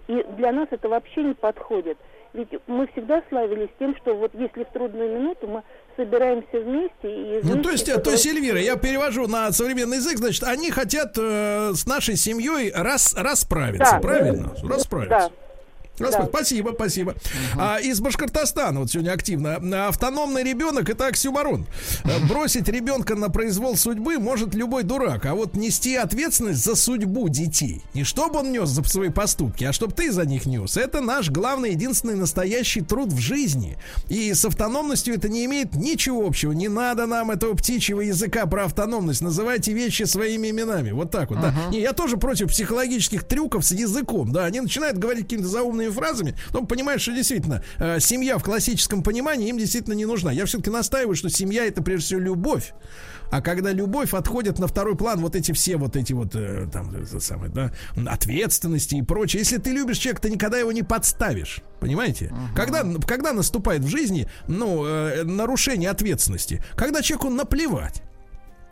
И 0.07 0.25
для 0.37 0.51
нас 0.51 0.67
это 0.71 0.89
вообще 0.89 1.23
не 1.23 1.33
подходит. 1.33 1.97
Ведь 2.33 2.49
мы 2.67 2.87
всегда 2.87 3.23
славились 3.29 3.69
тем, 3.79 3.95
что 3.97 4.13
вот 4.13 4.31
если 4.33 4.63
в 4.63 4.69
трудную 4.69 5.11
минуту 5.19 5.47
мы 5.47 5.63
собираемся 5.97 6.59
вместе 6.59 6.93
и 7.03 7.41
Ну, 7.43 7.53
вместе 7.55 7.61
то 7.63 7.69
есть, 7.71 7.89
э, 7.89 7.97
то 7.99 8.11
есть, 8.11 8.25
Эльвира, 8.25 8.61
я 8.61 8.75
перевожу 8.77 9.27
на 9.27 9.51
современный 9.51 9.97
язык, 9.97 10.17
значит, 10.19 10.43
они 10.43 10.71
хотят 10.71 11.17
э, 11.17 11.71
с 11.75 11.85
нашей 11.85 12.15
семьей 12.15 12.71
рас, 12.73 13.13
расправиться, 13.17 13.93
Да. 13.93 13.99
правильно? 13.99 14.53
Расправиться. 14.63 15.29
Да. 15.29 15.46
Да. 15.99 16.25
Спасибо, 16.27 16.71
спасибо. 16.75 17.15
А, 17.57 17.77
из 17.79 17.99
Башкортостана 17.99 18.79
вот 18.81 18.91
сегодня 18.91 19.11
активно. 19.11 19.87
Автономный 19.87 20.43
ребенок 20.43 20.89
это 20.89 21.07
оксюмарон. 21.07 21.65
Э, 22.03 22.19
Бросить 22.27 22.67
ребенка 22.67 23.15
на 23.15 23.29
произвол 23.29 23.75
судьбы 23.75 24.17
может 24.19 24.53
любой 24.53 24.83
дурак, 24.83 25.25
а 25.25 25.33
вот 25.35 25.55
нести 25.55 25.95
ответственность 25.95 26.63
за 26.63 26.75
судьбу 26.75 27.29
детей. 27.29 27.81
Не 27.93 28.03
чтобы 28.03 28.39
он 28.39 28.51
нес 28.51 28.69
за 28.69 28.83
свои 28.83 29.09
поступки, 29.09 29.63
а 29.63 29.73
чтобы 29.73 29.93
ты 29.93 30.11
за 30.11 30.25
них 30.25 30.45
нес. 30.45 30.77
Это 30.77 31.01
наш 31.01 31.29
главный, 31.29 31.71
единственный 31.71 32.15
настоящий 32.15 32.81
труд 32.81 33.11
в 33.11 33.19
жизни. 33.19 33.77
И 34.09 34.33
с 34.33 34.45
автономностью 34.45 35.15
это 35.15 35.29
не 35.29 35.45
имеет 35.45 35.75
ничего 35.75 36.25
общего. 36.25 36.51
Не 36.51 36.67
надо 36.67 37.05
нам 37.05 37.31
этого 37.31 37.53
птичьего 37.55 38.01
языка 38.01 38.45
про 38.45 38.65
автономность. 38.65 39.21
Называйте 39.21 39.73
вещи 39.73 40.03
своими 40.03 40.49
именами. 40.49 40.91
Вот 40.91 41.11
так 41.11 41.29
вот. 41.29 41.41
да. 41.41 41.53
Не, 41.71 41.81
я 41.81 41.93
тоже 41.93 42.17
против 42.17 42.49
психологических 42.49 43.23
трюков 43.23 43.65
с 43.65 43.71
языком. 43.71 44.31
Да, 44.31 44.45
они 44.45 44.61
начинают 44.61 44.97
говорить 44.97 45.23
какими-то 45.23 45.47
заумными 45.87 45.91
фразами, 45.91 46.35
потом 46.47 46.67
понимаешь, 46.67 47.01
что 47.01 47.13
действительно 47.13 47.63
э, 47.79 47.99
семья 47.99 48.37
в 48.37 48.43
классическом 48.43 49.03
понимании 49.03 49.49
им 49.49 49.57
действительно 49.57 49.93
не 49.93 50.05
нужна. 50.05 50.31
Я 50.31 50.45
все-таки 50.45 50.69
настаиваю, 50.69 51.15
что 51.15 51.29
семья 51.29 51.65
это 51.65 51.81
прежде 51.81 52.05
всего 52.05 52.21
любовь. 52.21 52.73
А 53.29 53.41
когда 53.41 53.73
любовь 53.73 54.13
отходит 54.13 54.57
на 54.57 54.67
второй 54.67 54.95
план, 54.95 55.19
вот 55.19 55.35
эти 55.35 55.51
все 55.51 55.75
вот 55.75 55.97
эти 55.97 56.13
вот 56.13 56.33
э, 56.35 56.67
там 56.71 56.93
э, 56.95 57.19
самые, 57.19 57.51
да, 57.51 57.71
ответственности 58.07 58.95
и 58.95 59.01
прочее. 59.01 59.41
Если 59.41 59.57
ты 59.57 59.71
любишь 59.71 59.97
человека, 59.97 60.23
ты 60.23 60.29
никогда 60.29 60.57
его 60.57 60.71
не 60.71 60.83
подставишь. 60.83 61.61
Понимаете? 61.79 62.33
Когда, 62.55 62.83
когда 63.05 63.33
наступает 63.33 63.83
в 63.83 63.87
жизни, 63.87 64.29
ну, 64.47 64.85
э, 64.85 65.23
нарушение 65.23 65.89
ответственности, 65.89 66.63
когда 66.75 67.01
человеку 67.01 67.29
наплевать. 67.29 68.01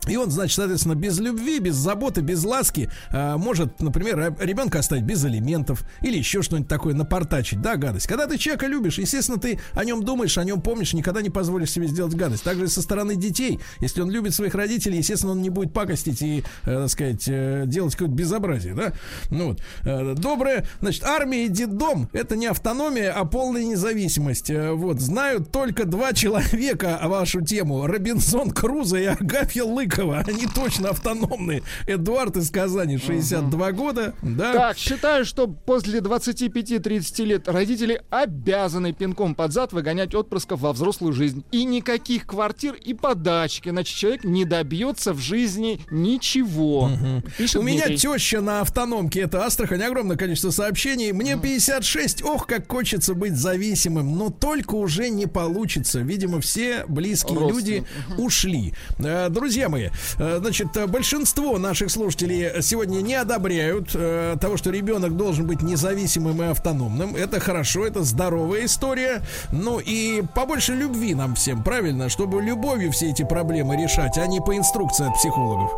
И 0.08 0.16
он, 0.16 0.30
значит, 0.30 0.56
соответственно, 0.56 0.94
без 0.94 1.18
любви, 1.18 1.58
без 1.58 1.74
заботы, 1.74 2.20
без 2.20 2.44
ласки 2.44 2.90
а, 3.10 3.36
может, 3.36 3.80
например, 3.80 4.34
ребенка 4.40 4.78
оставить 4.78 5.04
без 5.04 5.24
алиментов 5.24 5.84
или 6.02 6.18
еще 6.18 6.42
что-нибудь 6.42 6.68
такое 6.68 6.94
напортачить, 6.94 7.60
да, 7.60 7.76
гадость. 7.76 8.06
Когда 8.06 8.26
ты 8.26 8.38
человека 8.38 8.66
любишь, 8.66 8.98
естественно, 8.98 9.38
ты 9.38 9.60
о 9.72 9.84
нем 9.84 10.02
думаешь, 10.02 10.36
о 10.38 10.44
нем 10.44 10.60
помнишь, 10.60 10.92
никогда 10.92 11.22
не 11.22 11.30
позволишь 11.30 11.70
себе 11.70 11.86
сделать 11.86 12.14
гадость. 12.14 12.42
Также 12.42 12.68
со 12.68 12.82
стороны 12.82 13.16
детей. 13.16 13.60
Если 13.80 14.00
он 14.00 14.10
любит 14.10 14.34
своих 14.34 14.54
родителей, 14.54 14.98
естественно, 14.98 15.32
он 15.32 15.42
не 15.42 15.50
будет 15.50 15.72
пакостить 15.72 16.22
и, 16.22 16.40
э, 16.40 16.42
так 16.64 16.88
сказать, 16.88 17.24
э, 17.28 17.64
делать 17.66 17.92
какое-то 17.94 18.14
безобразие, 18.14 18.74
да. 18.74 18.92
Ну 19.30 19.48
вот. 19.48 19.62
Э, 19.84 20.14
доброе, 20.16 20.66
значит, 20.80 21.04
армия 21.04 21.46
и 21.46 21.48
детдом— 21.48 22.08
это 22.12 22.36
не 22.36 22.46
автономия, 22.46 23.12
а 23.12 23.24
полная 23.24 23.64
независимость. 23.64 24.50
Э, 24.50 24.72
вот. 24.72 25.00
Знают 25.00 25.50
только 25.50 25.84
два 25.84 26.12
человека 26.14 27.00
вашу 27.04 27.40
тему. 27.40 27.86
Робинсон 27.86 28.50
Крузо 28.50 28.96
и 28.96 29.04
Агафья 29.04 29.64
Лыкова. 29.96 30.24
Они 30.26 30.46
точно 30.46 30.90
автономные. 30.90 31.62
Эдуард 31.86 32.36
из 32.36 32.50
Казани, 32.50 32.98
62 32.98 33.72
года. 33.72 34.14
Да. 34.22 34.52
Так, 34.52 34.78
считаю, 34.78 35.24
что 35.24 35.46
после 35.46 36.00
25-30 36.00 37.24
лет 37.24 37.48
родители 37.48 38.02
обязаны 38.10 38.92
пинком 38.92 39.34
под 39.34 39.52
зад 39.52 39.72
выгонять 39.72 40.14
отпрысков 40.14 40.60
во 40.60 40.72
взрослую 40.72 41.12
жизнь. 41.12 41.44
И 41.52 41.64
никаких 41.64 42.26
квартир 42.26 42.74
и 42.74 42.94
подачки, 42.94 43.68
иначе 43.70 43.94
человек 43.94 44.24
не 44.24 44.44
добьется 44.44 45.12
в 45.12 45.18
жизни 45.18 45.80
ничего. 45.90 46.90
Пишет 47.38 47.56
У 47.56 47.62
меня 47.62 47.86
Дмитрий. 47.86 47.98
теща 47.98 48.40
на 48.40 48.60
автономке, 48.60 49.20
это 49.20 49.44
Астрахань, 49.44 49.82
огромное 49.82 50.16
количество 50.16 50.50
сообщений. 50.50 51.12
Мне 51.12 51.38
56, 51.38 52.22
ох, 52.22 52.46
как 52.46 52.70
хочется 52.70 53.14
быть 53.14 53.36
зависимым, 53.36 54.16
но 54.16 54.30
только 54.30 54.74
уже 54.74 55.08
не 55.08 55.26
получится. 55.26 56.00
Видимо, 56.00 56.40
все 56.40 56.84
близкие 56.88 57.38
люди 57.38 57.84
ушли. 58.18 58.74
Э, 58.98 59.28
Друзья 59.28 59.68
мои, 59.68 59.85
э, 60.18 60.38
значит, 60.40 60.76
э, 60.76 60.86
большинство 60.86 61.58
наших 61.58 61.90
слушателей 61.90 62.62
сегодня 62.62 63.00
не 63.00 63.14
одобряют 63.14 63.90
э, 63.94 64.36
того, 64.40 64.56
что 64.56 64.70
ребенок 64.70 65.16
должен 65.16 65.46
быть 65.46 65.62
независимым 65.62 66.42
и 66.42 66.46
автономным. 66.46 67.16
Это 67.16 67.40
хорошо, 67.40 67.86
это 67.86 68.02
здоровая 68.02 68.64
история. 68.66 69.22
Ну 69.52 69.78
и 69.78 70.22
побольше 70.34 70.74
любви 70.74 71.14
нам 71.14 71.34
всем, 71.34 71.62
правильно? 71.62 72.08
Чтобы 72.08 72.42
любовью 72.42 72.92
все 72.92 73.10
эти 73.10 73.24
проблемы 73.24 73.76
решать, 73.76 74.18
а 74.18 74.26
не 74.26 74.40
по 74.40 74.56
инструкции 74.56 75.06
от 75.06 75.14
психологов. 75.14 75.70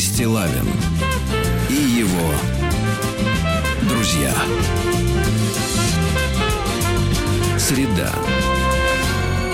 Стилавин 0.00 0.66
и 1.68 1.74
его 1.74 2.32
друзья. 3.86 4.32
Среда. 7.58 8.10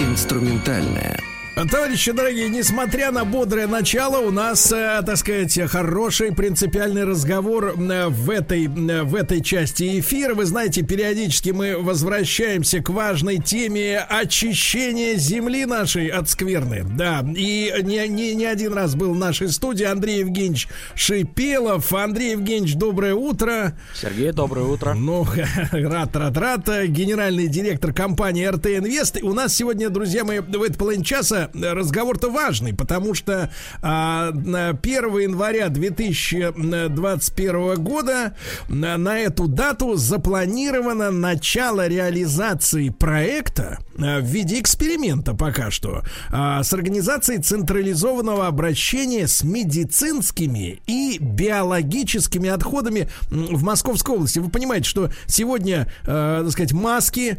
Инструментальная. 0.01 1.19
Товарищи 1.57 2.13
дорогие, 2.13 2.51
несмотря 2.51 3.11
на 3.11 3.25
бодрое 3.25 3.67
начало, 3.67 4.19
у 4.19 4.31
нас, 4.31 4.71
э, 4.71 5.01
так 5.07 5.17
сказать, 5.17 5.59
хороший 5.71 6.31
принципиальный 6.31 7.05
разговор 7.05 7.75
э, 7.79 8.09
в 8.09 8.29
этой, 8.29 8.67
э, 8.67 9.03
в 9.05 9.15
этой 9.15 9.41
части 9.41 9.99
эфира. 9.99 10.35
Вы 10.35 10.45
знаете, 10.45 10.83
периодически 10.83 11.51
мы 11.51 11.79
возвращаемся 11.79 12.83
к 12.83 12.91
важной 12.91 13.39
теме 13.39 14.01
очищения 14.01 15.15
земли 15.17 15.65
нашей 15.65 16.09
от 16.09 16.29
скверны. 16.29 16.85
Да, 16.85 17.25
и 17.35 17.73
не, 17.83 18.07
не, 18.07 18.35
не 18.35 18.45
один 18.45 18.75
раз 18.75 18.95
был 18.95 19.15
в 19.15 19.19
нашей 19.19 19.49
студии 19.49 19.85
Андрей 19.85 20.19
Евгеньевич 20.19 20.69
Шипелов. 20.95 21.91
Андрей 21.95 22.33
Евгеньевич, 22.33 22.75
доброе 22.75 23.15
утро. 23.15 23.75
Сергей, 23.95 24.31
доброе 24.33 24.67
утро. 24.67 24.93
Ну, 24.93 25.27
рад, 25.73 26.15
рад, 26.17 26.37
рад. 26.37 26.69
Генеральный 26.89 27.49
директор 27.49 27.95
компании 27.95 28.45
РТ 28.45 28.67
Инвест. 28.67 29.17
У 29.23 29.33
нас 29.33 29.55
сегодня, 29.55 29.89
друзья 29.89 30.23
мои, 30.23 30.41
в 30.41 30.63
этой 30.63 30.77
половине 30.77 31.03
часа 31.03 31.46
разговор-то 31.55 32.31
важный, 32.31 32.75
потому 32.75 33.15
что 33.15 33.51
а, 33.83 34.31
на 34.33 34.71
1 34.71 35.19
января 35.19 35.69
2021 35.69 37.75
года 37.83 38.35
на, 38.69 39.19
эту 39.19 39.49
дату 39.49 39.97
запланировано 39.97 41.11
начало 41.11 41.87
реализации 41.87 42.91
проекта 42.91 43.79
а, 43.99 44.21
в 44.21 44.25
виде 44.25 44.61
эксперимента 44.61 45.35
пока 45.35 45.71
что 45.71 46.03
а, 46.31 46.63
с 46.63 46.73
организацией 46.73 47.43
централизованного 47.43 48.47
обращения 48.47 49.27
с 49.27 49.43
медицинскими 49.43 50.81
и 50.87 51.19
биологическими 51.21 52.49
отходами 52.49 53.09
в 53.31 53.63
Московской 53.63 54.15
области. 54.15 54.39
Вы 54.39 54.51
понимаете, 54.51 54.89
что 54.89 55.11
сегодня, 55.27 55.91
э, 56.05 56.41
так 56.43 56.51
сказать, 56.51 56.73
маски, 56.73 57.39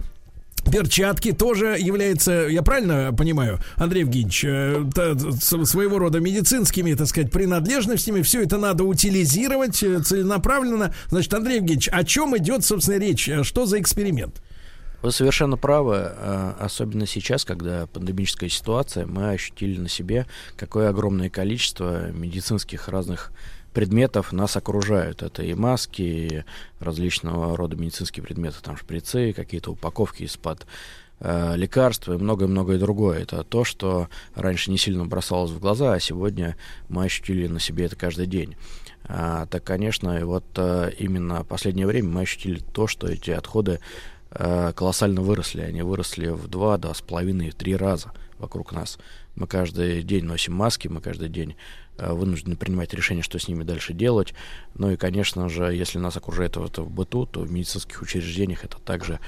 Перчатки 0.71 1.31
тоже 1.31 1.77
являются, 1.79 2.31
я 2.49 2.61
правильно 2.61 3.13
понимаю, 3.13 3.59
Андрей 3.77 4.01
Евгеньевич, 4.01 4.43
э, 4.43 5.65
своего 5.65 5.97
рода 5.97 6.19
медицинскими, 6.19 6.93
так 6.93 7.07
сказать, 7.07 7.31
принадлежностями. 7.31 8.21
Все 8.21 8.43
это 8.43 8.57
надо 8.57 8.83
утилизировать 8.83 9.81
э, 9.81 10.01
целенаправленно. 10.01 10.93
Значит, 11.07 11.33
Андрей 11.33 11.57
Евгеньевич, 11.57 11.87
о 11.89 12.03
чем 12.03 12.37
идет, 12.37 12.65
собственно, 12.65 12.97
речь? 12.99 13.29
Э, 13.29 13.43
Что 13.43 13.65
за 13.65 13.79
эксперимент? 13.79 14.41
Вы 15.03 15.11
совершенно 15.11 15.57
правы, 15.57 16.11
особенно 16.59 17.05
сейчас, 17.05 17.45
когда 17.45 17.85
пандемическая 17.85 18.49
ситуация, 18.49 19.05
мы 19.05 19.29
ощутили 19.29 19.79
на 19.79 19.87
себе, 19.87 20.25
какое 20.55 20.89
огромное 20.89 21.29
количество 21.29 22.09
медицинских 22.09 22.87
разных 22.89 23.31
предметов 23.77 24.33
нас 24.33 24.57
окружают. 24.57 25.21
Это 25.21 25.43
и 25.43 25.53
маски, 25.53 26.01
и 26.01 26.43
различного 26.79 27.55
рода 27.55 27.75
медицинские 27.75 28.23
предметы, 28.23 28.55
там 28.63 28.75
шприцы, 28.75 29.33
какие-то 29.33 29.69
упаковки 29.69 30.23
из-под 30.23 30.65
э, 31.19 31.55
лекарства 31.55 32.13
и 32.13 32.17
многое-многое 32.17 32.79
другое. 32.79 33.19
Это 33.19 33.43
то, 33.43 33.63
что 33.63 34.09
раньше 34.33 34.71
не 34.71 34.79
сильно 34.79 35.05
бросалось 35.05 35.51
в 35.51 35.59
глаза, 35.59 35.93
а 35.93 35.99
сегодня 35.99 36.57
мы 36.89 37.05
ощутили 37.05 37.45
на 37.45 37.59
себе 37.59 37.85
это 37.85 37.95
каждый 37.95 38.25
день. 38.25 38.55
А, 39.03 39.45
так, 39.45 39.63
конечно, 39.63 40.17
и 40.17 40.23
вот 40.23 40.45
э, 40.55 40.93
именно 40.97 41.43
последнее 41.43 41.85
время 41.85 42.09
мы 42.09 42.21
ощутили 42.21 42.63
то, 42.73 42.87
что 42.87 43.05
эти 43.05 43.29
отходы 43.29 43.79
э, 44.31 44.73
колоссально 44.75 45.21
выросли. 45.21 45.61
Они 45.61 45.83
выросли 45.83 46.29
в 46.29 46.47
два, 46.47 46.79
два 46.79 46.95
с 46.95 47.01
половиной, 47.01 47.51
в 47.51 47.55
три 47.55 47.75
раза 47.75 48.11
вокруг 48.39 48.71
нас. 48.71 48.97
Мы 49.35 49.45
каждый 49.45 50.01
день 50.01 50.25
носим 50.25 50.55
маски, 50.55 50.87
мы 50.87 50.99
каждый 50.99 51.29
день 51.29 51.55
вынуждены 51.97 52.55
принимать 52.55 52.93
решение, 52.93 53.23
что 53.23 53.39
с 53.39 53.47
ними 53.47 53.63
дальше 53.63 53.93
делать. 53.93 54.33
Ну 54.75 54.91
и, 54.91 54.97
конечно 54.97 55.49
же, 55.49 55.73
если 55.73 55.99
нас 55.99 56.17
окружает 56.17 56.57
это 56.57 56.81
в 56.81 56.89
быту, 56.89 57.25
то 57.25 57.41
в 57.41 57.51
медицинских 57.51 58.01
учреждениях 58.01 58.63
это 58.63 58.79
также 58.79 59.19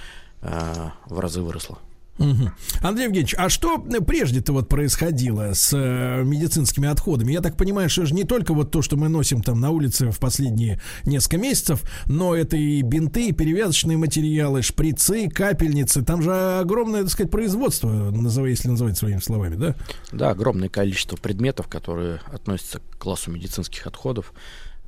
э, 0.42 0.90
в 1.06 1.20
разы 1.20 1.42
выросло. 1.42 1.80
Мгм. 2.20 2.52
Андрей 2.82 3.06
Евгеньевич, 3.06 3.34
а 3.38 3.50
что 3.50 3.80
прежде-то 3.80 4.52
вот 4.54 4.68
происходило 4.68 5.54
с 5.54 5.72
э, 5.74 6.24
медицинскими 6.24 6.88
отходами? 6.88 7.32
Я 7.32 7.42
так 7.42 7.56
понимаю, 7.56 7.90
что 7.90 8.06
же 8.06 8.14
не 8.14 8.26
только 8.26 8.54
вот 8.54 8.72
то, 8.72 8.82
что 8.82 8.98
мы 8.98 9.08
носим 9.08 9.42
там 9.42 9.60
на 9.60 9.72
улице 9.72 10.12
в 10.12 10.20
последние 10.20 10.82
несколько 11.06 11.38
месяцев, 11.38 11.82
но 12.06 12.36
это 12.36 12.58
и 12.58 12.82
бинты, 12.82 13.30
и 13.30 13.32
перевязочные 13.32 13.98
материалы, 13.98 14.62
шприцы, 14.62 15.30
капельницы. 15.30 16.04
Там 16.04 16.22
же 16.22 16.60
огромное, 16.60 17.04
так 17.04 17.12
сказать, 17.12 17.32
производство, 17.32 17.90
называя, 17.90 18.52
если 18.52 18.68
называть 18.68 18.98
своими 18.98 19.20
словами, 19.20 19.56
да? 19.56 19.76
Да, 20.12 20.32
огромное 20.32 20.70
количество 20.70 21.16
предметов, 21.16 21.68
которые 21.68 22.20
относятся 22.32 22.80
к 22.80 22.98
классу 22.98 23.32
медицинских 23.32 23.88
отходов. 23.88 24.34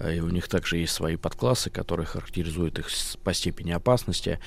Э, 0.02 0.16
И 0.18 0.20
у 0.20 0.30
них 0.30 0.48
также 0.48 0.78
есть 0.78 0.94
свои 0.94 1.16
подклассы, 1.16 1.70
которые 1.70 2.06
характеризуют 2.06 2.80
их 2.80 2.88
по 3.24 3.34
степени 3.34 3.72
опасности. 3.72 4.40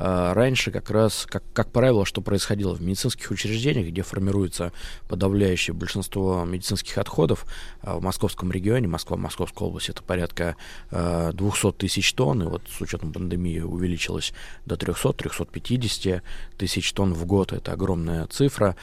А 0.00 0.32
Раньше 0.32 0.70
как 0.70 0.90
раз, 0.90 1.26
как, 1.28 1.42
как 1.52 1.72
правило, 1.72 2.06
что 2.06 2.20
происходило 2.20 2.72
в 2.72 2.80
медицинских 2.80 3.32
учреждениях, 3.32 3.88
где 3.88 4.02
формируется 4.02 4.72
подавляющее 5.08 5.74
большинство 5.74 6.44
медицинских 6.44 6.98
отходов, 6.98 7.46
а 7.82 7.98
в 7.98 8.02
московском 8.02 8.52
регионе, 8.52 8.86
Москва, 8.86 9.16
Московская 9.16 9.64
область, 9.64 9.88
это 9.88 10.04
порядка 10.04 10.54
э, 10.92 11.32
200 11.34 11.72
тысяч 11.72 12.12
тонн, 12.12 12.44
и 12.44 12.46
вот 12.46 12.62
с 12.70 12.80
учетом 12.80 13.12
пандемии 13.12 13.58
увеличилось 13.58 14.32
до 14.66 14.76
300-350 14.76 16.22
тысяч 16.56 16.92
тонн 16.92 17.12
в 17.12 17.26
год, 17.26 17.52
это 17.52 17.72
огромная 17.72 18.28
цифра. 18.28 18.76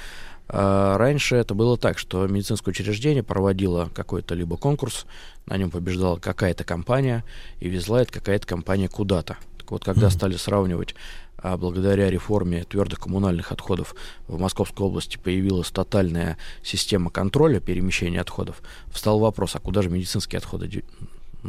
А 0.48 0.98
Раньше 0.98 1.36
это 1.36 1.54
было 1.54 1.78
так, 1.78 1.98
что 1.98 2.28
медицинское 2.28 2.72
учреждение 2.72 3.24
проводило 3.24 3.90
какой-то 3.94 4.36
либо 4.36 4.58
конкурс, 4.58 5.06
на 5.48 5.58
нем 5.58 5.72
побеждала 5.72 6.18
какая-то 6.18 6.64
компания, 6.64 7.24
и 7.60 7.70
везла 7.70 8.02
это 8.02 8.14
какая-то 8.14 8.46
компания 8.46 8.88
куда-то. 8.88 9.38
Так 9.58 9.72
вот, 9.72 9.84
когда 9.84 10.10
стали 10.12 10.36
сравнивать, 10.36 10.96
а 11.38 11.58
благодаря 11.58 12.10
реформе 12.10 12.64
твердых 12.64 13.00
коммунальных 13.00 13.52
отходов 13.52 13.96
в 14.28 14.40
Московской 14.40 14.86
области 14.86 15.18
появилась 15.18 15.70
тотальная 15.70 16.38
система 16.64 17.10
контроля 17.10 17.60
перемещения 17.60 18.22
отходов, 18.22 18.62
встал 18.92 19.20
вопрос, 19.20 19.56
а 19.56 19.60
куда 19.60 19.82
же 19.82 19.90
медицинские 19.90 20.38
отходы 20.38 20.84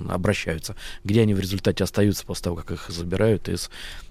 обращаются, 0.09 0.77
где 1.05 1.23
они 1.23 1.35
в 1.35 1.41
результате 1.41 1.85
остаются 1.85 2.27
после 2.27 2.45
того, 2.45 2.57
как 2.57 2.73
их 2.73 2.91
забирают 2.91 3.49
из 3.49 3.71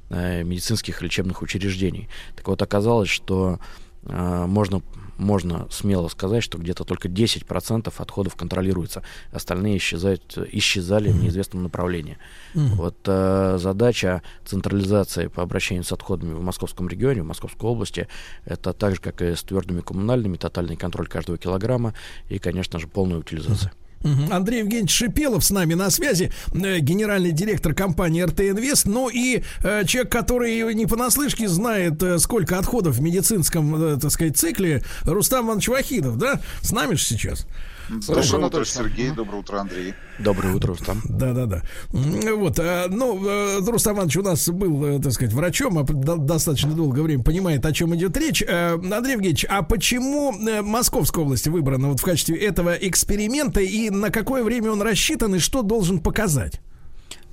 э, 0.10 0.44
медицинских 0.44 1.02
лечебных 1.02 1.41
учреждений. 1.41 2.10
Так 2.36 2.48
вот, 2.48 2.62
оказалось, 2.62 3.10
что 3.10 3.60
э, 3.60 3.85
можно, 4.06 4.82
можно 5.18 5.68
смело 5.72 6.07
сказать, 6.07 6.44
что 6.44 6.57
где-то 6.57 6.84
только 6.84 7.07
10% 7.07 7.94
отходов 7.98 8.36
контролируется, 8.36 9.03
остальные 9.32 9.77
исчезают, 9.77 10.38
исчезали 10.52 11.11
в 11.11 11.22
неизвестном 11.22 11.64
направлении. 11.64 12.18
Мгм. 12.53 12.76
Вот 12.76 12.98
э, 13.06 13.57
задача 13.60 14.22
централизации 14.45 15.27
по 15.27 15.41
обращению 15.44 15.84
с 15.84 15.91
отходами 15.91 16.34
в 16.34 16.41
московском 16.41 16.88
регионе, 16.88 17.23
в 17.23 17.27
Московской 17.27 17.69
области, 17.69 18.07
это 18.45 18.73
так 18.73 18.95
же, 18.95 19.02
как 19.02 19.22
и 19.22 19.36
с 19.36 19.44
твердыми 19.44 19.82
коммунальными, 19.82 20.38
тотальный 20.38 20.76
контроль 20.76 21.07
каждого 21.07 21.38
килограмма 21.38 21.94
и, 22.30 22.40
конечно 22.40 22.80
же, 22.80 22.88
полная 22.88 23.18
утилизация. 23.18 23.72
Мгм. 23.72 23.85
Андрей 24.31 24.59
Евгеньевич 24.59 24.91
Шипелов 24.91 25.43
с 25.43 25.49
нами 25.49 25.73
на 25.73 25.89
связи, 25.89 26.31
э, 26.53 26.80
генеральный 26.80 27.31
директор 27.31 27.73
компании 27.73 28.22
РТ 28.22 28.41
Инвест, 28.41 28.85
ну 28.85 29.09
и 29.09 29.41
э, 29.63 29.85
человек, 29.85 30.11
который 30.11 30.73
не 30.76 30.85
понаслышке 30.85 31.47
знает, 31.47 32.01
э, 32.03 32.19
сколько 32.19 32.59
отходов 32.59 32.97
в 32.97 33.01
медицинском, 33.01 33.99
так 33.99 34.11
сказать, 34.11 34.38
цикле, 34.38 34.84
Рустам 35.03 35.47
Иванович 35.47 35.69
Вахидов, 35.69 36.17
да? 36.17 36.39
С 36.61 36.72
нами 36.72 36.95
же 36.95 37.03
сейчас. 37.03 37.47
Доброе 37.90 38.45
утро, 38.45 38.66
Сергей. 38.66 39.12
Доброе 39.12 39.38
утро, 39.38 39.60
Андрей. 39.60 39.94
Доброе 40.20 40.56
утро, 40.56 40.70
Рустам. 40.70 41.02
Да, 41.06 41.34
да, 41.34 41.45
да. 41.45 41.62
Вот, 41.91 42.57
а, 42.60 42.88
ну, 42.90 43.24
э, 43.28 43.60
Рустам 43.66 43.95
Иванович 43.95 44.18
у 44.18 44.22
нас 44.24 44.48
был, 44.49 44.86
э, 44.86 44.99
так 45.02 45.12
сказать, 45.12 45.34
врачом, 45.34 45.78
а 45.78 45.84
до- 45.84 46.16
достаточно 46.18 46.72
долгое 46.74 47.03
время 47.03 47.24
понимает, 47.24 47.66
о 47.66 47.72
чем 47.72 47.95
идет 47.95 48.18
речь. 48.18 48.41
Э, 48.41 48.74
Андрей 48.74 49.14
Евгеньевич, 49.14 49.45
а 49.49 49.62
почему 49.62 50.34
э, 50.48 50.62
Московская 50.62 51.22
область 51.22 51.48
выбрана 51.48 51.90
вот 51.90 51.99
в 51.99 52.03
качестве 52.03 52.38
этого 52.38 52.74
эксперимента 52.76 53.60
и 53.62 53.90
на 53.90 54.10
какое 54.10 54.44
время 54.44 54.72
он 54.72 54.82
рассчитан 54.82 55.36
и 55.36 55.40
что 55.40 55.62
должен 55.62 55.99
показать? 55.99 56.62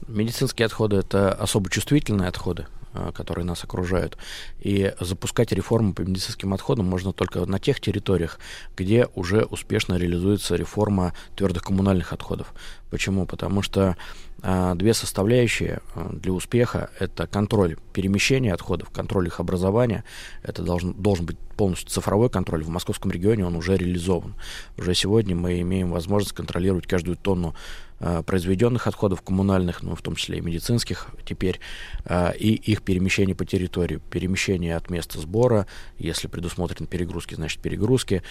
Медицинские 0.08 0.66
отходы 0.66 0.96
это 0.96 1.32
особо 1.32 1.70
чувствительные 1.70 2.28
отходы, 2.28 2.66
которые 3.14 3.44
нас 3.44 3.64
окружают. 3.64 4.18
И 4.60 4.94
запускать 5.00 5.52
реформу 5.52 5.94
по 5.94 6.02
медицинским 6.02 6.54
отходам 6.54 6.86
можно 6.86 7.12
только 7.12 7.44
на 7.46 7.58
тех 7.58 7.80
территориях, 7.80 8.38
где 8.76 9.08
уже 9.14 9.44
успешно 9.44 9.94
реализуется 9.94 10.56
реформа 10.56 11.12
твердых 11.36 11.62
коммунальных 11.62 12.12
отходов. 12.12 12.52
Почему? 12.90 13.24
Потому 13.24 13.62
что 13.62 13.96
а, 14.42 14.74
две 14.74 14.92
составляющие 14.92 15.80
а, 15.94 16.10
для 16.12 16.32
успеха 16.32 16.90
это 16.98 17.26
контроль 17.26 17.76
перемещения 17.92 18.52
отходов, 18.52 18.90
контроль 18.90 19.28
их 19.28 19.38
образования. 19.40 20.04
Это 20.42 20.62
должен, 20.62 20.92
должен 20.94 21.24
быть 21.24 21.38
полностью 21.56 21.88
цифровой 21.88 22.28
контроль. 22.28 22.64
В 22.64 22.68
московском 22.68 23.12
регионе 23.12 23.46
он 23.46 23.54
уже 23.54 23.76
реализован. 23.76 24.34
Уже 24.76 24.94
сегодня 24.94 25.36
мы 25.36 25.60
имеем 25.60 25.90
возможность 25.90 26.34
контролировать 26.34 26.86
каждую 26.86 27.16
тонну 27.16 27.54
произведенных 28.26 28.86
отходов 28.86 29.22
коммунальных, 29.22 29.82
ну, 29.82 29.94
в 29.94 30.02
том 30.02 30.16
числе 30.16 30.38
и 30.38 30.40
медицинских 30.40 31.08
теперь, 31.24 31.60
а, 32.04 32.30
и 32.30 32.48
их 32.54 32.82
перемещение 32.82 33.34
по 33.34 33.44
территории. 33.44 34.00
Перемещение 34.10 34.76
от 34.76 34.90
места 34.90 35.20
сбора, 35.20 35.66
если 35.98 36.28
предусмотрены 36.28 36.86
перегрузки, 36.86 37.34
значит 37.34 37.60
перегрузки, 37.60 38.22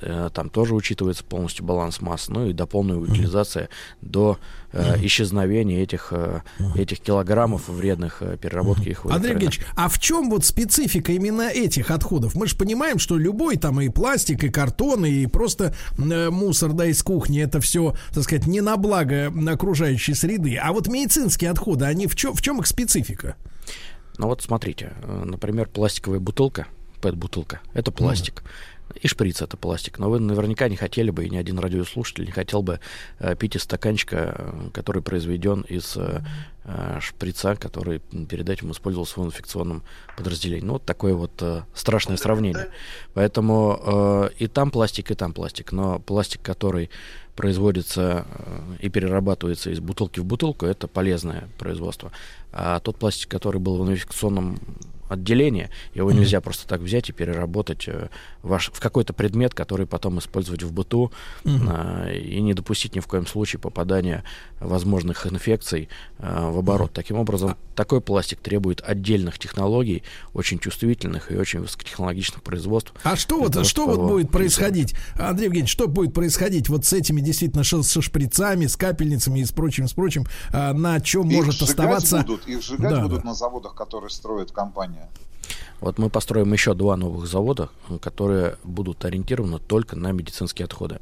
э, 0.00 0.30
там 0.32 0.48
тоже 0.50 0.74
учитывается 0.74 1.24
полностью 1.24 1.64
баланс 1.64 2.00
масс, 2.00 2.28
ну 2.28 2.46
и 2.46 2.52
до 2.52 2.66
полной 2.66 3.02
утилизации 3.02 3.68
до 4.00 4.38
э, 4.78 5.06
исчезновения 5.06 5.82
этих, 5.82 6.08
э, 6.12 6.40
этих 6.74 7.00
килограммов 7.00 7.68
вредных 7.68 8.18
э, 8.22 8.36
переработки 8.36 8.88
их 8.88 9.04
Андрей. 9.06 9.32
Евгеньевич, 9.32 9.60
а 9.76 9.88
в 9.88 9.98
чем 9.98 10.30
вот 10.30 10.44
специфика 10.44 11.12
именно 11.12 11.48
этих 11.48 11.90
отходов? 11.90 12.34
Мы 12.34 12.46
же 12.46 12.56
понимаем, 12.56 12.98
что 12.98 13.16
любой 13.16 13.56
там 13.56 13.80
и 13.80 13.88
пластик, 13.88 14.44
и 14.44 14.48
картон, 14.48 15.04
и 15.04 15.26
просто 15.26 15.74
э, 15.98 16.30
мусор, 16.30 16.72
да, 16.72 16.86
из 16.86 17.02
кухни, 17.02 17.42
это 17.42 17.60
все, 17.60 17.94
так 18.12 18.24
сказать, 18.24 18.46
не 18.46 18.60
на 18.60 18.76
благо 18.76 19.32
окружающей 19.48 20.14
среды. 20.14 20.56
А 20.56 20.72
вот 20.72 20.88
медицинские 20.88 21.50
отходы, 21.50 21.84
они 21.84 22.06
в 22.06 22.16
чем, 22.16 22.34
в 22.34 22.42
чем 22.42 22.60
их 22.60 22.66
специфика? 22.66 23.36
Ну 24.18 24.26
вот 24.26 24.42
смотрите, 24.42 24.92
э, 25.02 25.24
например, 25.24 25.68
пластиковая 25.68 26.18
бутылка, 26.18 26.66
пэт-бутылка, 27.00 27.60
это 27.72 27.92
пластик. 27.92 28.42
И 28.94 29.06
шприц 29.06 29.42
это 29.42 29.56
пластик. 29.56 29.98
Но 29.98 30.10
вы 30.10 30.18
наверняка 30.18 30.68
не 30.68 30.76
хотели 30.76 31.10
бы, 31.10 31.24
и 31.24 31.30
ни 31.30 31.36
один 31.36 31.58
радиослушатель 31.58 32.24
не 32.24 32.32
хотел 32.32 32.62
бы 32.62 32.80
э, 33.18 33.36
пить 33.36 33.56
из 33.56 33.62
стаканчика, 33.62 34.34
э, 34.38 34.70
который 34.72 35.02
произведен 35.02 35.60
из 35.62 35.96
э, 35.96 36.22
э, 36.64 36.98
шприца, 37.00 37.54
который 37.56 38.00
перед 38.00 38.48
этим 38.48 38.72
использовался 38.72 39.20
в 39.20 39.26
инфекционном 39.26 39.82
подразделении. 40.16 40.64
Ну, 40.64 40.74
вот 40.74 40.84
такое 40.84 41.14
вот 41.14 41.32
э, 41.40 41.62
страшное 41.74 42.16
сравнение. 42.16 42.68
Поэтому 43.14 43.80
э, 43.84 44.30
и 44.38 44.46
там 44.46 44.70
пластик, 44.70 45.10
и 45.10 45.14
там 45.14 45.32
пластик. 45.32 45.72
Но 45.72 45.98
пластик, 45.98 46.42
который 46.42 46.90
производится 47.36 48.26
э, 48.28 48.76
и 48.80 48.88
перерабатывается 48.88 49.70
из 49.70 49.80
бутылки 49.80 50.18
в 50.18 50.24
бутылку, 50.24 50.66
это 50.66 50.88
полезное 50.88 51.48
производство. 51.58 52.10
А 52.52 52.80
тот 52.80 52.96
пластик, 52.96 53.30
который 53.30 53.60
был 53.60 53.76
в 53.76 53.88
инфекционном 53.88 54.58
отделение, 55.08 55.70
его 55.94 56.12
нельзя 56.12 56.40
просто 56.40 56.66
так 56.68 56.80
взять 56.80 57.08
и 57.08 57.12
переработать 57.12 57.88
э, 57.88 58.08
ваш, 58.42 58.70
в 58.72 58.80
какой-то 58.80 59.12
предмет, 59.12 59.54
который 59.54 59.86
потом 59.86 60.18
использовать 60.18 60.62
в 60.62 60.72
быту 60.72 61.10
Мгм. 61.44 61.68
а, 61.70 62.10
и 62.12 62.40
не 62.40 62.54
допустить 62.54 62.94
ни 62.94 63.00
в 63.00 63.06
коем 63.06 63.26
случае 63.26 63.60
попадания 63.60 64.24
возможных 64.60 65.26
инфекций 65.26 65.88
а, 66.18 66.50
в 66.50 66.58
оборот. 66.58 66.92
Таким 66.92 67.16
образом, 67.18 67.56
такой 67.74 68.00
пластик 68.00 68.40
требует 68.40 68.82
отдельных 68.84 69.38
технологий, 69.38 70.02
очень 70.34 70.58
чувствительных 70.58 71.30
и 71.32 71.36
очень 71.36 71.60
высокотехнологичных 71.60 72.42
производств. 72.42 72.92
А 73.04 73.16
что 73.16 73.38
вот, 73.38 73.52
того, 73.52 73.64
что 73.64 73.86
вот 73.86 74.00
будет 74.08 74.30
происходить, 74.30 74.94
Андрей 75.18 75.46
Евгеньевич, 75.46 75.70
что 75.72 75.86
будет 75.88 76.12
происходить 76.14 76.68
вот 76.68 76.84
с 76.84 76.92
этими 76.92 77.20
действительно 77.20 77.64
ш- 77.64 77.82
со 77.82 78.02
шприцами, 78.02 78.66
с 78.66 78.76
капельницами 78.76 79.40
и 79.40 79.44
с 79.44 79.52
прочим, 79.52 79.86
с 79.88 79.92
прочим, 79.92 80.26
а, 80.52 80.72
на 80.72 81.00
чем 81.00 81.28
Их 81.30 81.36
может 81.36 81.62
оставаться... 81.62 82.18
будут, 82.18 82.46
их 82.48 82.62
сжигать 82.62 82.90
Да, 82.90 83.02
будут 83.02 83.22
да. 83.22 83.28
на 83.28 83.34
заводах, 83.34 83.74
которые 83.74 84.10
строит 84.10 84.50
компания. 84.98 85.18
Вот 85.80 85.98
мы 85.98 86.10
построим 86.10 86.52
еще 86.52 86.74
два 86.74 86.96
новых 86.96 87.26
завода, 87.26 87.70
которые 88.00 88.56
будут 88.64 89.04
ориентированы 89.04 89.58
только 89.58 89.96
на 89.96 90.12
медицинские 90.12 90.64
отходы. 90.64 91.00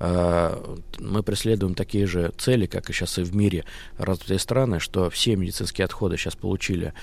А, 0.00 0.78
Мы 0.98 1.22
преследуем 1.22 1.74
такие 1.74 2.06
же 2.06 2.32
цели, 2.38 2.66
как 2.66 2.90
и 2.90 2.92
сейчас 2.92 3.18
и 3.18 3.22
в 3.22 3.34
мире 3.34 3.64
развитые 3.96 4.38
страны, 4.38 4.80
что 4.80 5.10
все 5.10 5.36
медицинские 5.36 5.84
отходы 5.84 6.16
сейчас 6.16 6.36
получили 6.36 6.94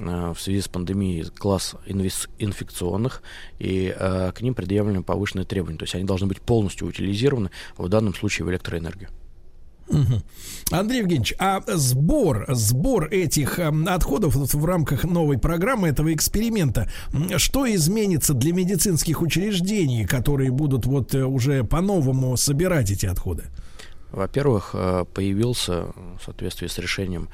а, 0.00 0.32
в 0.34 0.40
связи 0.40 0.60
с 0.60 0.68
пандемией 0.68 1.24
класс 1.30 1.74
инфекционных, 1.86 3.22
и 3.58 3.94
а, 3.96 4.32
к 4.32 4.40
ним 4.40 4.54
предъявлены 4.54 5.02
повышенные 5.02 5.44
требования. 5.44 5.78
То 5.78 5.84
есть 5.84 5.94
они 5.94 6.04
должны 6.04 6.26
быть 6.26 6.40
полностью 6.40 6.88
утилизированы, 6.88 7.50
в 7.76 7.88
данном 7.88 8.14
случае 8.14 8.46
в 8.46 8.50
электроэнергию. 8.50 9.10
Мгм. 9.90 10.22
Андрей 10.70 11.00
Евгеньевич, 11.00 11.34
а 11.38 11.62
сбор, 11.66 12.46
сбор 12.48 13.08
этих 13.10 13.58
эм, 13.58 13.88
отходов 13.88 14.36
в 14.36 14.64
рамках 14.64 15.04
новой 15.04 15.38
программы 15.38 15.88
этого 15.88 16.14
эксперимента, 16.14 16.88
что 17.36 17.72
изменится 17.72 18.34
для 18.34 18.52
медицинских 18.52 19.20
учреждений, 19.20 20.06
которые 20.06 20.50
будут 20.50 20.86
вот 20.86 21.14
э, 21.14 21.24
уже 21.24 21.64
по-новому 21.64 22.36
собирать 22.36 22.90
эти 22.90 23.06
отходы? 23.06 23.44
Во-первых, 24.12 24.70
э, 24.74 25.04
появился 25.12 25.86
в 26.20 26.24
соответствии 26.24 26.68
с 26.68 26.78
решением 26.78 27.28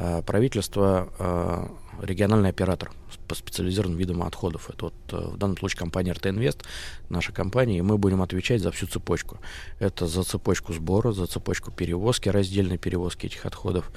э, 0.00 0.22
правительства 0.22 1.08
э, 1.18 1.66
региональный 2.02 2.48
оператор 2.50 2.90
по 3.28 3.34
специализированным 3.34 3.98
видам 3.98 4.22
отходов. 4.22 4.70
Это 4.70 4.86
вот 4.86 4.94
э, 5.12 5.16
в 5.16 5.36
данном 5.36 5.56
случае 5.56 5.78
компания 5.78 6.12
РТ 6.12 6.26
Инвест, 6.26 6.64
наша 7.08 7.32
компания, 7.32 7.78
и 7.78 7.82
мы 7.82 7.98
будем 7.98 8.22
отвечать 8.22 8.62
за 8.62 8.70
всю 8.70 8.86
цепочку. 8.86 9.38
Это 9.78 10.06
за 10.06 10.22
цепочку 10.22 10.72
сбора, 10.72 11.12
за 11.12 11.26
цепочку 11.26 11.70
перевозки, 11.70 12.28
раздельной 12.28 12.78
перевозки 12.78 13.26
этих 13.26 13.46
отходов, 13.46 13.90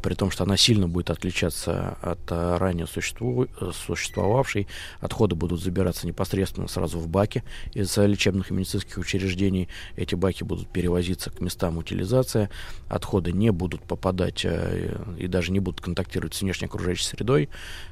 при 0.00 0.14
том, 0.14 0.30
что 0.30 0.44
она 0.44 0.56
сильно 0.56 0.88
будет 0.88 1.10
отличаться 1.10 1.96
от 2.02 2.20
а, 2.30 2.58
ранее 2.58 2.86
существу- 2.86 3.48
э, 3.60 3.70
существовавшей. 3.72 4.66
Отходы 5.00 5.34
будут 5.34 5.62
забираться 5.62 6.06
непосредственно 6.06 6.68
сразу 6.68 6.98
в 6.98 7.08
баки 7.08 7.42
из 7.72 7.96
а, 7.96 8.06
лечебных 8.06 8.50
и 8.50 8.54
медицинских 8.54 8.98
учреждений. 8.98 9.68
Эти 9.96 10.14
баки 10.14 10.44
будут 10.44 10.68
перевозиться 10.68 11.30
к 11.30 11.40
местам 11.40 11.78
утилизации. 11.78 12.50
Отходы 12.88 13.32
не 13.32 13.50
будут 13.50 13.82
попадать 13.82 14.44
а, 14.44 15.06
и 15.18 15.26
даже 15.26 15.52
не 15.52 15.60
будут 15.60 15.80
контактировать 15.80 16.34
с 16.34 16.42
внешней 16.42 16.66
окружающей 16.66 17.04
средой. 17.04 17.48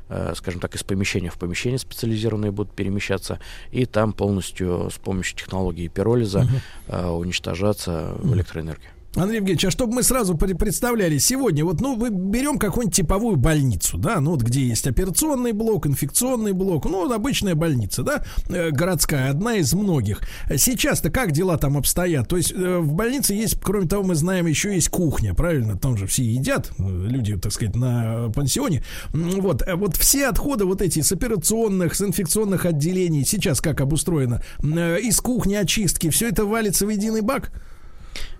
А, 0.08 0.34
Скажем 0.34 0.60
так, 0.60 0.74
из 0.74 0.82
помещения 0.82 1.30
в 1.30 1.38
помещение 1.38 1.78
специализированные 1.78 2.50
будут 2.50 2.74
перемещаться. 2.74 3.40
И 3.70 3.86
там 3.86 4.12
полностью 4.12 4.90
с 4.90 4.98
помощью 4.98 5.38
технологии 5.38 5.88
пиролиза 5.88 6.46
а, 6.88 7.12
уничтожаться 7.12 8.14
в 8.18 8.34
электроэнергию. 8.34 8.90
Андрей 9.18 9.38
Евгеньевич, 9.38 9.64
а 9.64 9.70
чтобы 9.70 9.94
мы 9.94 10.02
сразу 10.04 10.34
пре- 10.34 10.56
представляли 10.56 11.18
сегодня, 11.18 11.64
вот, 11.64 11.80
ну, 11.80 11.96
мы 11.96 12.10
берем 12.10 12.58
какую-нибудь 12.58 12.96
типовую 12.96 13.36
больницу, 13.36 13.98
да, 13.98 14.20
ну, 14.20 14.30
вот 14.30 14.42
где 14.42 14.62
есть 14.62 14.86
операционный 14.86 15.52
блок, 15.52 15.86
инфекционный 15.86 16.52
блок, 16.52 16.84
ну, 16.84 17.02
вот 17.02 17.12
обычная 17.12 17.56
больница, 17.56 18.04
да, 18.04 18.24
э, 18.48 18.70
городская, 18.70 19.30
одна 19.30 19.56
из 19.56 19.74
многих. 19.74 20.20
Сейчас-то 20.54 21.10
как 21.10 21.32
дела 21.32 21.58
там 21.58 21.76
обстоят? 21.76 22.28
То 22.28 22.36
есть 22.36 22.52
э, 22.52 22.78
в 22.78 22.92
больнице 22.92 23.34
есть, 23.34 23.58
кроме 23.60 23.88
того, 23.88 24.04
мы 24.04 24.14
знаем, 24.14 24.46
еще 24.46 24.72
есть 24.72 24.88
кухня, 24.88 25.34
правильно? 25.34 25.76
Там 25.76 25.96
же 25.96 26.06
все 26.06 26.22
едят, 26.22 26.70
э, 26.78 26.82
люди, 26.82 27.36
так 27.36 27.52
сказать, 27.52 27.74
на 27.74 28.30
пансионе. 28.30 28.84
Вот, 29.12 29.62
вот 29.74 29.96
все 29.96 30.28
отходы 30.28 30.64
вот 30.64 30.80
эти 30.80 31.00
с 31.00 31.10
операционных, 31.10 31.96
с 31.96 32.02
инфекционных 32.02 32.66
отделений, 32.66 33.24
сейчас 33.24 33.60
как 33.60 33.80
обустроено, 33.80 34.42
из 34.62 35.20
кухни 35.20 35.54
очистки, 35.54 36.10
все 36.10 36.28
это 36.28 36.44
валится 36.44 36.86
в 36.86 36.90
единый 36.90 37.22
бак? 37.22 37.52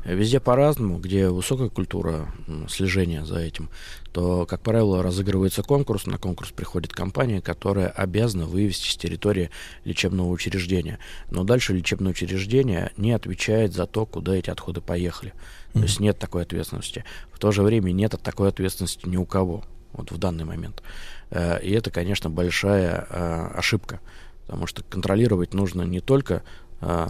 Везде 0.04 0.40
по-разному, 0.40 0.98
где 0.98 1.28
высокая 1.28 1.68
культура 1.68 2.32
слежения 2.68 3.24
за 3.24 3.40
этим, 3.40 3.68
то, 4.12 4.46
как 4.46 4.62
правило, 4.62 5.02
разыгрывается 5.02 5.62
конкурс, 5.62 6.06
на 6.06 6.16
конкурс 6.18 6.50
приходит 6.50 6.92
компания, 6.92 7.42
которая 7.42 7.88
обязана 7.88 8.46
вывести 8.46 8.90
с 8.90 8.96
территории 8.96 9.50
лечебного 9.84 10.28
учреждения. 10.28 10.98
Но 11.30 11.44
дальше 11.44 11.74
лечебное 11.74 12.12
учреждение 12.12 12.92
не 12.96 13.12
отвечает 13.12 13.74
за 13.74 13.86
то, 13.86 14.06
куда 14.06 14.34
эти 14.34 14.50
отходы 14.50 14.80
поехали. 14.80 15.34
То 15.74 15.80
есть 15.80 16.00
нет 16.00 16.18
такой 16.18 16.42
ответственности. 16.42 17.04
В 17.30 17.38
то 17.38 17.52
же 17.52 17.62
время 17.62 17.92
нет 17.92 18.14
такой 18.22 18.48
ответственности 18.48 19.06
ни 19.06 19.16
у 19.16 19.26
кого 19.26 19.64
вот 19.92 20.10
в 20.10 20.18
данный 20.18 20.44
момент. 20.44 20.82
Э, 21.30 21.60
И 21.62 21.70
это, 21.72 21.90
конечно, 21.90 22.30
большая 22.30 23.06
э, 23.08 23.48
ошибка, 23.54 24.00
потому 24.46 24.66
что 24.66 24.82
контролировать 24.82 25.54
нужно 25.54 25.82
не 25.82 26.00
только 26.00 26.42
э, 26.80 27.08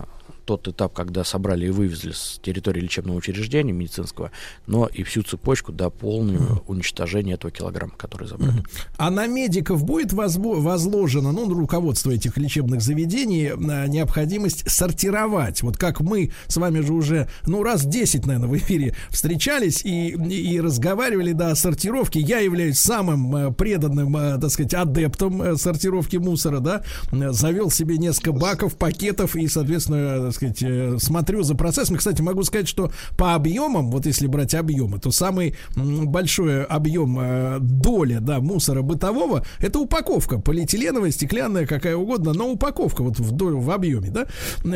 тот 0.48 0.66
этап, 0.66 0.94
когда 0.94 1.24
собрали 1.24 1.66
и 1.66 1.70
вывезли 1.70 2.12
с 2.12 2.40
территории 2.42 2.80
лечебного 2.80 3.18
учреждения 3.18 3.72
медицинского, 3.72 4.30
но 4.66 4.86
и 4.86 5.02
всю 5.02 5.22
цепочку 5.22 5.72
до 5.72 5.90
полного 5.90 6.62
уничтожения 6.66 7.34
этого 7.34 7.50
килограмма, 7.50 7.92
который 7.98 8.26
забрали. 8.26 8.64
А 8.96 9.10
на 9.10 9.26
медиков 9.26 9.84
будет 9.84 10.14
возложено, 10.14 11.32
ну, 11.32 11.46
на 11.46 11.54
руководство 11.54 12.12
этих 12.12 12.38
лечебных 12.38 12.80
заведений, 12.80 13.48
э, 13.48 13.88
необходимость 13.88 14.70
сортировать. 14.70 15.62
Вот 15.62 15.76
как 15.76 16.00
мы 16.00 16.32
с 16.46 16.56
вами 16.56 16.80
же 16.80 16.94
уже, 16.94 17.28
ну, 17.46 17.62
раз 17.62 17.84
10, 17.84 18.24
наверное, 18.24 18.48
в 18.48 18.56
эфире 18.56 18.94
встречались 19.10 19.84
и, 19.84 20.08
и 20.08 20.58
разговаривали, 20.62 21.32
да, 21.32 21.50
о 21.50 21.56
сортировке. 21.56 22.20
Я 22.20 22.38
являюсь 22.38 22.78
самым 22.78 23.36
э, 23.36 23.52
преданным, 23.52 24.16
э, 24.16 24.38
так 24.40 24.50
сказать, 24.50 24.72
адептом 24.72 25.42
э, 25.42 25.56
сортировки 25.56 26.16
мусора, 26.16 26.60
да. 26.60 26.82
Завел 27.12 27.70
себе 27.70 27.98
несколько 27.98 28.32
баков, 28.32 28.78
пакетов 28.78 29.36
и, 29.36 29.46
соответственно, 29.46 30.30
сказать, 30.38 30.62
э, 30.62 30.96
смотрю 30.98 31.42
за 31.42 31.54
процессом. 31.54 31.96
И, 31.96 31.98
Кстати, 31.98 32.22
могу 32.22 32.42
сказать, 32.44 32.68
что 32.68 32.90
по 33.16 33.34
объемам, 33.34 33.90
вот 33.90 34.06
если 34.06 34.26
брать 34.26 34.54
объемы, 34.54 34.98
то 34.98 35.10
самый 35.10 35.54
большой 35.76 36.64
объем 36.64 37.18
э, 37.20 37.58
доля, 37.60 38.20
да, 38.20 38.40
мусора 38.40 38.82
бытового, 38.82 39.44
это 39.60 39.78
упаковка 39.78 40.38
полиэтиленовая, 40.38 41.10
стеклянная, 41.10 41.66
какая 41.66 41.96
угодно, 41.96 42.32
но 42.32 42.50
упаковка 42.50 43.02
вот 43.02 43.18
в 43.18 43.32
долю, 43.32 43.58
в 43.58 43.70
объеме, 43.70 44.10
да, 44.10 44.26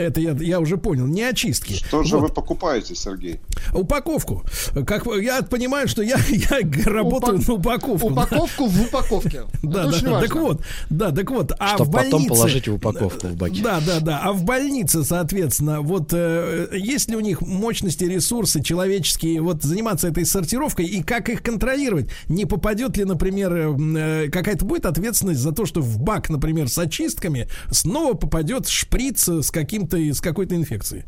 это 0.01 0.21
я, 0.21 0.33
я 0.33 0.61
уже 0.61 0.77
понял, 0.77 1.07
не 1.07 1.23
очистки. 1.23 1.75
Что 1.75 2.03
же 2.03 2.17
Вот. 2.19 2.29
вы 2.29 2.35
покупаете, 2.35 2.95
Сергей? 2.95 3.41
Упаковку. 3.73 4.43
Как 4.87 5.07
я 5.21 5.43
понимаю, 5.43 5.89
что 5.89 6.03
я, 6.03 6.17
я 6.29 6.59
работаю 6.91 7.39
Упак- 7.39 7.49
на 7.49 7.55
упаковку. 7.55 8.11
да. 8.11 8.23
Упаковку 8.23 8.67
в 8.67 8.83
упаковке. 8.83 9.43
Да, 9.63 9.87
да, 9.87 10.01
да, 10.01 10.21
так 10.21 10.35
вот, 10.35 10.61
да, 10.91 11.13
так 11.13 11.31
вот, 11.31 11.53
а 11.59 11.75
Чтоб 11.77 11.87
в 11.89 11.93
потом 11.93 12.11
больнице... 12.11 12.29
положить 12.29 12.69
в 12.69 12.75
упаковку 12.75 13.29
в 13.29 13.37
баке. 13.37 13.63
Да, 13.63 13.81
да, 13.87 14.01
да, 14.01 14.21
а 14.25 14.33
в 14.33 14.43
больнице, 14.45 15.05
соответственно, 15.05 15.52
вот 15.61 16.13
э, 16.13 16.69
есть 16.73 17.09
ли 17.11 17.17
у 17.17 17.21
них 17.21 17.41
мощности, 17.41 18.05
ресурсы 18.05 18.63
человеческие, 18.63 19.41
вот 19.41 19.63
заниматься 19.63 20.09
этой 20.09 20.25
сортировкой 20.25 20.87
и 20.87 21.03
как 21.03 21.29
их 21.29 21.43
контролировать? 21.43 22.11
Не 22.29 22.47
попадет 22.47 22.97
ли, 22.97 23.05
например, 23.05 23.53
э, 23.53 24.29
какая-то 24.31 24.65
будет 24.65 24.87
ответственность 24.87 25.41
за 25.41 25.53
то, 25.53 25.67
что 25.67 25.81
в 25.81 25.99
бак, 25.99 26.31
например, 26.31 26.69
с 26.69 26.79
очистками 26.79 27.49
снова 27.71 28.15
попадет 28.15 28.69
шприц 28.69 29.29
с 29.29 29.51
каким-то, 29.51 29.97
с 29.97 30.21
какой-то 30.21 30.55
инфекцией? 30.55 31.05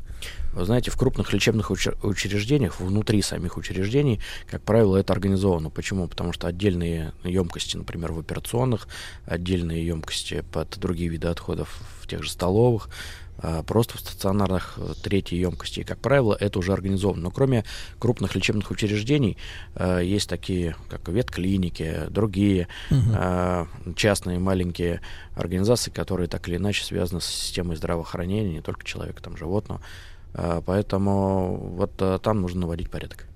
Вы 0.55 0.65
знаете, 0.65 0.93
в 0.93 0.97
крупных 0.97 1.33
лечебных 1.33 1.73
учр- 1.73 1.99
учреждениях, 2.07 2.79
внутри 2.79 3.23
самих 3.23 3.57
учреждений, 3.57 4.21
как 4.49 4.63
правило, 4.63 4.97
это 4.97 5.13
организовано. 5.13 5.69
Почему? 5.69 6.07
Потому 6.07 6.33
что 6.33 6.47
отдельные 6.47 7.13
емкости, 7.25 7.77
например, 7.77 8.13
в 8.13 8.21
операционных, 8.21 8.87
отдельные 9.27 9.85
емкости 9.85 10.45
под 10.53 10.79
другие 10.79 11.09
виды 11.09 11.27
отходов 11.27 11.81
в 12.01 12.07
тех 12.07 12.23
же 12.23 12.31
столовых, 12.31 12.89
просто 13.67 13.99
в 13.99 14.01
стационарных 14.01 14.75
э, 14.79 14.95
третьей 15.03 15.41
емкости. 15.41 15.81
И, 15.81 15.85
как 15.85 15.99
правило, 15.99 16.37
это 16.39 16.59
уже 16.59 16.73
организовано. 16.73 17.25
Но 17.25 17.31
кроме 17.31 17.65
крупных 17.99 18.35
лечебных 18.35 18.71
учреждений, 18.71 19.37
э, 19.75 20.01
есть 20.05 20.29
такие, 20.29 20.77
как 20.89 21.09
ветклиники, 21.09 22.03
другие 22.09 22.69
э, 22.91 23.67
частные 23.97 24.39
маленькие 24.39 25.01
организации, 25.35 25.91
которые 25.91 26.29
так 26.29 26.49
или 26.49 26.57
иначе 26.57 26.85
связаны 26.85 27.21
с 27.21 27.27
системой 27.27 27.77
здравоохранения, 27.77 28.53
не 28.53 28.63
только 28.63 28.85
человека, 28.85 29.23
там, 29.23 29.37
животного. 29.37 29.81
Э, 30.35 30.63
Поэтому 30.65 31.57
вот 31.77 31.93
э, 32.01 32.19
там 32.23 32.41
нужно 32.41 32.63
наводить 32.63 32.91
порядок. 32.91 33.27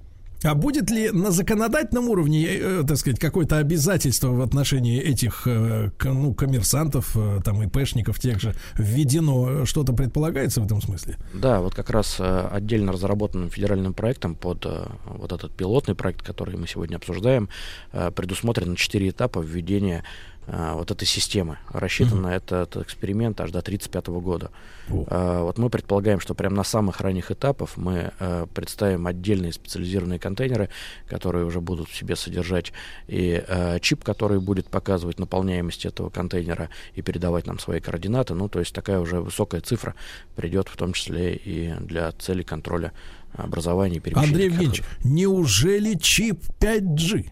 А 0.44 0.54
будет 0.54 0.90
ли 0.90 1.10
на 1.10 1.30
законодательном 1.30 2.08
уровне, 2.08 2.46
э, 2.46 2.84
так 2.86 2.96
сказать, 2.96 3.18
какое-то 3.18 3.58
обязательство 3.58 4.28
в 4.28 4.40
отношении 4.40 5.00
этих 5.00 5.42
э, 5.46 5.90
ну, 6.04 6.32
коммерсантов, 6.34 7.16
э, 7.16 7.40
там, 7.44 7.62
ИПшников 7.62 8.20
тех 8.20 8.40
же, 8.40 8.54
введено? 8.76 9.64
Что-то 9.64 9.92
предполагается 9.92 10.60
в 10.60 10.66
этом 10.66 10.80
смысле? 10.80 11.16
Да, 11.34 11.60
вот 11.60 11.74
как 11.74 11.90
раз 11.90 12.16
э, 12.20 12.48
отдельно 12.52 12.92
разработанным 12.92 13.50
федеральным 13.50 13.94
проектом 13.94 14.36
под 14.36 14.64
э, 14.64 14.86
вот 15.06 15.32
этот 15.32 15.56
пилотный 15.56 15.96
проект, 15.96 16.22
который 16.22 16.56
мы 16.56 16.68
сегодня 16.68 16.96
обсуждаем, 16.96 17.48
э, 17.92 18.12
предусмотрено 18.12 18.76
четыре 18.76 19.08
этапа 19.10 19.40
введения 19.40 20.04
э, 20.48 20.72
вот 20.74 20.90
этой 20.90 21.06
системы. 21.06 21.58
Рассчитан 21.70 22.26
этот 22.26 22.76
эксперимент 22.76 23.40
аж 23.40 23.50
до 23.50 23.60
1935 23.60 24.06
года. 24.20 24.50
Э, 24.88 25.42
вот 25.42 25.58
мы 25.58 25.70
предполагаем, 25.70 26.20
что 26.20 26.34
прямо 26.34 26.56
на 26.56 26.64
самых 26.64 27.00
ранних 27.00 27.30
этапах 27.30 27.76
мы 27.76 28.12
э, 28.18 28.46
представим 28.52 29.06
отдельные 29.06 29.52
специализированные 29.52 30.18
контейнеры, 30.18 30.68
которые 31.06 31.44
уже 31.44 31.60
будут 31.60 31.88
в 31.88 31.96
себе 31.96 32.16
содержать 32.16 32.72
и 33.06 33.42
чип, 33.80 34.02
который 34.02 34.40
будет 34.40 34.68
показывать 34.68 35.18
наполняемость 35.18 35.86
этого 35.86 36.10
контейнера 36.10 36.70
и 36.94 37.02
передавать 37.02 37.46
нам 37.46 37.58
свои 37.58 37.80
координаты. 37.80 38.34
Ну, 38.34 38.48
то 38.48 38.58
есть 38.58 38.74
такая 38.74 38.98
уже 38.98 39.20
высокая 39.20 39.60
цифра 39.60 39.94
придет 40.36 40.68
в 40.68 40.76
том 40.76 40.92
числе 40.92 41.34
и 41.36 41.74
для 41.80 42.12
целей 42.12 42.44
контроля 42.44 42.92
образования 43.32 43.96
и 43.96 44.00
перемещения. 44.00 44.32
Андрей 44.32 44.46
Евгеньевич, 44.46 44.82
неужели 45.04 45.94
чип 45.94 46.42
5G? 46.60 47.30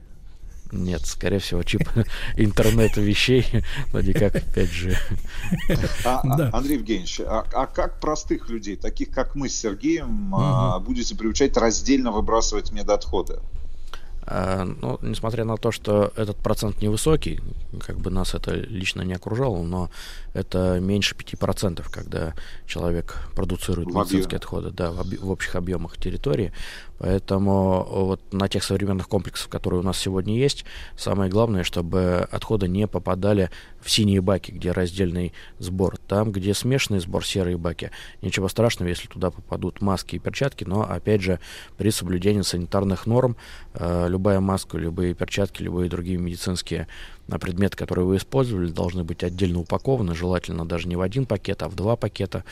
Нет, 0.76 1.04
скорее 1.06 1.38
всего, 1.38 1.62
чип 1.62 1.88
интернета 2.36 3.00
вещей, 3.00 3.46
но 3.92 4.00
никак 4.00 4.36
5G. 4.36 4.96
А, 6.04 6.20
а, 6.22 6.36
Да. 6.36 6.50
Андрей 6.52 6.76
Евгеньевич, 6.76 7.20
а, 7.20 7.44
а 7.52 7.66
как 7.66 8.00
простых 8.00 8.48
людей, 8.48 8.76
таких 8.76 9.10
как 9.10 9.34
мы 9.34 9.48
с 9.48 9.56
Сергеем, 9.56 10.34
а, 10.34 10.78
будете 10.78 11.16
приучать 11.16 11.56
раздельно 11.56 12.12
выбрасывать 12.12 12.72
медотходы? 12.72 13.38
А, 14.28 14.64
ну, 14.64 14.98
несмотря 15.02 15.44
на 15.44 15.56
то, 15.56 15.70
что 15.70 16.12
этот 16.16 16.36
процент 16.38 16.82
невысокий, 16.82 17.40
как 17.80 17.98
бы 17.98 18.10
нас 18.10 18.34
это 18.34 18.54
лично 18.54 19.02
не 19.02 19.14
окружало, 19.14 19.62
но 19.62 19.88
это 20.34 20.80
меньше 20.80 21.14
5%, 21.14 21.84
когда 21.90 22.34
человек 22.66 23.28
продуцирует 23.36 23.88
В 23.88 23.94
медицинские 23.94 24.38
отходы, 24.38 24.70
да, 24.70 24.90
в, 24.90 25.00
объ- 25.00 25.20
в 25.20 25.30
общих 25.30 25.54
объемах 25.54 25.96
территории. 25.96 26.52
Поэтому 26.98 27.86
вот 27.88 28.32
на 28.32 28.48
тех 28.48 28.64
современных 28.64 29.08
комплексах, 29.08 29.48
которые 29.48 29.80
у 29.80 29.82
нас 29.82 29.98
сегодня 29.98 30.36
есть, 30.36 30.64
самое 30.96 31.30
главное, 31.30 31.62
чтобы 31.62 32.26
отходы 32.30 32.68
не 32.68 32.86
попадали 32.86 33.50
в 33.80 33.90
синие 33.90 34.20
баки, 34.20 34.50
где 34.50 34.72
раздельный 34.72 35.32
сбор. 35.58 35.98
Там, 36.08 36.32
где 36.32 36.54
смешанный 36.54 37.00
сбор, 37.00 37.24
серые 37.24 37.56
баки, 37.56 37.90
ничего 38.22 38.48
страшного, 38.48 38.88
если 38.88 39.08
туда 39.08 39.30
попадут 39.30 39.80
маски 39.80 40.16
и 40.16 40.18
перчатки, 40.18 40.64
но, 40.64 40.82
опять 40.82 41.22
же, 41.22 41.38
при 41.76 41.90
соблюдении 41.90 42.42
санитарных 42.42 43.06
норм, 43.06 43.36
э, 43.74 44.06
любая 44.08 44.40
маска, 44.40 44.78
любые 44.78 45.14
перчатки, 45.14 45.62
любые 45.62 45.90
другие 45.90 46.18
медицинские 46.18 46.88
а, 47.28 47.38
предметы, 47.38 47.76
которые 47.76 48.06
вы 48.06 48.16
использовали, 48.16 48.70
должны 48.70 49.04
быть 49.04 49.22
отдельно 49.24 49.60
упакованы, 49.60 50.14
желательно 50.14 50.66
даже 50.66 50.88
не 50.88 50.96
в 50.96 51.00
один 51.00 51.26
пакет, 51.26 51.62
а 51.62 51.68
в 51.68 51.74
два 51.74 51.96
пакета. 51.96 52.44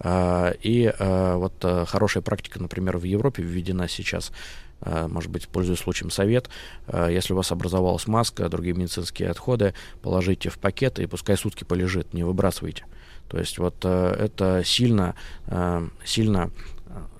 А, 0.00 0.52
И 0.62 0.92
а, 0.98 1.36
вот 1.36 1.54
а, 1.62 1.84
хорошая 1.84 2.22
практика, 2.22 2.60
например, 2.60 2.98
в 2.98 3.04
Европе 3.04 3.42
введена 3.42 3.88
сейчас, 3.88 4.32
а, 4.80 5.08
может 5.08 5.30
быть, 5.30 5.48
пользуясь 5.48 5.78
случаем 5.78 6.10
совет, 6.10 6.48
если 6.92 7.32
у 7.32 7.36
вас 7.36 7.50
образовалась 7.52 8.06
маска, 8.06 8.48
другие 8.48 8.74
медицинские 8.74 9.30
отходы, 9.30 9.74
положите 10.02 10.50
в 10.50 10.58
пакет 10.58 10.98
и 10.98 11.06
пускай 11.06 11.36
сутки 11.36 11.64
полежит, 11.64 12.14
не 12.14 12.24
выбрасывайте. 12.24 12.84
То 13.28 13.38
есть 13.38 13.58
вот 13.58 13.76
а, 13.84 14.14
это 14.14 14.62
сильно, 14.64 15.14
а, 15.46 15.88
сильно 16.04 16.50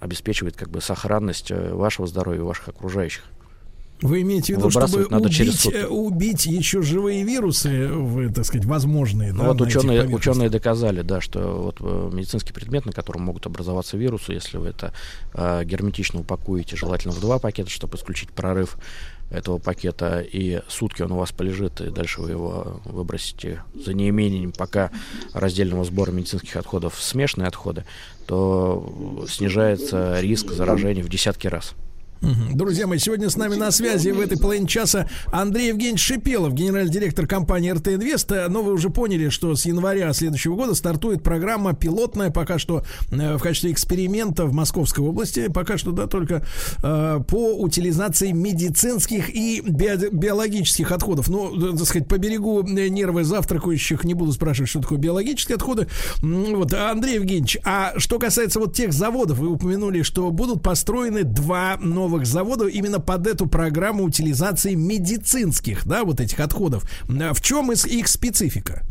обеспечивает 0.01 0.57
как 0.57 0.71
бы 0.71 0.81
сохранность 0.81 1.51
э, 1.51 1.75
вашего 1.75 2.07
здоровья 2.07 2.39
и 2.39 2.43
ваших 2.43 2.69
окружающих. 2.69 3.25
Вы 4.03 4.23
имеете 4.23 4.55
в 4.55 4.59
виду, 4.59 4.71
чтобы 4.71 5.07
надо 5.09 5.31
через 5.31 5.53
убить, 5.53 5.61
сутки. 5.61 5.77
э, 5.77 5.87
убить 5.87 6.47
еще 6.47 6.83
живые 6.83 7.25
вирусы, 7.25 7.91
так 8.35 8.45
сказать, 8.45 8.67
возможные? 8.67 9.33
Ну 9.33 9.43
да, 9.43 9.49
вот 9.49 9.61
ученые, 9.63 10.07
ученые 10.07 10.51
доказали, 10.51 11.01
да, 11.01 11.21
что 11.23 11.63
вот 11.63 11.77
э, 11.81 12.11
медицинский 12.13 12.53
предмет, 12.53 12.85
на 12.85 12.93
котором 12.93 13.23
могут 13.23 13.47
образоваться 13.47 13.97
вирусы, 13.97 14.33
если 14.33 14.59
вы 14.59 14.69
это 14.69 14.93
э, 15.33 15.65
герметично 15.65 16.21
упакуете, 16.21 16.77
желательно 16.77 17.15
в 17.15 17.21
два 17.21 17.39
пакета, 17.39 17.71
чтобы 17.71 17.97
исключить 17.97 18.31
прорыв 18.31 18.77
этого 19.31 19.59
пакета, 19.59 20.21
и 20.21 20.61
сутки 20.69 21.03
он 21.03 21.13
у 21.13 21.17
вас 21.17 21.33
полежит, 21.33 21.81
и 21.81 21.91
дальше 21.91 22.21
вы 22.21 22.31
его 22.31 22.81
выбросите 22.85 23.63
за 23.75 23.95
неимением 23.95 24.53
пока 24.53 24.91
раздельного 25.33 25.85
сбора 25.85 26.13
медицинских 26.13 26.57
отходов 26.57 26.95
в 26.95 27.03
смешанные 27.03 27.49
отходы, 27.49 27.85
то 28.27 29.27
снижается 29.29 30.21
риск 30.21 30.53
заражения 30.53 31.03
в 31.03 31.09
десятки 31.09 31.47
раз. 31.47 31.75
Друзья 32.23 32.87
мои, 32.87 32.99
сегодня 32.99 33.29
с 33.29 33.37
нами 33.37 33.57
на 33.57 33.71
связи 33.71 34.09
в 34.09 34.19
этой 34.21 34.39
половине 34.39 34.67
часа 34.67 35.09
Андрей 35.31 35.69
Евгеньевич 35.69 36.01
Шипелов, 36.03 36.55
генеральный 36.55 36.91
директор 36.91 37.27
компании 37.27 37.71
РТ 37.71 37.89
Инвест. 37.89 38.33
Э, 38.33 38.49
Но 38.49 38.63
вы 38.63 38.73
уже 38.73 38.89
поняли, 38.91 39.29
что 39.29 39.55
с 39.55 39.67
января 39.67 40.13
следующего 40.13 40.57
года 40.57 40.75
стартует 40.75 41.23
программа 41.23 41.75
пилотная, 41.75 42.31
пока 42.31 42.59
что 42.59 42.83
э, 43.11 43.37
в 43.37 43.41
качестве 43.43 43.71
эксперимента 43.71 44.47
в 44.47 44.53
Московской 44.55 45.05
области, 45.05 45.49
пока 45.49 45.77
что, 45.77 45.93
да, 45.93 46.07
только 46.07 46.43
э, 46.83 47.21
по 47.29 47.55
утилизации 47.59 48.33
медицинских 48.33 49.35
и 49.35 49.61
био- 49.61 50.11
биологических 50.11 50.91
отходов. 50.93 51.29
Ну, 51.29 51.77
так 51.77 51.87
сказать, 51.87 52.09
по 52.09 52.17
берегу 52.19 52.63
нервы 52.63 53.25
завтракающих 53.25 54.05
не 54.05 54.15
буду 54.15 54.33
спрашивать, 54.33 54.71
что 54.71 54.81
такое 54.81 54.99
биологические 54.99 55.57
отходы. 55.57 55.87
Вот, 56.23 56.73
Андрей 56.73 57.17
Евгеньевич, 57.17 57.59
а 57.63 57.93
что 57.99 58.19
касается 58.19 58.59
вот 58.59 58.75
тех 58.75 58.93
заводов, 58.93 59.39
вы 59.39 59.49
упомянули, 59.49 60.03
что 60.03 60.31
будут 60.31 60.63
построены 60.63 61.23
два 61.23 61.77
новых 61.79 62.16
завода 62.25 62.67
именно 62.67 63.01
под 63.01 63.27
эту 63.27 63.47
программу 63.47 64.05
утилизации 64.05 64.75
медицинских, 64.75 65.87
да, 65.87 66.05
вот 66.05 66.21
этих 66.21 66.41
отходов. 66.41 66.85
А 67.09 67.35
В 67.35 67.41
чем 67.41 67.73
их 67.73 68.09
специфика? 68.09 68.83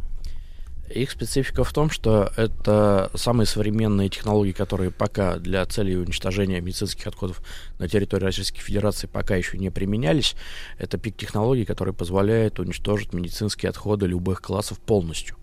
Их 0.90 1.10
специфика 1.10 1.64
в 1.64 1.74
том, 1.74 1.90
что 1.90 2.32
это 2.38 3.10
самые 3.16 3.48
современные 3.48 4.08
технологии, 4.10 4.52
которые 4.52 4.92
пока 4.92 5.38
для 5.38 5.66
целей 5.66 5.98
уничтожения 5.98 6.62
медицинских 6.62 7.08
отходов 7.08 7.42
на 7.80 7.88
территории 7.88 8.26
Российской 8.26 8.62
Федерации 8.62 9.08
пока 9.08 9.36
еще 9.36 9.58
не 9.58 9.72
применялись. 9.72 10.36
Это 10.78 11.00
пик 11.00 11.18
технологий, 11.18 11.66
который 11.66 11.94
позволяет 11.94 12.60
уничтожить 12.60 13.14
медицинские 13.14 13.72
отходы 13.72 14.06
любых 14.06 14.42
классов 14.42 14.80
полностью. 14.80 15.36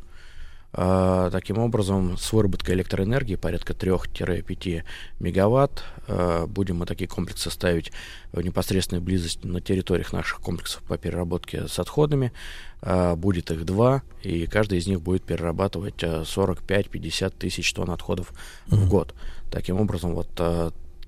А, 0.75 1.31
Таким 1.31 1.59
образом, 1.59 2.17
с 2.17 2.33
выработкой 2.33 2.75
электроэнергии 2.75 3.37
порядка 3.37 3.75
3-5 3.75 4.85
мегаватт 5.21 5.85
а, 6.09 6.47
будем 6.47 6.77
мы 6.79 6.87
такие 6.87 7.09
комплексы 7.09 7.51
ставить 7.51 7.93
в 8.33 8.41
непосредственной 8.41 9.03
близости 9.03 9.47
на 9.47 9.61
территориях 9.61 10.13
наших 10.13 10.41
комплексов 10.41 10.83
по 10.85 10.97
переработке 10.97 11.69
с 11.69 11.79
отходами. 11.79 12.33
А, 12.81 13.17
Будет 13.17 13.51
их 13.51 13.65
два, 13.67 14.03
и 14.23 14.47
каждый 14.47 14.79
из 14.79 14.87
них 14.87 15.03
будет 15.03 15.25
перерабатывать 15.25 16.03
а, 16.03 16.23
45-50 16.23 17.35
тысяч 17.39 17.73
тонн 17.75 17.91
отходов 17.91 18.33
в 18.67 18.89
год. 18.89 19.15
Таким 19.51 19.79
образом, 19.79 20.15
вот 20.15 20.29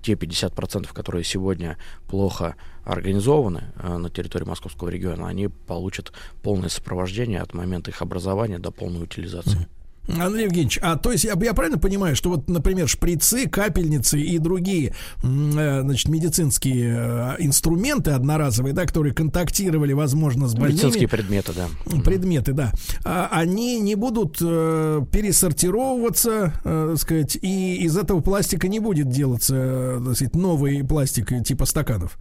те 0.04 0.12
50%, 0.12 0.92
которые 0.92 1.24
сегодня 1.24 1.78
плохо 2.06 2.56
организованы 2.84 3.72
э, 3.76 3.96
на 3.96 4.10
территории 4.10 4.44
московского 4.44 4.90
региона, 4.90 5.26
они 5.26 5.48
получат 5.48 6.12
полное 6.42 6.68
сопровождение 6.68 7.40
от 7.40 7.54
момента 7.54 7.90
их 7.90 8.02
образования 8.02 8.58
до 8.58 8.70
полной 8.70 9.04
утилизации. 9.04 9.66
Андрей 10.06 10.44
Евгеньевич, 10.44 10.78
а 10.82 10.96
то 10.96 11.12
есть 11.12 11.24
я, 11.24 11.34
я 11.40 11.54
правильно 11.54 11.78
понимаю, 11.78 12.14
что 12.14 12.30
вот, 12.30 12.48
например, 12.48 12.88
шприцы, 12.88 13.48
капельницы 13.48 14.20
и 14.20 14.38
другие, 14.38 14.94
э, 15.22 15.80
значит, 15.82 16.08
медицинские 16.08 16.94
э, 16.96 17.36
инструменты 17.38 18.10
одноразовые, 18.10 18.74
да, 18.74 18.84
которые 18.84 19.14
контактировали, 19.14 19.92
возможно, 19.92 20.46
с 20.46 20.54
больными, 20.54 20.72
Медицинские 20.72 21.08
предметы, 21.08 21.52
да. 21.54 21.68
предметы, 22.02 22.52
да, 22.52 22.72
а, 23.04 23.28
они 23.32 23.80
не 23.80 23.94
будут 23.94 24.38
э, 24.40 25.02
пересортировываться, 25.10 26.52
так 26.62 26.98
сказать, 26.98 27.38
и 27.40 27.76
из 27.76 27.96
этого 27.96 28.20
пластика 28.20 28.68
не 28.68 28.80
будет 28.80 29.08
делаться, 29.08 30.02
так 30.04 30.16
сказать, 30.16 30.36
новый 30.36 30.84
пластик 30.84 31.44
типа 31.44 31.64
стаканов. 31.64 32.18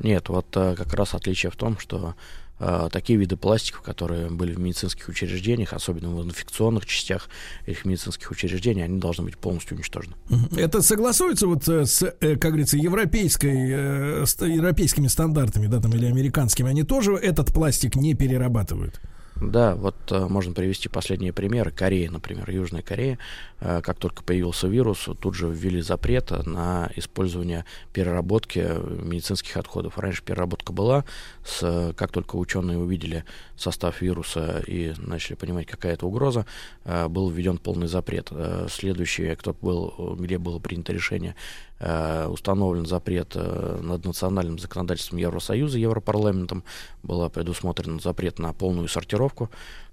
Нет, 0.00 0.28
вот 0.28 0.46
как 0.50 0.92
раз 0.94 1.14
отличие 1.14 1.50
в 1.50 1.56
том, 1.56 1.78
что 1.78 2.14
э, 2.62 2.88
такие 2.90 3.18
виды 3.18 3.36
пластиков, 3.36 3.82
которые 3.82 4.30
были 4.30 4.54
в 4.54 4.58
медицинских 4.58 5.08
учреждениях, 5.08 5.72
особенно 5.72 6.08
в 6.10 6.24
инфекционных 6.24 6.86
частях 6.86 7.28
этих 7.66 7.84
медицинских 7.84 8.30
учреждений, 8.30 8.82
они 8.82 8.98
должны 8.98 9.24
быть 9.24 9.36
полностью 9.36 9.76
уничтожены. 9.76 10.14
Это 10.56 10.80
согласуется 10.82 11.46
вот 11.46 11.68
э, 11.68 11.84
с, 11.84 12.02
э, 12.02 12.36
как 12.36 12.52
говорится, 12.52 12.76
европейской, 12.76 14.22
э, 14.22 14.26
ст- 14.26 14.42
европейскими 14.42 15.08
стандартами, 15.08 15.66
да, 15.66 15.80
там, 15.80 15.92
или 15.92 16.06
американскими? 16.06 16.70
Они 16.70 16.84
тоже 16.84 17.14
этот 17.14 17.52
пластик 17.52 17.96
не 17.96 18.14
перерабатывают? 18.14 19.00
Да, 19.36 19.74
вот 19.74 19.96
э, 20.10 20.26
можно 20.28 20.52
привести 20.54 20.88
последние 20.88 21.32
примеры. 21.32 21.72
Корея, 21.72 22.10
например, 22.10 22.48
Южная 22.50 22.82
Корея, 22.82 23.18
э, 23.60 23.80
как 23.82 23.98
только 23.98 24.22
появился 24.22 24.68
вирус, 24.68 25.08
тут 25.20 25.34
же 25.34 25.48
ввели 25.48 25.80
запрет 25.80 26.30
на 26.46 26.90
использование 26.94 27.64
переработки 27.92 28.58
медицинских 29.02 29.56
отходов. 29.56 29.98
Раньше 29.98 30.22
переработка 30.22 30.72
была, 30.72 31.04
с, 31.44 31.92
как 31.96 32.12
только 32.12 32.36
ученые 32.36 32.78
увидели 32.78 33.24
состав 33.56 34.00
вируса 34.00 34.62
и 34.66 34.94
начали 34.98 35.34
понимать, 35.34 35.66
какая 35.66 35.94
это 35.94 36.06
угроза, 36.06 36.46
э, 36.84 37.08
был 37.08 37.30
введен 37.30 37.58
полный 37.58 37.86
запрет. 37.86 38.28
Э, 38.30 38.66
Следующее, 38.70 39.36
кто 39.36 39.54
был, 39.54 40.16
где 40.18 40.38
было 40.38 40.58
принято 40.58 40.92
решение, 40.92 41.34
э, 41.78 42.26
установлен 42.26 42.86
запрет 42.86 43.32
э, 43.34 43.80
над 43.82 44.04
национальным 44.04 44.58
законодательством 44.58 45.18
Евросоюза, 45.18 45.78
Европарламентом, 45.78 46.64
был 47.02 47.28
предусмотрен 47.30 48.00
запрет 48.00 48.38
на 48.38 48.52
полную 48.52 48.88
сортировку. 48.88 49.50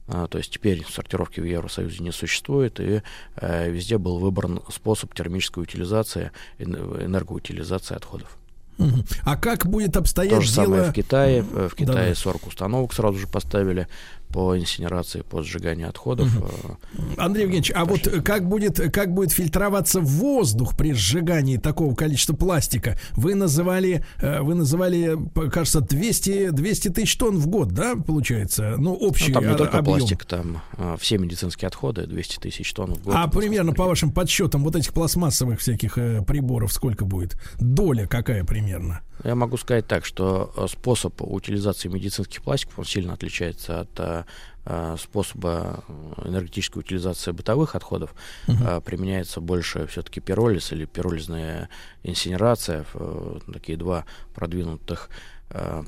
То 0.08 0.40
есть 0.40 0.52
теперь 0.52 0.84
сортировки 0.90 1.40
в 1.40 1.44
Евросоюзе 1.44 2.04
не 2.04 2.12
существует, 2.12 2.80
и 2.80 3.04
э, 3.36 3.70
везде 3.70 4.00
был 4.00 4.18
выбран 4.18 4.60
способ 4.74 5.14
термической 5.14 5.62
утилизации, 5.62 6.32
эн- 6.58 7.06
энергоутилизации 7.06 7.96
отходов. 7.96 8.39
А 9.24 9.36
как 9.36 9.66
будет 9.68 9.98
обстоять 9.98 10.34
То 10.34 10.42
же 10.42 10.50
самое 10.50 10.82
дело... 10.82 10.92
в 10.92 10.94
Китае. 10.94 11.42
В. 11.42 11.76
Китае 11.76 12.16
40 12.16 12.48
установок 12.48 12.94
сразу 12.94 13.18
же 13.18 13.28
поставили 13.28 13.88
по 14.32 14.58
инсинерации, 14.58 15.22
по 15.22 15.42
сжиганию 15.44 15.90
отходов. 15.90 16.30
Э, 16.38 17.12
Андрей 17.18 17.44
Евгеньевич, 17.44 17.72
а 17.76 17.86
вот 17.86 18.08
как 18.24 18.48
будет, 18.48 18.80
как 18.92 19.14
будет 19.14 19.32
фильтроваться 19.32 20.00
воздух 20.00 20.78
при 20.78 20.94
сжигании 20.94 21.58
такого 21.58 21.96
количества 21.96 22.36
пластика? 22.36 23.00
Вы 23.14 23.36
называли, 23.36 24.04
э, 24.22 24.42
вы 24.42 24.56
называли, 24.56 25.18
кажется, 25.52 25.82
200, 25.82 26.52
200 26.52 26.90
тысяч 26.90 27.16
тонн 27.18 27.38
в 27.38 27.48
год, 27.48 27.70
да, 27.70 27.96
получается? 27.96 28.76
Ну, 28.78 28.94
общий 28.94 29.32
Ну, 29.32 29.42
там 29.42 29.50
не 29.50 29.56
только 29.56 29.80
объем. 29.80 29.98
пластик, 29.98 30.26
там 30.26 30.62
э, 30.78 30.96
все 31.00 31.18
медицинские 31.18 31.68
отходы, 31.68 32.06
200 32.06 32.40
тысяч 32.40 32.72
тонн 32.74 32.94
в 32.94 33.04
год. 33.04 33.14
А 33.18 33.28
примерно 33.28 33.74
по 33.74 33.86
вашим 33.86 34.12
подсчетам 34.12 34.64
вот 34.64 34.76
этих 34.76 34.94
пластмассовых 34.94 35.60
всяких 35.60 35.98
э, 35.98 36.22
приборов 36.22 36.72
сколько 36.72 37.06
будет? 37.06 37.36
Доля 37.60 38.06
какая 38.08 38.44
примерно? 38.44 39.02
Я 39.24 39.36
могу 39.36 39.58
сказать 39.58 39.86
так, 39.86 40.06
что 40.06 40.54
э, 40.56 40.68
способ 40.70 41.22
утилизации 41.22 41.90
медицинских 41.90 42.42
пластиков, 42.42 42.80
он 42.80 42.86
сильно 42.86 43.14
отличается 43.14 43.82
от 43.82 44.19
э, 44.66 44.96
способа 45.00 45.84
э, 45.88 46.28
энергетической 46.28 46.80
утилизации 46.80 47.32
бытовых 47.32 47.76
отходов. 47.76 48.14
Э, 48.48 48.82
Применяется 48.82 49.42
больше 49.42 49.88
все-таки 49.88 50.20
пиролиз 50.20 50.72
или 50.72 50.86
пиролизная 50.86 51.70
инсинерация. 52.04 52.86
Такие 53.52 53.78
два 53.78 54.06
продвинутых 54.34 55.10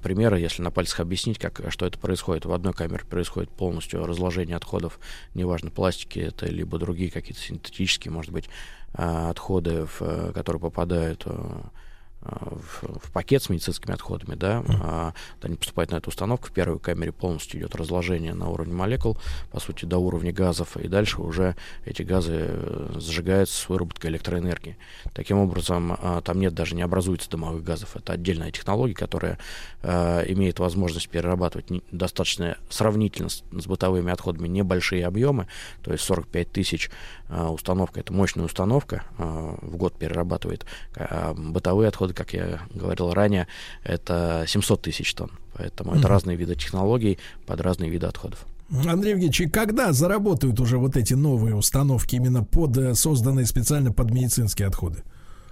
примера, 0.01 0.37
если 0.39 0.63
на 0.63 0.71
пальцах 0.71 1.01
объяснить, 1.01 1.37
как, 1.37 1.61
что 1.69 1.85
это 1.85 1.99
происходит. 1.99 2.45
В 2.45 2.51
одной 2.51 2.73
камере 2.73 3.05
происходит 3.05 3.51
полностью 3.51 4.05
разложение 4.07 4.55
отходов, 4.55 4.99
неважно, 5.35 5.69
пластики 5.69 6.17
это, 6.17 6.47
либо 6.47 6.79
другие 6.79 7.11
какие-то 7.11 7.41
синтетические, 7.41 8.11
может 8.11 8.31
быть, 8.31 8.49
отходы, 8.93 9.85
в, 9.85 10.31
которые 10.33 10.59
попадают 10.59 11.27
в, 12.21 12.99
в 12.99 13.11
пакет 13.11 13.43
с 13.43 13.49
медицинскими 13.49 13.93
отходами, 13.93 14.35
да, 14.35 14.63
а, 14.81 15.13
вот 15.35 15.45
они 15.45 15.55
поступают 15.55 15.91
на 15.91 15.95
эту 15.97 16.09
установку. 16.09 16.47
В 16.47 16.51
первой 16.51 16.79
камере 16.79 17.11
полностью 17.11 17.59
идет 17.59 17.75
разложение 17.75 18.33
на 18.33 18.49
уровне 18.49 18.73
молекул, 18.73 19.17
по 19.51 19.59
сути, 19.59 19.85
до 19.85 19.97
уровня 19.97 20.31
газов, 20.31 20.77
и 20.77 20.87
дальше 20.87 21.21
уже 21.21 21.55
эти 21.85 22.03
газы 22.03 22.45
э, 22.47 22.93
сжигаются 22.99 23.55
с 23.55 23.69
выработкой 23.69 24.11
электроэнергии. 24.11 24.77
Таким 25.13 25.39
образом, 25.39 25.97
а, 25.99 26.21
там 26.21 26.39
нет 26.39 26.53
даже 26.53 26.75
не 26.75 26.83
образуется 26.83 27.29
дымовых 27.29 27.63
газов. 27.63 27.95
Это 27.95 28.13
отдельная 28.13 28.51
технология, 28.51 28.95
которая 28.95 29.39
а, 29.81 30.21
имеет 30.21 30.59
возможность 30.59 31.09
перерабатывать 31.09 31.69
не- 31.69 31.83
достаточно 31.91 32.57
сравнительно 32.69 33.29
с, 33.29 33.43
с 33.51 33.65
бытовыми 33.65 34.11
отходами 34.11 34.47
небольшие 34.47 35.05
объемы, 35.05 35.47
то 35.81 35.91
есть 35.91 36.03
45 36.03 36.51
тысяч 36.51 36.91
а, 37.29 37.49
установка, 37.49 38.01
это 38.01 38.13
мощная 38.13 38.45
установка, 38.45 39.03
а, 39.17 39.57
в 39.61 39.77
год 39.77 39.97
перерабатывает. 39.97 40.65
А 40.95 41.33
бытовые 41.33 41.87
отходы, 41.87 42.10
как 42.13 42.33
я 42.33 42.61
говорил 42.73 43.13
ранее, 43.13 43.47
это 43.83 44.45
700 44.47 44.81
тысяч 44.81 45.13
тонн. 45.13 45.31
Поэтому 45.53 45.91
это 45.91 46.01
Мгм. 46.01 46.07
разные 46.07 46.37
виды 46.37 46.55
технологий 46.55 47.17
под 47.45 47.61
разные 47.61 47.89
виды 47.89 48.07
отходов. 48.07 48.45
Андрей 48.87 49.11
Евгеньевич, 49.11 49.41
и 49.41 49.49
когда 49.49 49.91
заработают 49.91 50.59
уже 50.61 50.77
вот 50.77 50.95
эти 50.95 51.13
новые 51.13 51.55
установки 51.55 52.15
именно 52.15 52.43
под 52.43 52.77
э, 52.77 52.95
созданные 52.95 53.45
специально 53.45 53.91
под 53.91 54.11
медицинские 54.11 54.67
отходы? 54.69 55.03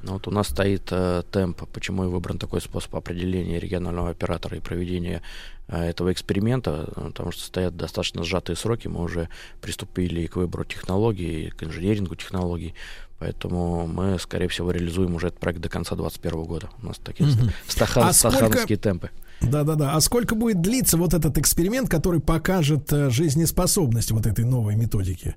Ну, 0.03 0.13
вот 0.13 0.27
у 0.29 0.31
нас 0.31 0.47
стоит 0.47 0.87
э, 0.91 1.23
темп, 1.29 1.63
почему 1.73 2.05
и 2.05 2.07
выбран 2.07 2.37
такой 2.37 2.61
способ 2.61 2.95
определения 2.95 3.59
регионального 3.59 4.09
оператора 4.09 4.55
и 4.55 4.61
проведения 4.61 5.21
э, 5.67 5.89
этого 5.89 6.13
эксперимента, 6.13 6.87
э, 6.95 7.07
потому 7.07 7.33
что 7.33 7.43
стоят 7.43 7.75
достаточно 7.75 8.23
сжатые 8.23 8.55
сроки, 8.55 8.87
мы 8.87 9.01
уже 9.01 9.27
приступили 9.59 10.25
к 10.27 10.37
выбору 10.37 10.63
технологий, 10.63 11.49
к 11.49 11.63
инженерингу 11.63 12.15
технологий, 12.15 12.73
поэтому 13.19 13.87
мы, 13.87 14.17
скорее 14.19 14.47
всего, 14.47 14.71
реализуем 14.71 15.15
уже 15.15 15.27
этот 15.27 15.39
проект 15.39 15.59
до 15.61 15.69
конца 15.69 15.95
2021 15.95 16.43
года. 16.45 16.69
У 16.81 16.87
нас 16.87 16.97
такие 16.97 17.29
Мгм. 17.29 17.49
стахан- 17.67 18.03
А 18.09 18.13
сколько- 18.13 18.37
стахановские 18.37 18.77
темпы. 18.77 19.09
Да-да-да. 19.41 19.93
А 19.95 20.01
сколько 20.01 20.35
будет 20.35 20.61
длиться 20.61 20.97
вот 20.97 21.13
этот 21.13 21.37
эксперимент, 21.37 21.89
который 21.89 22.19
покажет 22.19 22.91
э, 22.91 23.09
жизнеспособность 23.09 24.11
вот 24.11 24.25
этой 24.25 24.43
новой 24.45 24.75
методики? 24.75 25.35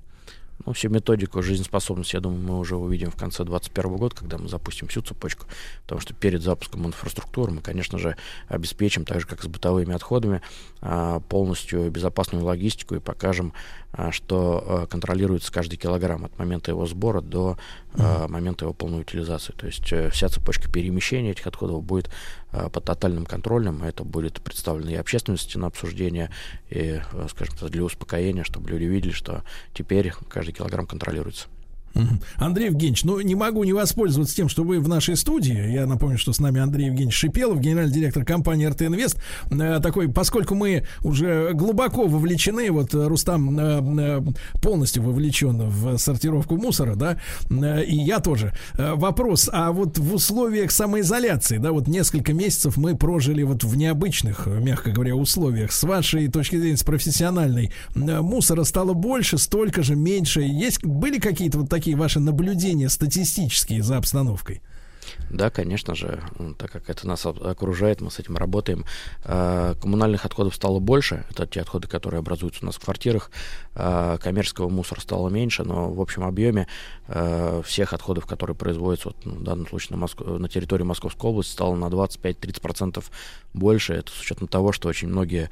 Ну, 0.65 0.71
всю 0.73 0.89
методику 0.89 1.41
жизнеспособности, 1.41 2.15
я 2.15 2.21
думаю, 2.21 2.41
мы 2.41 2.59
уже 2.59 2.75
увидим 2.77 3.11
в 3.11 3.15
конце 3.15 3.43
2021 3.43 3.97
года, 3.97 4.15
когда 4.15 4.37
мы 4.37 4.47
запустим 4.47 4.87
всю 4.87 5.01
цепочку, 5.01 5.45
потому 5.81 5.99
что 5.99 6.13
перед 6.13 6.41
запуском 6.41 6.85
инфраструктуры 6.85 7.51
мы, 7.51 7.61
конечно 7.61 7.97
же, 7.97 8.15
обеспечим, 8.47 9.03
так 9.03 9.19
же, 9.19 9.27
как 9.27 9.41
с 9.43 9.47
бытовыми 9.47 9.93
отходами, 9.93 10.41
а, 10.81 11.19
полностью 11.21 11.89
безопасную 11.91 12.45
логистику 12.45 12.95
и 12.95 12.99
покажем, 12.99 13.51
что 14.11 14.63
а, 14.65 14.85
контролируется 14.87 15.51
каждый 15.51 15.77
килограмм 15.77 16.25
от 16.25 16.37
момента 16.39 16.71
его 16.71 16.85
сбора 16.85 17.21
до 17.21 17.57
а, 17.95 18.27
момента 18.27 18.65
его 18.65 18.73
полной 18.73 19.01
утилизации. 19.01 19.53
То 19.53 19.67
есть 19.67 19.91
э, 19.93 20.09
вся 20.09 20.29
цепочка 20.29 20.69
перемещения 20.69 21.31
этих 21.31 21.45
отходов 21.45 21.83
будет 21.83 22.09
а, 22.51 22.69
под 22.69 22.85
тотальным 22.85 23.25
контролем, 23.25 23.83
это 23.83 24.03
будет 24.03 24.41
представлено 24.41 24.91
и 24.91 24.95
общественности 24.95 25.57
на 25.57 25.67
обсуждение, 25.67 26.31
и, 26.69 27.01
э, 27.01 27.27
скажем 27.29 27.55
так, 27.55 27.69
для 27.69 27.83
успокоения, 27.83 28.43
чтобы 28.43 28.69
люди 28.69 28.85
видели, 28.85 29.11
что 29.11 29.43
теперь 29.73 30.11
каждый 30.27 30.53
килограмм 30.53 30.87
контролируется. 30.87 31.47
Андрей 32.37 32.67
Евгеньевич, 32.67 33.03
ну 33.03 33.19
не 33.21 33.35
могу 33.35 33.63
не 33.63 33.73
воспользоваться 33.73 34.35
тем, 34.35 34.49
что 34.49 34.63
вы 34.63 34.79
в 34.79 34.87
нашей 34.87 35.15
студии. 35.15 35.71
Я 35.71 35.85
напомню, 35.85 36.17
что 36.17 36.33
с 36.33 36.39
нами 36.39 36.59
Андрей 36.59 36.87
Евгеньевич 36.87 37.15
Шипелов, 37.15 37.59
генеральный 37.59 37.93
директор 37.93 38.25
компании 38.25 38.65
РТ 38.65 38.83
Инвест. 38.83 39.17
Э, 39.51 39.79
Такой, 39.81 40.09
поскольку 40.09 40.55
мы 40.55 40.85
уже 41.03 41.51
глубоко 41.53 42.07
вовлечены, 42.07 42.71
вот 42.71 42.93
э, 42.93 43.07
Рустам 43.07 43.59
э, 43.59 44.21
полностью 44.61 45.03
вовлечен 45.03 45.69
в 45.69 45.97
сортировку 45.97 46.57
мусора, 46.57 46.95
да, 46.95 47.17
и 47.81 47.95
я 47.95 48.19
тоже. 48.19 48.53
Вопрос, 48.73 49.49
а 49.51 49.71
вот 49.71 49.97
в 49.97 50.13
условиях 50.15 50.71
самоизоляции, 50.71 51.57
да, 51.57 51.71
вот 51.71 51.87
несколько 51.87 52.33
месяцев 52.33 52.77
мы 52.77 52.95
прожили 52.95 53.43
вот 53.43 53.63
в 53.63 53.75
необычных, 53.75 54.47
мягко 54.47 54.91
говоря, 54.91 55.15
условиях. 55.15 55.71
С 55.71 55.83
вашей 55.83 56.27
точки 56.27 56.57
зрения, 56.57 56.77
с 56.77 56.83
профессиональной, 56.83 57.71
мусора 57.95 58.63
стало 58.63 58.93
больше, 58.93 59.37
столько 59.37 59.83
же, 59.83 59.95
меньше. 59.95 60.41
Есть, 60.41 60.83
были 60.83 61.19
какие-то 61.19 61.59
вот 61.59 61.69
такие 61.69 61.82
ваши 61.91 62.19
наблюдения 62.19 62.89
статистические 62.89 63.83
за 63.83 63.97
обстановкой? 63.97 64.61
Да, 65.29 65.49
конечно 65.49 65.95
же, 65.95 66.21
м, 66.39 66.55
так 66.55 66.71
как 66.71 66.89
это 66.89 67.07
нас 67.07 67.25
окружает, 67.25 68.01
мы 68.01 68.11
с 68.11 68.19
этим 68.19 68.37
работаем. 68.37 68.85
А, 69.23 69.75
Коммунальных 69.75 70.25
отходов 70.25 70.55
стало 70.55 70.79
больше, 70.79 71.25
это 71.29 71.47
те 71.47 71.61
отходы, 71.61 71.87
которые 71.87 72.19
образуются 72.19 72.63
у 72.63 72.65
нас 72.65 72.75
в 72.75 72.79
квартирах. 72.79 73.31
А, 73.75 74.17
Коммерческого 74.17 74.69
мусора 74.69 75.01
стало 75.01 75.29
меньше, 75.29 75.63
но 75.63 75.91
в 75.91 76.01
общем 76.01 76.23
объеме 76.23 76.67
а, 77.07 77.61
всех 77.63 77.93
отходов, 77.93 78.25
которые 78.25 78.55
производятся, 78.55 79.09
вот, 79.09 79.17
ну, 79.25 79.35
в 79.35 79.43
данном 79.43 79.67
случае 79.67 79.97
на, 79.97 80.03
Моск- 80.03 80.37
на 80.37 80.47
территории 80.49 80.83
Московской 80.83 81.29
области, 81.29 81.51
стало 81.51 81.75
на 81.75 81.89
25-30% 81.89 83.03
больше. 83.53 83.93
Это 83.93 84.11
с 84.11 84.21
учетом 84.21 84.47
того, 84.47 84.71
что 84.71 84.87
очень 84.87 85.07
многие 85.07 85.49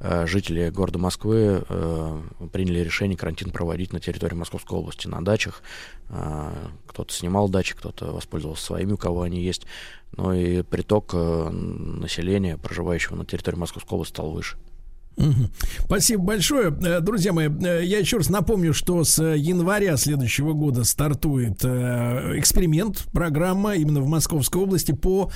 жители 0.00 0.70
города 0.70 0.98
Москвы 0.98 1.64
э, 1.68 2.22
приняли 2.52 2.80
решение 2.80 3.16
карантин 3.16 3.50
проводить 3.50 3.92
на 3.92 4.00
территории 4.00 4.34
Московской 4.34 4.78
области, 4.78 5.06
на 5.06 5.24
дачах. 5.24 5.62
Э, 6.10 6.52
кто-то 6.86 7.12
снимал 7.12 7.48
дачи, 7.48 7.74
кто-то 7.74 8.12
воспользовался 8.12 8.64
своими, 8.64 8.92
у 8.92 8.96
кого 8.96 9.22
они 9.22 9.42
есть. 9.42 9.66
Ну 10.16 10.32
и 10.32 10.62
приток 10.62 11.10
э, 11.14 11.48
населения, 11.48 12.58
проживающего 12.58 13.16
на 13.16 13.24
территории 13.24 13.56
Московской 13.56 13.96
области, 13.96 14.12
стал 14.12 14.30
выше. 14.30 14.56
Спасибо 15.84 16.22
большое. 16.24 16.76
Э, 16.84 17.00
Друзья 17.00 17.32
мои, 17.32 17.48
э, 17.48 17.84
я 17.84 17.98
еще 17.98 18.16
раз 18.16 18.28
напомню, 18.30 18.74
что 18.74 19.04
с 19.04 19.22
января 19.22 19.96
следующего 19.96 20.52
года 20.52 20.84
стартует 20.84 21.60
э, 21.64 22.32
эксперимент, 22.36 23.04
программа 23.12 23.74
именно 23.74 24.00
в 24.00 24.08
Московской 24.08 24.62
области 24.62 24.92
по 24.92 25.30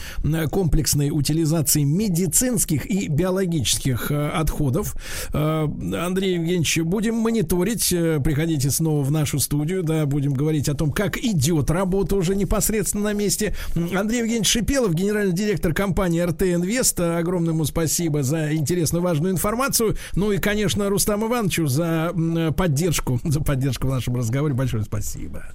комплексной 0.51 1.11
утилизации 1.11 1.83
медицинских 1.83 2.87
и 2.87 3.09
биологических 3.09 4.11
отходов. 4.11 4.97
Андрей 5.33 6.35
Евгеньевич, 6.35 6.79
будем 6.79 7.17
мониторить. 7.17 7.89
Приходите 7.89 8.71
снова 8.71 9.03
в 9.03 9.11
нашу 9.11 9.39
студию, 9.39 9.83
да, 9.83 10.07
будем 10.07 10.35
говорить 10.35 10.69
о 10.69 10.75
том, 10.75 10.93
как 10.93 11.19
идет 11.19 11.71
работа 11.71 12.17
уже 12.17 12.35
непосредственно 12.35 13.05
на 13.05 13.13
месте. 13.13 13.55
Андрей 13.75 14.21
Евгеньевич 14.21 14.49
Шипелов, 14.49 14.95
генеральный 14.95 15.35
директор 15.35 15.73
компании 15.73 16.21
РТ 16.21 16.43
Инвест. 16.43 16.99
Огромное 17.01 17.53
ему 17.53 17.65
спасибо 17.65 18.23
за 18.23 18.55
интересную, 18.55 19.03
важную 19.03 19.33
информацию. 19.33 19.68
Ну 20.15 20.33
и, 20.33 20.39
конечно, 20.39 20.89
Рустам 20.89 21.27
Ивановичу 21.27 21.67
за 21.67 22.13
м, 22.15 22.53
поддержку, 22.55 23.21
за 23.25 23.41
поддержку 23.41 23.87
в 23.87 23.91
нашем 23.91 24.17
разговоре. 24.17 24.55
Большое 24.55 24.85
спасибо. 24.85 25.47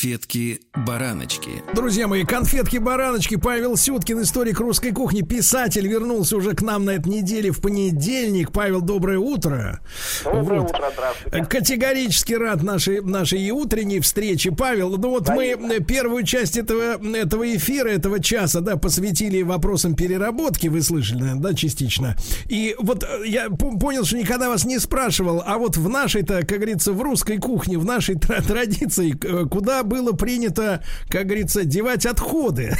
Конфетки-бараночки. 0.00 1.62
Друзья 1.74 2.08
мои, 2.08 2.24
конфетки-бараночки, 2.24 3.36
Павел 3.36 3.76
Сюткин, 3.76 4.22
историк 4.22 4.58
русской 4.58 4.92
кухни, 4.92 5.20
писатель, 5.20 5.86
вернулся 5.86 6.38
уже 6.38 6.54
к 6.54 6.62
нам 6.62 6.86
на 6.86 6.92
этой 6.92 7.10
неделе 7.10 7.50
в 7.50 7.60
понедельник. 7.60 8.50
Павел, 8.50 8.80
доброе 8.80 9.18
утро. 9.18 9.80
Доброе 10.24 10.60
Вот. 10.60 10.70
утро, 10.70 10.90
здравствуйте. 10.94 11.44
Категорически 11.44 12.32
рад 12.32 12.62
нашей, 12.62 13.02
нашей 13.02 13.50
утренней 13.50 14.00
встрече. 14.00 14.52
Павел, 14.52 14.96
ну 14.96 15.10
вот 15.10 15.28
мы 15.28 15.48
э, 15.48 15.80
первую 15.80 16.24
часть 16.24 16.56
этого, 16.56 16.98
этого 17.14 17.54
эфира, 17.54 17.90
этого 17.90 18.20
часа, 18.20 18.60
да, 18.60 18.76
посвятили 18.76 19.42
вопросам 19.42 19.94
переработки, 19.94 20.68
вы 20.68 20.80
слышали, 20.80 21.20
наверное, 21.20 21.42
да, 21.42 21.54
частично. 21.54 22.16
И 22.48 22.74
вот 22.78 23.04
э, 23.04 23.26
я 23.26 23.50
понял, 23.50 24.06
что 24.06 24.16
никогда 24.16 24.48
вас 24.48 24.64
не 24.64 24.78
спрашивал, 24.78 25.42
а 25.44 25.58
вот 25.58 25.76
в 25.76 25.90
нашей-то, 25.90 26.38
как 26.46 26.56
говорится, 26.56 26.94
в 26.94 27.02
русской 27.02 27.36
кухне, 27.36 27.76
в 27.76 27.84
нашей 27.84 28.14
тра- 28.14 28.40
традиции, 28.40 29.14
э, 29.22 29.46
куда 29.46 29.82
было 29.90 30.12
принято, 30.12 30.82
как 31.10 31.26
говорится, 31.26 31.64
девать 31.64 32.06
отходы? 32.06 32.72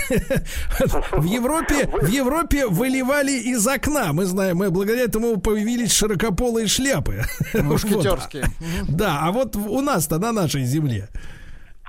В 1.13 1.25
Европе, 1.25 1.91
в 2.01 2.07
Европе 2.07 2.67
выливали 2.67 3.33
из 3.33 3.67
окна. 3.67 4.13
Мы 4.13 4.25
знаем, 4.25 4.57
мы 4.57 4.71
благодаря 4.71 5.03
этому 5.03 5.39
появились 5.39 5.93
широкополые 5.93 6.69
шляпы. 6.69 7.25
Мушкетерские. 7.53 8.45
Вот. 8.45 8.97
Да, 8.97 9.21
а 9.23 9.33
вот 9.33 9.57
у 9.57 9.81
нас-то 9.81 10.19
на 10.19 10.33
нашей 10.33 10.65
земле. 10.65 11.09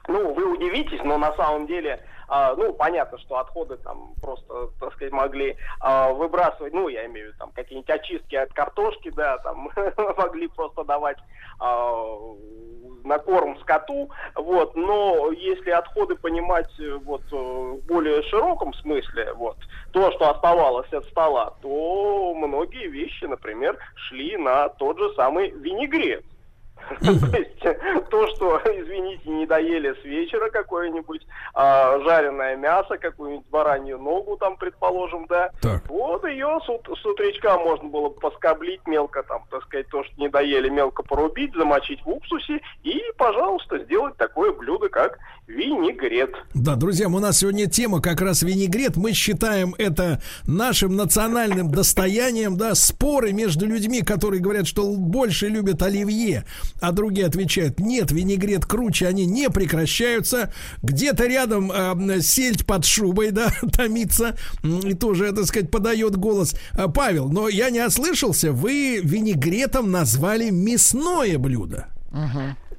Ну, 0.08 0.34
вы 0.34 0.58
удивитесь, 0.58 1.00
но 1.06 1.18
на 1.18 1.34
самом 1.36 1.68
деле, 1.68 2.00
а, 2.34 2.56
ну, 2.56 2.72
понятно, 2.72 3.18
что 3.20 3.40
отходы 3.40 3.76
там 3.76 4.14
просто, 4.22 4.70
так 4.80 4.94
сказать, 4.94 5.12
могли 5.12 5.58
а, 5.82 6.14
выбрасывать, 6.14 6.74
ну, 6.74 6.88
я 6.88 7.06
имею 7.08 7.26
в 7.26 7.28
виду, 7.28 7.38
там, 7.38 7.52
какие-нибудь 7.52 7.90
очистки 7.90 8.36
от 8.36 8.54
картошки, 8.54 9.12
да, 9.12 9.38
там, 9.40 9.70
могли 10.18 10.48
просто 10.48 10.86
давать 10.86 11.18
а, 11.60 12.18
на 13.04 13.20
корм 13.20 13.60
скоту, 13.60 14.10
вот, 14.36 14.78
но 14.78 15.34
если 15.34 15.72
отходы 15.72 16.16
понимать 16.16 16.70
э, 16.80 16.98
вот 17.04 17.24
э, 17.34 17.36
в 17.36 17.86
более 17.86 18.24
широком 18.24 18.74
смысле, 18.76 19.34
вот, 19.34 19.58
то, 19.92 20.12
что 20.12 20.30
оставалось 20.30 20.92
от 20.94 21.06
стола, 21.08 21.54
то 21.62 22.34
многие 22.34 22.88
вещи, 22.88 23.26
например, 23.26 23.78
шли 23.96 24.38
на 24.38 24.70
тот 24.70 24.98
же 25.00 25.14
самый 25.16 25.50
винегрет. 25.50 26.24
То 27.00 27.38
есть 27.38 28.10
то, 28.10 28.28
что, 28.36 28.62
извините, 28.66 29.30
не 29.30 29.46
доели 29.46 29.94
с 30.02 30.04
вечера 30.04 30.50
какое-нибудь 30.50 31.26
а, 31.54 32.00
жареное 32.00 32.56
мясо, 32.56 32.98
какую-нибудь 32.98 33.48
баранью 33.50 33.98
ногу 33.98 34.38
там, 34.38 34.58
предположим, 34.58 35.26
да, 35.28 35.52
вот 35.88 36.26
ее 36.26 36.60
с, 36.66 36.70
ут- 36.70 36.88
с 36.98 37.06
утречка 37.06 37.58
можно 37.58 37.90
было 37.90 38.10
бы 38.10 38.20
поскоблить 38.20 38.86
мелко 38.88 39.24
там, 39.24 39.44
так 39.50 39.64
сказать, 39.64 39.88
то, 39.90 40.04
что 40.04 40.14
не 40.18 40.30
доели, 40.30 40.70
мелко 40.70 41.04
порубить, 41.04 41.54
замочить 41.56 42.02
в 42.04 42.10
уксусе 42.10 42.62
и, 42.84 43.02
пожалуйста, 43.18 43.80
сделать 43.80 44.18
такое 44.18 44.52
блюдо, 44.54 44.90
как 44.90 45.18
винегрет. 45.48 46.34
Да, 46.54 46.76
друзья, 46.76 47.08
у 47.08 47.20
нас 47.20 47.40
сегодня 47.40 47.68
тема 47.68 48.02
как 48.02 48.22
раз 48.22 48.42
винегрет. 48.42 48.96
Мы 48.96 49.14
считаем 49.14 49.76
это 49.78 50.22
нашим 50.46 50.96
национальным 50.96 51.72
достоянием, 51.72 52.58
да, 52.58 52.76
споры 52.76 53.34
между 53.34 53.66
людьми, 53.66 54.02
которые 54.02 54.42
говорят, 54.42 54.68
что 54.68 54.92
больше 54.96 55.48
любят 55.48 55.82
оливье, 55.82 56.46
а 56.80 56.92
другие 56.92 57.28
отвечают, 57.28 57.80
нет, 57.80 58.12
винегрет 58.12 58.66
круче, 58.66 59.08
они 59.08 59.26
не 59.26 59.50
прекращаются. 59.50 60.54
Где-то 60.84 61.26
рядом 61.28 61.72
э, 61.72 62.22
сельдь 62.22 62.66
под 62.66 62.86
шубой, 62.86 63.32
да, 63.32 63.48
томится, 63.76 64.36
и 64.64 64.94
тоже, 64.94 65.32
так 65.34 65.46
сказать, 65.46 65.72
подает 65.72 66.16
голос. 66.16 66.56
А, 66.78 66.88
Павел, 66.88 67.30
но 67.30 67.48
я 67.48 67.70
не 67.70 67.84
ослышался, 67.84 68.52
вы 68.52 69.02
винегретом 69.04 69.92
назвали 69.92 70.50
мясное 70.50 71.38
блюдо. 71.38 71.88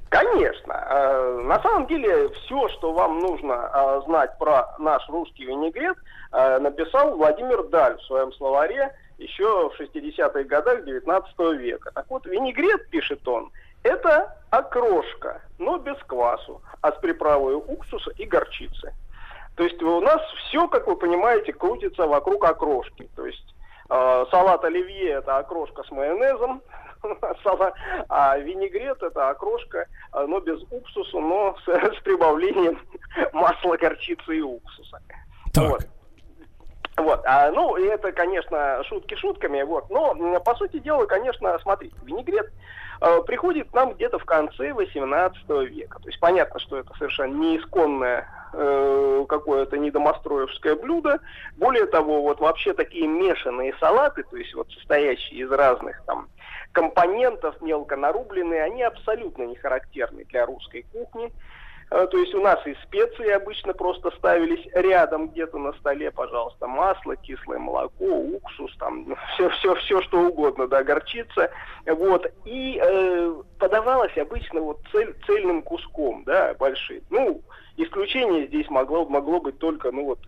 Конечно. 0.09 0.73
Э, 0.73 1.41
На 1.45 1.61
самом 1.61 1.87
деле, 1.87 2.29
все, 2.29 2.69
что 2.69 2.93
вам 2.93 3.19
нужно 3.19 4.01
знать 4.05 4.37
про 4.37 4.75
наш 4.79 5.07
русский 5.09 5.45
винегрет, 5.45 5.97
написал 6.31 7.15
Владимир 7.17 7.63
Даль 7.69 7.97
в 7.97 8.03
своем 8.03 8.31
словаре 8.33 8.91
еще 9.17 9.69
в 9.69 9.79
60-х 9.79 10.43
годах 10.43 10.85
19 10.85 11.39
века. 11.59 11.91
Так 11.93 12.05
вот, 12.09 12.25
винегрет, 12.25 12.89
пишет 12.89 13.27
он, 13.27 13.51
это 13.83 14.37
окрошка, 14.49 15.41
но 15.57 15.77
без 15.77 15.97
квасу, 16.03 16.61
а 16.81 16.91
с 16.91 16.95
приправой 16.95 17.55
уксуса 17.55 18.11
и 18.17 18.25
горчицы. 18.25 18.93
То 19.55 19.63
есть 19.63 19.81
у 19.81 20.01
нас 20.01 20.21
все, 20.47 20.67
как 20.67 20.87
вы 20.87 20.95
понимаете, 20.95 21.53
крутится 21.53 22.07
вокруг 22.07 22.43
окрошки. 22.43 23.09
То 23.15 23.25
есть 23.25 23.55
э, 23.89 24.25
салат 24.31 24.63
оливье 24.63 25.11
это 25.11 25.37
окрошка 25.37 25.83
с 25.83 25.91
майонезом, 25.91 26.61
а 28.09 28.37
винегрет 28.37 29.01
это 29.03 29.29
окрошка, 29.29 29.85
э, 30.13 30.25
но 30.27 30.39
без 30.39 30.61
уксуса, 30.71 31.19
но 31.19 31.55
с, 31.65 31.69
с 31.69 31.99
прибавлением 32.03 32.79
масла, 33.33 33.77
горчицы 33.77 34.37
и 34.37 34.41
уксуса. 34.41 34.99
Вот. 35.55 35.87
Вот, 36.95 37.21
а, 37.25 37.49
ну, 37.49 37.75
это, 37.75 38.11
конечно, 38.11 38.83
шутки 38.83 39.15
шутками, 39.15 39.63
вот, 39.63 39.89
но, 39.89 40.39
по 40.41 40.53
сути 40.55 40.77
дела, 40.77 41.07
конечно, 41.07 41.57
смотрите, 41.63 41.95
винегрет 42.03 42.51
приходит 43.25 43.69
к 43.69 43.73
нам 43.73 43.93
где-то 43.93 44.17
в 44.17 44.25
конце 44.25 44.73
18 44.73 45.49
века. 45.69 45.99
То 45.99 46.07
есть 46.07 46.19
понятно, 46.19 46.59
что 46.59 46.77
это 46.77 46.93
совершенно 46.97 47.33
не 47.33 47.57
исконное 47.57 48.27
э, 48.53 49.25
какое-то 49.27 49.77
недомостроевское 49.77 50.75
блюдо. 50.75 51.19
Более 51.57 51.85
того, 51.87 52.21
вот 52.21 52.39
вообще 52.39 52.73
такие 52.73 53.07
мешанные 53.07 53.75
салаты, 53.79 54.23
то 54.23 54.37
есть 54.37 54.53
вот 54.53 54.71
состоящие 54.71 55.41
из 55.41 55.51
разных 55.51 56.01
там 56.05 56.29
компонентов, 56.71 57.61
мелко 57.61 57.95
нарубленные, 57.97 58.63
они 58.63 58.83
абсолютно 58.83 59.43
не 59.43 59.55
характерны 59.55 60.23
для 60.25 60.45
русской 60.45 60.85
кухни. 60.93 61.31
Э, 61.91 62.07
То 62.09 62.17
есть 62.17 62.33
у 62.33 62.41
нас 62.41 62.59
и 62.65 62.75
специи 62.83 63.29
обычно 63.29 63.73
просто 63.73 64.11
ставились 64.11 64.65
рядом 64.73 65.29
где-то 65.29 65.57
на 65.57 65.73
столе, 65.73 66.11
пожалуйста, 66.11 66.67
масло, 66.67 67.15
кислое 67.15 67.59
молоко, 67.59 68.05
уксус, 68.05 68.75
там 68.77 69.15
все, 69.33 69.49
все, 69.49 69.75
все 69.75 70.01
что 70.01 70.19
угодно, 70.19 70.67
да, 70.67 70.83
горчица, 70.83 71.51
вот. 71.85 72.31
И 72.45 72.81
э, 72.83 73.41
подавалось 73.59 74.17
обычно 74.17 74.61
вот 74.61 74.79
цель, 74.91 75.15
цельным 75.25 75.61
куском, 75.61 76.23
да, 76.25 76.53
большим. 76.59 77.01
Ну, 77.09 77.41
исключение 77.77 78.47
здесь 78.47 78.69
могло, 78.69 79.05
могло 79.05 79.39
быть 79.39 79.57
только, 79.59 79.91
ну 79.91 80.05
вот, 80.05 80.19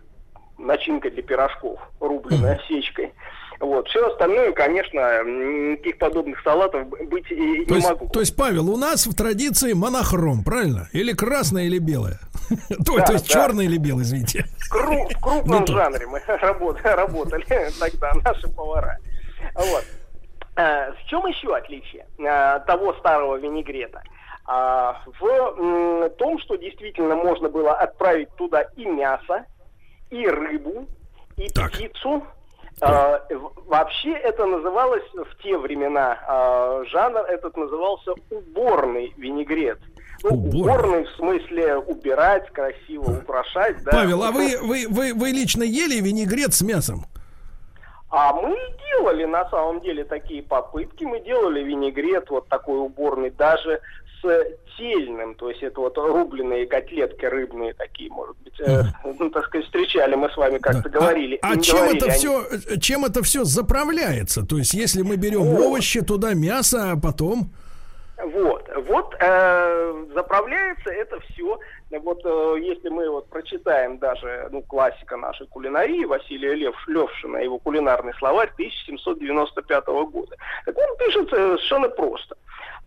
начинка 0.58 1.10
для 1.10 1.22
пирожков, 1.22 1.80
рубленая 2.00 2.60
сечкой. 2.68 3.12
Вот. 3.60 3.88
Все 3.88 4.06
остальное, 4.06 4.52
конечно, 4.52 5.22
никаких 5.24 5.98
подобных 5.98 6.40
салатов 6.42 6.86
быть 6.88 7.30
и 7.30 7.64
То 7.64 7.70
не 7.70 7.76
есть, 7.76 7.88
могу. 7.88 8.08
то 8.08 8.20
есть, 8.20 8.36
Павел, 8.36 8.70
у 8.70 8.76
нас 8.76 9.06
в 9.06 9.14
традиции 9.14 9.72
монохром, 9.72 10.44
правильно? 10.44 10.88
Или 10.92 11.12
красное, 11.12 11.64
или 11.64 11.78
белое? 11.78 12.18
То, 12.86 12.96
Да, 12.98 13.04
то 13.06 13.12
есть 13.14 13.28
да. 13.28 13.32
черный 13.34 13.64
или 13.64 13.78
белый, 13.78 14.04
извините. 14.04 14.44
кру- 14.72 15.08
в 15.12 15.20
крупном 15.20 15.60
Ну, 15.60 15.64
то. 15.64 15.72
жанре 15.72 16.06
мы 16.06 16.20
работали, 16.26 16.86
работали 16.94 17.70
тогда 17.80 18.12
наши 18.24 18.46
повара. 18.48 18.98
Вот. 19.54 19.84
Э, 20.56 20.92
В 20.92 21.04
чем 21.08 21.26
еще 21.26 21.54
отличие 21.56 22.06
э, 22.18 22.60
того 22.66 22.92
старого 22.94 23.36
винегрета? 23.36 24.02
А, 24.48 25.02
В 25.18 26.08
том, 26.18 26.38
что 26.38 26.56
действительно 26.56 27.16
можно 27.16 27.48
было 27.48 27.72
отправить 27.72 28.28
туда 28.36 28.62
и 28.76 28.84
мясо, 28.84 29.44
и 30.10 30.24
рыбу, 30.28 30.86
и 31.36 31.48
птицу. 31.48 32.22
Э, 32.80 33.18
в- 33.34 33.52
Вообще 33.66 34.12
это 34.12 34.46
называлось 34.46 35.02
в 35.12 35.42
те 35.42 35.58
времена, 35.58 36.18
э, 36.28 36.84
жанр 36.88 37.18
этот 37.20 37.56
назывался 37.56 38.12
уборный 38.30 39.12
винегрет. 39.16 39.78
Ну, 40.22 40.30
уборный 40.30 41.04
в 41.04 41.10
смысле 41.16 41.76
убирать, 41.78 42.48
красиво 42.52 43.18
украшать. 43.22 43.82
Да. 43.84 43.90
Павел, 43.92 44.22
а 44.22 44.30
вы, 44.30 44.56
вы, 44.62 44.86
вы, 44.88 45.12
вы 45.14 45.30
лично 45.30 45.62
ели 45.62 46.00
винегрет 46.00 46.54
с 46.54 46.62
мясом? 46.62 47.06
А 48.08 48.32
мы 48.32 48.56
делали 48.92 49.24
на 49.24 49.48
самом 49.50 49.80
деле 49.80 50.04
такие 50.04 50.42
попытки. 50.42 51.04
Мы 51.04 51.20
делали 51.20 51.62
винегрет 51.62 52.30
вот 52.30 52.48
такой 52.48 52.78
уборный 52.78 53.30
даже 53.30 53.80
тельным, 54.76 55.34
то 55.34 55.48
есть 55.48 55.62
это 55.62 55.80
вот 55.80 55.96
рубленые 55.96 56.66
котлетки 56.66 57.24
рыбные 57.24 57.72
такие, 57.74 58.10
может 58.10 58.36
быть, 58.38 58.60
э, 58.60 58.82
ну, 59.18 59.30
так 59.30 59.46
сказать, 59.46 59.66
встречали 59.66 60.14
мы 60.14 60.30
с 60.30 60.36
вами, 60.36 60.58
как-то 60.58 60.88
говорили. 60.88 61.38
А 61.42 61.54
не 61.54 61.62
чем 61.62 61.76
говорили, 61.76 61.96
это 61.98 62.06
они- 62.06 62.14
все, 62.14 62.78
чем 62.80 63.04
это 63.04 63.22
все 63.22 63.44
заправляется? 63.44 64.44
То 64.46 64.58
есть, 64.58 64.74
если 64.74 65.02
мы 65.02 65.16
берем 65.16 65.42
О. 65.42 65.68
овощи, 65.68 66.02
туда 66.02 66.34
мясо, 66.34 66.92
а 66.92 66.96
потом... 66.96 67.50
Вот, 68.18 68.66
вот 68.88 69.14
э, 69.20 70.04
заправляется 70.14 70.90
это 70.90 71.20
все. 71.20 71.58
Вот 71.90 72.20
э, 72.24 72.56
если 72.62 72.88
мы 72.88 73.10
вот 73.10 73.28
прочитаем 73.28 73.98
даже 73.98 74.48
ну, 74.50 74.62
классика 74.62 75.18
нашей 75.18 75.46
кулинарии 75.46 76.04
Василия 76.06 76.54
Лев, 76.54 76.74
Левшина, 76.88 77.36
его 77.36 77.58
кулинарный 77.58 78.14
словарь 78.18 78.50
1795 78.54 79.86
года, 79.86 80.34
так 80.64 80.76
он 80.78 80.96
пишет 80.96 81.30
э, 81.32 81.36
совершенно 81.36 81.90
просто. 81.90 82.36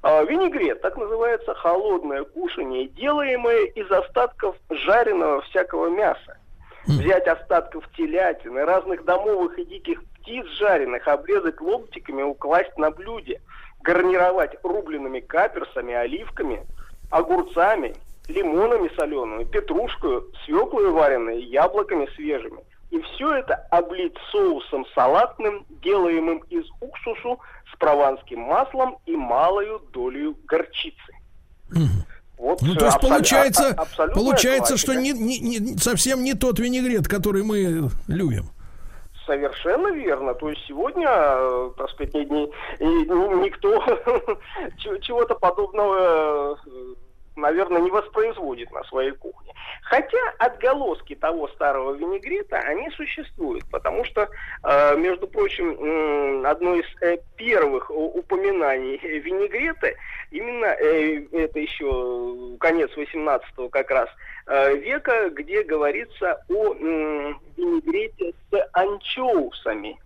А, 0.02 0.24
Винегрет, 0.24 0.82
так 0.82 0.96
называется 0.98 1.54
холодное 1.54 2.24
кушание, 2.24 2.88
делаемое 2.88 3.66
из 3.66 3.92
остатков 3.92 4.56
жареного 4.70 5.42
всякого 5.42 5.90
мяса. 5.90 6.38
Взять 6.86 7.28
остатков 7.28 7.84
телятины, 7.96 8.66
разных 8.66 9.04
домовых 9.04 9.60
и 9.60 9.66
диких 9.66 10.02
птиц 10.04 10.46
жареных, 10.58 11.08
обрезать 11.08 11.60
ломтиками, 11.60 12.24
укласть 12.24 12.76
на 12.78 12.90
блюде, 12.92 13.42
гарнировать 13.82 14.56
рубленными 14.64 15.20
каперсами, 15.20 15.94
оливками, 15.94 16.66
огурцами, 17.12 17.96
лимонами 18.28 18.90
солеными, 18.96 19.44
петрушкой, 19.44 20.22
свеклой 20.46 20.90
вареной, 20.90 21.44
яблоками 21.44 22.08
свежими. 22.16 22.64
И 22.92 23.00
все 23.02 23.34
это 23.36 23.56
облить 23.70 24.16
соусом 24.32 24.86
салатным, 24.96 25.66
делаемым 25.84 26.40
из 26.50 26.66
уксусу 26.82 27.40
с 27.72 27.78
прованским 27.78 28.40
маслом 28.40 28.98
и 29.06 29.16
малою 29.16 29.80
долей 29.94 30.36
горчицы. 30.46 31.14
Вот, 32.38 32.62
Ну, 32.62 32.74
то 32.76 32.86
есть 32.86 33.00
получается, 33.02 33.76
а- 33.78 33.82
абсолютная 33.82 34.24
получается, 34.24 34.70
классика. 34.74 34.92
что 34.94 35.02
не, 35.02 35.12
не- 35.12 35.40
не- 35.40 35.78
совсем 35.78 36.24
не 36.24 36.34
тот 36.34 36.58
винегрет, 36.58 37.08
который 37.08 37.44
мы 37.44 37.90
любим. 38.08 38.46
Совершенно 39.26 39.90
верно. 39.94 40.34
То 40.34 40.50
есть 40.50 40.62
сегодня, 40.66 41.08
э, 41.12 41.72
так 41.78 41.90
сказать, 41.92 42.14
ни- 42.16 42.26
ни- 42.80 43.44
никто 43.46 43.84
чего- 44.78 44.98
чего-то 45.00 45.36
подобного, 45.36 46.58
э, 46.66 46.96
наверное, 47.42 47.82
не 47.82 47.92
воспроизводит 47.92 48.72
на 48.72 48.84
своей 48.86 49.12
кухне. 49.12 49.54
Хотя 49.84 50.18
отголоски 50.38 51.16
того 51.16 51.48
старого 51.50 51.94
винегрета, 51.94 52.58
они 52.58 52.90
существуют, 52.92 53.64
потому 53.72 54.04
что, 54.06 54.28
э, 54.64 54.98
между 54.98 55.28
прочим, 55.28 56.46
одно 56.46 56.76
из 56.76 56.86
э, 57.02 57.18
первых 57.36 57.90
упоминаний 57.90 58.98
винегрета, 58.98 59.94
именно 60.32 60.66
э, 60.66 61.26
это 61.32 61.60
еще 61.60 62.58
конец 62.60 62.96
18 62.96 63.72
как 63.72 63.90
раз 63.92 64.10
века, 64.48 65.30
где 65.30 65.62
говорится 65.62 66.44
о 66.50 66.74
винегрете 66.74 68.34
с 68.52 68.70
анчоусами. 68.74 70.00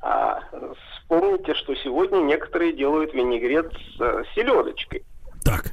А, 0.00 0.40
вспомните, 0.96 1.54
что 1.54 1.74
сегодня 1.76 2.18
некоторые 2.18 2.72
делают 2.72 3.14
винегрет 3.14 3.72
с 3.72 4.34
селедочкой. 4.34 5.04
Так. 5.44 5.72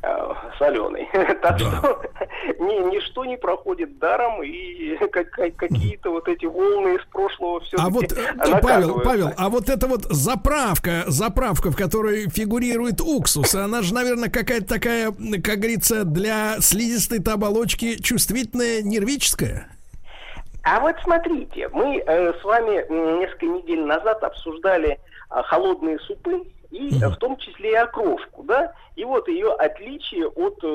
соленый. 0.58 1.08
так 1.41 1.60
что 1.60 2.02
ни- 2.60 2.96
ничто 2.96 3.26
не 3.26 3.38
проходит 3.38 3.98
даром, 4.00 4.44
и 4.44 4.96
как- 5.12 5.30
как- 5.32 5.56
какие-то 5.56 6.12
вот 6.12 6.28
эти 6.28 6.46
волны 6.46 6.96
из 6.96 7.06
прошлого 7.12 7.62
все 7.62 7.78
А 7.80 7.90
вот, 7.90 8.12
э, 8.12 8.62
Павел, 8.62 9.00
Павел, 9.02 9.32
а 9.38 9.50
вот 9.50 9.70
эта 9.70 9.88
вот 9.88 10.04
заправка, 10.10 11.04
заправка, 11.08 11.72
в 11.72 11.76
которой 11.76 12.30
фигурирует 12.30 13.02
уксус, 13.02 13.56
она 13.56 13.82
же, 13.82 13.94
наверное, 13.94 14.30
какая-то 14.30 14.68
такая, 14.68 15.12
как 15.12 15.60
говорится, 15.60 16.04
для 16.04 16.58
слизистой 16.60 17.20
оболочки 17.20 18.02
чувствительная, 18.02 18.82
нервическая. 18.82 19.68
А 20.64 20.80
вот 20.80 20.96
смотрите, 21.04 21.70
мы 21.70 22.04
э, 22.06 22.34
с 22.34 22.44
вами 22.44 22.86
несколько 23.20 23.46
недель 23.46 23.86
назад 23.86 24.24
обсуждали 24.24 25.00
а, 25.30 25.41
холодные 25.44 26.00
супы 26.00 26.44
и 26.72 27.02
э, 27.02 27.08
в 27.08 27.16
том 27.18 27.38
числе 27.38 27.72
и 27.72 27.76
окрошку, 27.76 28.44
да, 28.44 28.74
и 28.96 29.04
вот 29.04 29.28
ее 29.28 29.52
отличие 29.54 30.28
от 30.28 30.60
э, 30.64 30.68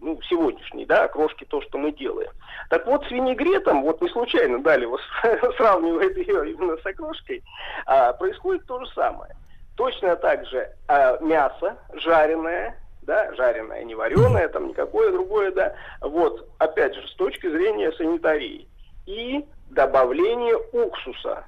ну, 0.00 0.20
сегодняшней, 0.28 0.86
да, 0.86 1.04
окрошки, 1.04 1.44
то, 1.44 1.60
что 1.62 1.78
мы 1.78 1.92
делаем. 1.92 2.30
Так 2.68 2.86
вот, 2.86 3.04
с 3.06 3.10
винегретом, 3.10 3.82
вот 3.82 4.00
не 4.00 4.08
случайно 4.08 4.62
дали 4.62 4.82
его 4.82 4.98
сравнивает 5.56 6.16
ее 6.16 6.52
именно 6.52 6.76
с 6.76 6.86
окрошкой, 6.86 7.42
а, 7.86 8.12
происходит 8.14 8.64
то 8.66 8.82
же 8.84 8.90
самое. 8.92 9.36
Точно 9.76 10.16
так 10.16 10.46
же 10.46 10.70
а, 10.88 11.18
мясо 11.20 11.76
жареное, 11.94 12.76
да, 13.02 13.34
жареное, 13.34 13.82
не 13.84 13.94
вареное, 13.94 14.48
там 14.48 14.68
никакое 14.68 15.10
другое, 15.10 15.50
да, 15.52 15.74
вот, 16.00 16.48
опять 16.58 16.94
же, 16.94 17.06
с 17.08 17.14
точки 17.14 17.48
зрения 17.48 17.92
санитарии. 17.92 18.68
И 19.06 19.44
добавление 19.70 20.56
уксуса, 20.72 21.44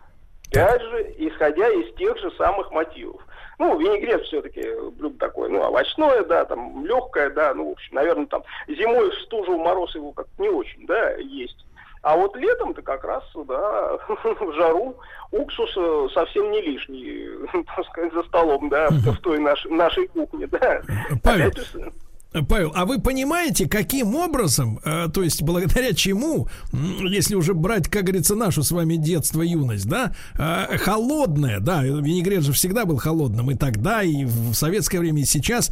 опять 0.50 0.82
же, 0.82 1.14
исходя 1.18 1.68
из 1.68 1.94
тех 1.94 2.18
же 2.18 2.30
самых 2.32 2.70
мотивов. 2.72 3.22
Ну, 3.58 3.78
винегрет 3.78 4.22
все-таки 4.24 4.62
блюдо 4.92 5.18
такое, 5.18 5.48
ну, 5.48 5.60
овощное, 5.60 6.22
да, 6.24 6.44
там, 6.44 6.84
легкое, 6.84 7.30
да, 7.30 7.54
ну, 7.54 7.68
в 7.68 7.72
общем, 7.72 7.94
наверное, 7.94 8.26
там, 8.26 8.42
зимой 8.66 9.10
в 9.10 9.14
стужу, 9.22 9.56
в 9.56 9.60
мороз 9.60 9.94
его 9.94 10.12
как-то 10.12 10.42
не 10.42 10.48
очень, 10.48 10.86
да, 10.86 11.12
есть. 11.16 11.64
А 12.02 12.16
вот 12.16 12.34
летом-то 12.36 12.82
как 12.82 13.04
раз, 13.04 13.22
да, 13.34 13.96
в 14.08 14.52
жару 14.54 14.96
уксус 15.30 15.72
э, 15.76 16.08
совсем 16.12 16.50
не 16.50 16.60
лишний, 16.60 17.28
так 17.76 17.86
сказать, 17.86 18.12
за 18.12 18.22
столом, 18.24 18.68
да, 18.68 18.88
в 18.90 19.18
той 19.18 19.38
наш- 19.38 19.66
нашей 19.66 20.08
кухне, 20.08 20.48
да. 20.48 20.82
Павел, 21.22 21.50
Павел, 22.48 22.72
а 22.74 22.86
вы 22.86 22.98
понимаете, 22.98 23.68
каким 23.68 24.16
образом, 24.16 24.80
э, 24.84 25.08
то 25.12 25.22
есть 25.22 25.42
благодаря 25.42 25.92
чему, 25.92 26.48
если 26.72 27.34
уже 27.34 27.52
брать, 27.52 27.88
как 27.88 28.04
говорится, 28.04 28.34
нашу 28.34 28.62
с 28.62 28.70
вами 28.70 28.96
детство, 28.96 29.42
юность, 29.42 29.86
да, 29.86 30.14
э, 30.38 30.78
холодное, 30.78 31.60
да, 31.60 31.84
винегрет 31.84 32.42
же 32.42 32.52
всегда 32.52 32.86
был 32.86 32.96
холодным 32.96 33.50
и 33.50 33.54
тогда, 33.54 34.02
и 34.02 34.24
в 34.24 34.54
советское 34.54 34.98
время, 34.98 35.22
и 35.22 35.24
сейчас, 35.26 35.70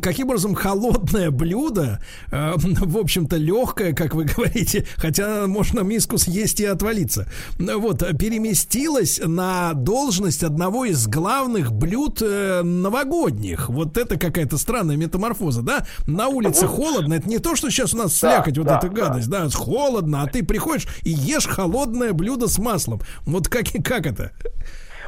каким 0.00 0.28
образом 0.28 0.54
холодное 0.54 1.30
блюдо, 1.30 2.00
э, 2.30 2.52
в 2.56 2.96
общем-то, 2.96 3.36
легкое, 3.36 3.92
как 3.92 4.14
вы 4.14 4.24
говорите, 4.36 4.86
хотя 4.96 5.46
можно 5.46 5.80
миску 5.80 6.16
съесть 6.16 6.60
и 6.60 6.64
отвалиться, 6.64 7.30
вот, 7.58 8.02
переместилось 8.18 9.20
на 9.22 9.74
должность 9.74 10.44
одного 10.44 10.86
из 10.86 11.06
главных 11.06 11.72
блюд 11.72 12.20
новогодних. 12.20 13.68
Вот 13.68 13.98
это 13.98 14.18
какая-то 14.18 14.56
странная 14.56 14.96
метаморфоза, 14.96 15.62
да? 15.62 15.86
На 16.06 16.28
улице 16.28 16.66
холодно, 16.66 17.14
это 17.14 17.28
не 17.28 17.38
то, 17.38 17.56
что 17.56 17.70
сейчас 17.70 17.94
у 17.94 17.98
нас 17.98 18.16
слякоть, 18.16 18.58
вот 18.58 18.66
да, 18.66 18.78
эта 18.78 18.88
гадость, 18.88 19.30
да, 19.30 19.48
холодно, 19.54 20.22
а 20.22 20.26
ты 20.26 20.44
приходишь 20.44 20.86
и 21.02 21.10
ешь 21.10 21.46
холодное 21.46 22.12
блюдо 22.12 22.48
с 22.48 22.58
маслом. 22.58 23.00
Вот 23.26 23.48
как, 23.48 23.64
как 23.84 24.06
это? 24.06 24.32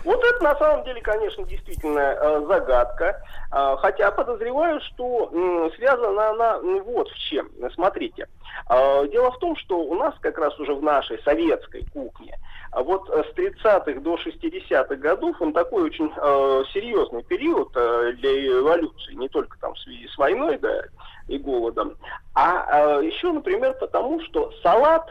Вот 0.05 0.23
это 0.25 0.43
на 0.43 0.57
самом 0.59 0.85
деле, 0.85 1.01
конечно, 1.01 1.45
действительно 1.45 2.01
э, 2.01 2.45
загадка. 2.49 3.23
А, 3.51 3.77
хотя 3.77 4.11
подозреваю, 4.11 4.81
что 4.81 5.31
м, 5.33 5.71
связана 5.77 6.31
она 6.31 6.59
вот 6.85 7.09
в 7.09 7.19
чем. 7.31 7.49
Смотрите. 7.75 8.27
А, 8.67 9.07
дело 9.07 9.31
в 9.31 9.39
том, 9.39 9.57
что 9.57 9.79
у 9.79 9.95
нас 9.95 10.15
как 10.21 10.39
раз 10.39 10.59
уже 10.59 10.75
в 10.75 10.83
нашей 10.83 11.23
советской 11.23 11.87
кухне 11.93 12.37
а 12.73 12.83
вот 12.83 13.09
э, 13.11 13.23
с 13.23 13.39
30-х 13.39 14.01
до 14.01 14.15
60-х 14.15 14.97
годов 14.97 15.41
он 15.41 15.53
такой 15.53 15.83
очень 15.85 16.11
э, 16.17 16.65
серьезный 16.73 17.23
период 17.23 17.71
э, 17.75 18.15
для 18.17 18.47
эволюции, 18.61 19.13
не 19.13 19.29
только 19.29 19.59
там 19.61 19.75
в 19.75 19.79
связи 19.79 20.09
с 20.09 20.17
войной 20.17 20.57
да, 20.59 20.83
и 21.29 21.37
голодом, 21.37 21.97
а 22.35 23.01
э, 23.01 23.07
еще, 23.07 23.31
например, 23.31 23.75
потому 23.75 24.21
что 24.23 24.53
салат 24.63 25.07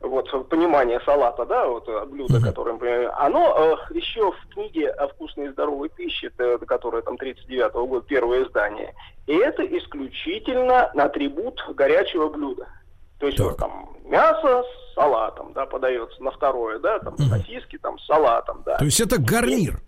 вот 0.00 0.48
понимание 0.50 1.00
салата, 1.06 1.46
да, 1.46 1.66
вот 1.66 1.88
э, 1.88 2.04
блюдо, 2.04 2.38
которое, 2.40 2.72
например, 2.72 3.12
оно 3.16 3.78
э, 3.90 3.94
еще 3.94 4.30
в 4.30 4.48
книге 4.52 4.90
о 4.90 5.08
вкусной 5.08 5.46
и 5.46 5.50
здоровой 5.52 5.88
пище, 5.88 6.30
которая 6.66 7.00
там 7.00 7.16
39 7.16 7.72
года, 7.72 8.06
первое 8.06 8.44
издание, 8.44 8.94
и 9.26 9.34
это 9.34 9.64
исключительно 9.64 10.84
атрибут 10.84 11.64
горячего 11.74 12.28
блюда. 12.28 12.68
То 13.18 13.26
есть 13.26 13.40
вот 13.40 13.56
там 13.56 13.96
мясо 14.04 14.64
с 14.90 14.94
салатом, 14.94 15.52
да, 15.52 15.66
подается 15.66 16.22
на 16.22 16.30
второе, 16.30 16.78
да, 16.78 16.98
там 16.98 17.16
сосиски 17.18 17.78
там 17.78 17.98
с 17.98 18.06
салатом, 18.06 18.62
да. 18.64 18.78
То 18.78 18.84
есть 18.84 19.00
это 19.00 19.20
гарнир. 19.20 19.80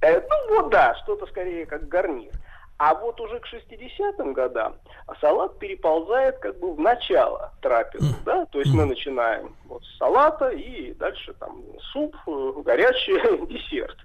Э, 0.00 0.20
ну 0.20 0.56
вот 0.56 0.70
да, 0.70 0.94
что-то 1.02 1.26
скорее 1.26 1.66
как 1.66 1.88
гарнир. 1.88 2.32
А 2.78 2.94
вот 2.94 3.20
уже 3.20 3.38
к 3.38 3.46
60-м 3.46 4.32
годам 4.32 4.74
салат 5.20 5.56
переползает 5.60 6.38
как 6.38 6.58
бы 6.58 6.74
в 6.74 6.80
начало 6.80 7.52
трапезы, 7.60 8.12
да, 8.24 8.44
то 8.46 8.58
есть 8.58 8.74
мы 8.74 8.86
начинаем 8.86 9.54
вот 9.66 9.84
с 9.84 9.98
салата 9.98 10.48
и 10.48 10.92
дальше 10.94 11.32
там 11.34 11.62
суп, 11.92 12.16
э, 12.26 12.52
горячий 12.64 13.46
десерт. 13.52 13.96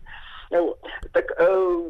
Вот. 0.52 0.80
Так 1.12 1.26
э, 1.38 1.90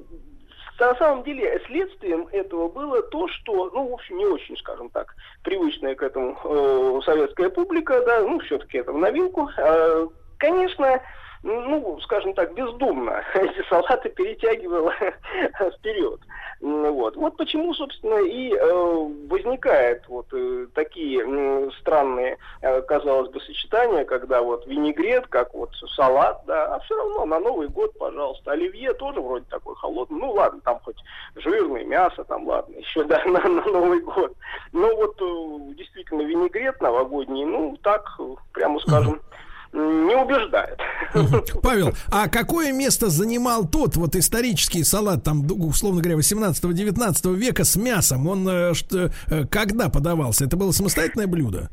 на 0.79 0.95
самом 0.95 1.23
деле 1.23 1.61
следствием 1.65 2.27
этого 2.31 2.69
было 2.69 3.01
то, 3.01 3.27
что, 3.27 3.69
ну, 3.73 3.89
в 3.89 3.93
общем, 3.93 4.17
не 4.17 4.25
очень, 4.25 4.57
скажем 4.57 4.89
так, 4.89 5.15
привычная 5.43 5.95
к 5.95 6.03
этому 6.03 6.37
э, 6.43 7.01
советская 7.05 7.49
публика, 7.49 8.03
да, 8.05 8.21
ну, 8.21 8.39
все-таки 8.39 8.79
это 8.79 8.91
в 8.91 8.97
новинку. 8.97 9.49
Э, 9.57 10.07
конечно, 10.37 11.01
ну, 11.43 11.99
скажем 12.01 12.33
так, 12.33 12.53
бездумно 12.53 13.23
эти 13.33 13.67
салаты 13.69 14.09
перетягивала 14.09 14.93
вперед. 15.77 16.19
Вот. 16.59 17.15
вот 17.15 17.37
почему, 17.37 17.73
собственно, 17.75 18.19
и 18.25 18.51
э, 18.51 19.07
возникают 19.29 20.07
вот 20.07 20.25
э, 20.33 20.65
такие 20.73 21.21
м, 21.21 21.71
странные, 21.73 22.37
э, 22.61 22.81
казалось 22.81 23.29
бы, 23.29 23.39
сочетания, 23.41 24.05
когда 24.05 24.41
вот 24.41 24.65
винегрет, 24.65 25.27
как 25.27 25.53
вот 25.53 25.69
салат, 25.95 26.41
да, 26.47 26.75
а 26.75 26.79
все 26.79 26.95
равно 26.95 27.25
на 27.25 27.39
Новый 27.39 27.67
год, 27.67 27.95
пожалуйста. 27.99 28.53
Оливье 28.53 28.93
тоже 28.93 29.21
вроде 29.21 29.45
такой 29.49 29.75
холодный. 29.75 30.19
Ну 30.19 30.31
ладно, 30.31 30.59
там 30.61 30.79
хоть 30.83 30.97
жирное 31.35 31.83
мясо, 31.83 32.23
там 32.23 32.47
ладно, 32.47 32.75
еще 32.77 33.03
да, 33.03 33.23
на, 33.25 33.39
на 33.47 33.63
Новый 33.65 34.01
год. 34.01 34.33
Но 34.71 34.95
вот 34.95 35.21
э, 35.21 35.73
действительно 35.75 36.23
винегрет 36.23 36.81
новогодний, 36.81 37.45
ну 37.45 37.77
так, 37.83 38.09
э, 38.19 38.23
прямо 38.53 38.79
скажем, 38.79 39.13
м, 39.13 39.21
не 39.73 40.15
убеждает. 40.15 40.79
Павел, 41.63 41.93
а 42.11 42.27
какое 42.27 42.71
место 42.71 43.09
занимал 43.09 43.67
тот 43.67 43.95
вот 43.95 44.15
исторический 44.15 44.83
салат, 44.83 45.23
там, 45.23 45.45
условно 45.49 46.01
говоря, 46.01 46.19
18-19 46.19 47.35
века 47.35 47.63
с 47.63 47.75
мясом? 47.75 48.27
Он 48.27 48.47
э, 48.47 48.73
что, 48.73 49.11
э, 49.29 49.45
когда 49.49 49.89
подавался? 49.89 50.45
Это 50.45 50.57
было 50.57 50.71
самостоятельное 50.71 51.27
блюдо? 51.27 51.69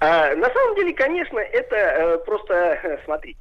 А, 0.00 0.34
на 0.36 0.48
самом 0.52 0.76
деле, 0.76 0.92
конечно, 0.94 1.38
это 1.38 1.76
э, 1.76 2.18
просто, 2.24 2.54
э, 2.54 2.98
смотрите, 3.04 3.38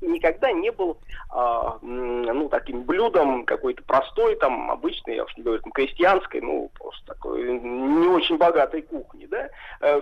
никогда 0.00 0.52
не 0.52 0.70
был 0.70 0.98
а, 1.30 1.78
ну, 1.82 2.48
таким 2.48 2.82
блюдом 2.82 3.44
какой-то 3.44 3.82
простой, 3.82 4.36
там, 4.36 4.70
обычной, 4.70 5.16
я 5.16 5.24
уж 5.24 5.36
не 5.36 5.42
говорю, 5.42 5.62
там, 5.62 5.72
крестьянской, 5.72 6.40
ну, 6.40 6.70
просто 6.78 7.06
такой 7.06 7.58
не 7.60 8.08
очень 8.08 8.36
богатой 8.36 8.82
кухни, 8.82 9.26
да. 9.26 9.48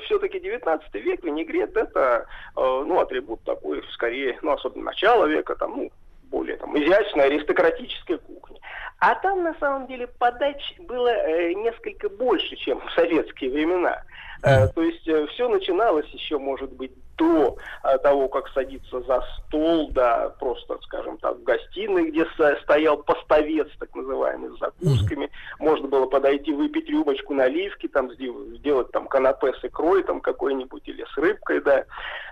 все-таки 0.05 0.41
19 0.41 0.95
век 0.95 1.23
винегрет 1.23 1.77
это, 1.77 2.27
э, 2.57 2.61
ну, 2.61 3.01
атрибут 3.01 3.43
такой, 3.45 3.83
скорее, 3.93 4.39
ну, 4.43 4.53
особенно 4.53 4.87
начала 4.87 5.27
века, 5.27 5.55
там, 5.57 5.77
ну, 5.77 5.91
более 6.31 6.57
там 6.57 6.77
изящная 6.79 7.25
аристократическая 7.27 8.19
кухня. 8.19 8.59
А 9.01 9.15
там 9.17 9.43
на 9.43 9.55
самом 9.55 9.87
деле 9.87 10.07
подач 10.07 10.75
было 10.81 11.09
э, 11.09 11.53
несколько 11.55 12.09
больше, 12.09 12.57
чем 12.57 12.81
в 12.81 12.91
советские 12.93 13.51
времена. 13.51 14.03
Э, 14.43 14.69
то 14.69 14.83
есть 14.83 15.03
все 15.03 15.49
начиналось 15.49 16.09
еще, 16.09 16.39
может 16.39 16.73
быть, 16.73 16.93
до 17.19 17.57
э, 17.83 17.99
того, 17.99 18.29
как 18.29 18.49
садиться 18.51 19.01
за 19.03 19.23
стол, 19.37 19.91
да, 19.91 20.31
просто, 20.39 20.79
скажем 20.83 21.19
так, 21.19 21.37
в 21.37 21.43
гостиной, 21.43 22.11
где 22.11 22.25
стоял 22.63 22.99
поставец, 22.99 23.69
так 23.79 23.95
называемый, 23.95 24.57
с 24.57 24.61
закусками. 24.61 25.31
Можно 25.59 25.89
было 25.89 26.07
подойти, 26.07 26.53
выпить 26.53 26.89
рюмочку 26.89 27.35
наливки, 27.35 27.89
там, 27.89 28.13
сдел- 28.13 28.57
сделать 28.57 28.91
там 28.93 29.09
канапе 29.09 29.53
с 29.55 29.65
икрой 29.65 30.05
там 30.05 30.21
какой-нибудь 30.21 30.87
или 30.87 31.05
с 31.13 31.17
рыбкой, 31.19 31.61
да. 31.61 31.85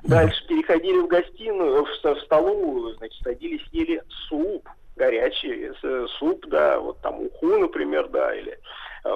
Дальше 0.05 0.47
переходили 0.47 0.99
в 0.99 1.09
гостиную, 1.09 1.85
в, 1.85 2.05
в 2.05 2.21
столовую, 2.23 2.95
значит, 2.95 3.21
садились, 3.23 3.67
ели 3.73 4.03
суп 4.29 4.69
горячий 4.97 5.73
суп, 6.19 6.47
да, 6.49 6.81
вот 6.81 7.01
там 7.03 7.21
уху, 7.21 7.59
например, 7.59 8.09
да, 8.09 8.35
или 8.35 8.53
э, 8.53 8.57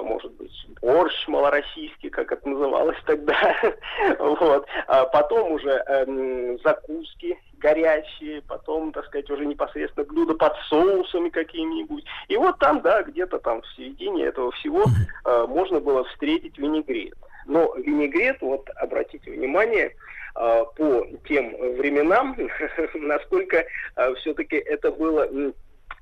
может 0.01 0.31
быть 0.33 0.51
борщ 0.81 1.27
малороссийский, 1.27 2.09
как 2.09 2.31
это 2.31 2.47
называлось 2.47 2.97
тогда, 3.05 3.55
вот. 4.19 4.67
А 4.87 5.05
потом 5.05 5.53
уже 5.53 5.71
эм, 5.87 6.59
закуски 6.63 7.37
горячие, 7.61 8.41
потом, 8.41 8.91
так 8.91 9.05
сказать, 9.05 9.29
уже 9.29 9.45
непосредственно 9.45 10.05
блюда 10.05 10.33
под 10.33 10.55
соусами 10.69 11.29
какими-нибудь. 11.29 12.03
И 12.27 12.35
вот 12.35 12.59
там, 12.59 12.81
да, 12.81 13.03
где-то 13.03 13.39
там 13.39 13.61
в 13.61 13.67
середине 13.75 14.25
этого 14.25 14.51
всего 14.53 14.83
э, 15.25 15.45
можно 15.47 15.79
было 15.79 16.03
встретить 16.05 16.57
винегрет. 16.57 17.15
Но 17.45 17.73
винегрет, 17.75 18.41
вот 18.41 18.67
обратите 18.75 19.31
внимание, 19.31 19.95
э, 20.35 20.63
по 20.75 21.05
тем 21.27 21.55
временам, 21.77 22.35
насколько 22.95 23.65
все-таки 24.17 24.55
это 24.55 24.91
было 24.91 25.27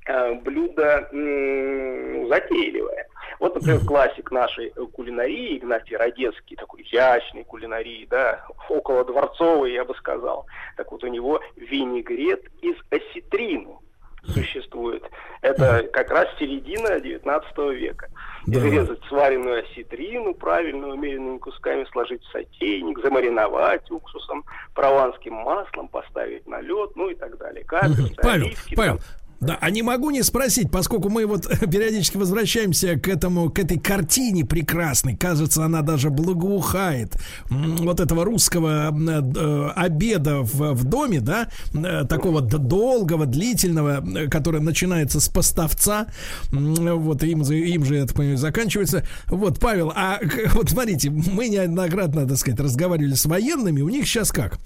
э, 0.06 0.34
блюдо 0.36 1.10
ну, 1.11 2.28
затейливое. 2.30 3.07
Вот, 3.40 3.56
например, 3.56 3.80
классик 3.86 4.32
нашей 4.32 4.68
э, 4.68 4.86
кулинарии, 4.94 5.57
Игнатий 5.57 5.95
Родецкий, 5.95 6.57
такой 6.57 6.82
изящной 6.84 7.45
кулинарии, 7.45 8.06
да, 8.10 8.45
около 8.68 9.06
дворцовой, 9.06 9.74
я 9.74 9.86
бы 9.86 9.95
сказал. 9.95 10.45
Так 10.76 10.91
вот, 10.91 11.03
у 11.03 11.07
него 11.07 11.40
винегрет 11.56 12.45
из 12.61 12.76
осетрину 12.90 13.82
существует. 14.26 15.03
Это 15.41 15.88
как 15.94 16.11
раз 16.11 16.28
середина 16.38 16.99
19 16.99 17.57
века. 17.80 18.10
Изрезать 18.45 18.99
сваренную 19.07 19.64
осетрину, 19.64 20.34
правильно 20.34 20.90
умеренными 20.90 21.38
кусками 21.38 21.86
сложить 21.91 22.24
в 22.24 22.32
сотейник, 22.32 22.99
замариновать 22.99 23.90
уксусом, 23.91 24.44
прованским 24.74 25.34
маслом, 25.34 25.88
поставить 25.88 26.48
на 26.48 26.61
лед, 26.61 26.91
ну 26.95 27.10
и 27.10 27.16
так 27.16 27.38
далее. 27.38 27.64
Каперсы, 27.64 28.16
Павел, 28.22 28.45
оливки, 28.45 28.76
Павел, 28.76 28.98
там. 28.98 29.06
Да, 29.40 29.57
а 29.61 29.70
не 29.70 29.82
могу 29.84 30.10
не 30.11 30.22
спросить, 30.22 30.70
поскольку 30.70 31.10
мы 31.10 31.26
вот 31.26 31.48
периодически 31.72 32.18
возвращаемся 32.18 32.99
к 32.99 33.07
этому, 33.07 33.49
к 33.49 33.60
этой 33.60 33.80
картине 33.80 34.45
прекрасной, 34.45 35.16
кажется, 35.16 35.64
она 35.64 35.82
даже 35.82 36.10
благоухает 36.10 37.16
вот 37.49 37.99
этого 37.99 38.26
русского 38.26 38.90
м, 38.90 39.10
э, 39.10 39.72
обеда 39.76 40.41
в, 40.41 40.74
в 40.74 40.84
доме, 40.84 41.22
да, 41.22 41.49
э, 41.74 42.06
такого 42.07 42.41
долгого, 42.41 43.26
длительного, 43.26 44.03
э, 44.06 44.28
который 44.28 44.60
начинается 44.60 45.20
с 45.22 45.30
поставца, 45.30 46.07
вот 46.52 47.24
им, 47.24 47.41
им 47.41 47.86
же, 47.86 47.95
я 47.95 48.06
так 48.06 48.16
понимаю, 48.16 48.38
заканчивается. 48.38 49.06
Вот, 49.28 49.60
Павел, 49.60 49.94
а 49.95 50.20
вот 50.53 50.70
смотрите, 50.70 51.10
мы 51.10 51.48
неоднократно, 51.48 52.28
так 52.28 52.38
сказать, 52.38 52.60
разговаривали 52.60 53.14
с 53.14 53.26
военными, 53.26 53.82
у 53.82 53.90
них 53.90 54.06
сейчас 54.06 54.32
как? 54.32 54.60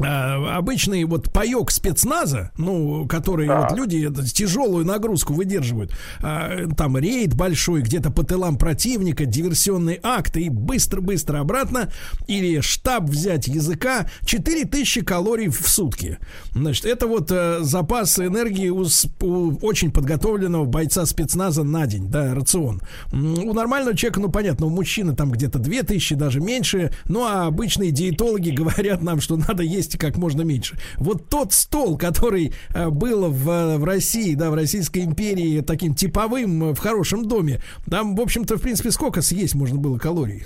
А, 0.00 0.56
обычный 0.56 1.04
вот 1.04 1.30
паек 1.32 1.70
спецназа, 1.70 2.50
ну, 2.56 3.06
который 3.06 3.48
вот 3.48 3.72
люди 3.76 4.10
тяжелую 4.32 4.86
нагрузку 4.86 5.34
выдерживают, 5.34 5.92
а, 6.20 6.66
там 6.76 6.96
рейд 6.96 7.34
большой, 7.34 7.82
где-то 7.82 8.10
по 8.10 8.24
тылам 8.24 8.56
противника, 8.56 9.26
диверсионные 9.26 10.00
акты 10.02 10.42
и 10.42 10.48
быстро-быстро 10.48 11.40
обратно, 11.40 11.90
или 12.26 12.60
штаб 12.60 13.04
взять 13.04 13.48
языка, 13.48 14.06
4000 14.24 15.02
калорий 15.02 15.48
в 15.48 15.68
сутки. 15.68 16.18
Значит, 16.52 16.86
это 16.86 17.06
вот 17.06 17.30
э, 17.30 17.58
запас 17.60 18.18
энергии 18.18 18.68
у, 18.68 18.86
у 19.20 19.58
очень 19.62 19.90
подготовленного 19.90 20.64
бойца 20.64 21.04
спецназа 21.04 21.64
на 21.64 21.86
день, 21.86 22.08
да, 22.08 22.34
рацион. 22.34 22.80
У 23.12 23.52
нормального 23.52 23.96
человека, 23.96 24.20
ну, 24.20 24.30
понятно, 24.30 24.66
у 24.66 24.70
мужчины 24.70 25.14
там 25.14 25.30
где-то 25.30 25.58
2000, 25.58 26.14
даже 26.14 26.40
меньше, 26.40 26.92
ну, 27.06 27.24
а 27.24 27.46
обычные 27.46 27.90
диетологи 27.90 28.50
говорят 28.62 29.02
нам, 29.02 29.20
что 29.20 29.36
надо 29.36 29.62
есть 29.62 29.81
как 29.98 30.16
можно 30.16 30.42
меньше. 30.42 30.78
Вот 30.96 31.28
тот 31.28 31.52
стол, 31.52 31.96
который 31.98 32.52
э, 32.74 32.88
был 32.88 33.30
в, 33.30 33.76
в 33.78 33.84
России, 33.84 34.34
да, 34.34 34.50
в 34.50 34.54
Российской 34.54 35.00
империи 35.04 35.60
таким 35.60 35.94
типовым 35.94 36.70
э, 36.70 36.74
в 36.74 36.78
хорошем 36.78 37.26
доме, 37.26 37.60
там, 37.90 38.14
в 38.16 38.20
общем-то, 38.20 38.56
в 38.56 38.62
принципе, 38.62 38.90
сколько 38.90 39.22
съесть 39.22 39.54
можно 39.54 39.78
было 39.78 39.98
калорий 39.98 40.44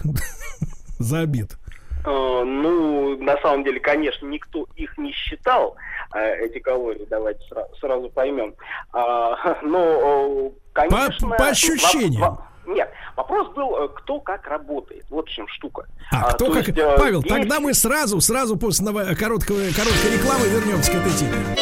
за 0.98 1.20
обед? 1.20 1.56
Э, 2.04 2.42
Ну, 2.44 3.16
на 3.18 3.36
самом 3.40 3.64
деле, 3.64 3.80
конечно, 3.80 4.26
никто 4.26 4.66
их 4.76 4.96
не 4.98 5.12
считал, 5.12 5.76
э, 6.14 6.44
эти 6.46 6.58
калории, 6.58 7.06
давайте 7.10 7.40
сра- 7.50 7.66
сразу 7.80 8.08
поймем. 8.10 8.54
А, 8.92 9.58
Но, 9.62 9.78
э, 9.78 10.50
конечно... 10.72 11.30
по 11.30 11.48
ощущениям. 11.48 12.38
Нет, 12.66 12.90
вопрос 13.16 13.48
был, 13.54 13.76
э, 13.84 13.88
кто 13.94 14.20
как 14.20 14.46
работает. 14.46 15.04
Вот 15.10 15.28
в 15.28 15.30
чем 15.32 15.46
штука. 15.48 15.86
А, 16.10 16.32
кто 16.32 16.46
то 16.46 16.52
как... 16.54 16.66
есть, 16.68 16.78
э, 16.78 16.96
Павел, 16.98 17.22
есть- 17.22 17.28
тогда 17.28 17.60
мы 17.60 17.74
сразу, 17.74 18.20
сразу 18.20 18.56
после 18.56 18.84
ново- 18.86 19.14
короткого, 19.14 19.58
короткой 19.76 20.12
рекламы 20.14 20.46
вернемся 20.48 20.92
к 20.92 20.94
этой 20.96 21.12
теме. 21.12 21.56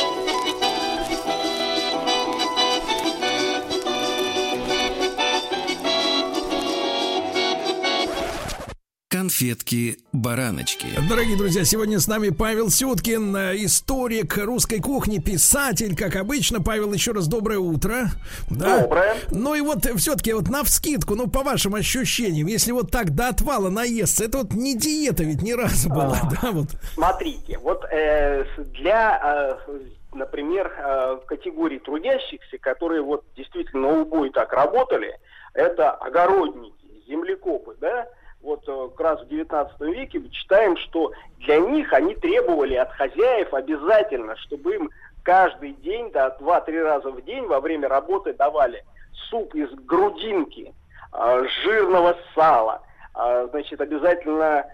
Конфетки-бараночки. 9.14 10.88
Дорогие 11.08 11.38
друзья, 11.38 11.62
сегодня 11.62 12.00
с 12.00 12.08
нами 12.08 12.30
Павел 12.30 12.68
Сюткин, 12.68 13.36
э, 13.36 13.54
историк 13.58 14.36
русской 14.38 14.80
кухни, 14.80 15.18
писатель, 15.20 15.94
как 15.96 16.16
обычно. 16.16 16.60
Павел, 16.60 16.92
еще 16.92 17.12
раз 17.12 17.28
доброе 17.28 17.60
утро. 17.60 18.06
Да? 18.50 18.80
Доброе. 18.80 19.14
Ну 19.30 19.54
и 19.54 19.60
вот 19.60 19.86
все-таки 19.98 20.32
вот 20.32 20.48
на 20.48 20.64
вскидку, 20.64 21.14
ну 21.14 21.30
по 21.30 21.44
вашим 21.44 21.76
ощущениям, 21.76 22.48
если 22.48 22.72
вот 22.72 22.90
так 22.90 23.14
до 23.14 23.28
отвала 23.28 23.70
наесться, 23.70 24.24
это 24.24 24.38
вот 24.38 24.52
не 24.52 24.76
диета 24.76 25.22
ведь 25.22 25.42
ни 25.42 25.52
разу 25.52 25.90
была, 25.90 26.18
да, 26.42 26.50
вот. 26.50 26.70
Смотрите, 26.94 27.58
вот 27.58 27.84
э, 27.92 28.44
для, 28.72 29.56
э, 29.68 29.78
например, 30.12 30.72
э, 30.76 31.18
категории 31.24 31.78
трудящихся, 31.78 32.58
которые 32.58 33.02
вот 33.02 33.22
действительно 33.36 33.92
на 33.92 34.00
убой 34.00 34.30
так 34.30 34.52
работали, 34.52 35.20
это 35.52 35.92
огородники, 35.92 36.74
землекопы, 37.06 37.76
да, 37.80 38.08
вот 38.44 38.62
э, 38.68 38.88
как 38.90 39.00
раз 39.00 39.22
в 39.22 39.28
19 39.28 39.80
веке 39.80 40.20
мы 40.20 40.28
читаем, 40.28 40.76
что 40.76 41.12
для 41.38 41.58
них 41.58 41.92
они 41.92 42.14
требовали 42.14 42.74
от 42.74 42.92
хозяев 42.92 43.52
обязательно, 43.52 44.36
чтобы 44.36 44.74
им 44.74 44.90
каждый 45.22 45.72
день, 45.72 46.10
да, 46.12 46.30
два-три 46.30 46.80
раза 46.80 47.10
в 47.10 47.24
день 47.24 47.46
во 47.46 47.60
время 47.60 47.88
работы 47.88 48.34
давали 48.34 48.84
суп 49.30 49.54
из 49.54 49.70
грудинки, 49.70 50.74
э, 51.12 51.44
жирного 51.62 52.16
сала, 52.34 52.82
а, 53.16 53.46
значит, 53.46 53.80
обязательно 53.80 54.66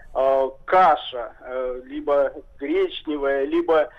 каша, 0.65 1.33
э, 1.41 1.81
либо 1.85 2.33
гречневая, 2.59 3.45
либо 3.45 3.89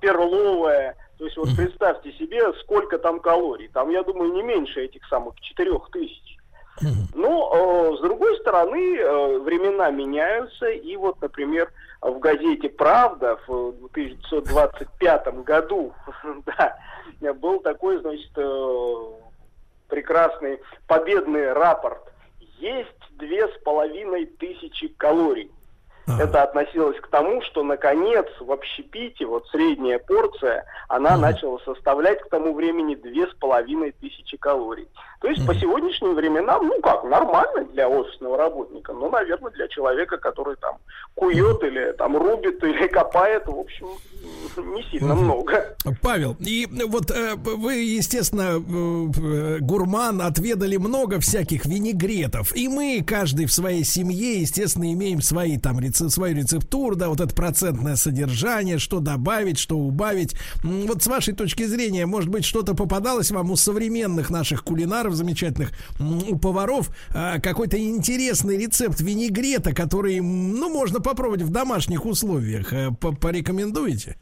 перловая. 0.00 0.96
То 1.18 1.26
есть 1.26 1.36
вот 1.36 1.48
представьте 1.54 2.10
себе, 2.12 2.52
сколько 2.62 2.98
там 2.98 3.20
калорий. 3.20 3.68
Там, 3.68 3.90
я 3.90 4.02
думаю, 4.02 4.32
не 4.32 4.42
меньше 4.42 4.86
этих 4.86 5.06
самых 5.06 5.38
четырех 5.40 5.90
тысяч. 5.92 6.33
Но, 7.14 7.92
э, 7.92 7.96
с 7.96 8.00
другой 8.00 8.36
стороны, 8.38 8.96
э, 8.96 9.38
времена 9.38 9.90
меняются, 9.90 10.68
и 10.68 10.96
вот, 10.96 11.20
например, 11.20 11.70
в 12.00 12.18
газете 12.18 12.68
«Правда» 12.68 13.38
в 13.46 13.88
1925 13.92 15.44
году 15.44 15.92
был 17.40 17.60
такой, 17.60 17.98
значит, 17.98 18.32
э, 18.36 18.94
прекрасный 19.88 20.60
победный 20.86 21.52
рапорт. 21.52 22.12
Есть 22.58 22.90
две 23.12 23.46
с 23.48 23.62
половиной 23.62 24.26
тысячи 24.26 24.88
калорий. 24.88 25.50
Это 26.06 26.42
относилось 26.42 27.00
к 27.00 27.08
тому, 27.08 27.40
что 27.42 27.62
наконец 27.62 28.26
в 28.38 28.52
общепите 28.52 29.24
вот 29.24 29.46
средняя 29.48 29.98
порция, 29.98 30.64
она 30.88 31.16
начала 31.16 31.58
составлять 31.64 32.20
к 32.20 32.28
тому 32.28 32.54
времени 32.54 32.94
две 32.94 33.26
с 33.26 33.34
половиной 33.34 33.92
тысячи 33.92 34.36
калорий. 34.36 34.88
То 35.20 35.28
есть 35.28 35.46
по 35.46 35.54
сегодняшним 35.54 36.14
временам, 36.14 36.66
ну 36.66 36.80
как, 36.82 37.04
нормально 37.04 37.64
для 37.72 37.88
офисного 37.88 38.36
работника, 38.36 38.92
но, 38.92 39.08
наверное, 39.08 39.50
для 39.52 39.68
человека, 39.68 40.18
который 40.18 40.56
там 40.56 40.76
кует 41.14 41.62
или 41.62 41.92
там 41.92 42.16
рубит 42.16 42.62
или 42.64 42.86
копает, 42.88 43.46
в 43.46 43.58
общем, 43.58 43.86
не 44.56 44.82
сильно 44.90 45.14
много. 45.14 45.76
Павел, 46.02 46.36
и 46.40 46.68
вот 46.86 47.10
э, 47.10 47.34
вы, 47.36 47.74
естественно, 47.76 48.58
э, 48.58 48.58
э, 48.58 49.58
гурман, 49.60 50.20
отведали 50.20 50.76
много 50.76 51.20
всяких 51.20 51.64
винегретов, 51.64 52.54
и 52.54 52.68
мы, 52.68 53.02
каждый 53.06 53.46
в 53.46 53.52
своей 53.52 53.84
семье, 53.84 54.40
естественно, 54.40 54.92
имеем 54.92 55.22
свои 55.22 55.56
там 55.58 55.78
рецеп- 55.78 55.93
свою 55.96 56.36
рецептуру, 56.36 56.96
да, 56.96 57.08
вот 57.08 57.20
это 57.20 57.34
процентное 57.34 57.96
содержание, 57.96 58.78
что 58.78 59.00
добавить, 59.00 59.58
что 59.58 59.78
убавить. 59.78 60.34
Вот 60.62 61.02
с 61.02 61.06
вашей 61.06 61.34
точки 61.34 61.64
зрения, 61.66 62.06
может 62.06 62.30
быть, 62.30 62.44
что-то 62.44 62.74
попадалось 62.74 63.30
вам 63.30 63.50
у 63.50 63.56
современных 63.56 64.30
наших 64.30 64.64
кулинаров 64.64 65.14
замечательных, 65.14 65.70
у 66.00 66.36
поваров, 66.36 66.90
а, 67.10 67.38
какой-то 67.40 67.78
интересный 67.78 68.56
рецепт 68.56 69.00
винегрета, 69.00 69.72
который, 69.74 70.20
ну, 70.20 70.68
можно 70.68 71.00
попробовать 71.00 71.42
в 71.42 71.50
домашних 71.50 72.06
условиях. 72.06 72.72
Э, 72.72 72.90
по- 73.00 73.12
Порекомендуете? 73.12 74.16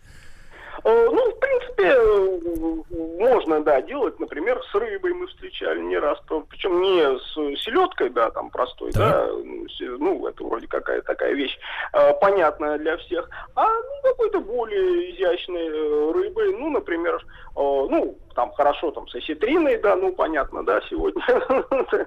Э, 0.85 1.09
Ну, 1.11 1.31
в 1.31 1.39
принципе, 1.39 1.95
э, 1.95 3.19
можно, 3.19 3.63
да, 3.63 3.81
делать, 3.83 4.19
например, 4.21 4.61
с 4.71 4.75
рыбой 4.75 5.13
мы 5.13 5.27
встречали 5.27 5.81
не 5.81 5.99
раз, 5.99 6.19
причем 6.49 6.81
не 6.81 7.19
с 7.19 7.63
селедкой, 7.63 8.11
да, 8.11 8.31
там 8.31 8.51
простой, 8.51 8.91
да, 8.93 9.27
ну, 9.27 9.69
се- 9.69 9.97
ну, 9.99 10.27
это 10.27 10.43
вроде 10.45 10.67
какая 10.67 11.03
такая 11.03 11.33
вещь 11.35 11.59
э, 11.93 12.13
понятная 12.21 12.79
для 12.79 12.97
всех, 12.99 13.29
а 13.55 13.65
ну, 13.67 14.03
какой-то 14.11 14.41
более 14.41 15.11
изящной 15.13 16.13
рыбой, 16.13 16.57
ну, 16.59 16.71
например, 16.71 17.25
ну, 17.55 18.17
там 18.35 18.53
хорошо, 18.53 18.91
там, 18.91 19.09
с 19.09 19.15
осетриной, 19.15 19.79
да, 19.79 19.97
ну, 19.97 20.13
понятно, 20.13 20.65
да, 20.65 20.81
сегодня 20.89 21.23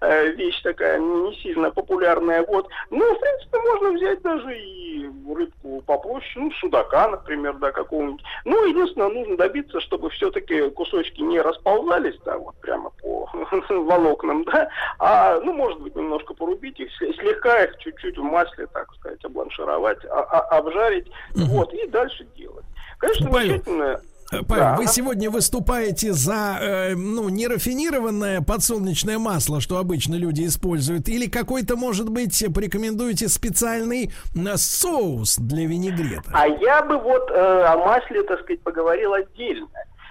э, 0.00 0.26
вещь 0.32 0.60
такая 0.62 0.98
не 0.98 1.34
сильно 1.36 1.70
популярная, 1.70 2.44
вот. 2.44 2.68
Ну, 2.90 3.14
в 3.14 3.20
принципе, 3.20 3.58
можно 3.58 3.92
взять 3.92 4.22
даже 4.22 4.58
и 4.58 5.08
рыбку 5.34 5.82
попроще, 5.86 6.30
ну, 6.36 6.50
судака, 6.52 7.08
например, 7.08 7.54
да, 7.54 7.72
какого-нибудь. 7.72 8.22
Ну, 8.44 8.66
единственное, 8.66 9.08
нужно 9.08 9.36
добиться, 9.36 9.80
чтобы 9.80 10.10
все-таки 10.10 10.70
кусочки 10.70 11.20
не 11.20 11.40
расползались, 11.40 12.18
да, 12.24 12.38
вот 12.38 12.56
прямо 12.60 12.90
по 13.02 13.28
волокнам, 13.68 14.44
да, 14.44 14.68
а, 14.98 15.40
ну, 15.40 15.52
может 15.52 15.80
быть, 15.80 15.94
немножко 15.94 16.34
порубить 16.34 16.80
их, 16.80 16.88
сле- 17.00 17.14
слегка 17.14 17.64
их 17.64 17.78
чуть-чуть 17.78 18.18
в 18.18 18.22
масле, 18.22 18.66
так 18.68 18.92
сказать, 18.94 19.24
обланшировать, 19.24 20.04
а- 20.06 20.22
а- 20.22 20.58
обжарить, 20.58 21.10
вот, 21.34 21.72
и 21.72 21.86
дальше 21.88 22.26
делать. 22.36 22.64
Конечно, 22.98 23.30
замечательно. 23.30 24.00
Э, 24.30 24.42
Павел, 24.46 24.62
Да. 24.64 24.76
вы 24.76 24.86
сегодня 24.86 25.30
выступаете 25.30 26.12
за, 26.12 26.58
э, 26.60 26.94
ну, 26.94 27.28
нерафинированное 27.30 28.42
подсолнечное 28.42 29.18
масло, 29.18 29.60
что 29.60 29.78
обычно 29.78 30.16
люди 30.16 30.44
используют, 30.46 31.08
или 31.08 31.28
какой-то, 31.30 31.76
может 31.76 32.10
быть, 32.10 32.44
порекомендуете 32.54 33.28
специальный 33.28 34.10
э, 34.36 34.56
соус 34.56 35.38
для 35.38 35.66
винегрета? 35.66 36.30
А 36.32 36.46
я 36.46 36.82
бы 36.82 36.98
вот 36.98 37.30
э, 37.30 37.34
о 37.64 37.76
масле, 37.78 38.22
так 38.22 38.40
сказать, 38.40 38.60
поговорил 38.62 39.14
отдельно. 39.14 39.68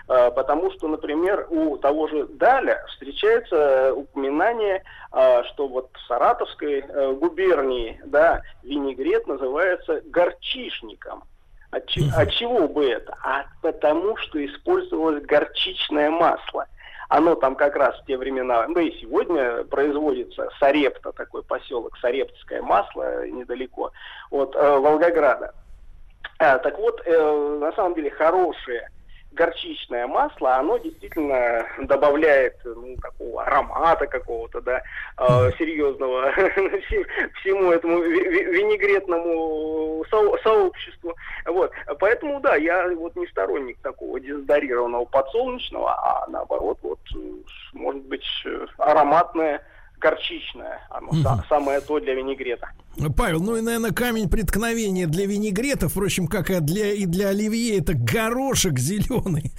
Э, 0.10 0.32
потому 0.32 0.72
что, 0.72 0.88
например, 0.88 1.46
у 1.52 1.78
того 1.78 2.08
же 2.08 2.26
Даля 2.28 2.84
встречается 2.90 3.56
э, 3.56 3.92
упоминание, 3.92 4.82
э, 5.14 5.44
что 5.54 5.68
вот 5.68 5.90
в 5.94 6.08
Саратовской 6.08 6.80
э, 6.80 7.14
губернии, 7.14 8.02
да, 8.06 8.42
винегрет 8.64 9.28
называется 9.28 10.02
горчишником. 10.06 11.24
От, 11.72 11.86
че- 11.88 12.10
от 12.16 12.32
чего 12.32 12.68
бы 12.68 12.86
это? 12.86 13.16
А 13.24 13.46
потому 13.62 14.16
что 14.18 14.44
использовалось 14.46 15.24
горчичное 15.24 16.10
масло. 16.10 16.66
Оно 17.10 17.36
там 17.36 17.56
как 17.56 17.76
раз 17.76 17.98
в 18.00 18.06
те 18.06 18.18
времена, 18.18 18.68
да 18.68 18.82
и 18.82 18.92
сегодня 19.00 19.64
производится 19.66 20.50
Сарепта, 20.60 21.12
такой 21.14 21.42
поселок, 21.44 21.98
Сарептское 22.02 22.62
масло 22.62 23.04
э, 23.04 23.30
недалеко 23.30 23.92
от 24.30 24.56
э, 24.56 24.78
Волгограда. 24.78 25.54
А, 26.40 26.58
так 26.58 26.78
вот, 26.78 27.02
э, 27.06 27.58
на 27.62 27.72
самом 27.74 27.96
деле 27.96 28.12
хорошее 28.12 28.90
горчичное 29.38 30.08
масло, 30.08 30.56
оно 30.56 30.78
действительно 30.78 31.66
добавляет 31.84 32.56
ну, 32.66 32.98
такого 33.02 33.44
аромата 33.44 34.08
какого-то, 34.08 34.62
да, 34.62 34.82
э, 35.18 35.52
серьезного 35.58 36.32
всем- 36.88 37.06
всему 37.42 37.72
этому 37.72 38.00
ви- 38.02 38.30
ви- 38.30 38.44
винегретному 38.52 40.04
со- 40.10 40.38
сообществу. 40.44 41.16
Вот. 41.46 41.72
Поэтому, 42.00 42.40
да, 42.42 42.56
я 42.56 42.90
вот 42.96 43.16
не 43.16 43.28
сторонник 43.28 43.78
такого 43.82 44.20
дезодорированного 44.20 45.06
подсолнечного, 45.06 45.92
а 45.92 46.28
наоборот, 46.28 46.80
вот, 46.82 47.00
может 47.74 48.02
быть, 48.04 48.26
э, 48.46 48.66
ароматное 48.78 49.62
горчичное. 50.00 50.88
Оно 50.90 51.12
са- 51.12 51.42
самое 51.50 51.82
то 51.82 52.00
для 52.00 52.14
винегрета. 52.14 52.70
Павел, 53.16 53.42
ну 53.42 53.56
и, 53.56 53.62
наверное, 53.62 53.92
камень 53.92 54.28
преткновения 54.28 55.06
для 55.06 55.28
винегрета, 55.28 55.88
впрочем, 55.88 56.28
как 56.28 56.50
и 56.50 56.60
для, 56.60 56.94
и 56.94 57.06
для 57.06 57.30
оливье, 57.30 57.78
это 57.78 57.94
горошек 57.94 58.80
зеленый, 58.80 59.52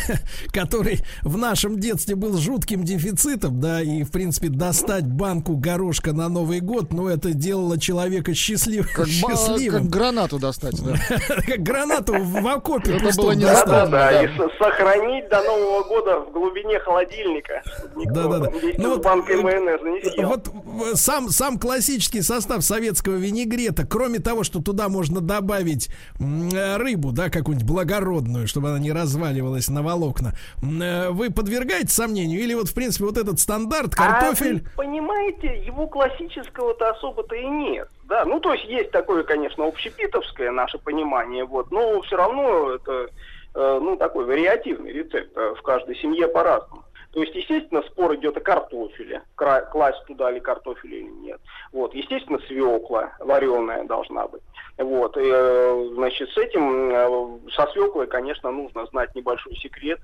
который 0.52 1.00
в 1.22 1.36
нашем 1.36 1.78
детстве 1.78 2.14
был 2.14 2.38
жутким 2.38 2.84
дефицитом, 2.84 3.60
да, 3.60 3.82
и, 3.82 4.02
в 4.02 4.10
принципе, 4.10 4.48
достать 4.48 5.06
банку 5.06 5.56
горошка 5.56 6.12
на 6.14 6.28
Новый 6.30 6.60
год, 6.60 6.92
ну, 6.92 7.08
это 7.08 7.32
делало 7.34 7.78
человека 7.78 8.34
счастлив, 8.34 8.90
Как, 8.94 9.06
счастливым. 9.08 9.82
как 9.82 9.90
гранату 9.90 10.38
достать, 10.38 10.82
да. 10.82 10.94
Как 11.46 11.60
гранату 11.62 12.14
в 12.18 12.46
окопе 12.48 12.92
Это 12.96 13.14
было 13.16 13.32
не 13.32 13.44
достать. 13.44 13.66
Да, 13.66 13.86
да, 13.86 14.10
да. 14.10 14.22
И 14.24 14.28
сохранить 14.58 15.28
до 15.28 15.42
Нового 15.42 15.84
года 15.84 16.20
в 16.20 16.32
глубине 16.32 16.78
холодильника. 16.80 17.62
никто 17.94 18.28
Да-да-да. 18.28 18.50
вместе 18.50 18.80
Ну 18.80 18.98
банкой 19.00 19.36
э, 19.36 19.42
майонеза 19.86 20.10
не 20.10 20.16
съел. 20.16 20.28
Вот 20.28 20.48
э, 20.48 20.94
сам, 20.94 21.28
сам 21.28 21.58
классический 21.58 22.22
состав 22.22 22.62
советского 22.62 23.16
винегрета, 23.16 23.86
кроме 23.86 24.18
того, 24.18 24.44
что 24.44 24.62
туда 24.62 24.88
можно 24.88 25.20
добавить 25.20 25.88
э, 26.18 26.76
рыбу, 26.76 27.12
да, 27.12 27.30
какую-нибудь 27.30 27.68
благородную, 27.68 28.46
чтобы 28.46 28.70
она 28.70 28.78
не 28.78 28.92
разваливалась 28.92 29.68
на 29.68 29.82
волокна, 29.82 30.32
э, 30.62 31.10
вы 31.10 31.30
подвергаете 31.30 31.88
сомнению? 31.88 32.40
Или 32.40 32.54
вот, 32.54 32.68
в 32.68 32.74
принципе, 32.74 33.04
вот 33.04 33.16
этот 33.18 33.40
стандарт, 33.40 33.94
картофель... 33.94 34.64
А 34.74 34.76
понимаете, 34.76 35.62
его 35.64 35.86
классического-то 35.86 36.90
особо-то 36.90 37.34
и 37.34 37.46
нет. 37.46 37.88
Да, 38.04 38.24
ну 38.24 38.38
то 38.40 38.52
есть 38.52 38.64
есть 38.66 38.90
такое, 38.92 39.24
конечно, 39.24 39.66
общепитовское 39.66 40.52
наше 40.52 40.78
понимание, 40.78 41.44
вот, 41.44 41.70
но 41.72 42.00
все 42.02 42.16
равно 42.16 42.70
это, 42.70 43.08
э, 43.54 43.78
ну, 43.82 43.96
такой 43.96 44.24
вариативный 44.24 44.92
рецепт 44.92 45.34
в 45.34 45.62
каждой 45.62 45.96
семье 45.96 46.28
по-разному. 46.28 46.85
То 47.16 47.22
есть, 47.22 47.34
естественно, 47.34 47.80
спор 47.80 48.14
идет 48.16 48.36
о 48.36 48.40
картофеле, 48.40 49.22
класть 49.36 50.04
туда 50.06 50.30
ли 50.30 50.38
картофель 50.38 50.96
или 50.96 51.08
нет. 51.08 51.40
Вот, 51.72 51.94
естественно, 51.94 52.38
свекла 52.40 53.10
вареная 53.20 53.84
должна 53.84 54.28
быть. 54.28 54.42
Вот, 54.76 55.16
и, 55.16 55.22
э, 55.24 55.88
значит, 55.94 56.28
с 56.28 56.36
этим, 56.36 56.90
э, 56.90 57.50
со 57.52 57.68
свеклой, 57.68 58.06
конечно, 58.06 58.50
нужно 58.50 58.84
знать 58.88 59.14
небольшой 59.14 59.56
секрет. 59.56 59.98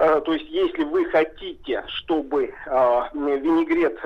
Э, 0.00 0.20
То 0.22 0.32
есть, 0.32 0.50
если 0.50 0.82
вы 0.82 1.04
хотите, 1.04 1.84
чтобы 1.86 2.52
винегрет 3.14 4.00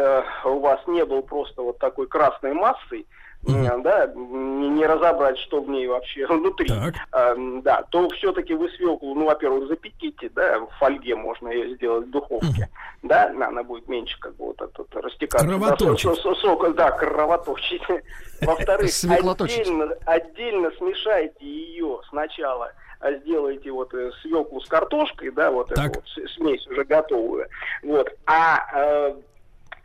у 0.44 0.58
вас 0.58 0.86
не 0.86 1.02
был 1.06 1.22
просто 1.22 1.62
вот 1.62 1.78
такой 1.78 2.06
красной 2.08 2.52
массой, 2.52 3.06
э, 3.46 3.78
да, 3.82 4.06
не, 4.14 4.68
не 4.70 4.86
разобрать, 4.86 5.38
что 5.38 5.60
в 5.60 5.68
ней 5.68 5.86
вообще 5.86 6.26
внутри, 6.28 6.70
э, 6.70 7.36
да, 7.62 7.82
то 7.90 8.08
все-таки 8.10 8.54
вы 8.54 8.68
свеклу, 8.70 9.14
ну, 9.14 9.26
во-первых, 9.26 9.68
запеките, 9.68 10.30
да, 10.34 10.60
в 10.60 10.68
фольге 10.78 11.14
можно 11.16 11.48
ее 11.48 11.74
сделать 11.76 12.06
в 12.06 12.10
духовке, 12.10 12.68
да, 13.02 13.30
она 13.30 13.62
будет 13.62 13.88
меньше 13.88 14.18
как 14.20 14.36
бы 14.36 14.46
вот 14.46 14.60
этот 14.60 14.94
растекаться. 14.96 15.46
Да, 15.46 15.52
Кровоточить. 15.52 16.20
со- 16.20 16.34
сок, 16.34 16.74
да, 16.74 16.90
кровоточить. 16.92 17.82
Во-вторых, 18.40 18.90
отдельно, 19.60 19.96
отдельно 20.06 20.70
смешайте 20.78 21.44
ее 21.44 22.00
сначала 22.08 22.72
а 23.04 23.12
сделайте 23.18 23.70
вот 23.70 23.92
э, 23.92 24.10
свеклу 24.22 24.60
с 24.62 24.66
картошкой, 24.66 25.30
да, 25.30 25.50
вот 25.50 25.70
эту 25.70 25.82
вот 25.82 26.04
смесь 26.36 26.66
уже 26.66 26.84
готовую, 26.84 27.46
вот, 27.82 28.08
а 28.24 28.66
э, 28.72 29.14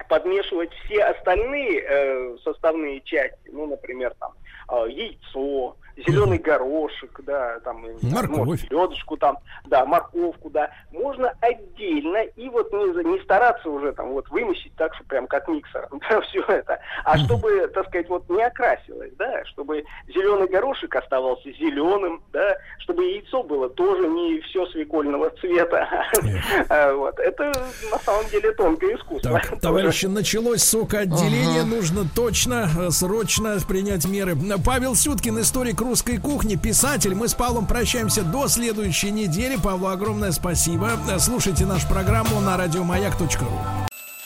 подмешивать 0.09 0.73
все 0.83 1.03
остальные 1.03 1.85
э, 1.87 2.37
составные 2.43 2.99
части, 3.01 3.49
ну, 3.51 3.67
например, 3.67 4.13
там, 4.19 4.33
э, 4.71 4.89
яйцо, 4.89 5.77
зеленый 6.07 6.37
горошек, 6.37 7.19
да, 7.23 7.59
там, 7.59 7.85
Морковь. 8.01 8.61
селедочку 8.61 9.17
там, 9.17 9.37
да, 9.65 9.85
морковку, 9.85 10.49
да, 10.49 10.71
можно 10.91 11.33
отдельно 11.41 12.23
и 12.35 12.49
вот 12.49 12.71
не, 12.71 13.03
не 13.03 13.19
стараться 13.23 13.69
уже 13.69 13.91
там 13.93 14.11
вот 14.11 14.29
вымесить 14.29 14.73
так, 14.75 14.93
что 14.95 15.03
прям 15.05 15.27
как 15.27 15.47
миксером, 15.47 16.01
да, 16.09 16.21
все 16.21 16.41
это, 16.43 16.79
а 17.03 17.17
чтобы, 17.17 17.67
так 17.73 17.87
сказать, 17.87 18.09
вот 18.09 18.29
не 18.29 18.41
окрасилось, 18.41 19.13
да, 19.17 19.43
чтобы 19.45 19.83
зеленый 20.07 20.47
горошек 20.47 20.93
оставался 20.95 21.51
зеленым, 21.51 22.21
да, 22.31 22.57
чтобы 22.79 23.03
яйцо 23.05 23.43
было 23.43 23.69
тоже 23.69 24.07
не 24.07 24.39
все 24.41 24.65
свекольного 24.67 25.29
цвета, 25.41 25.87
А, 26.69 26.93
вот, 26.93 27.19
это 27.19 27.51
на 27.91 27.99
самом 27.99 28.27
деле 28.29 28.51
тонкое 28.53 28.95
искусство. 28.95 29.39
Так, 29.39 29.59
товарищи, 29.61 30.05
началось 30.05 30.63
сокоотделение. 30.63 31.63
Нужно 31.63 32.05
точно, 32.15 32.67
э, 32.77 32.89
срочно 32.89 33.57
принять 33.67 34.05
меры. 34.05 34.35
Павел 34.65 34.95
Сюткин, 34.95 35.39
историк 35.39 35.81
русской 35.89 36.19
кухни, 36.19 36.55
писатель. 36.55 37.15
Мы 37.15 37.27
с 37.27 37.33
Павлом 37.33 37.65
прощаемся 37.65 38.21
до 38.21 38.47
следующей 38.47 39.09
недели. 39.09 39.55
Павлу 39.55 39.87
огромное 39.87 40.31
спасибо. 40.31 40.91
Э, 41.09 41.17
Слушайте 41.17 41.65
нашу 41.65 41.87
программу 41.87 42.39
на 42.41 42.57
радиомаяк.ру. 42.57 43.49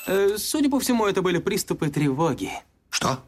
Э, 0.06 0.36
Судя 0.38 0.70
по 0.70 0.82
всему, 0.82 1.06
это 1.06 1.22
были 1.22 1.38
приступы 1.38 1.90
тревоги. 1.90 2.52
Что? 2.90 3.20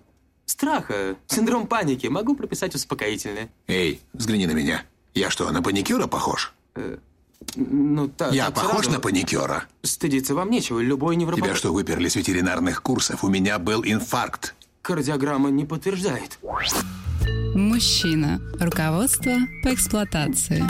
Страха, 0.46 1.16
синдром 1.28 1.66
паники. 1.66 2.08
Могу 2.08 2.36
прописать 2.36 2.76
успокоительное. 2.76 3.48
Эй, 3.68 4.02
взгляни 4.12 4.46
на 4.48 4.52
меня. 4.52 4.84
Я 5.14 5.30
что, 5.30 5.50
на 5.52 5.64
паникюра 5.64 6.08
похож? 6.08 6.54
Ну, 7.56 8.10
так. 8.10 8.34
Я 8.34 8.48
так 8.48 8.56
похож 8.56 8.84
сразу. 8.84 8.92
на 8.92 9.00
паникюра? 9.00 9.64
Стыдиться 9.82 10.36
вам 10.36 10.52
нечего. 10.52 10.82
Любой 10.82 11.16
невропатолог... 11.16 11.52
Тебя 11.52 11.58
что, 11.58 11.72
выперли 11.72 12.10
с 12.10 12.18
ветеринарных 12.18 12.84
курсов? 12.84 13.24
У 13.24 13.30
меня 13.30 13.60
был 13.60 13.82
инфаркт. 13.86 14.56
Кардиограмма 14.82 15.52
не 15.52 15.64
подтверждает. 15.64 16.38
Мужчина. 17.56 18.42
Руководство 18.60 19.32
по 19.64 19.74
эксплуатации. 19.74 20.64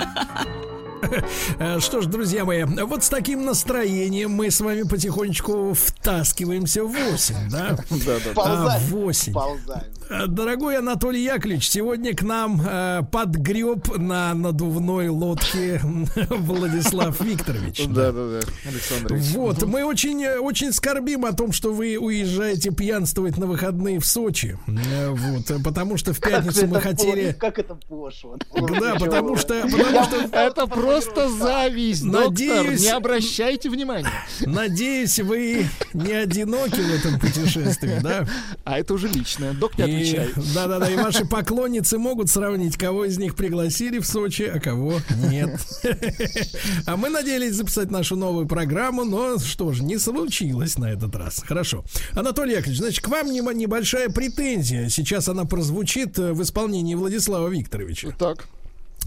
Э, 1.59 1.79
Что 1.79 2.01
ж, 2.01 2.05
друзья 2.05 2.45
мои, 2.45 2.63
вот 2.63 3.03
с 3.03 3.09
таким 3.09 3.43
настроением 3.45 4.31
мы 4.31 4.49
с 4.51 4.59
вами 4.61 4.83
потихонечку 4.83 5.73
втаскиваемся 5.73 6.83
в 6.83 6.95
осень, 7.13 7.35
да? 7.51 7.77
Да-да. 7.89 8.31
А, 8.31 8.33
Ползаем. 8.33 8.83
в 8.83 9.05
осень. 9.05 9.33
Ползаем. 9.33 9.83
Э, 10.09 10.27
Дорогой 10.27 10.77
Анатолий 10.77 11.23
Яковлевич, 11.23 11.69
сегодня 11.69 12.13
к 12.15 12.21
нам 12.21 12.61
э, 12.63 13.01
подгреб 13.11 13.97
на 13.97 14.33
надувной 14.35 15.09
лодке 15.09 15.81
Владислав 16.29 17.19
Викторович. 17.21 17.85
Да-да-да, 17.87 18.41
Александрович. 18.69 19.23
Вот, 19.33 19.63
мы 19.63 19.83
очень, 19.83 20.23
э, 20.23 20.37
очень 20.37 20.71
скорбим 20.73 21.25
о 21.25 21.33
том, 21.33 21.51
что 21.51 21.73
вы 21.73 21.97
уезжаете 21.97 22.69
пьянствовать 22.71 23.37
на 23.37 23.47
выходные 23.47 23.99
в 23.99 24.05
Сочи. 24.05 24.59
Э, 24.67 25.09
Вот, 25.09 25.51
потому 25.63 25.97
что 25.97 26.13
в 26.13 26.19
пятницу 26.19 26.67
мы 26.67 26.81
хотели... 26.81 27.31
Как 27.39 27.57
это 27.57 27.75
пошло. 27.75 28.37
Да, 28.53 28.95
потому 28.99 29.37
что, 29.37 29.61
потому 29.63 30.03
что 30.03 30.17
Это 30.31 30.67
просто 30.67 31.29
зависть, 31.29 32.03
доктор. 32.03 32.29
Надеюсь- 32.29 32.81
Не 32.81 32.89
обращайте 32.89 33.69
внимания. 33.69 34.09
Надеюсь, 34.41 35.17
вы 35.19 35.65
не 35.93 36.11
одиноки 36.13 36.79
в 36.79 36.93
этом 36.93 37.19
путешествии, 37.19 37.99
да? 38.03 38.27
А 38.63 38.77
это 38.77 38.93
уже 38.93 39.07
личное. 39.07 39.53
Док, 39.53 39.77
не 39.79 39.85
И- 39.85 39.94
отвечай. 39.95 40.29
Да-да-да, 40.53 40.89
и 40.89 40.95
ваши 40.95 41.25
поклонницы 41.25 41.97
могут 41.97 42.29
сравнить, 42.29 42.77
кого 42.77 43.05
из 43.05 43.17
них 43.17 43.35
пригласили 43.35 43.99
в 43.99 44.05
Сочи, 44.05 44.43
а 44.43 44.59
кого 44.59 44.99
нет. 45.29 45.59
А 46.85 46.97
мы 46.97 47.09
надеялись 47.09 47.55
записать 47.55 47.91
нашу 47.91 48.15
новую 48.15 48.47
программу, 48.47 49.03
но 49.03 49.37
что 49.39 49.71
ж, 49.71 49.81
не 49.81 49.97
случилось 49.97 50.77
на 50.77 50.85
этот 50.91 51.15
раз. 51.15 51.41
Хорошо. 51.45 51.83
Анатолий 52.13 52.53
Яковлевич, 52.53 52.79
значит, 52.79 53.03
к 53.03 53.07
вам 53.07 53.27
небольшая 53.31 54.09
претензия. 54.09 54.89
Сейчас 54.89 55.27
она 55.27 55.45
прозвучит 55.45 56.17
э, 56.19 56.33
в 56.33 56.41
исполнении 56.41 56.95
Владислава 56.95 57.47
Викторовича. 57.47 58.09
Так. 58.17 58.47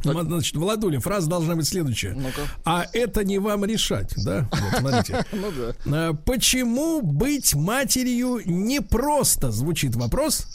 М, 0.05 0.27
Значит, 0.29 0.55
Владуля, 0.57 1.01
фраза 1.01 1.29
должна 1.29 1.57
быть 1.57 1.67
следующая. 1.67 2.13
Ну-ка. 2.15 2.43
А 2.65 2.85
это 2.93 3.25
не 3.25 3.39
вам 3.39 3.65
решать, 3.65 4.13
да? 4.25 4.49
Вот, 4.53 4.81
смотрите. 4.81 5.25
Ну 5.33 5.49
да. 5.51 6.09
А, 6.11 6.15
Почему 6.15 7.03
быть 7.03 7.55
матерью 7.55 8.41
непросто? 8.45 9.51
Звучит 9.51 9.97
вопрос. 9.97 10.47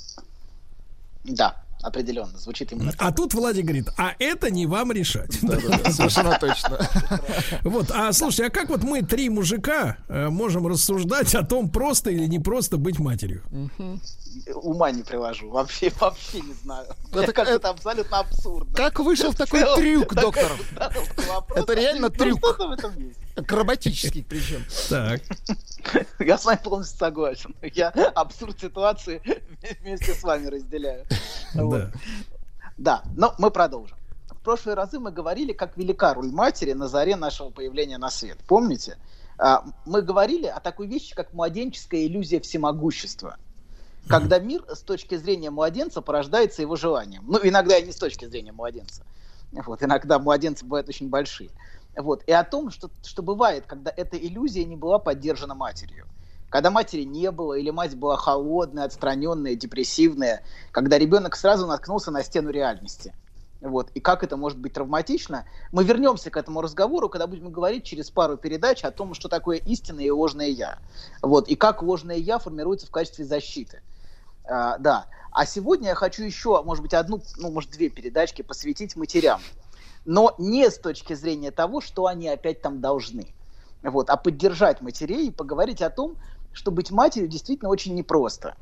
Да, 1.23 1.63
определенно. 1.81 2.37
Звучит 2.37 2.71
именно 2.71 2.91
так. 2.91 3.01
А 3.01 3.11
тут 3.11 3.33
Владик 3.33 3.65
говорит, 3.65 3.89
а 3.97 4.13
это 4.19 4.49
не 4.49 4.65
вам 4.65 4.91
решать. 4.91 5.37
Да-да-да, 5.41 5.91
совершенно 5.91 6.37
точно. 6.39 6.79
Вот, 7.63 7.91
а 7.91 8.11
слушайте, 8.13 8.45
а 8.45 8.49
как 8.49 8.69
вот 8.69 8.83
мы, 8.83 9.01
три 9.01 9.29
мужика, 9.29 9.97
э, 10.07 10.29
можем 10.29 10.67
рассуждать 10.67 11.35
о 11.35 11.43
том, 11.43 11.69
просто 11.69 12.09
или 12.09 12.25
не 12.25 12.39
просто 12.39 12.77
быть 12.77 12.99
матерью? 12.99 13.43
Ума 14.55 14.91
не 14.91 15.03
приложу. 15.03 15.49
Вообще, 15.49 15.91
вообще 15.99 16.41
не 16.41 16.53
знаю. 16.53 16.85
Это- 17.11 17.17
Мне 17.17 17.27
кажется, 17.27 17.55
это 17.55 17.69
абсолютно 17.69 18.19
абсурдно. 18.19 18.75
Как 18.75 18.99
вышел 18.99 19.33
такой 19.33 19.61
целом, 19.61 19.79
трюк, 19.79 20.13
доктор? 20.13 20.51
Это 21.55 21.73
реально 21.73 22.09
Ну, 22.09 22.15
трюк. 22.15 22.59
Акробатический 23.35 24.23
причем. 24.23 24.63
Так. 24.89 25.21
Я 26.19 26.37
с 26.37 26.45
вами 26.45 26.59
полностью 26.63 26.97
согласен. 26.99 27.55
Я 27.61 27.89
абсурд 27.89 28.59
ситуации 28.59 29.21
вместе 29.81 30.13
с 30.13 30.21
вами 30.23 30.47
разделяю. 30.47 31.05
Вот. 31.55 31.79
Да. 31.79 31.91
Да, 32.77 33.03
но 33.15 33.33
мы 33.37 33.51
продолжим. 33.51 33.97
В 34.29 34.37
прошлые 34.43 34.75
разы 34.75 34.99
мы 34.99 35.11
говорили, 35.11 35.53
как 35.53 35.77
велика 35.77 36.13
роль 36.13 36.31
матери 36.31 36.73
на 36.73 36.87
заре 36.87 37.15
нашего 37.15 37.49
появления 37.49 37.97
на 37.97 38.09
свет. 38.09 38.37
Помните? 38.47 38.97
А, 39.37 39.63
Мы 39.85 40.01
говорили 40.01 40.47
о 40.47 40.59
такой 40.59 40.87
вещи, 40.87 41.15
как 41.15 41.33
младенческая 41.33 42.05
иллюзия 42.05 42.39
всемогущества. 42.39 43.37
Когда 44.07 44.39
мир 44.39 44.63
с 44.69 44.81
точки 44.81 45.15
зрения 45.15 45.49
младенца 45.49 46.01
порождается 46.01 46.61
его 46.61 46.75
желанием. 46.75 47.23
Ну, 47.25 47.39
иногда 47.41 47.77
и 47.77 47.85
не 47.85 47.91
с 47.91 47.97
точки 47.97 48.25
зрения 48.25 48.51
младенца. 48.51 49.03
Вот, 49.51 49.81
иногда 49.83 50.19
младенцы 50.19 50.65
бывают 50.65 50.89
очень 50.89 51.09
большие. 51.09 51.49
Вот. 51.95 52.23
И 52.25 52.31
о 52.31 52.43
том, 52.43 52.71
что, 52.71 52.89
что 53.03 53.21
бывает, 53.21 53.65
когда 53.65 53.93
эта 53.95 54.17
иллюзия 54.17 54.65
не 54.65 54.75
была 54.75 54.99
поддержана 54.99 55.55
матерью. 55.55 56.05
Когда 56.49 56.69
матери 56.69 57.03
не 57.03 57.31
было, 57.31 57.53
или 57.55 57.71
мать 57.71 57.95
была 57.95 58.15
холодная, 58.15 58.85
отстраненная, 58.85 59.55
депрессивная, 59.55 60.43
когда 60.71 60.99
ребенок 60.99 61.35
сразу 61.35 61.65
наткнулся 61.65 62.11
на 62.11 62.23
стену 62.23 62.51
реальности. 62.51 63.13
Вот. 63.61 63.89
И 63.95 63.99
как 63.99 64.23
это 64.23 64.37
может 64.37 64.59
быть 64.59 64.73
травматично, 64.73 65.45
мы 65.71 65.83
вернемся 65.83 66.29
к 66.29 66.37
этому 66.37 66.61
разговору, 66.61 67.09
когда 67.09 67.27
будем 67.27 67.49
говорить 67.49 67.85
через 67.85 68.11
пару 68.11 68.37
передач 68.37 68.83
о 68.83 68.91
том, 68.91 69.13
что 69.13 69.29
такое 69.29 69.57
истинное 69.57 70.03
и 70.03 70.09
ложное 70.09 70.49
я. 70.49 70.77
Вот. 71.21 71.47
И 71.47 71.55
как 71.55 71.81
ложное 71.81 72.17
я 72.17 72.39
формируется 72.39 72.85
в 72.87 72.91
качестве 72.91 73.25
защиты. 73.25 73.81
А, 74.45 74.77
да. 74.77 75.07
А 75.31 75.45
сегодня 75.45 75.89
я 75.89 75.95
хочу 75.95 76.23
еще, 76.23 76.61
может 76.63 76.83
быть, 76.83 76.93
одну, 76.93 77.21
ну, 77.37 77.51
может, 77.51 77.71
две 77.71 77.89
передачки 77.89 78.41
посвятить 78.41 78.95
матерям. 78.95 79.41
Но 80.05 80.35
не 80.37 80.69
с 80.69 80.77
точки 80.77 81.13
зрения 81.13 81.51
того, 81.51 81.81
что 81.81 82.05
они 82.05 82.27
опять 82.27 82.61
там 82.61 82.81
должны. 82.81 83.33
Вот, 83.81 84.09
а 84.09 84.17
поддержать 84.17 84.81
матерей 84.81 85.27
и 85.27 85.31
поговорить 85.31 85.81
о 85.81 85.89
том, 85.89 86.15
что 86.53 86.71
быть 86.71 86.91
матерью 86.91 87.27
действительно 87.27 87.69
очень 87.69 87.95
непросто. 87.95 88.55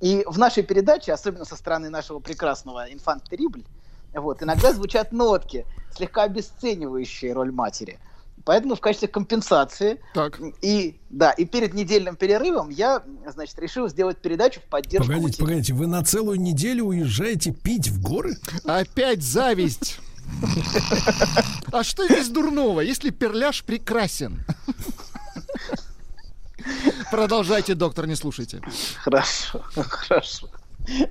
И 0.00 0.24
в 0.26 0.38
нашей 0.38 0.62
передаче, 0.62 1.12
особенно 1.12 1.44
со 1.44 1.56
стороны 1.56 1.90
нашего 1.90 2.20
прекрасного 2.20 2.92
инфант 2.92 3.28
Терибль, 3.28 3.64
вот, 4.12 4.42
иногда 4.42 4.72
звучат 4.72 5.12
нотки, 5.12 5.66
слегка 5.92 6.22
обесценивающие 6.22 7.32
роль 7.32 7.52
матери. 7.52 7.98
Поэтому 8.44 8.74
в 8.74 8.80
качестве 8.80 9.08
компенсации 9.08 10.00
Так. 10.14 10.40
и 10.62 10.98
да, 11.10 11.30
и 11.32 11.44
перед 11.44 11.74
недельным 11.74 12.16
перерывом 12.16 12.70
я, 12.70 13.02
значит, 13.26 13.58
решил 13.58 13.88
сделать 13.88 14.18
передачу 14.18 14.60
в 14.60 14.64
поддержку 14.64 15.06
Погодите, 15.08 15.26
матерей. 15.26 15.44
погодите, 15.46 15.74
вы 15.74 15.86
на 15.86 16.02
целую 16.04 16.40
неделю 16.40 16.84
уезжаете 16.86 17.52
пить 17.52 17.88
в 17.88 18.00
горы? 18.02 18.36
Опять 18.64 19.22
зависть. 19.22 19.98
А 21.72 21.84
что 21.84 22.04
здесь 22.06 22.28
дурного, 22.28 22.80
если 22.80 23.10
перляж 23.10 23.62
прекрасен? 23.62 24.44
Продолжайте, 27.10 27.74
доктор, 27.74 28.06
не 28.06 28.14
слушайте. 28.16 28.60
Хорошо, 28.98 29.62
хорошо. 29.74 30.48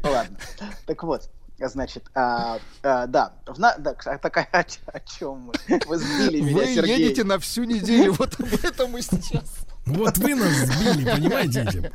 Ладно. 0.03 0.38
Так 0.85 1.03
вот, 1.03 1.30
значит, 1.68 2.06
а, 2.15 2.60
а, 2.84 3.07
да, 3.07 3.34
в 3.45 3.60
на- 3.60 3.76
да, 3.77 3.95
а 4.06 4.18
такая 4.18 4.48
о, 4.53 4.60
о 4.94 4.99
чем 5.02 5.52
мы? 5.68 5.80
Вы 5.88 5.98
сбили 5.98 6.40
меня, 6.41 6.56
Вы 6.57 6.73
Сергей. 6.73 6.98
едете 6.99 7.23
на 7.26 7.38
всю 7.40 7.65
неделю, 7.65 8.14
вот 8.14 8.40
об 8.40 8.53
этом 8.64 8.98
и 8.98 9.02
сейчас. 9.02 9.65
Вот 9.86 10.18
вы 10.19 10.36
нас 10.36 10.52
сбили, 10.53 11.10
понимаете 11.10 11.64
этим? 11.64 11.86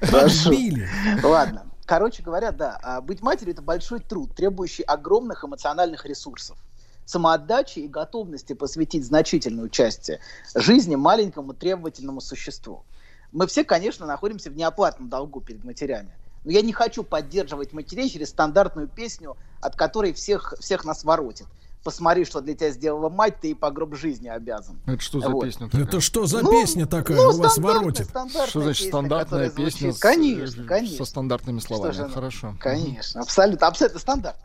Хорошо. 0.00 0.48
Сбили. 0.50 0.88
Ладно. 1.22 1.66
Короче 1.84 2.22
говоря, 2.22 2.52
да, 2.52 2.78
а, 2.82 3.00
быть 3.00 3.20
матерью 3.20 3.52
это 3.52 3.60
большой 3.62 4.00
труд, 4.00 4.34
требующий 4.34 4.82
огромных 4.84 5.44
эмоциональных 5.44 6.06
ресурсов, 6.06 6.56
самоотдачи 7.04 7.80
и 7.80 7.88
готовности 7.88 8.54
посвятить 8.54 9.04
значительную 9.04 9.68
часть 9.68 10.10
жизни 10.54 10.94
маленькому 10.94 11.52
требовательному 11.52 12.20
существу. 12.20 12.84
Мы 13.32 13.46
все, 13.46 13.64
конечно, 13.64 14.06
находимся 14.06 14.50
в 14.50 14.56
неоплатном 14.56 15.08
долгу 15.08 15.40
перед 15.40 15.64
матерями. 15.64 16.14
Но 16.44 16.50
я 16.52 16.62
не 16.62 16.72
хочу 16.72 17.02
поддерживать 17.04 17.72
матерей 17.72 18.08
через 18.10 18.30
стандартную 18.30 18.88
песню, 18.88 19.36
от 19.60 19.76
которой 19.76 20.12
всех, 20.12 20.54
всех 20.60 20.84
нас 20.84 21.04
воротит. 21.04 21.46
посмотри, 21.84 22.24
что 22.24 22.40
для 22.40 22.54
тебя 22.54 22.70
сделала 22.70 23.08
мать, 23.08 23.40
ты 23.40 23.50
и 23.50 23.54
по 23.54 23.70
гроб 23.72 23.96
жизни 23.96 24.28
обязан. 24.28 24.78
Это 24.86 25.00
что 25.02 25.18
за 25.20 25.28
Вот. 25.30 25.44
песня 25.44 25.66
такая? 25.68 25.82
Это 25.84 26.00
что 26.00 26.26
за 26.26 26.40
Ну, 26.42 26.50
песня 26.52 26.86
такая 26.86 27.16
ну, 27.16 27.28
у 27.30 27.32
вас 27.38 27.58
воротит? 27.58 28.08
Что 28.08 28.60
значит 28.60 28.84
песня, 28.84 28.88
стандартная 28.88 29.50
песня? 29.50 29.90
звучит. 29.90 29.96
с- 29.96 29.98
Конечно, 29.98 30.62
э, 30.62 30.64
конечно. 30.64 30.96
Со 30.98 31.04
стандартными 31.04 31.58
словами. 31.58 31.92
же? 31.92 32.08
Хорошо. 32.08 32.54
Конечно, 32.60 33.22
абсолютно, 33.22 33.66
абсолютно 33.66 33.98
стандарт. 33.98 34.36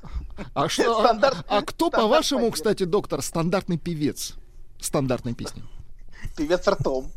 А, 0.56 0.68
что, 0.69 0.99
а- 0.99 1.03
Стандарт- 1.03 1.45
а 1.48 1.61
кто, 1.61 1.88
стандарт 1.90 2.03
по-вашему, 2.03 2.49
кстати, 2.52 2.84
доктор, 2.86 3.22
стандартный 3.22 3.78
певец 3.78 4.34
стандартной 4.80 5.36
песни? 5.36 5.64
Певец 6.36 6.68
ртом. 6.68 7.11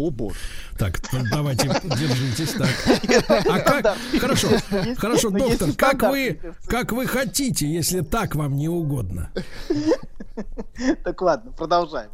О, 0.00 0.10
боже. 0.10 0.36
Так, 0.78 0.98
ну, 1.12 1.20
давайте, 1.30 1.68
держитесь 1.84 2.54
так. 2.54 3.44
А 3.46 3.58
как, 3.60 3.96
хорошо, 4.18 4.48
Есть- 4.48 4.98
хорошо, 4.98 5.28
доктор, 5.28 5.72
как 5.74 6.02
вы, 6.04 6.40
как 6.66 6.92
вы 6.92 7.06
хотите, 7.06 7.66
если 7.66 8.00
так 8.00 8.34
вам 8.34 8.56
не 8.56 8.68
угодно? 8.68 9.30
Так 11.04 11.20
ладно, 11.20 11.52
продолжаем. 11.52 12.10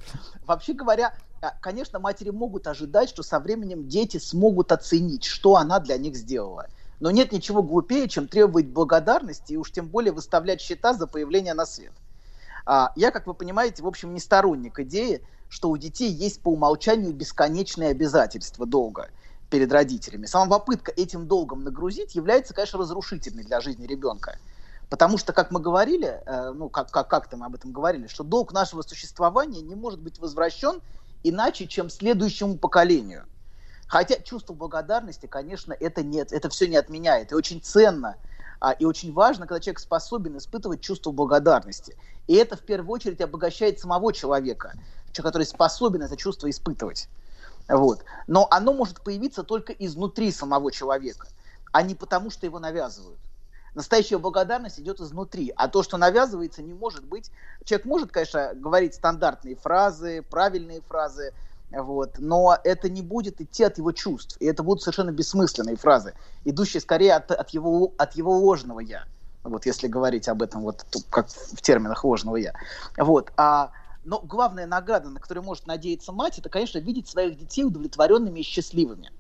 Вообще 0.47 0.73
говоря, 0.73 1.15
а, 1.41 1.53
конечно, 1.61 2.01
матери 2.01 2.31
могут 2.31 2.67
ожидать, 2.67 3.09
что 3.09 3.23
со 3.23 3.39
временем 3.39 3.87
дети 3.87 4.17
смогут 4.19 4.73
оценить, 4.73 5.25
что 5.25 5.55
она 5.55 5.79
для 5.79 5.97
них 5.97 6.17
сделала. 6.17 6.67
Но 6.99 7.13
нет 7.13 7.31
ничего 7.31 7.63
глупее, 7.63 8.09
чем 8.09 8.27
требовать 8.27 8.67
благодарности 8.67 9.53
и 9.53 9.57
уж 9.57 9.71
тем 9.71 9.87
более 9.87 10.13
выставлять 10.13 10.61
счета 10.61 10.93
за 10.95 11.07
появление 11.07 11.55
на 11.55 11.67
свет. 11.67 11.93
А, 12.65 12.91
Я, 12.97 13.13
как 13.13 13.29
вы 13.29 13.35
понимаете, 13.35 13.85
в 13.85 13.87
общем, 13.87 14.13
не 14.13 14.19
сторонник 14.19 14.81
идеи, 14.81 15.23
что 15.49 15.71
у 15.71 15.77
детей 15.77 16.11
есть 16.11 16.41
по 16.41 16.51
умолчанию 16.51 17.13
бесконечные 17.13 17.91
обязательства 17.91 18.67
долга 18.67 19.11
перед 19.51 19.73
родителями. 19.73 20.27
Сама 20.27 20.59
попытка 20.59 20.93
этим 20.93 21.27
долгом 21.27 21.65
нагрузить 21.65 22.15
является, 22.15 22.53
конечно, 22.55 22.79
разрушительной 22.79 23.45
для 23.45 23.61
жизни 23.61 23.87
ребенка. 23.87 24.39
Потому 24.89 25.19
что, 25.19 25.33
как 25.33 25.51
мы 25.51 25.61
говорили, 25.61 26.23
э, 26.25 26.53
ну, 26.53 26.69
как, 26.69 26.91
как, 26.91 27.09
как-то 27.09 27.37
мы 27.37 27.47
об 27.47 27.55
этом 27.55 27.73
говорили, 27.73 28.07
что 28.07 28.23
долг 28.23 28.53
нашего 28.53 28.83
существования 28.83 29.61
не 29.61 29.75
может 29.75 30.01
быть 30.01 30.19
возвращен 30.19 30.81
иначе, 31.23 31.67
чем 31.67 31.91
следующему 31.91 32.57
поколению. 32.57 33.25
Хотя 33.89 34.17
чувство 34.17 34.53
благодарности, 34.53 35.27
конечно, 35.27 35.77
это 35.79 36.03
нет, 36.03 36.33
это 36.33 36.49
все 36.49 36.67
не 36.69 36.77
отменяет. 36.77 37.33
И 37.33 37.35
очень 37.35 37.61
ценно 37.61 38.17
а, 38.61 38.73
и 38.73 38.85
очень 38.85 39.13
важно, 39.13 39.47
когда 39.47 39.61
человек 39.61 39.81
способен 39.81 40.39
испытывать 40.39 40.81
чувство 40.81 41.11
благодарности. 41.11 41.97
И 42.27 42.35
это 42.35 42.57
в 42.57 42.63
первую 42.63 42.91
очередь 42.91 43.21
обогащает 43.21 43.81
самого 43.81 44.13
человека, 44.13 44.73
человек, 45.13 45.33
который 45.33 45.47
способен 45.47 46.03
это 46.03 46.17
чувство 46.17 46.51
испытывать. 46.51 47.09
Вот. 47.69 48.05
Но 48.27 48.47
оно 48.51 48.73
может 48.73 49.01
появиться 49.03 49.43
только 49.43 49.73
изнутри 49.73 50.31
самого 50.31 50.71
человека, 50.73 51.29
а 51.73 51.83
не 51.83 51.95
потому, 51.95 52.31
что 52.31 52.47
его 52.47 52.59
навязывают. 52.59 53.19
Настоящая 53.75 54.17
благодарность 54.17 54.81
идет 54.81 55.01
изнутри, 55.01 55.53
а 55.55 55.69
то, 55.69 55.83
что 55.83 55.99
навязывается, 55.99 56.63
не 56.63 56.73
может 56.73 57.05
быть. 57.05 57.31
Человек 57.65 57.85
может, 57.85 58.11
конечно, 58.11 58.53
говорить 58.55 58.95
стандартные 58.95 59.55
фразы, 59.55 60.23
правильные 60.31 60.81
фразы, 60.81 61.35
вот, 61.71 62.19
но 62.19 62.57
это 62.63 62.89
не 62.89 63.03
будет 63.03 63.41
идти 63.41 63.65
от 63.65 63.79
его 63.79 63.93
чувств, 63.93 64.37
и 64.41 64.47
это 64.47 64.63
будут 64.63 64.83
совершенно 64.83 65.11
бессмысленные 65.11 65.77
фразы, 65.77 66.15
идущие 66.45 66.81
скорее 66.81 67.15
от, 67.15 67.31
от, 67.31 67.51
его, 67.51 67.93
от 67.99 68.15
его 68.15 68.37
ложного 68.39 68.81
«я», 68.81 69.05
вот 69.43 69.67
если 69.67 69.87
говорить 69.87 70.29
об 70.29 70.43
этом 70.43 70.63
вот 70.63 70.85
как 71.11 71.29
в 71.29 71.61
терминах 71.61 72.05
ложного 72.05 72.37
«я». 72.37 72.55
Вот, 72.97 73.33
а, 73.37 73.73
но 74.05 74.21
главная 74.21 74.67
награда, 74.67 75.11
на 75.11 75.21
которую 75.21 75.45
может 75.45 75.67
надеяться 75.67 76.13
мать, 76.13 76.39
это, 76.39 76.49
конечно, 76.49 76.79
видеть 76.79 77.09
своих 77.09 77.39
детей 77.39 77.65
удовлетворенными 77.65 78.41
и 78.41 78.45
счастливыми. 78.45 79.11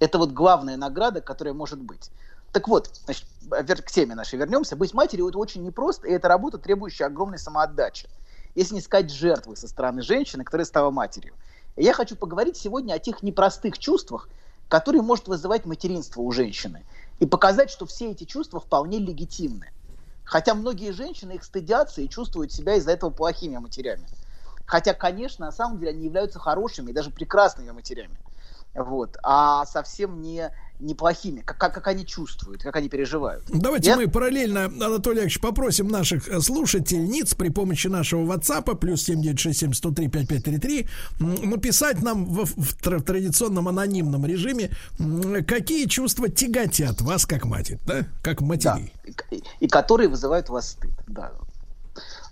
Это 0.00 0.18
вот 0.18 0.32
главная 0.32 0.76
награда, 0.76 1.20
которая 1.20 1.54
может 1.54 1.80
быть. 1.80 2.10
Так 2.52 2.68
вот, 2.68 2.90
значит, 3.04 3.24
к 3.82 3.90
теме 3.90 4.14
нашей 4.14 4.38
вернемся. 4.38 4.76
Быть 4.76 4.92
матерью 4.94 5.28
это 5.28 5.38
очень 5.38 5.62
непросто, 5.62 6.08
и 6.08 6.12
это 6.12 6.28
работа, 6.28 6.58
требующая 6.58 7.06
огромной 7.06 7.38
самоотдачи. 7.38 8.08
Если 8.54 8.74
не 8.74 8.80
сказать 8.80 9.10
жертвы 9.10 9.56
со 9.56 9.68
стороны 9.68 10.02
женщины, 10.02 10.44
которая 10.44 10.66
стала 10.66 10.90
матерью. 10.90 11.34
Я 11.76 11.94
хочу 11.94 12.16
поговорить 12.16 12.56
сегодня 12.56 12.94
о 12.94 12.98
тех 12.98 13.22
непростых 13.22 13.78
чувствах, 13.78 14.28
которые 14.68 15.02
может 15.02 15.26
вызывать 15.26 15.64
материнство 15.64 16.20
у 16.20 16.30
женщины. 16.30 16.84
И 17.18 17.26
показать, 17.26 17.70
что 17.70 17.86
все 17.86 18.10
эти 18.10 18.24
чувства 18.24 18.60
вполне 18.60 18.98
легитимны. 18.98 19.70
Хотя 20.24 20.54
многие 20.54 20.92
женщины 20.92 21.32
их 21.32 21.44
стыдятся 21.44 22.02
и 22.02 22.08
чувствуют 22.08 22.52
себя 22.52 22.74
из-за 22.76 22.92
этого 22.92 23.10
плохими 23.10 23.56
матерями. 23.56 24.06
Хотя, 24.66 24.94
конечно, 24.94 25.46
на 25.46 25.52
самом 25.52 25.78
деле 25.78 25.92
они 25.92 26.04
являются 26.04 26.38
хорошими 26.38 26.90
и 26.90 26.94
даже 26.94 27.10
прекрасными 27.10 27.70
матерями. 27.70 28.18
Вот. 28.74 29.16
А 29.22 29.64
совсем 29.66 30.20
не 30.22 30.50
неплохими, 30.80 31.42
как, 31.42 31.58
как, 31.58 31.74
как 31.74 31.86
они 31.86 32.04
чувствуют, 32.04 32.62
как 32.64 32.74
они 32.74 32.88
переживают. 32.88 33.44
Давайте 33.48 33.90
Я- 33.90 33.96
мы 33.96 34.08
параллельно, 34.08 34.64
Анатолий 34.64 35.18
Яковлевич, 35.18 35.40
попросим 35.40 35.86
наших 35.86 36.26
э, 36.28 36.40
слушательниц 36.40 37.34
при 37.34 37.50
помощи 37.50 37.86
нашего 37.86 38.24
WhatsApp 38.34 38.74
плюс 38.76 39.08
7967-103-5533 39.08 40.88
м, 41.20 41.50
написать 41.50 42.02
нам 42.02 42.24
в, 42.24 42.44
в 42.46 42.76
тр- 42.82 43.00
традиционном 43.02 43.68
анонимном 43.68 44.26
режиме, 44.26 44.70
какие 45.46 45.86
чувства 45.86 46.28
тяготят 46.28 47.00
вас 47.00 47.26
как 47.26 47.44
матерь, 47.44 47.78
да? 47.86 48.04
Как 48.22 48.40
матерей. 48.40 48.92
и, 49.30 49.42
и 49.60 49.68
которые 49.68 50.08
вызывают 50.08 50.50
у 50.50 50.54
вас 50.54 50.70
стыд. 50.70 50.90
Да. 51.06 51.32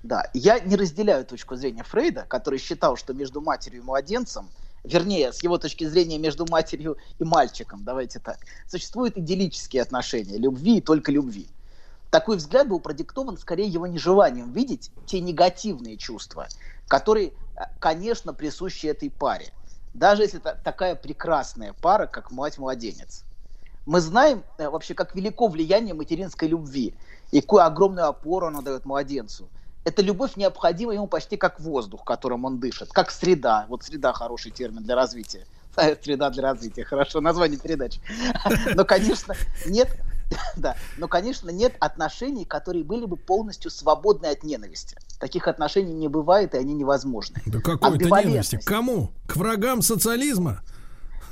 Да, 0.02 0.24
я 0.32 0.58
не 0.60 0.76
разделяю 0.76 1.24
точку 1.26 1.54
зрения 1.56 1.84
Фрейда, 1.84 2.24
который 2.26 2.58
считал, 2.58 2.96
что 2.96 3.12
между 3.12 3.40
матерью 3.42 3.82
и 3.82 3.84
младенцем, 3.84 4.48
вернее, 4.84 5.32
с 5.32 5.42
его 5.42 5.58
точки 5.58 5.84
зрения 5.84 6.18
между 6.18 6.46
матерью 6.48 6.96
и 7.18 7.24
мальчиком, 7.24 7.84
давайте 7.84 8.18
так, 8.18 8.38
существуют 8.66 9.16
идиллические 9.16 9.82
отношения, 9.82 10.38
любви 10.38 10.78
и 10.78 10.80
только 10.80 11.12
любви. 11.12 11.48
Такой 12.10 12.36
взгляд 12.36 12.68
был 12.68 12.80
продиктован 12.80 13.38
скорее 13.38 13.68
его 13.68 13.86
нежеланием 13.86 14.52
видеть 14.52 14.90
те 15.06 15.20
негативные 15.20 15.96
чувства, 15.96 16.48
которые, 16.88 17.28
э, 17.56 17.62
конечно, 17.78 18.34
присущи 18.34 18.86
этой 18.86 19.10
паре. 19.10 19.52
Даже 19.94 20.22
если 20.22 20.40
это 20.40 20.58
такая 20.62 20.96
прекрасная 20.96 21.72
пара, 21.72 22.06
как 22.06 22.32
мать-младенец. 22.32 23.24
Мы 23.86 24.00
знаем 24.00 24.42
э, 24.58 24.68
вообще, 24.68 24.94
как 24.94 25.14
велико 25.14 25.46
влияние 25.46 25.94
материнской 25.94 26.48
любви 26.48 26.94
и 27.30 27.40
какую 27.40 27.64
огромную 27.64 28.08
опору 28.08 28.46
она 28.46 28.60
дает 28.60 28.84
младенцу. 28.84 29.48
Эта 29.84 30.02
любовь 30.02 30.36
необходима 30.36 30.92
ему 30.92 31.06
почти 31.06 31.36
как 31.36 31.58
воздух, 31.60 32.04
которым 32.04 32.44
он 32.44 32.58
дышит, 32.60 32.90
как 32.92 33.10
среда. 33.10 33.66
Вот 33.68 33.82
среда 33.82 34.12
хороший 34.12 34.50
термин 34.50 34.82
для 34.82 34.94
развития. 34.94 35.46
Среда 36.02 36.30
для 36.30 36.42
развития, 36.42 36.84
хорошо, 36.84 37.20
название 37.20 37.58
передачи. 37.58 38.00
Но, 38.74 38.84
конечно, 38.84 39.34
нет, 39.66 39.88
да, 40.56 40.76
но, 40.98 41.08
конечно, 41.08 41.50
нет 41.50 41.74
отношений, 41.80 42.44
которые 42.44 42.84
были 42.84 43.04
бы 43.06 43.16
полностью 43.16 43.70
свободны 43.70 44.26
от 44.26 44.42
ненависти. 44.42 44.96
Таких 45.18 45.48
отношений 45.48 45.92
не 45.92 46.08
бывает, 46.08 46.54
и 46.54 46.58
они 46.58 46.74
невозможны. 46.74 47.40
Да 47.46 47.58
какой-то 47.60 47.86
Амбивалентность. 47.86 48.52
ненависти. 48.52 48.56
К 48.56 48.64
Кому? 48.68 49.10
К 49.26 49.36
врагам 49.36 49.82
социализма? 49.82 50.60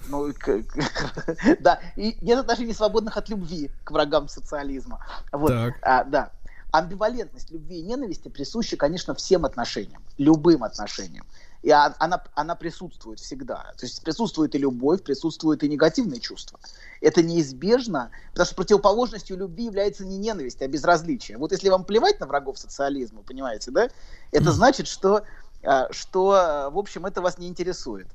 Ну, 0.08 0.32
к- 0.32 0.62
к- 0.62 1.56
да, 1.60 1.80
и 1.96 2.16
нет 2.22 2.38
отношений 2.38 2.72
свободных 2.72 3.16
от 3.16 3.28
любви 3.28 3.70
к 3.84 3.90
врагам 3.90 4.28
социализма. 4.28 5.04
Вот, 5.32 5.48
Так. 5.50 5.74
а, 5.82 6.04
да. 6.04 6.30
Амбивалентность 6.70 7.50
любви 7.50 7.78
и 7.78 7.82
ненависти 7.82 8.28
присуща, 8.28 8.76
конечно, 8.76 9.14
всем 9.14 9.44
отношениям, 9.46 10.04
любым 10.18 10.64
отношениям. 10.64 11.26
И 11.62 11.70
а- 11.70 11.94
она, 11.98 12.22
она 12.34 12.54
присутствует 12.54 13.20
всегда. 13.20 13.72
То 13.78 13.86
есть 13.86 14.02
присутствует 14.02 14.54
и 14.54 14.58
любовь, 14.58 15.02
присутствуют 15.02 15.62
и 15.62 15.68
негативные 15.68 16.20
чувства. 16.20 16.60
Это 17.00 17.22
неизбежно, 17.22 18.10
потому 18.32 18.46
что 18.46 18.54
противоположностью 18.54 19.36
любви 19.36 19.64
является 19.64 20.04
не 20.04 20.18
ненависть, 20.18 20.60
а 20.62 20.68
безразличие. 20.68 21.38
Вот 21.38 21.52
если 21.52 21.68
вам 21.68 21.84
плевать 21.84 22.20
на 22.20 22.26
врагов 22.26 22.58
социализма, 22.58 23.22
понимаете, 23.22 23.70
да, 23.70 23.88
это 24.30 24.52
значит, 24.52 24.86
что, 24.86 25.24
а, 25.62 25.90
что 25.92 26.32
а, 26.32 26.70
в 26.70 26.78
общем, 26.78 27.06
это 27.06 27.22
вас 27.22 27.38
не 27.38 27.48
интересует. 27.48 28.08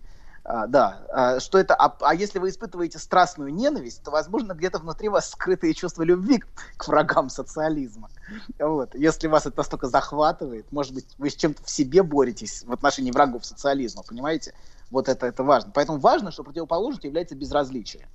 А, 0.45 0.67
да, 0.67 1.05
а, 1.09 1.39
что 1.39 1.57
это, 1.57 1.73
а, 1.73 1.95
а 2.01 2.13
если 2.13 2.37
вы 2.37 2.49
испытываете 2.49 2.99
страстную 2.99 3.53
ненависть, 3.53 4.03
то, 4.03 4.11
возможно, 4.11 4.53
где-то 4.53 4.79
внутри 4.79 5.07
вас 5.07 5.29
скрытые 5.29 5.73
чувства 5.73 6.03
любви 6.03 6.39
к, 6.39 6.47
к 6.77 6.87
врагам 6.87 7.29
социализма. 7.29 8.09
Вот. 8.59 8.93
Если 8.93 9.27
вас 9.27 9.45
это 9.45 9.57
настолько 9.57 9.87
захватывает, 9.87 10.69
может 10.71 10.93
быть, 10.93 11.05
вы 11.17 11.29
с 11.29 11.35
чем-то 11.35 11.63
в 11.63 11.69
себе 11.69 12.03
боретесь 12.03 12.63
в 12.63 12.73
отношении 12.73 13.11
врагов 13.11 13.45
социализма, 13.45 14.03
понимаете? 14.03 14.53
Вот 14.91 15.07
это, 15.07 15.25
это 15.25 15.43
важно. 15.43 15.71
Поэтому 15.73 15.99
важно, 15.99 16.31
что 16.31 16.43
противоположностью 16.43 17.09
является 17.09 17.35
безразличие, 17.35 18.07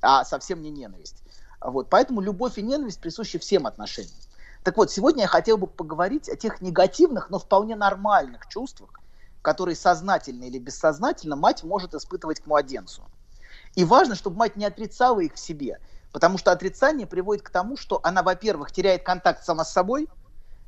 а 0.00 0.24
совсем 0.24 0.62
не 0.62 0.70
ненависть. 0.70 1.16
Вот. 1.60 1.88
Поэтому 1.90 2.20
любовь 2.20 2.58
и 2.58 2.62
ненависть 2.62 3.00
присущи 3.00 3.38
всем 3.40 3.66
отношениям. 3.66 4.14
Так 4.62 4.76
вот, 4.76 4.92
сегодня 4.92 5.22
я 5.22 5.28
хотел 5.28 5.56
бы 5.56 5.66
поговорить 5.66 6.28
о 6.28 6.36
тех 6.36 6.60
негативных, 6.60 7.28
но 7.28 7.40
вполне 7.40 7.74
нормальных 7.74 8.46
чувствах, 8.46 9.00
которые 9.42 9.76
сознательно 9.76 10.44
или 10.44 10.58
бессознательно 10.58 11.36
мать 11.36 11.64
может 11.64 11.94
испытывать 11.94 12.40
к 12.40 12.46
младенцу. 12.46 13.10
И 13.74 13.84
важно, 13.84 14.14
чтобы 14.14 14.36
мать 14.38 14.56
не 14.56 14.64
отрицала 14.64 15.20
их 15.20 15.34
в 15.34 15.38
себе, 15.38 15.78
потому 16.12 16.38
что 16.38 16.52
отрицание 16.52 17.06
приводит 17.06 17.42
к 17.42 17.50
тому, 17.50 17.76
что 17.76 18.00
она, 18.04 18.22
во-первых, 18.22 18.72
теряет 18.72 19.04
контакт 19.04 19.44
сама 19.44 19.64
с 19.64 19.72
собой. 19.72 20.08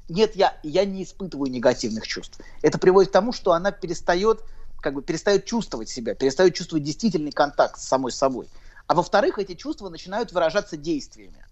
Нет, 0.08 0.36
я, 0.36 0.58
я 0.62 0.84
не 0.84 1.04
испытываю 1.04 1.50
негативных 1.50 2.06
чувств. 2.06 2.40
Это 2.62 2.78
приводит 2.78 3.10
к 3.10 3.12
тому, 3.14 3.32
что 3.32 3.52
она 3.52 3.72
перестает, 3.72 4.44
как 4.80 4.94
бы, 4.94 5.02
перестает 5.02 5.46
чувствовать 5.46 5.88
себя, 5.88 6.14
перестает 6.14 6.54
чувствовать 6.54 6.84
действительный 6.84 7.32
контакт 7.32 7.78
с 7.80 7.84
самой 7.84 8.12
собой. 8.12 8.50
А 8.86 8.94
во-вторых, 8.94 9.38
эти 9.38 9.54
чувства 9.54 9.88
начинают 9.90 10.32
выражаться 10.32 10.76
действиями. 10.76 11.46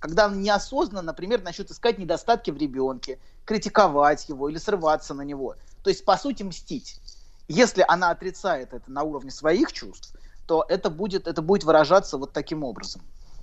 когда 0.00 0.26
он 0.26 0.40
неосознанно, 0.42 1.02
например, 1.02 1.42
начнет 1.42 1.70
искать 1.70 1.98
недостатки 1.98 2.50
в 2.52 2.56
ребенке, 2.56 3.18
критиковать 3.44 4.28
его 4.28 4.48
или 4.48 4.58
срываться 4.58 5.14
на 5.14 5.22
него. 5.22 5.56
То 5.82 5.90
есть, 5.90 6.04
по 6.04 6.16
сути, 6.16 6.42
мстить. 6.42 7.00
Если 7.48 7.84
она 7.86 8.10
отрицает 8.10 8.74
это 8.74 8.90
на 8.90 9.02
уровне 9.02 9.30
своих 9.30 9.72
чувств, 9.72 10.14
то 10.46 10.64
это 10.68 10.90
будет, 10.90 11.26
это 11.26 11.42
будет 11.42 11.64
выражаться 11.64 12.18
вот 12.18 12.32
таким 12.32 12.64
образом. 12.64 13.02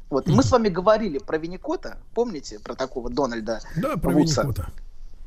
Вот. 0.10 0.28
Мы 0.28 0.44
с 0.44 0.52
вами 0.52 0.70
говорили 0.70 1.18
про 1.18 1.38
Винникота, 1.38 1.98
помните, 2.14 2.60
про 2.60 2.76
такого 2.76 3.10
Дональда 3.10 3.62
Да, 3.76 3.98
про 3.98 4.12
Вудса? 4.12 4.42
Винникота. 4.44 4.70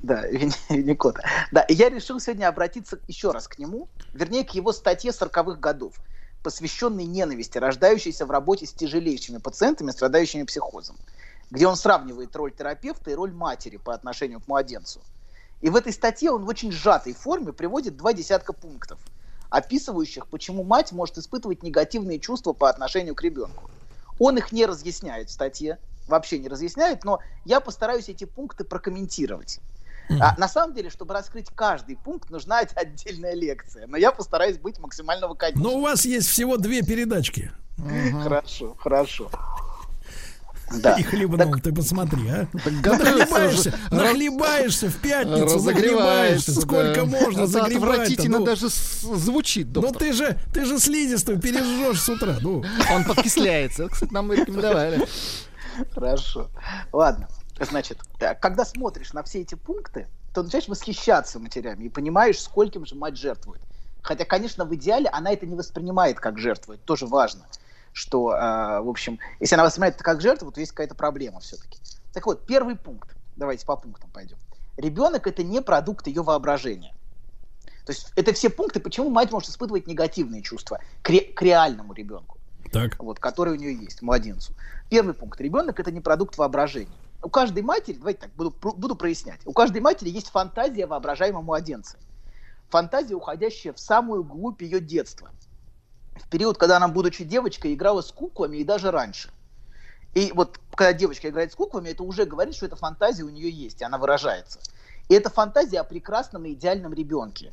Да, 0.01 0.27
Вин- 0.31 0.53
Винникота. 0.69 1.23
Да, 1.51 1.63
и 1.63 1.75
я 1.75 1.89
решил 1.89 2.21
сегодня 2.21 2.49
обратиться 2.49 2.99
еще 3.09 3.33
раз 3.33 3.49
к 3.49 3.59
нему, 3.59 3.89
вернее, 4.13 4.45
к 4.45 4.51
его 4.51 4.73
статье 4.73 5.11
40-х 5.11 5.59
годов, 5.59 5.95
посвященной 6.43 7.05
ненависти, 7.05 7.59
рождающейся 7.59 8.27
в 8.27 8.31
работе 8.31 8.67
с 8.67 8.73
тяжелейшими 8.73 9.39
пациентами, 9.39 9.91
страдающими 9.91 10.45
психозом, 10.45 10.97
где 11.51 11.67
он 11.67 11.77
сравнивает 11.77 12.35
роль 12.37 12.53
терапевта 12.53 13.11
и 13.11 13.15
роль 13.15 13.33
матери 13.33 13.77
по 13.77 13.93
отношению 13.93 14.41
к 14.41 14.47
младенцу. 14.47 15.01
И 15.61 15.71
в 15.71 15.77
этой 15.77 15.93
статье 15.93 16.31
он 16.31 16.45
в 16.45 16.49
очень 16.49 16.71
сжатой 16.71 17.15
форме 17.15 17.53
приводит 17.53 17.97
два 17.97 18.13
десятка 18.13 18.53
пунктов, 18.53 18.99
описывающих, 19.51 20.27
почему 20.29 20.63
мать 20.63 20.93
может 20.93 21.19
испытывать 21.19 21.63
негативные 21.63 22.21
чувства 22.21 22.53
по 22.53 22.71
отношению 22.71 23.15
к 23.15 23.23
ребенку. 23.23 23.71
Он 24.19 24.37
их 24.39 24.53
не 24.53 24.67
разъясняет 24.67 25.31
в 25.31 25.33
статье, 25.33 25.79
вообще 26.07 26.39
не 26.39 26.49
разъясняет, 26.49 27.05
но 27.05 27.21
я 27.45 27.61
постараюсь 27.61 28.09
эти 28.09 28.25
пункты 28.25 28.65
прокомментировать. 28.65 29.61
А, 30.21 30.35
на 30.39 30.49
самом 30.49 30.75
деле, 30.75 30.91
чтобы 30.91 31.13
раскрыть 31.13 31.49
каждый 31.55 31.97
пункт, 31.97 32.31
нужна 32.31 32.59
отдельная 32.75 33.35
лекция. 33.35 33.87
Но 33.87 33.97
я 33.97 34.11
постараюсь 34.11 34.59
быть 34.59 34.79
максимально 34.79 35.27
лаконичным. 35.27 35.63
Но 35.63 35.79
у 35.79 35.83
вас 35.83 36.05
есть 36.05 36.29
всего 36.29 36.57
две 36.57 36.83
передачки. 36.83 37.51
Хорошо, 38.23 38.75
хорошо. 38.81 39.31
Да. 40.71 40.95
И 40.95 41.03
хлебнул, 41.03 41.55
ты 41.61 41.73
посмотри, 41.73 42.29
а. 42.29 42.47
Нахлебаешься, 42.83 43.75
нахлебаешься 43.91 44.89
в 44.89 44.97
пятницу, 45.01 45.63
нахлебаешься. 45.63 46.53
Сколько 46.61 47.01
да. 47.01 47.05
можно 47.07 47.43
Это 47.43 47.47
загребать 47.47 47.83
отвратительно 47.99 48.45
даже 48.45 48.69
с- 48.69 49.01
звучит, 49.03 49.69
Ну 49.69 49.81
доктор. 49.83 49.99
ты 49.99 50.13
же, 50.13 50.39
ты 50.53 50.65
же 50.65 50.79
слизистую 50.79 51.41
пережжешь 51.41 52.01
с 52.03 52.09
утра. 52.09 52.37
Ну. 52.41 52.65
Он 52.93 53.05
подкисляется. 53.05 53.89
Кстати, 53.89 54.13
нам 54.13 54.33
рекомендовали. 54.33 55.07
Хорошо. 55.95 56.49
Ладно. 56.93 57.29
Значит, 57.61 57.99
когда 58.41 58.65
смотришь 58.65 59.13
на 59.13 59.23
все 59.23 59.41
эти 59.41 59.55
пункты, 59.55 60.07
то 60.35 60.43
начинаешь 60.43 60.69
восхищаться 60.69 61.39
матерями 61.39 61.85
и 61.85 61.89
понимаешь, 61.89 62.41
скольким 62.41 62.87
же 62.87 62.95
мать 62.95 63.17
жертвует. 63.17 63.61
Хотя, 64.03 64.25
конечно, 64.25 64.65
в 64.65 64.75
идеале 64.75 65.09
она 65.09 65.33
это 65.33 65.45
не 65.47 65.57
воспринимает 65.57 66.21
как 66.21 66.39
жертву. 66.39 66.75
Это 66.75 66.83
тоже 66.85 67.07
важно. 67.07 67.47
Что, 67.99 68.33
э, 68.33 68.81
в 68.81 68.89
общем, 68.89 69.19
если 69.41 69.57
она 69.57 69.65
воспринимает 69.65 69.97
это 69.97 70.05
как 70.05 70.21
жертву, 70.21 70.53
то 70.53 70.61
есть 70.61 70.71
какая-то 70.71 70.95
проблема 70.95 71.41
все-таки. 71.41 71.81
Так 72.13 72.27
вот, 72.27 72.47
первый 72.47 72.77
пункт. 72.77 73.17
Давайте 73.35 73.67
по 73.67 73.75
пунктам 73.75 74.09
пойдем. 74.11 74.37
Ребенок 74.77 75.27
это 75.27 75.43
не 75.43 75.61
продукт 75.61 76.07
ее 76.07 76.23
воображения. 76.23 76.95
То 77.85 77.91
есть 77.93 78.13
это 78.15 78.33
все 78.35 78.51
пункты, 78.51 78.79
почему 78.79 79.11
мать 79.11 79.33
может 79.33 79.49
испытывать 79.49 79.89
негативные 79.89 80.43
чувства 80.43 80.79
к, 81.03 81.11
ре- 81.11 81.33
к 81.33 81.43
реальному 81.43 81.93
ребенку 81.93 82.39
Так. 82.73 83.03
вот, 83.03 83.19
который 83.19 83.55
у 83.55 83.57
нее 83.57 83.75
есть, 83.75 84.01
младенцу. 84.01 84.53
Первый 84.91 85.13
пункт. 85.13 85.41
Ребенок 85.41 85.81
это 85.81 85.91
не 85.91 86.01
продукт 86.01 86.39
воображения. 86.39 86.95
У 87.25 87.29
каждой 87.29 87.65
матери, 87.65 87.97
давайте 87.97 88.21
так, 88.21 88.31
буду, 88.35 88.55
буду 88.61 88.95
прояснять. 88.95 89.41
У 89.45 89.53
каждой 89.53 89.81
матери 89.81 90.11
есть 90.11 90.29
фантазия 90.29 90.85
о 90.85 90.87
воображаемом 90.87 91.47
младенце. 91.47 91.99
Фантазия, 92.69 93.17
уходящая 93.17 93.73
в 93.73 93.81
самую 93.81 94.23
глубь 94.23 94.63
ее 94.63 94.79
детства. 94.79 95.31
В 96.19 96.29
период, 96.29 96.59
когда 96.59 96.77
она, 96.77 96.89
будучи 96.89 97.25
девочкой, 97.25 97.75
играла 97.75 98.03
с 98.03 98.13
куклами 98.13 98.59
и 98.59 98.65
даже 98.65 98.91
раньше. 98.91 99.31
И 100.15 100.33
вот 100.35 100.59
когда 100.75 100.93
девочка 100.93 101.29
играет 101.29 101.53
с 101.53 101.55
куклами, 101.55 101.91
это 101.91 102.03
уже 102.03 102.25
говорит, 102.25 102.55
что 102.55 102.67
эта 102.67 102.77
фантазия 102.77 103.25
у 103.25 103.29
нее 103.29 103.51
есть, 103.51 103.81
и 103.81 103.85
она 103.85 103.99
выражается. 103.99 104.59
И 105.09 105.15
это 105.15 105.31
фантазия 105.31 105.81
о 105.81 105.85
прекрасном 105.85 106.45
и 106.45 106.53
идеальном 106.53 106.93
ребенке. 106.93 107.53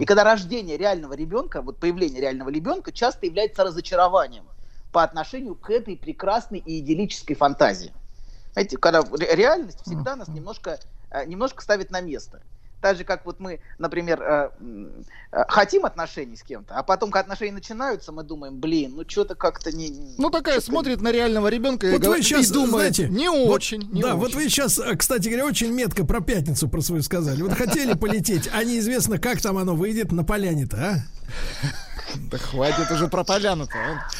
И 0.00 0.04
когда 0.04 0.24
рождение 0.24 0.76
реального 0.76 1.14
ребенка, 1.14 1.62
вот 1.62 1.78
появление 1.78 2.20
реального 2.20 2.50
ребенка 2.50 2.92
часто 2.92 3.26
является 3.26 3.64
разочарованием 3.64 4.44
по 4.92 5.02
отношению 5.02 5.54
к 5.54 5.70
этой 5.70 5.96
прекрасной 5.96 6.58
и 6.58 6.80
идиллической 6.80 7.36
фантазии. 7.36 7.92
Знаете, 8.52 8.76
когда 8.76 9.02
ре- 9.02 9.34
реальность 9.34 9.80
всегда 9.86 10.16
нас 10.16 10.28
немножко, 10.28 10.78
э, 11.10 11.24
немножко 11.26 11.62
ставит 11.62 11.90
на 11.90 12.00
место. 12.00 12.42
Так 12.80 12.96
же, 12.96 13.04
как 13.04 13.26
вот 13.26 13.40
мы, 13.40 13.60
например, 13.78 14.22
э, 14.22 14.50
э, 15.32 15.44
хотим 15.48 15.84
отношений 15.84 16.36
с 16.36 16.42
кем-то, 16.42 16.74
а 16.74 16.82
потом, 16.82 17.10
когда 17.10 17.20
отношения 17.20 17.52
начинаются, 17.52 18.10
мы 18.10 18.22
думаем, 18.22 18.58
блин, 18.58 18.92
ну 18.96 19.04
что-то 19.06 19.34
как-то 19.34 19.70
не... 19.70 20.14
Ну, 20.16 20.30
такая 20.30 20.60
смотрит 20.60 21.00
на 21.02 21.12
реального 21.12 21.48
ребенка 21.48 21.86
и, 21.88 21.90
Вот 21.90 22.00
вы 22.00 22.04
говорит- 22.06 22.24
сейчас, 22.24 22.48
и 22.48 22.52
думает, 22.52 22.94
знаете, 22.96 23.08
не 23.08 23.28
вот- 23.28 23.50
очень, 23.50 23.88
не 23.92 24.00
да, 24.02 24.14
вот 24.14 24.28
очень. 24.28 24.36
вы 24.36 24.48
сейчас, 24.48 24.80
кстати 24.98 25.28
говоря, 25.28 25.44
очень 25.46 25.72
метко 25.72 26.06
про 26.06 26.20
пятницу 26.20 26.68
про 26.68 26.80
свою 26.80 27.02
сказали. 27.02 27.42
Вот 27.42 27.52
хотели 27.52 27.92
полететь, 27.92 28.48
а 28.52 28.64
неизвестно, 28.64 29.18
как 29.18 29.40
там 29.42 29.58
оно 29.58 29.74
выйдет 29.74 30.10
на 30.12 30.24
поляне-то, 30.24 30.76
а? 30.76 30.94
Да 32.30 32.38
хватит 32.38 32.90
уже 32.90 33.08
про 33.08 33.24
поляну-то. 33.24 33.74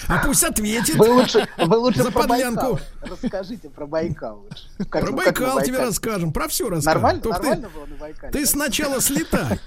а. 0.08 0.14
А 0.20 0.24
пусть 0.26 0.42
ответит. 0.44 0.96
Вы 0.96 1.08
лучше, 1.08 1.48
вы 1.58 1.76
лучше 1.78 2.02
За 2.02 2.10
про 2.10 2.22
подлянку. 2.26 2.72
Байкал. 2.74 2.80
Расскажите 3.02 3.68
про 3.70 3.86
Байкал 3.86 4.38
лучше. 4.40 4.64
Как 4.78 4.88
Про 4.88 5.00
как 5.00 5.10
вы 5.10 5.16
Байкал 5.16 5.62
тебе 5.62 5.72
Байкал? 5.74 5.86
расскажем, 5.88 6.32
про 6.32 6.48
все 6.48 6.68
расскажем. 6.68 7.02
Нормально, 7.02 7.22
Только 7.22 7.38
ты- 7.40 7.48
нормально 7.48 7.68
было 7.74 7.86
на 7.86 7.96
Байкале? 7.96 8.32
Ты 8.32 8.46
сначала 8.46 9.00
слетай. 9.00 9.58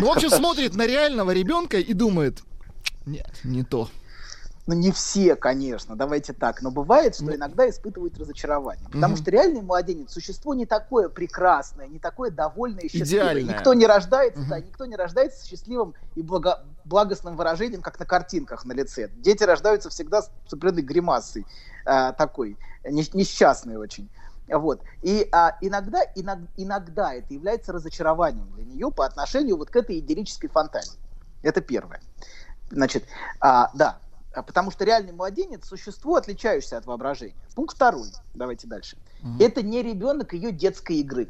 Ну, 0.00 0.06
в 0.06 0.10
общем, 0.10 0.30
смотрит 0.30 0.74
на 0.74 0.86
реального 0.86 1.32
ребенка 1.32 1.78
и 1.78 1.92
думает, 1.92 2.42
нет, 3.06 3.28
не 3.42 3.64
то. 3.64 3.88
Ну, 4.68 4.74
не 4.74 4.92
все, 4.92 5.34
конечно, 5.34 5.96
давайте 5.96 6.34
так. 6.34 6.60
Но 6.60 6.70
бывает, 6.70 7.14
что 7.14 7.34
иногда 7.34 7.70
испытывают 7.70 8.18
разочарование. 8.18 8.86
Потому 8.90 9.16
что 9.16 9.30
реальный 9.30 9.62
младенец 9.62 10.12
существо 10.12 10.52
не 10.52 10.66
такое 10.66 11.08
прекрасное, 11.08 11.86
не 11.88 11.98
такое 11.98 12.30
довольное 12.30 12.82
и 12.82 12.88
счастливое. 12.88 13.32
Идеальное. 13.32 13.54
Никто 13.54 13.72
не 13.72 13.86
рождается, 13.86 14.42
да, 14.46 14.60
никто 14.60 14.84
не 14.84 14.94
рождается 14.94 15.46
счастливым 15.46 15.94
и 16.16 16.20
благо- 16.22 16.66
благостным 16.84 17.34
выражением, 17.34 17.80
как 17.80 17.98
на 17.98 18.04
картинках 18.04 18.66
на 18.66 18.74
лице. 18.74 19.08
Дети 19.16 19.42
рождаются 19.42 19.88
всегда 19.88 20.20
с 20.20 20.30
определенной 20.52 20.82
гримасой 20.82 21.46
а, 21.86 22.12
такой, 22.12 22.58
не- 22.84 23.08
несчастной 23.14 23.76
очень. 23.76 24.10
Вот. 24.50 24.82
И 25.00 25.26
а, 25.32 25.56
иногда, 25.62 26.02
иног- 26.14 26.46
иногда 26.58 27.14
это 27.14 27.32
является 27.32 27.72
разочарованием 27.72 28.52
для 28.52 28.66
нее 28.66 28.90
по 28.90 29.06
отношению 29.06 29.56
вот 29.56 29.70
к 29.70 29.76
этой 29.76 29.98
идиллической 30.00 30.50
фантазии. 30.50 30.98
Это 31.42 31.62
первое. 31.62 32.02
Значит, 32.70 33.04
а, 33.40 33.70
да, 33.72 33.98
потому 34.34 34.70
что 34.70 34.84
реальный 34.84 35.12
младенец– 35.12 35.64
существо, 35.68 36.16
отличающееся 36.16 36.78
от 36.78 36.86
воображения. 36.86 37.34
Пункт 37.54 37.76
второй. 37.76 38.10
Давайте 38.34 38.66
дальше. 38.66 38.96
Это 39.40 39.62
не 39.62 39.82
ребенок 39.82 40.32
ее 40.32 40.52
детской 40.52 40.96
игры. 40.96 41.28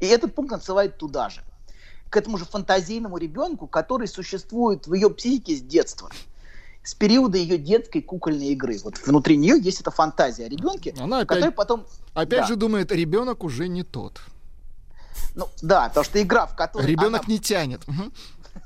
И 0.00 0.06
этот 0.06 0.34
пункт 0.34 0.52
отсылает 0.52 0.96
туда 0.98 1.28
же. 1.28 1.42
К 2.10 2.16
этому 2.16 2.38
же 2.38 2.44
фантазийному 2.44 3.16
ребенку, 3.18 3.66
который 3.66 4.06
существует 4.08 4.86
в 4.86 4.94
ее 4.94 5.10
психике 5.10 5.56
с 5.56 5.60
детства. 5.60 6.10
С 6.82 6.94
периода 6.94 7.38
ее 7.38 7.56
детской 7.58 8.00
кукольной 8.02 8.48
игры. 8.48 8.78
Вот 8.84 8.98
внутри 9.06 9.36
нее 9.36 9.58
есть 9.58 9.80
эта 9.80 9.90
фантазия 9.90 10.44
о 10.44 10.48
ребенке, 10.48 10.94
Она 11.00 11.20
опять- 11.20 11.28
который 11.38 11.52
потом... 11.52 11.86
Опять 12.12 12.40
Да. 12.42 12.46
же 12.46 12.56
думает, 12.56 12.92
ребенок 12.92 13.42
уже 13.42 13.68
не 13.68 13.82
тот. 13.82 14.20
Ну, 15.34 15.48
да, 15.62 15.88
потому 15.88 16.04
что 16.04 16.20
игра, 16.22 16.46
в 16.46 16.54
которой 16.54 16.86
Ребенок 16.86 17.22
она- 17.24 17.32
не 17.32 17.38
тянет. 17.40 17.86
Мгм. 17.88 18.12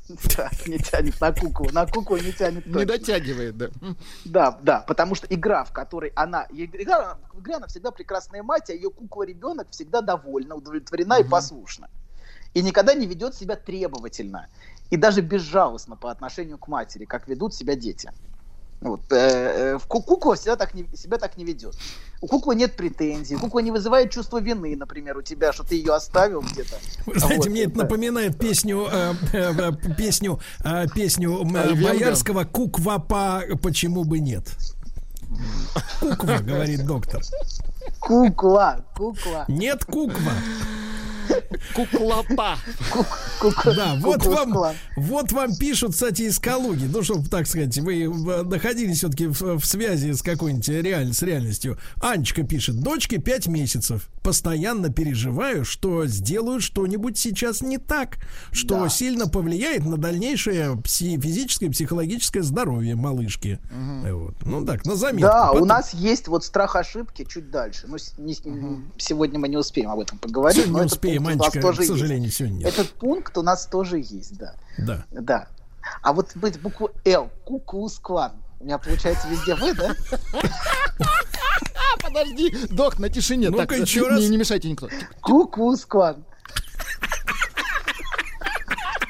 Да, 0.36 0.51
не 0.66 0.78
тянет 0.78 1.20
на 1.20 1.32
куклу. 1.32 1.69
На 1.73 1.86
куклу 1.86 2.16
не 2.16 2.32
тянет 2.32 2.66
Не 2.66 2.73
точно. 2.73 2.86
дотягивает, 2.86 3.56
да. 3.56 3.69
Да, 4.24 4.59
да, 4.62 4.81
потому 4.81 5.15
что 5.15 5.27
игра, 5.28 5.65
в 5.65 5.73
которой 5.73 6.12
она... 6.15 6.47
Игра, 6.51 7.19
в 7.32 7.40
игре 7.40 7.56
она 7.56 7.66
всегда 7.66 7.90
прекрасная 7.90 8.43
мать, 8.43 8.70
а 8.70 8.73
ее 8.73 8.90
кукла-ребенок 8.90 9.69
всегда 9.70 10.01
довольна, 10.01 10.55
удовлетворена 10.55 11.20
и 11.20 11.24
послушна. 11.24 11.89
И 12.55 12.62
никогда 12.62 12.94
не 12.94 13.06
ведет 13.06 13.35
себя 13.35 13.56
требовательно. 13.56 14.48
И 14.90 14.97
даже 14.97 15.20
безжалостно 15.20 15.97
по 15.97 16.10
отношению 16.10 16.59
к 16.59 16.69
матери, 16.69 17.05
как 17.05 17.28
ведут 17.28 17.55
себя 17.55 17.74
дети. 17.74 18.10
Вот. 18.80 19.00
э, 19.10 19.76
э, 19.76 19.78
Кукла 19.88 20.36
всегда 20.36 20.56
так 20.56 20.74
не, 20.74 20.86
себя 20.96 21.18
так 21.18 21.36
не 21.36 21.44
ведет. 21.44 21.74
У 22.20 22.26
куклы 22.26 22.56
нет 22.56 22.76
претензий, 22.76 23.36
кукла 23.36 23.60
не 23.60 23.70
вызывает 23.70 24.10
чувство 24.10 24.40
вины, 24.40 24.76
например, 24.76 25.16
у 25.16 25.22
тебя, 25.22 25.52
что 25.52 25.62
ты 25.62 25.76
ее 25.76 25.94
оставил 25.94 26.40
где-то. 26.40 26.76
Вы 27.06 27.18
знаете, 27.18 27.36
Вот, 27.36 27.46
мне 27.48 27.62
это 27.64 27.78
напоминает 27.78 28.38
песню, 28.38 28.88
э, 28.90 29.14
э, 29.32 29.52
э, 29.56 29.94
песню, 29.96 30.40
э, 30.64 30.86
песню 30.94 31.40
Айвенго. 31.40 31.88
Боярского 31.88 32.44
«Куквапа, 32.44 33.44
почему 33.62 34.05
бы 34.05 34.18
нет?» 34.18 34.48
Куква, 36.00 36.38
говорит 36.38 36.84
доктор. 36.86 37.22
Кукла, 38.00 38.84
кукла. 38.96 39.44
Нет 39.48 39.84
куква. 39.84 40.32
Куклопа. 41.74 42.56
Да, 43.64 43.96
вот 44.00 44.26
вам, 44.26 44.55
вот 44.96 45.32
вам 45.32 45.56
пишут, 45.56 45.92
кстати, 45.92 46.22
из 46.22 46.38
Калуги. 46.38 46.84
Ну, 46.84 47.02
чтобы, 47.02 47.28
так 47.28 47.46
сказать, 47.46 47.76
вы 47.78 48.02
э, 48.02 48.42
находились 48.42 48.98
все-таки 48.98 49.26
в, 49.26 49.59
в 49.59 49.64
связи 49.64 50.12
с 50.12 50.22
какой-нибудь 50.22 50.68
реаль, 50.68 51.12
с 51.12 51.22
реальностью. 51.22 51.78
Анечка 52.00 52.42
пишет, 52.42 52.80
дочке 52.80 53.18
5 53.18 53.46
месяцев. 53.48 54.09
Постоянно 54.22 54.90
переживаю, 54.90 55.64
что 55.64 56.06
сделаю 56.06 56.60
что-нибудь 56.60 57.16
сейчас 57.16 57.60
не 57.62 57.78
так, 57.78 58.16
что 58.52 58.80
Да. 58.82 58.88
сильно 58.88 59.26
повлияет 59.28 59.84
на 59.86 59.96
дальнейшее 59.96 60.72
пси- 60.74 61.20
физическое 61.20 61.66
и 61.66 61.70
психологическое 61.70 62.42
здоровье 62.42 62.94
малышки. 62.96 63.59
Э, 64.05 64.12
Вот. 64.12 64.34
Ну 64.44 64.64
так, 64.64 64.84
на 64.84 64.96
заметку. 64.96 65.28
Да, 65.28 65.52
у 65.52 65.64
нас 65.64 65.94
есть 65.94 66.28
вот 66.28 66.44
страх 66.44 66.74
ошибки 66.76 67.24
чуть 67.28 67.50
дальше. 67.50 67.84
Ну, 67.86 67.98
с- 67.98 68.18
не- 68.18 68.34
сегодня 68.98 69.38
мы 69.38 69.48
не 69.48 69.56
успеем 69.56 69.90
об 69.90 70.00
этом 70.00 70.18
поговорить. 70.18 70.56
Сегодня 70.59 70.72
но 70.72 70.80
не 70.80 70.86
успеем, 70.86 71.17
нас 71.20 71.32
Анечка, 71.34 71.60
тоже 71.60 71.82
к 71.82 71.84
сожалению, 71.84 72.26
есть. 72.26 72.36
сегодня 72.38 72.56
нет. 72.58 72.68
Этот 72.68 72.90
пункт 72.92 73.36
у 73.38 73.42
нас 73.42 73.66
тоже 73.66 73.98
есть, 73.98 74.36
да. 74.38 74.54
Да. 74.78 75.04
Да. 75.10 75.48
А 76.02 76.12
вот 76.12 76.36
быть 76.36 76.60
букву 76.60 76.90
Л, 77.04 77.30
Куклус 77.44 77.98
Клан. 77.98 78.32
У 78.60 78.64
меня 78.64 78.78
получается 78.78 79.28
везде 79.28 79.54
вы, 79.54 79.74
да? 79.74 79.94
Подожди, 82.02 82.54
док, 82.70 82.98
на 82.98 83.08
тишине. 83.08 83.50
Ну-ка, 83.50 83.66
Так, 83.66 83.78
еще 83.78 84.00
не, 84.00 84.08
раз. 84.08 84.20
не 84.28 84.36
мешайте 84.36 84.70
никто. 84.70 84.88
Куклус 85.20 85.84
Клан. 85.86 86.24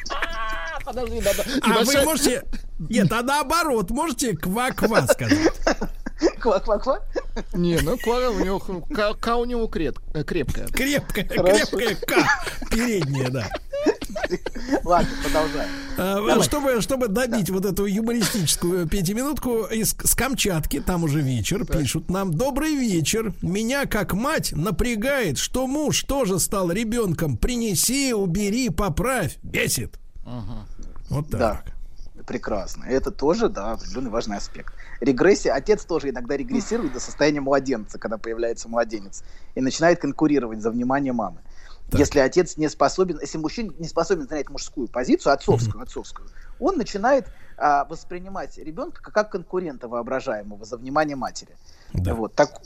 Подожди, 0.84 1.20
надо. 1.20 1.44
А 1.62 1.84
вы 1.84 2.04
можете... 2.04 2.44
Нет, 2.78 3.10
а 3.12 3.22
наоборот, 3.22 3.90
можете 3.90 4.36
ква-ква 4.36 5.06
сказать. 5.06 5.52
Ква-ква-ква? 6.40 7.00
Не, 7.52 7.78
ну 7.82 7.96
ква 7.98 8.30
у 8.30 8.40
него, 8.44 8.58
ка, 8.58 9.14
ка 9.14 9.36
у 9.36 9.44
него 9.44 9.68
креп, 9.68 9.98
э, 10.14 10.24
крепкая. 10.24 10.66
Крепкая, 10.68 11.28
Хорошо. 11.28 11.76
крепкая 11.76 11.94
К. 11.94 12.70
Передняя, 12.70 13.30
да. 13.30 13.48
Ладно, 14.84 15.10
продолжаем. 15.22 15.70
А. 15.96 16.42
Чтобы, 16.42 16.80
чтобы 16.80 17.08
добить 17.08 17.50
вот 17.50 17.64
эту 17.64 17.86
юмористическую 17.86 18.88
пятиминутку 18.88 19.64
из, 19.64 19.96
с 20.02 20.14
Камчатки, 20.14 20.80
там 20.80 21.04
уже 21.04 21.20
вечер, 21.20 21.64
пишут 21.64 22.10
нам 22.10 22.32
«Добрый 22.32 22.74
вечер, 22.74 23.32
меня 23.42 23.86
как 23.86 24.12
мать 24.14 24.52
напрягает, 24.52 25.38
что 25.38 25.66
муж 25.66 26.02
тоже 26.04 26.38
стал 26.38 26.70
ребенком, 26.70 27.36
принеси, 27.36 28.12
убери, 28.12 28.70
поправь, 28.70 29.38
бесит». 29.42 29.98
Вот 31.08 31.30
так. 31.30 31.40
Да, 31.40 31.62
прекрасно. 32.28 32.84
Это 32.84 33.10
тоже, 33.10 33.48
да, 33.48 33.72
определенный 33.72 34.10
важный 34.10 34.36
аспект. 34.36 34.74
Регрессия. 35.00 35.54
Отец 35.54 35.84
тоже 35.86 36.10
иногда 36.10 36.36
регрессирует 36.36 36.92
до 36.92 37.00
состояния 37.00 37.40
младенца, 37.40 37.98
когда 37.98 38.18
появляется 38.18 38.68
младенец, 38.68 39.24
и 39.56 39.60
начинает 39.60 40.00
конкурировать 40.00 40.60
за 40.60 40.70
внимание 40.70 41.12
мамы. 41.12 41.42
Если 41.92 42.18
отец 42.18 42.56
не 42.56 42.68
способен, 42.68 43.18
если 43.20 43.38
мужчина 43.38 43.72
не 43.78 43.88
способен 43.88 44.28
занять 44.28 44.50
мужскую 44.50 44.88
позицию, 44.88 45.32
отцовскую, 45.32 45.82
отцовскую, 45.82 46.28
он 46.60 46.76
начинает 46.76 47.26
а, 47.56 47.84
воспринимать 47.86 48.58
ребенка 48.58 49.00
как- 49.02 49.30
конкурента 49.32 49.88
воображаемого 49.88 50.64
за 50.64 50.76
внимание 50.76 51.16
матери. 51.16 51.56
Вот 51.94 52.34
так 52.34 52.60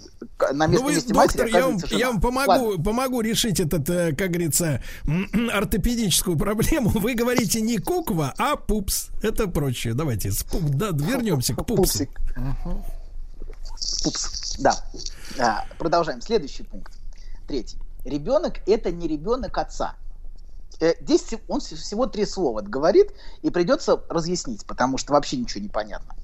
на 0.53 0.67
Ну 0.67 0.73
местном 0.73 0.87
вы, 0.89 0.95
месте 0.95 1.15
доктор, 1.15 1.43
матери 1.45 1.57
я 1.57 1.67
вам, 1.67 1.79
жена. 1.79 1.99
я 2.01 2.07
вам 2.11 2.21
помогу, 2.21 2.51
Ладно. 2.71 2.83
помогу 2.85 3.21
решить 3.21 3.61
этот, 3.61 3.89
э, 3.89 4.13
как 4.17 4.31
говорится, 4.31 4.83
ортопедическую 5.53 6.37
проблему. 6.37 6.91
Вы 6.95 7.15
говорите 7.15 7.61
не 7.61 7.79
куква, 7.79 8.35
а 8.37 8.57
пупс. 8.57 9.11
Это 9.23 9.47
проще. 9.47 9.95
Давайте 9.95 10.33
с 10.33 10.43
пуп- 10.43 10.71
да, 10.71 10.89
вернемся 10.91 11.55
к 11.55 11.65
пупсу. 11.65 12.07
Пупс. 14.03 14.57
Да. 14.59 14.75
А, 15.39 15.65
продолжаем. 15.79 16.21
Следующий 16.21 16.65
пункт. 16.65 16.93
Третий. 17.47 17.79
Ребенок 18.05 18.61
это 18.67 18.91
не 18.93 19.09
ребенок 19.09 19.57
отца. 19.59 19.97
Э, 20.81 20.95
Здесь 21.01 21.35
он 21.49 21.61
вс- 21.61 21.77
всего 21.77 22.07
три 22.07 22.27
слова 22.27 22.63
говорит, 22.63 23.13
и 23.43 23.51
придется 23.51 24.05
разъяснить, 24.09 24.67
потому 24.67 24.99
что 24.99 25.13
вообще 25.13 25.37
ничего 25.37 25.63
не 25.63 25.69
понятно. 25.69 26.15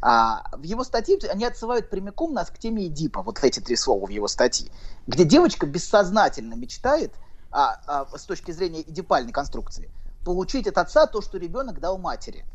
А, 0.00 0.44
в 0.56 0.62
его 0.62 0.84
статье 0.84 1.18
они 1.30 1.44
отсылают 1.44 1.90
прямиком 1.90 2.32
нас 2.34 2.50
к 2.50 2.58
теме 2.58 2.86
Эдипа, 2.86 3.22
вот 3.22 3.42
эти 3.42 3.60
три 3.60 3.76
слова 3.76 4.06
в 4.06 4.10
его 4.10 4.28
статье, 4.28 4.70
где 5.06 5.24
девочка 5.24 5.66
бессознательно 5.66 6.54
мечтает, 6.54 7.14
а, 7.50 7.80
а, 7.86 8.18
с 8.18 8.24
точки 8.26 8.52
зрения 8.52 8.82
эдипальной 8.82 9.32
конструкции, 9.32 9.90
получить 10.24 10.66
от 10.68 10.78
отца 10.78 11.06
то, 11.06 11.22
что 11.22 11.38
ребенок 11.38 11.80
дал 11.80 11.98
матери. 11.98 12.46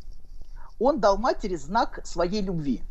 Он 0.80 0.99
дал 0.99 1.17
матери 1.17 1.56
знак 1.56 1.99
своей 2.06 2.41
любви. 2.41 2.83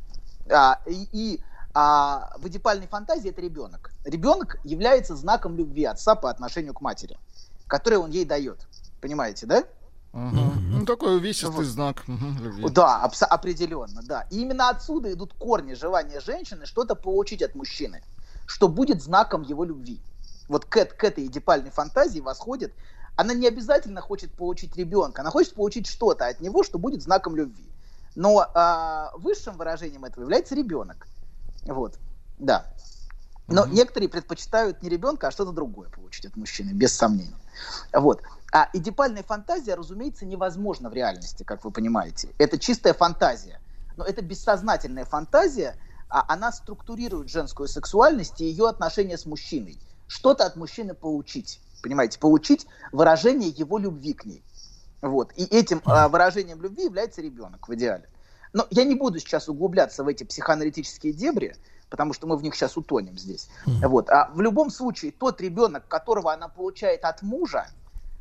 А, 0.50 0.80
и, 0.86 1.42
а, 1.74 2.32
в 2.38 2.48
эдипальной 2.48 2.86
фантазии 2.86 3.30
это 3.30 3.40
ребенок. 3.40 3.92
Ребенок 4.04 4.58
является 4.64 5.16
знаком 5.16 5.56
любви 5.56 5.84
отца 5.84 6.14
по 6.14 6.30
отношению 6.30 6.74
к 6.74 6.80
матери, 6.80 7.18
который 7.66 7.98
он 7.98 8.10
ей 8.10 8.24
дает. 8.24 8.66
Понимаете, 9.00 9.46
да? 9.46 9.64
Ну, 10.12 10.86
такой 10.86 11.16
увесистый 11.16 11.64
знак 11.64 12.06
мгм, 12.08 12.38
любви. 12.42 12.68
Да, 12.70 13.02
абс- 13.04 13.22
определенно, 13.22 14.02
да. 14.02 14.26
И 14.30 14.40
именно 14.40 14.70
отсюда 14.70 15.12
идут 15.12 15.34
корни 15.34 15.74
желания 15.74 16.20
женщины 16.20 16.66
что-то 16.66 16.94
получить 16.94 17.42
от 17.42 17.54
мужчины, 17.54 18.02
что 18.46 18.68
будет 18.68 19.02
знаком 19.02 19.42
его 19.42 19.64
любви. 19.64 20.00
Вот 20.48 20.64
к, 20.64 20.84
к 20.84 21.04
этой 21.04 21.26
эдипальной 21.26 21.70
фантазии 21.70 22.20
восходит. 22.20 22.72
Она 23.16 23.34
не 23.34 23.46
обязательно 23.46 24.00
хочет 24.00 24.32
получить 24.32 24.76
ребенка, 24.76 25.22
она 25.22 25.30
хочет 25.30 25.54
получить 25.54 25.86
что-то 25.86 26.26
от 26.26 26.40
него, 26.40 26.62
что 26.62 26.78
будет 26.78 27.02
знаком 27.02 27.36
любви. 27.36 27.64
Но 28.14 28.46
а, 28.54 29.12
высшим 29.16 29.56
выражением 29.56 30.04
этого 30.04 30.22
является 30.22 30.54
ребенок. 30.54 31.06
Вот, 31.68 31.98
да. 32.38 32.66
Но 33.46 33.66
некоторые 33.66 34.08
предпочитают 34.08 34.82
не 34.82 34.88
ребенка, 34.88 35.28
а 35.28 35.30
что-то 35.30 35.52
другое 35.52 35.88
получить 35.88 36.26
от 36.26 36.36
мужчины, 36.36 36.72
без 36.72 36.94
сомнения. 36.94 37.36
Вот. 37.92 38.22
А 38.52 38.68
эдипальная 38.72 39.22
фантазия, 39.22 39.74
разумеется, 39.74 40.26
невозможна 40.26 40.90
в 40.90 40.94
реальности, 40.94 41.44
как 41.44 41.64
вы 41.64 41.70
понимаете. 41.70 42.28
Это 42.38 42.58
чистая 42.58 42.94
фантазия. 42.94 43.60
Но 43.96 44.04
это 44.04 44.22
бессознательная 44.22 45.04
фантазия, 45.04 45.76
а 46.08 46.24
она 46.28 46.52
структурирует 46.52 47.30
женскую 47.30 47.68
сексуальность 47.68 48.40
и 48.40 48.44
ее 48.44 48.68
отношения 48.68 49.16
с 49.16 49.26
мужчиной. 49.26 49.78
Что-то 50.06 50.44
от 50.46 50.56
мужчины 50.56 50.94
получить. 50.94 51.60
Понимаете, 51.82 52.18
получить 52.18 52.66
выражение 52.92 53.48
его 53.48 53.78
любви 53.78 54.12
к 54.12 54.24
ней. 54.24 54.42
Вот. 55.00 55.32
И 55.36 55.44
этим 55.44 55.80
а, 55.84 56.08
выражением 56.08 56.60
любви 56.60 56.84
является 56.84 57.22
ребенок 57.22 57.68
в 57.68 57.74
идеале. 57.74 58.08
Но 58.52 58.66
я 58.70 58.84
не 58.84 58.94
буду 58.94 59.18
сейчас 59.18 59.48
углубляться 59.48 60.04
в 60.04 60.08
эти 60.08 60.24
психоаналитические 60.24 61.12
дебри, 61.12 61.56
потому 61.90 62.12
что 62.12 62.26
мы 62.26 62.36
в 62.36 62.42
них 62.42 62.54
сейчас 62.54 62.76
утонем 62.76 63.18
здесь. 63.18 63.48
Вот. 63.66 64.10
А 64.10 64.30
в 64.34 64.40
любом 64.40 64.70
случае, 64.70 65.12
тот 65.12 65.40
ребенок, 65.40 65.86
которого 65.88 66.32
она 66.32 66.48
получает 66.48 67.04
от 67.04 67.22
мужа, 67.22 67.66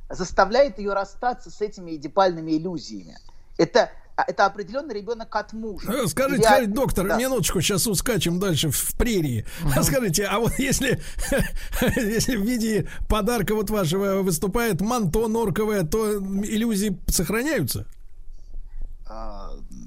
заставляет 0.10 0.80
ее 0.80 0.94
расстаться 0.94 1.50
с 1.50 1.62
этими 1.62 1.96
эдипальными 1.96 2.52
иллюзиями. 2.58 3.18
Это, 3.58 3.90
а, 4.16 4.24
это 4.26 4.46
определенный 4.46 4.96
ребенок 4.96 5.36
от 5.36 5.52
мужа. 5.52 5.92
Э, 5.92 6.08
Скажите, 6.08 6.44
Я- 6.44 6.50
скажите, 6.50 6.72
доктор, 6.72 7.08
Да. 7.08 7.18
минуточку, 7.18 7.60
сейчас 7.60 7.88
ускачем 7.88 8.40
дальше 8.40 8.70
в, 8.72 8.96
прерии. 8.96 9.46
А 9.76 9.84
скажите, 9.84 10.26
а 10.26 10.40
вот 10.40 10.54
если, 10.60 11.02
если 11.98 12.38
в 12.38 12.42
виде 12.44 12.88
подарка 13.10 13.54
вот 13.56 13.70
вашего 13.70 14.22
выступает 14.22 14.80
манто 14.80 15.28
норковое, 15.28 15.84
то 15.84 16.18
иллюзии 16.18 16.98
сохраняются? 17.08 17.86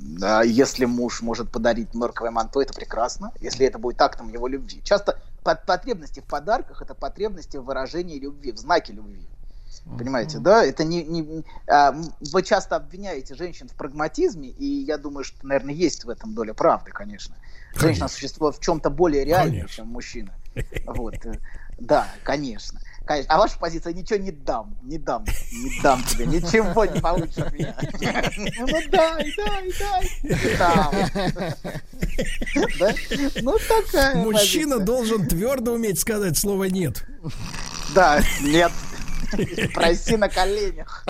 Да, 0.00 0.42
если 0.42 0.86
муж 0.86 1.20
может 1.20 1.50
подарить 1.50 1.92
норковое 1.94 2.30
манто, 2.30 2.62
это 2.62 2.72
прекрасно, 2.72 3.32
если 3.40 3.66
это 3.66 3.78
будет 3.78 4.00
актом 4.00 4.32
его 4.32 4.48
любви. 4.48 4.80
Часто 4.82 5.20
потребности 5.42 6.20
в 6.20 6.24
подарках 6.24 6.80
это 6.80 6.94
потребности 6.94 7.58
в 7.58 7.64
выражении 7.64 8.18
любви, 8.18 8.52
в 8.52 8.56
знаке 8.58 8.94
любви. 8.94 9.26
Понимаете, 9.98 10.38
да? 10.38 10.64
Это 10.64 10.84
не, 10.84 11.02
не- 11.04 11.44
а, 11.66 11.94
вы 12.20 12.42
часто 12.42 12.76
обвиняете 12.76 13.34
женщин 13.34 13.68
в 13.68 13.74
прагматизме, 13.74 14.48
и 14.48 14.64
я 14.64 14.98
думаю, 14.98 15.24
что, 15.24 15.46
наверное, 15.46 15.74
есть 15.74 16.04
в 16.04 16.10
этом 16.10 16.34
доля 16.34 16.54
правды, 16.54 16.90
конечно. 16.90 17.34
Женщина 17.74 18.08
существо 18.08 18.52
в 18.52 18.60
чем-то 18.60 18.90
более 18.90 19.24
реальное, 19.24 19.66
чем 19.68 19.88
мужчина. 19.88 20.32
Вот, 20.86 21.14
э, 21.24 21.34
да, 21.78 22.08
конечно. 22.24 22.80
Конечно. 23.10 23.34
А 23.34 23.38
ваша 23.38 23.58
позиция 23.58 23.92
ничего 23.92 24.20
не 24.20 24.30
дам, 24.30 24.78
не 24.84 24.96
дам, 24.96 25.24
не 25.50 25.80
дам 25.82 26.00
тебе, 26.04 26.26
ничего 26.26 26.84
не 26.84 27.00
получишь 27.00 27.44
меня. 27.52 27.74
Ну 28.60 28.80
дай, 28.88 29.34
дай, 29.36 29.72
дай. 29.80 30.56
Дам. 30.56 30.94
Да? 32.78 32.94
Ну 33.42 33.58
такая 33.66 34.14
Мужчина 34.14 34.76
позиция. 34.76 34.86
должен 34.86 35.26
твердо 35.26 35.72
уметь 35.72 35.98
сказать 35.98 36.38
слово 36.38 36.66
нет. 36.66 37.04
Да, 37.96 38.22
нет. 38.42 38.70
Проси 39.74 40.16
на 40.16 40.28
коленях. 40.28 41.04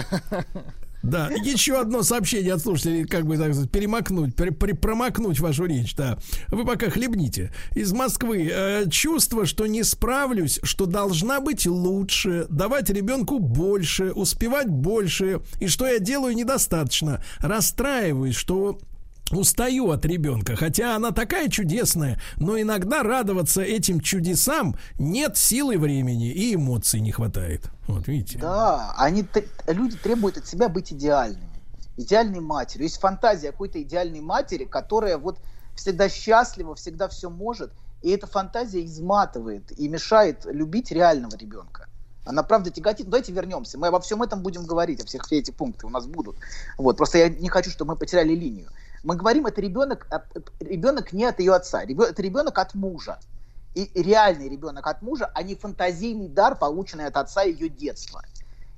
Да, 1.02 1.28
еще 1.30 1.80
одно 1.80 2.02
сообщение 2.02 2.52
от 2.54 2.60
слушателей, 2.60 3.04
как 3.04 3.26
бы 3.26 3.36
так 3.38 3.52
сказать, 3.52 3.70
перемакнуть, 3.70 4.34
при- 4.36 4.50
при- 4.50 4.72
промокнуть 4.72 5.40
вашу 5.40 5.64
речь, 5.64 5.94
да. 5.96 6.18
Вы 6.48 6.64
пока 6.64 6.90
хлебните. 6.90 7.52
Из 7.74 7.92
Москвы. 7.92 8.50
Э, 8.52 8.84
чувство, 8.90 9.46
что 9.46 9.66
не 9.66 9.82
справлюсь, 9.82 10.60
что 10.62 10.86
должна 10.86 11.40
быть 11.40 11.66
лучше, 11.66 12.46
давать 12.50 12.90
ребенку 12.90 13.38
больше, 13.38 14.12
успевать 14.12 14.68
больше, 14.68 15.40
и 15.58 15.68
что 15.68 15.86
я 15.86 15.98
делаю 15.98 16.34
недостаточно. 16.34 17.22
Расстраиваюсь, 17.38 18.36
что 18.36 18.78
устаю 19.30 19.90
от 19.90 20.04
ребенка, 20.04 20.56
хотя 20.56 20.96
она 20.96 21.10
такая 21.12 21.48
чудесная, 21.48 22.20
но 22.36 22.60
иногда 22.60 23.02
радоваться 23.02 23.62
этим 23.62 24.00
чудесам 24.00 24.76
нет 24.98 25.36
силы 25.36 25.78
времени 25.78 26.30
и 26.30 26.54
эмоций 26.54 27.00
не 27.00 27.12
хватает. 27.12 27.70
Вот 27.86 28.08
видите. 28.08 28.38
Да, 28.38 28.94
они 28.96 29.26
люди 29.66 29.96
требуют 29.96 30.38
от 30.38 30.46
себя 30.46 30.68
быть 30.68 30.92
идеальными. 30.92 31.48
Идеальной 31.96 32.40
матерью. 32.40 32.84
Есть 32.84 33.00
фантазия 33.00 33.50
какой-то 33.50 33.82
идеальной 33.82 34.20
матери, 34.20 34.64
которая 34.64 35.18
вот 35.18 35.38
всегда 35.76 36.08
счастлива, 36.08 36.74
всегда 36.74 37.08
все 37.08 37.30
может. 37.30 37.72
И 38.02 38.10
эта 38.10 38.26
фантазия 38.26 38.84
изматывает 38.84 39.78
и 39.78 39.88
мешает 39.88 40.46
любить 40.46 40.90
реального 40.90 41.36
ребенка. 41.36 41.86
Она 42.24 42.42
правда 42.42 42.70
тяготит. 42.70 43.06
Ну, 43.06 43.12
Давайте 43.12 43.32
вернемся. 43.32 43.78
Мы 43.78 43.88
обо 43.88 44.00
всем 44.00 44.22
этом 44.22 44.42
будем 44.42 44.64
говорить, 44.64 45.02
о 45.02 45.06
всех 45.06 45.24
все 45.24 45.38
эти 45.38 45.50
пункты 45.50 45.86
у 45.86 45.90
нас 45.90 46.06
будут. 46.06 46.36
Вот. 46.78 46.96
Просто 46.96 47.18
я 47.18 47.28
не 47.28 47.48
хочу, 47.48 47.70
чтобы 47.70 47.92
мы 47.92 47.96
потеряли 47.98 48.34
линию. 48.34 48.68
Мы 49.02 49.16
говорим, 49.16 49.46
это 49.46 49.60
ребенок, 49.60 50.06
а, 50.10 50.22
ребенок 50.60 51.12
не 51.12 51.24
от 51.24 51.40
ее 51.40 51.54
отца, 51.54 51.82
это 51.82 52.22
ребенок 52.22 52.58
от 52.58 52.74
мужа. 52.74 53.18
И 53.74 53.90
реальный 53.94 54.48
ребенок 54.48 54.86
от 54.86 55.00
мужа, 55.00 55.30
а 55.32 55.42
не 55.42 55.54
фантазийный 55.54 56.28
дар, 56.28 56.56
полученный 56.56 57.06
от 57.06 57.16
отца 57.16 57.42
ее 57.42 57.68
детства. 57.68 58.22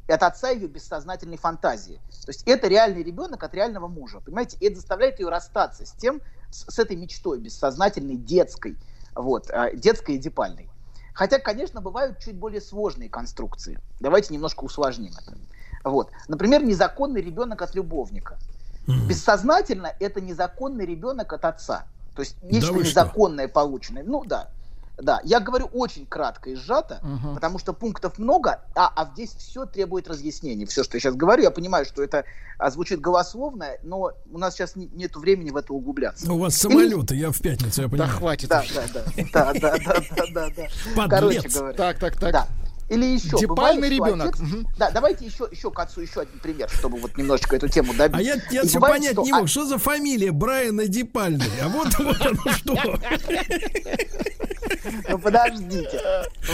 И 0.07 0.12
от 0.12 0.23
отца 0.23 0.51
ее 0.51 0.68
бессознательной 0.68 1.39
фантазии. 1.39 2.01
То 2.25 2.28
есть 2.28 2.42
это 2.47 2.68
реальный 2.68 3.02
ребенок 3.02 3.42
от 3.42 3.55
реального 3.55 3.89
мужа. 3.89 4.20
Понимаете, 4.20 4.59
и 4.60 4.67
это 4.67 4.76
заставляет 4.76 5.18
ее 5.18 5.28
расстаться 5.28 5.86
с 5.86 5.92
тем, 5.92 6.20
с, 6.51 6.70
с 6.70 6.78
этой 6.78 6.97
мечтой 6.97 7.39
бессознательной, 7.39 8.17
детской, 8.17 8.76
вот, 9.15 9.51
а, 9.51 9.70
детской 9.73 10.17
и 10.17 10.18
депальной. 10.18 10.68
Хотя, 11.15 11.39
конечно, 11.39 11.81
бывают 11.81 12.18
чуть 12.18 12.36
более 12.36 12.60
сложные 12.60 13.09
конструкции. 13.09 13.78
Давайте 14.01 14.33
немножко 14.34 14.65
усложним 14.65 15.12
это. 15.12 15.36
Вот. 15.84 16.10
Например, 16.28 16.62
незаконный 16.62 17.23
ребенок 17.23 17.62
от 17.62 17.75
любовника. 17.75 18.39
Бессознательно 18.86 19.93
это 20.01 20.20
незаконный 20.20 20.86
ребенок 20.86 21.33
от 21.33 21.44
отца. 21.44 21.85
То 22.15 22.23
есть 22.23 22.36
нечто 22.43 22.67
что? 22.73 22.83
незаконное 22.83 23.49
полученное. 23.49 24.02
Ну 24.05 24.25
да. 24.25 24.49
Да, 24.99 25.20
я 25.25 25.41
говорю 25.41 25.67
очень 25.73 26.05
кратко 26.07 26.51
и 26.51 26.55
сжато, 26.55 27.01
Мгм. 27.02 27.35
потому 27.35 27.59
что 27.59 27.73
пунктов 27.73 28.19
много, 28.19 28.61
а, 28.75 28.93
а 28.94 29.07
здесь 29.15 29.31
все 29.35 29.65
требует 29.65 30.07
разъяснений. 30.07 30.67
Все, 30.67 30.85
что 30.85 30.97
я 30.97 31.01
сейчас 31.01 31.15
говорю, 31.15 31.43
я 31.43 31.51
понимаю, 31.51 31.86
что 31.86 32.02
это 32.05 32.25
а, 32.59 32.70
звучит 32.70 33.01
голословно, 33.01 33.69
но 33.83 34.12
у 34.31 34.39
нас 34.39 34.55
сейчас 34.55 34.77
не- 34.77 34.91
нету 34.93 35.19
времени 35.19 35.51
в 35.51 35.57
это 35.57 35.73
углубляться. 35.73 36.31
У 36.31 36.39
вас 36.39 36.55
самолеты, 36.57 37.17
я 37.17 37.31
в 37.33 37.41
пятницу, 37.41 37.83
я 37.83 37.89
понимаю. 37.89 38.12
хватит 38.12 38.51
Да, 38.51 38.61
уже. 38.61 38.75
да, 38.75 38.89
да, 38.93 39.02
да, 39.33 39.52
да, 39.55 39.78
да, 39.78 40.01
да, 40.15 40.27
да, 40.35 40.49
да. 40.94 41.09
Короче 41.09 41.49
говоря. 41.49 41.77
Так, 41.77 41.99
так, 41.99 42.17
так. 42.20 42.33
Да. 42.33 42.47
Или 42.93 43.07
еще. 43.07 43.39
Депальный 43.39 43.91
бывает, 43.91 44.15
ребенок. 44.15 44.35
отец- 44.35 44.41
Мгм. 44.41 44.67
Да, 44.79 44.91
давайте 44.91 45.25
еще, 45.25 45.49
еще 45.51 45.71
к 45.71 45.79
отцу 45.81 46.01
еще 46.03 46.21
один 46.21 46.39
пример, 46.41 46.69
чтобы 46.71 46.99
вот 46.99 47.17
немножечко 47.17 47.57
эту 47.57 47.69
тему 47.69 47.95
добить. 47.95 48.17
А 48.19 48.23
я, 48.23 48.37
я 48.51 48.62
все 48.65 48.81
понять 48.81 49.12
что 49.12 49.23
не 49.25 49.33
мог, 49.33 49.49
что 49.49 49.65
за 49.67 49.79
фамилия 49.79 50.33
Брайана 50.33 50.87
Дипальный? 50.87 51.47
А 51.62 51.69
вот, 51.69 51.99
вот 51.99 52.21
оно 52.21 52.53
что. 52.53 52.77
Ну 55.09 55.19
подождите. 55.19 56.01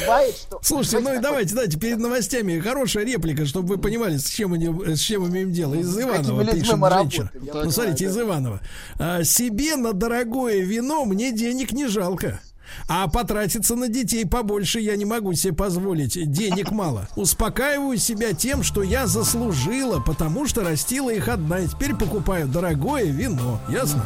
Бывает, 0.01 0.35
что... 0.37 0.61
Слушайте, 0.63 1.01
ну 1.01 1.15
и 1.15 1.19
давайте, 1.19 1.55
давайте, 1.55 1.79
перед 1.79 1.99
новостями 1.99 2.59
хорошая 2.59 3.05
реплика, 3.05 3.47
чтобы 3.47 3.69
вы 3.69 3.79
понимали, 3.79 4.17
с 4.17 4.27
чем, 4.29 4.51
мы, 4.51 4.97
с 4.97 5.01
чем 5.01 5.29
имеем 5.29 5.53
дело. 5.53 5.75
Из 5.75 5.99
Иванова 5.99 6.45
пишет 6.45 6.77
мы 6.77 6.91
женщина. 6.91 7.31
я 7.43 7.55
Ну, 7.55 7.71
смотрите, 7.71 8.05
из 8.07 8.19
Иванова. 8.19 8.61
А, 8.99 9.25
себе 9.25 9.77
на 9.77 9.93
дорогое 9.93 10.61
вино 10.61 11.05
мне 11.05 11.33
денег 11.33 11.73
не 11.73 11.87
жалко. 11.89 12.41
А 12.89 13.09
потратиться 13.09 13.77
на 13.77 13.89
детей 13.89 14.27
побольше 14.27 14.81
я 14.81 14.97
не 14.97 15.05
могу 15.05 15.33
себе 15.35 15.53
позволить. 15.53 16.31
Денег 16.31 16.71
мало. 16.71 17.09
Успокаиваю 17.17 17.99
себя 17.99 18.33
тем, 18.33 18.63
что 18.63 18.83
я 18.83 19.07
заслужила, 19.07 20.01
потому 20.01 20.47
что 20.47 20.63
растила 20.63 21.11
их 21.11 21.29
одна. 21.29 21.61
И 21.61 21.69
теперь 21.69 21.95
покупаю 21.95 22.49
дорогое 22.49 23.05
вино. 23.05 23.61
Ясно? 23.69 24.05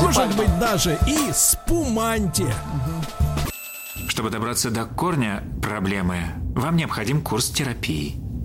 Может 0.00 0.36
быть, 0.36 0.58
даже 0.58 0.98
и 1.06 1.32
спуманте. 1.32 2.52
Чтобы 4.08 4.30
добраться 4.30 4.70
до 4.70 4.84
корня 4.84 5.42
проблемы, 5.62 6.18
вам 6.54 6.76
необходим 6.76 7.22
курс 7.22 7.48
терапии. 7.50 8.21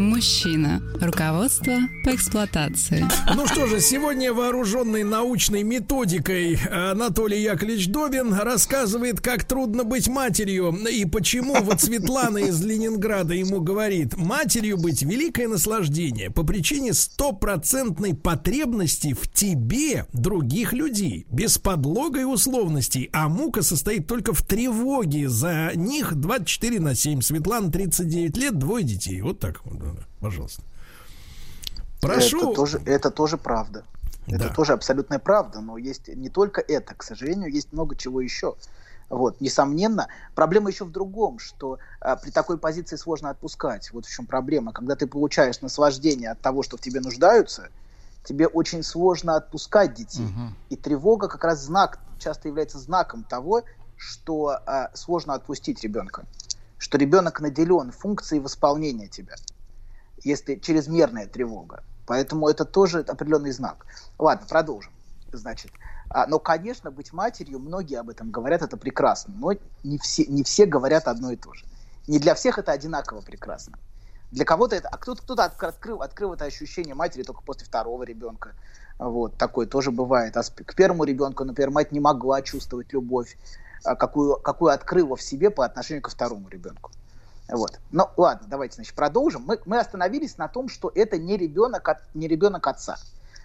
Мужчина. 0.00 0.82
Руководство 1.00 1.78
по 2.04 2.14
эксплуатации. 2.14 3.06
Ну 3.34 3.46
что 3.46 3.66
же, 3.66 3.80
сегодня 3.80 4.32
вооруженный 4.32 5.02
научной 5.02 5.62
методикой 5.62 6.58
Анатолий 6.70 7.42
Яковлевич 7.42 7.88
Добин 7.88 8.34
рассказывает, 8.34 9.20
как 9.20 9.44
трудно 9.44 9.84
быть 9.84 10.08
матерью 10.08 10.74
и 10.90 11.04
почему 11.06 11.54
вот 11.62 11.80
Светлана 11.82 12.38
из 12.38 12.62
Ленинграда 12.62 13.34
ему 13.34 13.60
говорит, 13.60 14.16
матерью 14.16 14.76
быть 14.78 15.02
великое 15.02 15.48
наслаждение 15.48 16.30
по 16.30 16.44
причине 16.44 16.92
стопроцентной 16.92 18.14
потребности 18.14 19.14
в 19.14 19.30
тебе 19.32 20.06
других 20.12 20.72
людей, 20.72 21.26
без 21.30 21.58
подлога 21.58 22.20
и 22.20 22.24
условностей, 22.24 23.08
а 23.12 23.28
мука 23.28 23.62
состоит 23.62 24.06
только 24.06 24.34
в 24.34 24.42
тревоге 24.42 25.28
за 25.28 25.72
них 25.74 26.14
24 26.14 26.80
на 26.80 26.94
7. 26.94 27.20
Светлана 27.22 27.70
39 27.70 28.36
лет, 28.36 28.58
двое 28.58 28.84
детей. 28.84 29.20
Вот 29.22 29.40
так 29.40 29.59
вот, 29.64 29.78
да, 29.78 30.02
пожалуйста. 30.20 30.62
Прошу. 32.00 32.38
Это 32.38 32.54
тоже, 32.54 32.82
это 32.86 33.10
тоже 33.10 33.36
правда. 33.36 33.84
Это 34.26 34.48
Да. 34.48 34.54
тоже 34.54 34.72
абсолютная 34.72 35.18
правда, 35.18 35.60
но 35.60 35.76
есть 35.76 36.08
не 36.08 36.28
только 36.28 36.60
это, 36.60 36.94
к 36.94 37.02
сожалению, 37.02 37.50
есть 37.50 37.72
много 37.72 37.96
чего 37.96 38.20
еще. 38.20 38.54
Вот, 39.08 39.40
несомненно, 39.40 40.06
проблема 40.36 40.70
еще 40.70 40.84
в 40.84 40.92
другом, 40.92 41.40
что 41.40 41.78
а, 42.00 42.14
при 42.14 42.30
такой 42.30 42.58
позиции 42.58 42.94
сложно 42.94 43.30
отпускать. 43.30 43.92
Вот 43.92 44.06
в 44.06 44.10
чем 44.10 44.24
проблема. 44.26 44.72
Когда 44.72 44.94
ты 44.94 45.08
получаешь 45.08 45.60
наслаждение 45.62 46.30
от 46.30 46.40
того, 46.40 46.62
что 46.62 46.76
в 46.76 46.80
тебе 46.80 47.00
нуждаются, 47.00 47.70
тебе 48.24 48.46
очень 48.46 48.84
сложно 48.84 49.34
отпускать 49.34 49.94
детей. 49.94 50.28
И 50.68 50.76
тревога 50.76 51.26
как 51.26 51.42
раз 51.42 51.60
знак, 51.64 51.98
часто 52.20 52.46
является 52.48 52.78
знаком 52.78 53.24
того, 53.24 53.64
что 53.96 54.58
а, 54.64 54.90
сложно 54.94 55.34
отпустить 55.34 55.82
ребенка. 55.82 56.24
Что 56.78 56.96
ребенок 56.96 57.40
наделен 57.40 57.90
функцией 57.90 58.40
восполнения 58.40 59.08
тебя 59.08 59.34
если 60.22 60.56
чрезмерная 60.56 61.26
тревога. 61.26 61.82
Поэтому 62.06 62.48
это 62.48 62.64
тоже 62.64 63.00
определенный 63.00 63.52
знак. 63.52 63.86
Ладно, 64.18 64.46
продолжим. 64.48 64.92
Значит, 65.32 65.70
а, 66.08 66.26
но, 66.26 66.40
конечно, 66.40 66.90
быть 66.90 67.12
матерью, 67.12 67.60
многие 67.60 68.00
об 68.00 68.10
этом 68.10 68.30
говорят, 68.30 68.62
это 68.62 68.76
прекрасно, 68.76 69.32
но 69.38 69.52
не 69.84 69.98
все, 69.98 70.24
не 70.26 70.42
все 70.42 70.66
говорят 70.66 71.06
одно 71.06 71.30
и 71.30 71.36
то 71.36 71.54
же. 71.54 71.64
Не 72.08 72.18
для 72.18 72.34
всех 72.34 72.58
это 72.58 72.72
одинаково 72.72 73.20
прекрасно. 73.20 73.78
Для 74.32 74.44
кого-то 74.44 74.74
это, 74.74 74.88
а 74.88 74.96
кто-то, 74.96 75.22
кто-то 75.22 75.44
отк- 75.44 75.66
открыл, 75.66 76.02
открыл 76.02 76.34
это 76.34 76.44
ощущение 76.44 76.94
матери 76.94 77.22
только 77.22 77.42
после 77.42 77.66
второго 77.66 78.02
ребенка. 78.02 78.54
Вот, 78.98 79.36
такое 79.36 79.66
тоже 79.66 79.92
бывает. 79.92 80.36
А 80.36 80.42
к 80.42 80.74
первому 80.74 81.04
ребенку, 81.04 81.44
например, 81.44 81.70
мать 81.70 81.92
не 81.92 82.00
могла 82.00 82.42
чувствовать 82.42 82.92
любовь, 82.92 83.36
а, 83.84 83.94
какую, 83.94 84.36
какую 84.36 84.72
открыла 84.72 85.14
в 85.14 85.22
себе 85.22 85.50
по 85.50 85.64
отношению 85.64 86.02
ко 86.02 86.10
второму 86.10 86.48
ребенку. 86.48 86.90
Вот. 87.50 87.80
Ну, 87.90 88.08
ладно, 88.16 88.46
давайте, 88.48 88.76
значит, 88.76 88.94
продолжим. 88.94 89.42
Мы, 89.44 89.58
мы 89.64 89.78
остановились 89.78 90.38
на 90.38 90.48
том, 90.48 90.68
что 90.68 90.90
это 90.94 91.18
не 91.18 91.36
ребенок, 91.36 91.88
от, 91.88 91.98
не 92.14 92.28
ребенок 92.28 92.66
отца. 92.66 92.96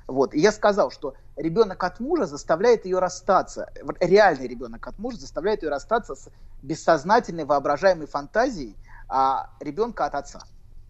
Вот. 0.08 0.34
И 0.34 0.40
я 0.40 0.52
сказал, 0.52 0.92
что 0.92 1.16
ребенок 1.36 1.84
от 1.84 2.00
мужа 2.00 2.26
заставляет 2.26 2.86
ее 2.86 3.00
расстаться. 3.00 3.72
Реальный 4.00 4.48
ребенок 4.48 4.88
от 4.88 5.00
мужа 5.00 5.18
заставляет 5.18 5.64
ее 5.64 5.70
расстаться 5.70 6.16
с 6.16 6.30
бессознательной 6.62 7.46
воображаемой 7.46 8.08
фантазией 8.08 8.76
а, 9.08 9.50
ребенка 9.60 10.06
от 10.06 10.16
отца. 10.16 10.42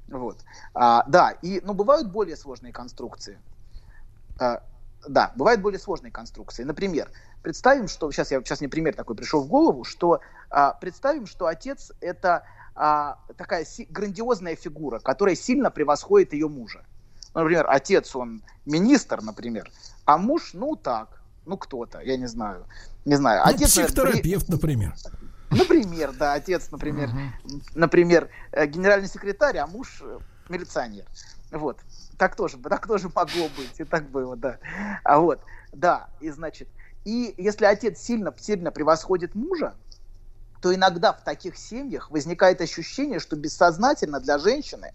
Вот. 0.10 0.38
А, 0.74 1.03
да, 1.08 1.32
и, 1.42 1.61
ну, 1.64 1.74
бывают 1.74 2.11
более 2.11 2.35
сложные 2.35 2.74
конструкции. 2.74 3.40
А, 4.40 4.61
да, 5.08 5.32
бывают 5.35 5.61
более 5.61 5.80
сложные 5.80 6.11
конструкции. 6.11 6.64
Например, 6.64 7.10
представим, 7.42 7.88
что 7.88 8.11
сейчас 8.11 8.32
я 8.32 8.40
сейчас 8.42 8.60
мне 8.60 8.69
пример 8.69 8.95
такой 8.95 9.16
пришел 9.16 9.42
в 9.42 9.48
голову, 9.48 9.85
что 9.85 10.19
а, 10.50 10.74
представим, 10.74 11.26
что 11.27 11.48
отец 11.48 11.92
это 12.02 12.44
а, 12.75 13.17
такая 13.37 13.63
си- 13.65 13.87
грандиозная 13.89 14.55
фигура, 14.55 14.99
которая 14.99 15.35
сильно 15.35 15.71
превосходит 15.71 16.33
ее 16.33 16.47
мужа. 16.49 16.83
Ну, 17.33 17.41
например, 17.41 17.65
отец 17.69 18.15
он 18.15 18.43
министр, 18.65 19.21
например, 19.21 19.71
а 20.05 20.17
муж, 20.17 20.51
ну 20.53 20.75
так, 20.75 21.21
ну 21.45 21.57
кто-то, 21.57 21.99
я 22.01 22.17
не 22.17 22.27
знаю, 22.27 22.65
не 23.05 23.15
знаю. 23.15 23.41
Ну, 23.45 23.49
Отец, 23.49 23.77
бри- 23.77 23.85
психотерапевт, 23.85 24.49
например. 24.49 24.93
Например, 25.51 26.11
да, 26.11 26.33
отец, 26.33 26.69
например, 26.71 27.09
например, 27.75 28.29
э, 28.51 28.65
генеральный 28.65 29.07
секретарь, 29.07 29.57
а 29.57 29.67
муж 29.67 30.01
э, 30.03 30.19
милиционер. 30.49 31.05
Вот. 31.51 31.79
Так 32.17 32.35
тоже, 32.35 32.57
так 32.57 32.87
тоже 32.87 33.09
могло 33.13 33.47
быть, 33.55 33.79
и 33.79 33.83
так 33.83 34.09
было, 34.09 34.35
да. 34.35 34.57
А 35.03 35.19
вот, 35.19 35.39
да, 35.71 36.07
и 36.19 36.29
значит, 36.31 36.67
и 37.05 37.33
если 37.37 37.65
отец 37.65 37.99
сильно, 37.99 38.33
сильно 38.39 38.71
превосходит 38.71 39.35
мужа, 39.35 39.75
то 40.61 40.74
иногда 40.74 41.14
в 41.14 41.24
таких 41.24 41.58
семьях 41.58 42.09
возникает 42.11 42.61
ощущение, 42.61 43.19
что 43.19 43.35
бессознательно 43.35 44.19
для 44.19 44.38
женщины 44.40 44.93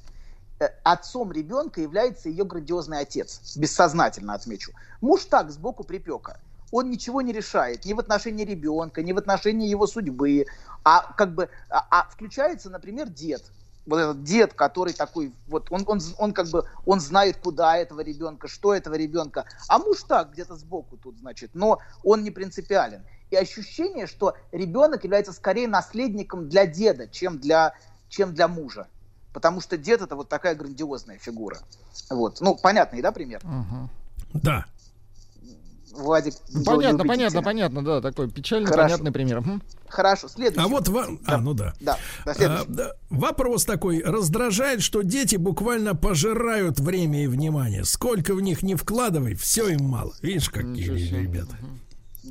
э, 0.59 0.69
отцом 0.85 1.33
ребенка 1.33 1.81
является 1.81 2.29
ее 2.29 2.45
грандиозный 2.45 3.01
отец. 3.01 3.57
Бессознательно 3.57 4.35
отмечу. 4.35 4.73
Муж 5.01 5.25
так, 5.25 5.51
сбоку 5.51 5.85
припека. 5.85 6.39
Он 6.73 6.89
ничего 6.89 7.21
не 7.21 7.33
решает 7.33 7.85
ни 7.85 7.93
в 7.93 8.01
отношении 8.01 8.45
ребенка, 8.45 9.03
ни 9.03 9.13
в 9.13 9.19
отношении 9.19 9.69
его 9.69 9.87
судьбы. 9.87 10.47
А 10.85 11.13
как 11.15 11.35
бы 11.35 11.49
а, 11.69 11.87
а 11.91 12.09
включается, 12.11 12.71
например, 12.71 13.09
дед. 13.09 13.43
Вот 13.87 13.99
этот 13.99 14.23
дед, 14.23 14.55
который 14.55 14.93
такой, 14.93 15.33
вот 15.49 15.67
он, 15.71 15.85
он, 15.87 16.01
он 16.19 16.33
как 16.33 16.49
бы, 16.49 16.65
он 16.87 17.01
знает, 17.01 17.39
куда 17.39 17.77
этого 17.77 18.01
ребенка, 18.01 18.47
что 18.47 18.75
этого 18.75 18.95
ребенка. 18.95 19.47
А 19.69 19.79
муж 19.79 20.05
так, 20.07 20.33
где-то 20.33 20.55
сбоку 20.57 20.97
тут, 20.97 21.19
значит, 21.19 21.51
но 21.55 21.81
он 22.05 22.23
не 22.23 22.31
принципиален. 22.31 23.03
И 23.31 23.37
ощущение, 23.37 24.07
что 24.07 24.35
ребенок 24.53 25.05
является 25.05 25.33
скорее 25.33 25.69
наследником 25.69 26.49
для 26.49 26.67
деда, 26.67 27.07
чем 27.09 27.39
для, 27.39 27.75
чем 28.09 28.35
для 28.35 28.49
мужа. 28.49 28.89
Потому 29.33 29.61
что 29.61 29.77
дед 29.77 30.03
это 30.03 30.17
вот 30.17 30.29
такая 30.29 30.55
грандиозная 30.57 31.19
фигура. 31.19 31.59
Вот. 32.11 32.41
Ну, 32.41 32.57
понятный, 32.57 33.01
да, 33.03 33.13
пример? 33.13 33.41
Да. 34.33 34.65
Владик. 35.93 36.35
Понятно, 36.65 36.99
любите 36.99 37.09
понятно, 37.09 37.31
тебя. 37.31 37.43
понятно, 37.43 37.85
да, 37.85 38.01
такой 38.01 38.31
печальный, 38.31 38.67
Хорошо. 38.69 38.89
понятный 38.89 39.13
пример. 39.13 39.43
Хорошо, 39.89 40.29
следующий. 40.29 40.65
А 40.65 40.69
вот 40.69 40.89
ва- 40.89 41.09
а, 41.27 41.39
ну 41.39 41.53
да. 41.53 41.75
Да, 41.81 41.99
да, 42.25 42.35
А, 42.39 42.65
да. 42.69 42.93
Вопрос 43.11 43.65
такой. 43.65 44.01
Раздражает, 44.03 44.83
что 44.83 45.03
дети 45.03 45.35
буквально 45.35 45.97
пожирают 45.97 46.79
время 46.79 47.25
и 47.25 47.27
внимание. 47.27 47.85
Сколько 47.85 48.35
в 48.35 48.41
них 48.41 48.63
не 48.63 48.77
вкладывай, 48.77 49.35
все 49.35 49.69
им 49.69 49.85
мало. 49.85 50.13
Видишь, 50.23 50.49
какие 50.49 50.91
ребята. 50.91 51.57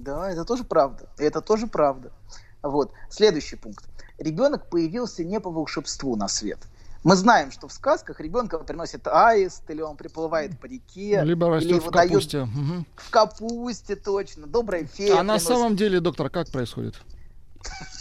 Да, 0.03 0.31
это 0.31 0.45
тоже 0.45 0.63
правда. 0.63 1.07
Это 1.17 1.41
тоже 1.41 1.67
правда. 1.67 2.11
Вот. 2.61 2.91
Следующий 3.09 3.55
пункт. 3.55 3.85
Ребенок 4.17 4.69
появился 4.69 5.23
не 5.23 5.39
по 5.39 5.49
волшебству 5.49 6.15
на 6.15 6.27
свет. 6.27 6.59
Мы 7.05 7.15
знаем, 7.15 7.51
что 7.51 7.69
в 7.69 7.71
сказках 7.73 8.19
ребенка 8.19 8.57
приносит 8.59 9.07
аист, 9.07 9.63
или 9.69 9.81
он 9.81 9.95
приплывает 9.95 10.59
по 10.59 10.65
реке, 10.65 11.21
Либо 11.23 11.47
или 11.47 11.53
растет 11.55 11.71
в 11.71 11.81
его 11.81 11.91
дают 11.91 12.11
капусте. 12.11 12.43
Мгм. 12.43 12.85
в 12.97 13.09
капусте, 13.09 13.95
точно. 13.95 14.47
Добрая 14.47 14.83
фея 14.85 15.13
А 15.13 15.17
на 15.23 15.35
приносит. 15.35 15.47
самом 15.47 15.75
деле, 15.77 16.01
доктор, 16.01 16.29
как 16.29 16.49
происходит? 16.51 16.95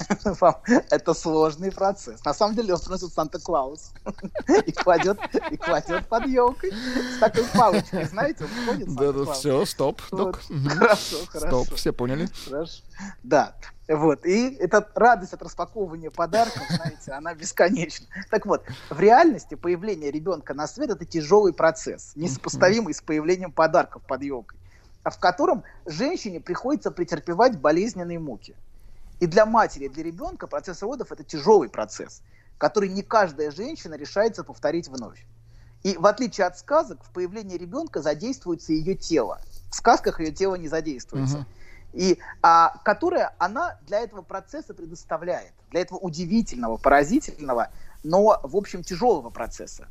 Это 0.90 1.14
сложный 1.14 1.72
процесс. 1.72 2.24
На 2.24 2.34
самом 2.34 2.54
деле 2.54 2.74
он 2.74 2.80
приносит 2.80 3.12
Санта-Клаус 3.12 3.92
и 4.66 4.72
кладет, 4.72 5.18
и 5.50 5.56
кладет 5.56 6.06
под 6.08 6.26
елкой 6.26 6.72
с 6.72 7.18
такой 7.18 7.44
палочкой, 7.54 8.04
знаете, 8.04 8.44
он 8.44 8.50
ходит 8.66 8.94
Да, 8.94 9.12
да, 9.12 9.32
все, 9.32 9.64
стоп, 9.64 10.00
док. 10.10 10.40
Хорошо, 10.68 11.16
хорошо. 11.28 11.64
Стоп, 11.64 11.74
все 11.76 11.92
поняли. 11.92 12.28
Хорошо. 12.46 12.82
Да, 13.22 13.54
вот. 13.88 14.24
И 14.26 14.54
эта 14.56 14.88
радость 14.94 15.32
от 15.32 15.42
распаковывания 15.42 16.10
подарков, 16.10 16.62
знаете, 16.70 17.12
она 17.12 17.34
бесконечна. 17.34 18.06
Так 18.30 18.46
вот, 18.46 18.64
в 18.90 19.00
реальности 19.00 19.54
появление 19.54 20.10
ребенка 20.10 20.54
на 20.54 20.66
свет 20.66 20.90
это 20.90 21.04
тяжелый 21.04 21.52
процесс, 21.52 22.12
несопоставимый 22.14 22.94
с 22.94 23.00
появлением 23.00 23.52
подарков 23.52 24.02
под 24.06 24.22
елкой, 24.22 24.58
а 25.02 25.10
в 25.10 25.18
котором 25.18 25.64
женщине 25.86 26.40
приходится 26.40 26.90
претерпевать 26.90 27.58
болезненные 27.58 28.18
муки. 28.18 28.54
И 29.20 29.26
для 29.26 29.46
матери, 29.46 29.84
и 29.84 29.88
для 29.88 30.04
ребенка 30.04 30.46
процесс 30.46 30.82
родов 30.82 31.12
это 31.12 31.24
тяжелый 31.24 31.68
процесс, 31.68 32.22
который 32.56 32.88
не 32.88 33.02
каждая 33.02 33.50
женщина 33.50 33.94
решается 33.94 34.44
повторить 34.44 34.88
вновь. 34.88 35.24
И 35.82 35.96
в 35.96 36.06
отличие 36.06 36.46
от 36.46 36.58
сказок, 36.58 37.02
в 37.04 37.10
появлении 37.10 37.56
ребенка 37.56 38.02
задействуется 38.02 38.72
ее 38.72 38.94
тело. 38.94 39.40
В 39.70 39.74
сказках 39.74 40.20
ее 40.20 40.32
тело 40.32 40.54
не 40.56 40.68
задействуется. 40.68 41.46
И 41.92 42.18
а, 42.42 42.76
которая 42.84 43.34
она 43.38 43.78
для 43.86 44.00
этого 44.00 44.22
процесса 44.22 44.74
предоставляет, 44.74 45.52
для 45.70 45.80
этого 45.80 45.98
удивительного, 45.98 46.76
поразительного, 46.76 47.70
но, 48.04 48.40
в 48.42 48.56
общем, 48.56 48.82
тяжелого 48.82 49.30
процесса. 49.30 49.88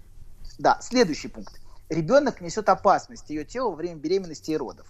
Да, 0.59 0.79
следующий 0.81 1.27
пункт. 1.27 1.59
Ребенок 1.89 2.41
несет 2.41 2.69
опасность 2.69 3.29
ее 3.29 3.45
телу 3.45 3.71
во 3.71 3.75
время 3.75 3.99
беременности 3.99 4.51
и 4.51 4.57
родов. 4.57 4.87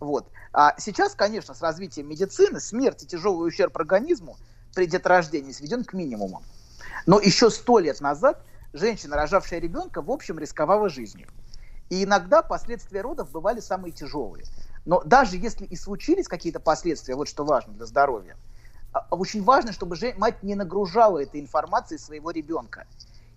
Вот. 0.00 0.30
А 0.52 0.74
сейчас, 0.78 1.14
конечно, 1.14 1.54
с 1.54 1.60
развитием 1.60 2.08
медицины 2.08 2.60
смерть 2.60 3.02
и 3.02 3.06
тяжелый 3.06 3.48
ущерб 3.48 3.76
организму 3.76 4.38
при 4.74 4.86
деторождении 4.86 5.52
сведен 5.52 5.84
к 5.84 5.92
минимуму. 5.92 6.42
Но 7.06 7.20
еще 7.20 7.50
сто 7.50 7.78
лет 7.78 8.00
назад 8.00 8.40
женщина, 8.72 9.16
рожавшая 9.16 9.60
ребенка, 9.60 10.00
в 10.02 10.10
общем, 10.10 10.38
рисковала 10.38 10.88
жизнью. 10.88 11.28
И 11.90 12.04
иногда 12.04 12.42
последствия 12.42 13.00
родов 13.00 13.30
бывали 13.30 13.60
самые 13.60 13.92
тяжелые. 13.92 14.44
Но 14.84 15.02
даже 15.04 15.36
если 15.36 15.64
и 15.64 15.74
случились 15.74 16.28
какие-то 16.28 16.60
последствия, 16.60 17.14
вот 17.16 17.28
что 17.28 17.44
важно 17.44 17.72
для 17.72 17.86
здоровья, 17.86 18.36
а- 18.92 19.00
а 19.10 19.16
очень 19.16 19.42
важно, 19.42 19.72
чтобы 19.72 19.96
мать 20.16 20.42
не 20.42 20.54
нагружала 20.54 21.22
этой 21.22 21.40
информацией 21.40 21.98
своего 21.98 22.30
ребенка 22.30 22.84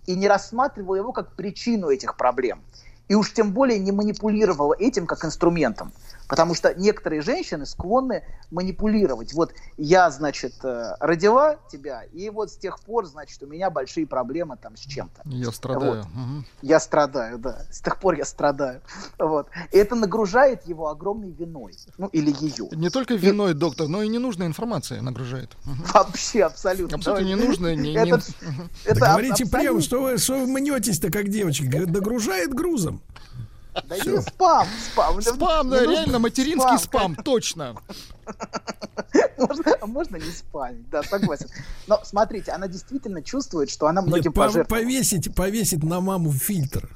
и 0.05 0.15
не 0.15 0.27
рассматривала 0.27 0.95
его 0.95 1.11
как 1.11 1.35
причину 1.35 1.89
этих 1.89 2.17
проблем. 2.17 2.63
И 3.07 3.15
уж 3.15 3.33
тем 3.33 3.51
более 3.51 3.79
не 3.79 3.91
манипулировала 3.91 4.73
этим 4.73 5.05
как 5.05 5.25
инструментом. 5.25 5.91
Потому 6.31 6.55
что 6.55 6.73
некоторые 6.75 7.21
женщины 7.21 7.65
склонны 7.65 8.23
манипулировать. 8.51 9.33
Вот 9.33 9.53
я, 9.77 10.09
значит, 10.11 10.53
э, 10.63 10.95
родила 11.01 11.57
тебя, 11.69 12.03
и 12.13 12.29
вот 12.29 12.49
с 12.49 12.55
тех 12.55 12.79
пор, 12.79 13.05
значит, 13.05 13.43
у 13.43 13.47
меня 13.47 13.69
большие 13.69 14.07
проблемы 14.07 14.55
там 14.55 14.77
с 14.77 14.79
чем-то. 14.79 15.23
Я 15.25 15.51
страдаю. 15.51 15.95
Вот. 16.03 16.05
Мгм. 16.13 16.45
Я 16.61 16.79
страдаю, 16.79 17.37
да. 17.37 17.63
С 17.69 17.81
тех 17.81 17.99
пор 17.99 18.13
я 18.13 18.23
страдаю. 18.23 18.81
Вот. 19.19 19.49
И 19.73 19.77
это 19.77 19.95
нагружает 19.95 20.65
его 20.65 20.87
огромной 20.87 21.31
виной. 21.31 21.73
Ну, 21.97 22.07
или 22.07 22.33
ее. 22.39 22.69
Не 22.71 22.89
только 22.89 23.15
виной, 23.15 23.53
доктор, 23.53 23.89
но 23.89 24.01
и 24.01 24.07
ненужная 24.07 24.47
информация 24.47 25.01
нагружает. 25.01 25.51
Вообще, 25.93 26.43
абсолютно. 26.43 26.95
Абсолютно 26.95 27.25
Давай. 27.27 27.41
ненужная. 27.43 27.75
Не, 27.75 27.91
не- 27.91 27.97
Это- 28.09 28.21
Мгм. 28.41 28.69
это 28.85 28.99
Да 29.01 29.09
говорите 29.11 29.43
абсолютно- 29.43 29.59
прямо, 29.59 29.81
что 29.81 30.01
вы, 30.01 30.17
что 30.17 30.39
вы 30.39 30.47
мнетесь-то, 30.47 31.11
как 31.11 31.27
девочки. 31.27 31.65
Догружает 31.67 32.53
грузом. 32.53 33.01
Да 33.87 33.97
не 33.97 34.21
спам, 34.21 34.67
спам. 34.91 35.21
Спам, 35.21 35.69
Не 35.69 35.77
да, 35.77 35.85
реально 35.85 36.19
материнский 36.19 36.77
спам, 36.77 37.15
точно. 37.15 37.75
Можно, 39.37 39.75
а 39.81 39.87
можно 39.87 40.17
не 40.17 40.31
спамить, 40.31 40.89
да, 40.89 41.01
согласен. 41.03 41.47
Но 41.87 41.99
смотрите, 42.03 42.51
она 42.51 42.67
действительно 42.67 43.23
чувствует, 43.23 43.69
что 43.71 43.87
она 43.87 44.01
Нет, 44.01 44.07
многим 44.09 44.33
по- 44.33 44.41
пожертвовала. 44.45 44.83
повесить, 44.83 45.33
повесить 45.35 45.83
на 45.83 45.99
маму 45.99 46.31
фильтр. 46.31 46.87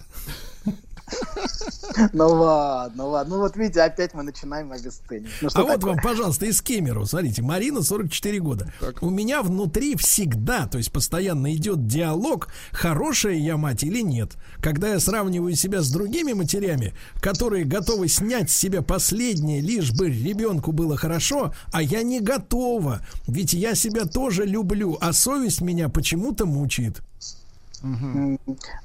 Ну 2.14 2.28
ладно, 2.28 3.06
ладно. 3.06 3.36
Ну 3.36 3.42
вот 3.42 3.56
видите, 3.56 3.82
опять 3.82 4.14
мы 4.14 4.24
начинаем 4.24 4.72
обесценивать. 4.72 5.32
Ну, 5.42 5.50
а 5.54 5.64
вот 5.64 5.84
вам, 5.84 5.98
пожалуйста, 6.02 6.46
из 6.46 6.62
Кемеру. 6.62 7.06
Смотрите, 7.06 7.42
Марина, 7.42 7.82
44 7.82 8.40
года. 8.40 8.72
У 9.02 9.10
меня 9.10 9.42
внутри 9.42 9.96
всегда, 9.96 10.68
то 10.68 10.78
есть 10.78 10.92
постоянно 10.92 11.54
идет 11.56 11.88
диалог, 11.88 12.50
хорошая 12.72 13.36
я 13.36 13.58
мать 13.58 13.84
или 13.84 14.02
нет. 14.02 14.34
Когда 14.62 14.90
я 14.90 15.00
сравниваю 15.00 15.56
себя 15.56 15.82
с 15.82 15.90
другими 15.90 16.34
матерями, 16.34 16.94
которые 17.22 17.66
готовы 17.66 18.08
снять 18.08 18.50
с 18.50 18.56
себя 18.56 18.82
последнее, 18.82 19.62
лишь 19.62 19.92
бы 19.92 20.10
ребенку 20.10 20.72
было 20.72 20.98
хорошо, 20.98 21.54
а 21.72 21.82
я 21.82 22.04
не 22.04 22.20
готова. 22.20 23.06
Ведь 23.28 23.54
я 23.54 23.76
себя 23.76 24.06
тоже 24.06 24.46
люблю, 24.46 24.98
а 25.00 25.14
совесть 25.14 25.62
меня 25.62 25.90
почему-то 25.90 26.46
мучает. 26.46 27.02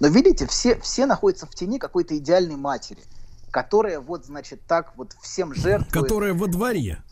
Но 0.01 0.09
видите, 0.09 0.47
все, 0.47 0.79
все 0.81 1.07
находятся 1.07 1.47
в 1.47 1.55
тени 1.55 1.79
какой-то 1.79 2.17
идеальной 2.19 2.57
матери, 2.57 3.03
которая 3.51 4.01
вот, 4.01 4.27
значит, 4.27 4.61
так 4.67 4.93
вот 4.97 5.15
всем 5.23 5.55
жертвует. 5.55 5.93
Которая 5.93 6.35
во 6.35 6.47
дворе. 6.47 7.03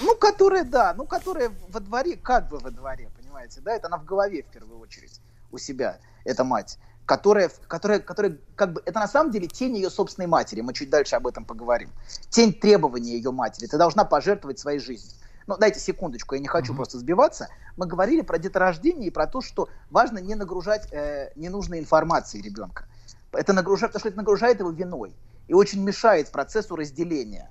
Ну, 0.00 0.14
которая, 0.14 0.64
да, 0.64 0.94
ну, 0.96 1.06
которая 1.06 1.50
во 1.68 1.80
дворе, 1.80 2.16
как 2.16 2.48
бы 2.48 2.58
во 2.58 2.70
дворе, 2.70 3.10
понимаете, 3.20 3.60
да, 3.60 3.72
это 3.72 3.88
она 3.88 3.98
в 3.98 4.04
голове 4.04 4.42
в 4.42 4.46
первую 4.46 4.78
очередь 4.78 5.20
у 5.50 5.58
себя, 5.58 5.98
эта 6.24 6.44
мать, 6.44 6.78
которая, 7.04 7.50
которая, 7.66 7.98
которая, 7.98 8.38
как 8.54 8.74
бы, 8.74 8.82
это 8.84 9.00
на 9.00 9.08
самом 9.08 9.32
деле 9.32 9.48
тень 9.48 9.76
ее 9.76 9.90
собственной 9.90 10.28
матери, 10.28 10.60
мы 10.60 10.72
чуть 10.72 10.88
дальше 10.88 11.16
об 11.16 11.26
этом 11.26 11.44
поговорим, 11.44 11.90
тень 12.30 12.52
требований 12.52 13.16
ее 13.16 13.32
матери, 13.32 13.66
ты 13.66 13.76
должна 13.76 14.04
пожертвовать 14.04 14.60
своей 14.60 14.78
жизнью. 14.78 15.12
Ну, 15.52 15.58
дайте 15.58 15.80
секундочку, 15.80 16.34
я 16.34 16.40
не 16.40 16.48
хочу 16.48 16.74
просто 16.74 16.98
сбиваться. 16.98 17.48
Мы 17.76 17.86
говорили 17.86 18.22
про 18.22 18.38
деторождение 18.38 19.08
и 19.08 19.10
про 19.10 19.26
то, 19.26 19.42
что 19.42 19.68
важно 19.90 20.16
не 20.18 20.34
нагружать 20.34 20.90
э, 20.90 21.30
ненужной 21.36 21.78
информацией 21.78 22.42
ребенка. 22.42 22.86
Это 23.32 23.52
нагружает, 23.52 23.92
потому 23.92 24.00
что 24.00 24.08
это 24.08 24.16
нагружает 24.16 24.60
его 24.60 24.70
виной 24.70 25.14
и 25.48 25.52
очень 25.52 25.82
мешает 25.82 26.30
процессу 26.30 26.74
разделения 26.74 27.50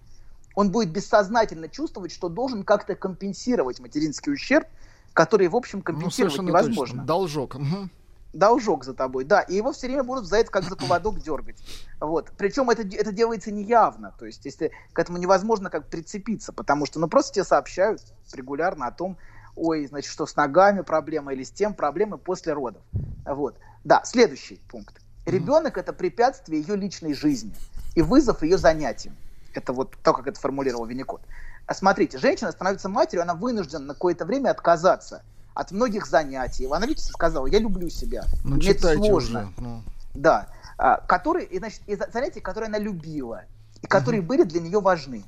он 0.55 0.71
будет 0.71 0.89
бессознательно 0.89 1.69
чувствовать, 1.69 2.11
что 2.11 2.27
должен 2.27 2.63
как-то 2.63 2.95
компенсировать 2.95 3.79
материнский 3.79 4.33
ущерб, 4.33 4.67
который, 5.13 5.47
в 5.47 5.55
общем, 5.55 5.79
Ну, 5.79 5.83
компенсировать 5.83 6.35
совершенно 6.35 6.47
невозможно. 6.47 6.93
точно. 6.95 7.05
Должок. 7.05 7.55
Мгм. 7.55 7.91
Должок 8.33 8.85
за 8.85 8.93
тобой, 8.93 9.25
да. 9.25 9.41
И 9.41 9.55
его 9.55 9.73
все 9.73 9.87
время 9.87 10.03
будут 10.03 10.25
за 10.25 10.37
это 10.37 10.51
как 10.51 10.63
за 10.63 10.75
поводок 10.75 11.19
дергать. 11.19 11.57
Вот. 11.99 12.31
Причем 12.37 12.69
это, 12.69 12.83
это 12.83 13.11
делается 13.11 13.51
неявно. 13.51 14.13
То 14.17 14.25
есть, 14.25 14.45
если 14.45 14.71
к 14.93 14.99
этому 14.99 15.17
невозможно 15.17 15.69
как 15.69 15.87
прицепиться, 15.87 16.53
потому 16.53 16.85
что, 16.85 16.99
ну, 16.99 17.07
просто 17.07 17.33
тебе 17.33 17.43
сообщают 17.43 18.01
регулярно 18.33 18.87
о 18.87 18.91
том, 18.91 19.17
ой, 19.55 19.85
значит, 19.87 20.11
что 20.11 20.25
с 20.25 20.35
ногами 20.35 20.81
проблема 20.81 21.33
или 21.33 21.43
с 21.43 21.51
тем 21.51 21.73
проблемы 21.73 22.17
после 22.17 22.53
родов. 22.53 22.81
Вот. 23.25 23.57
Да, 23.83 24.01
следующий 24.05 24.61
пункт. 24.69 25.01
Ребенок 25.25 25.77
это 25.77 25.93
препятствие 25.93 26.61
ее 26.61 26.75
личной 26.75 27.13
жизни 27.13 27.53
и 27.95 28.01
вызов 28.01 28.43
ее 28.43 28.57
занятиям. 28.57 29.15
Это 29.53 29.73
вот 29.73 29.95
то, 30.03 30.13
как 30.13 30.27
это 30.27 30.39
формулировал 30.39 30.85
Винникот. 30.85 31.21
А 31.67 31.73
смотрите, 31.73 32.17
женщина 32.17 32.51
становится 32.51 32.89
матерью, 32.89 33.23
она 33.23 33.35
вынуждена 33.35 33.85
на 33.85 33.93
какое-то 33.93 34.25
время 34.25 34.49
отказаться 34.49 35.23
от 35.53 35.71
многих 35.71 36.07
занятий. 36.07 36.65
Она, 36.65 36.85
видите, 36.85 37.11
сказала, 37.11 37.47
я 37.47 37.59
люблю 37.59 37.89
себя. 37.89 38.25
Ну, 38.43 38.55
Мне 38.55 38.71
это 38.71 38.95
сложно. 38.95 39.39
уже. 39.39 39.53
ну. 39.57 39.83
Да. 40.13 40.47
А, 40.77 40.97
которые, 40.97 41.45
и, 41.45 41.59
значит, 41.59 41.81
и 41.87 41.95
за- 41.95 42.09
занятия, 42.11 42.41
которые 42.41 42.67
она 42.67 42.79
любила, 42.79 43.43
и 43.81 43.87
которые 43.87 44.21
были 44.21 44.43
для 44.43 44.61
нее 44.61 44.79
важны. 44.79 45.23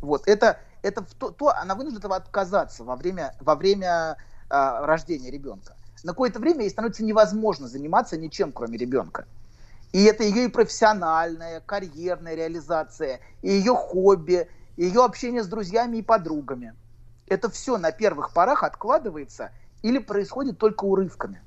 Вот, 0.00 0.26
это, 0.26 0.58
это 0.82 1.04
то, 1.18 1.30
то 1.30 1.54
она 1.54 1.74
вынуждена 1.74 1.98
этого 1.98 2.16
отказаться 2.16 2.84
во 2.84 2.96
время, 2.96 3.34
во 3.40 3.54
время 3.54 4.16
а, 4.48 4.86
рождения 4.86 5.30
ребенка. 5.30 5.74
На 6.04 6.12
какое-то 6.12 6.38
время 6.38 6.62
ей 6.62 6.70
становится 6.70 7.04
невозможно 7.04 7.68
заниматься 7.68 8.16
ничем, 8.16 8.52
кроме 8.52 8.78
ребенка. 8.78 9.26
И 9.92 10.04
это 10.04 10.22
ее 10.22 10.44
и 10.44 10.48
профессиональная, 10.48 11.60
карьерная 11.60 12.34
реализация, 12.34 13.20
и 13.42 13.50
ее 13.50 13.74
хобби, 13.74 14.48
и 14.76 14.84
ее 14.84 15.04
общение 15.04 15.42
с 15.42 15.48
друзьями 15.48 15.98
и 15.98 16.02
подругами. 16.02 16.74
Это 17.28 17.50
все 17.50 17.78
на 17.78 17.92
первых 17.92 18.32
порах 18.32 18.62
откладывается 18.62 19.50
или 19.82 19.98
происходит 19.98 20.58
только 20.58 20.84
урывками. 20.84 21.40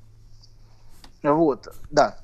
Вот, 1.24 1.68
да. 1.92 2.18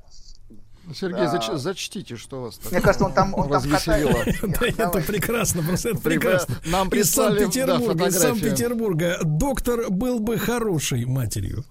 Сергей, 0.95 1.25
А, 1.25 1.35
зач- 1.35 1.57
зачтите, 1.57 2.15
что 2.15 2.43
вас 2.43 2.57
так 2.57 2.71
Мне 2.71 2.79
кажется, 2.79 3.05
он 3.05 3.13
там- 3.13 3.33
он 3.33 3.43
там 3.49 3.51
развеселило. 3.53 4.23
Да, 4.41 4.67
это 4.85 5.01
прекрасно, 5.05 5.61
просто 5.61 5.89
это 5.89 5.99
прекрасно. 5.99 6.55
Нам 6.65 6.87
из 6.87 6.91
прислали, 6.91 7.39
да, 7.39 7.51
Санкт-Петербурга, 7.51 7.81
из 8.07 8.13
фотографию. 8.15 8.21
Санкт-Петербурга. 8.21 9.19
Доктор 9.23 9.89
был 9.91 10.19
бы 10.19 10.37
хорошей 10.37 11.03
матерью. 11.03 11.65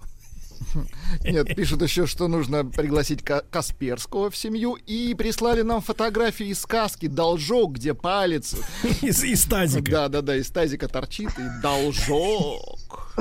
Нет, 1.23 1.55
пишут 1.55 1.81
еще, 1.81 2.05
что 2.05 2.27
нужно 2.27 2.65
пригласить 2.65 3.23
Ка- 3.23 3.43
Касперского 3.49 4.29
в 4.29 4.37
семью. 4.37 4.75
И 4.75 5.13
прислали 5.15 5.61
нам 5.61 5.81
фотографии 5.81 6.47
из 6.47 6.61
сказки 6.61 7.07
«Должок», 7.07 7.73
где 7.73 7.93
палец... 7.93 8.55
Из, 9.01 9.23
из 9.23 9.43
тазика. 9.45 9.91
Да, 9.91 10.07
да, 10.09 10.21
да, 10.21 10.35
из 10.35 10.49
тазика 10.49 10.87
торчит 10.87 11.31
и 11.37 11.61
«Должок». 11.61 13.15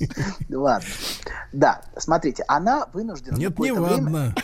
Ладно. 0.50 0.88
Да, 1.52 1.82
смотрите, 1.96 2.44
она 2.48 2.86
вынуждена... 2.92 3.36
Нет, 3.36 3.58
не 3.58 3.72
ладно. 3.72 4.34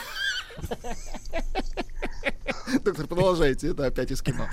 Доктор, 2.85 3.07
продолжайте, 3.07 3.69
это 3.71 3.87
опять 3.87 4.11
из 4.11 4.21
кино. 4.23 4.47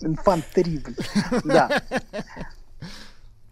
Инфант 0.00 0.44
террибль. 0.54 0.94
Да. 1.44 1.82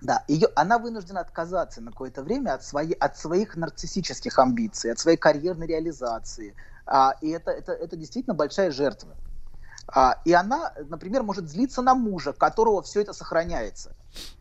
Да, 0.03 0.25
ее, 0.27 0.49
она 0.57 0.79
вынуждена 0.79 1.21
отказаться 1.21 1.81
на 1.81 1.93
какое-то 1.93 2.23
время 2.23 2.55
от, 2.55 2.65
своей, 2.65 2.95
от 2.95 3.17
своих 3.17 3.57
нарциссических 3.57 4.37
амбиций, 4.37 4.91
от 4.91 4.99
своей 4.99 5.17
карьерной 5.17 5.69
реализации. 5.69 6.57
А, 6.87 7.15
и 7.21 7.31
это, 7.31 7.53
это, 7.53 7.73
это 7.73 7.97
действительно 7.97 8.35
большая 8.35 8.73
жертва. 8.73 9.17
А, 9.87 10.21
и 10.25 10.33
она, 10.33 10.73
например, 10.89 11.23
может 11.23 11.49
злиться 11.49 11.83
на 11.83 11.95
мужа, 11.95 12.33
которого 12.33 12.83
все 12.83 13.01
это 13.01 13.13
сохраняется. 13.13 13.95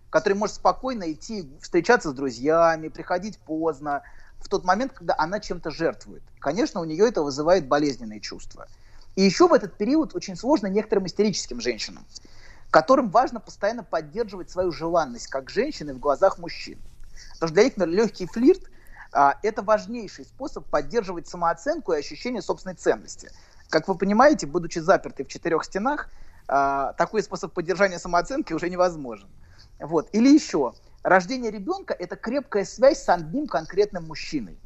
Который 0.10 0.34
может 0.34 0.56
спокойно 0.56 1.12
идти, 1.12 1.48
встречаться 1.62 2.10
с 2.10 2.14
друзьями, 2.14 2.88
приходить 2.88 3.38
поздно, 3.38 4.02
в 4.40 4.50
тот 4.50 4.64
момент, 4.64 4.94
когда 4.94 5.14
она 5.16 5.40
чем-то 5.40 5.70
жертвует. 5.70 6.24
Конечно, 6.40 6.82
у 6.82 6.86
нее 6.86 7.08
это 7.08 7.22
вызывает 7.22 7.68
болезненные 7.68 8.20
чувства. 8.20 8.68
И 9.16 9.22
еще 9.22 9.48
в 9.48 9.54
этот 9.54 9.78
период 9.78 10.16
очень 10.16 10.36
сложно 10.36 10.68
некоторым 10.68 11.06
истерическим 11.06 11.62
женщинам, 11.62 12.06
которым 12.72 13.10
важно 13.10 13.40
постоянно 13.40 13.84
поддерживать 13.84 14.50
свою 14.50 14.72
желанность 14.72 15.28
как 15.28 15.50
женщины 15.50 15.94
в 15.94 16.00
глазах 16.00 16.40
мужчин. 16.40 16.80
Потому 17.34 17.50
что 17.50 17.54
для 17.54 17.64
них, 17.66 17.78
например, 17.78 18.04
легкий 18.04 18.26
флирт 18.26 18.62
а, 19.12 19.38
это 19.44 19.62
важнейший 19.62 20.26
способ 20.26 20.66
поддерживать 20.68 21.28
самооценку 21.28 21.92
и 21.94 21.98
ощущение 22.00 22.42
собственной 22.42 22.76
ценности. 22.76 23.30
Как 23.70 23.88
вы 23.88 23.96
понимаете, 23.96 24.48
будучи 24.48 24.80
запертой 24.80 25.26
в 25.26 25.28
четырех 25.28 25.66
стенах, 25.66 26.10
а, 26.48 26.94
такой 26.94 27.22
способ 27.22 27.54
поддержания 27.54 28.00
самооценки 28.00 28.54
уже 28.54 28.70
невозможен. 28.70 29.28
Вот. 29.80 30.08
Или 30.14 30.30
еще, 30.30 30.74
рождение 31.04 31.52
ребенка– 31.52 31.94
это 32.00 32.16
крепкая 32.16 32.64
связь 32.64 33.04
с 33.04 33.10
одним 33.10 33.48
конкретным 33.48 34.08
мужчиной. 34.08 34.58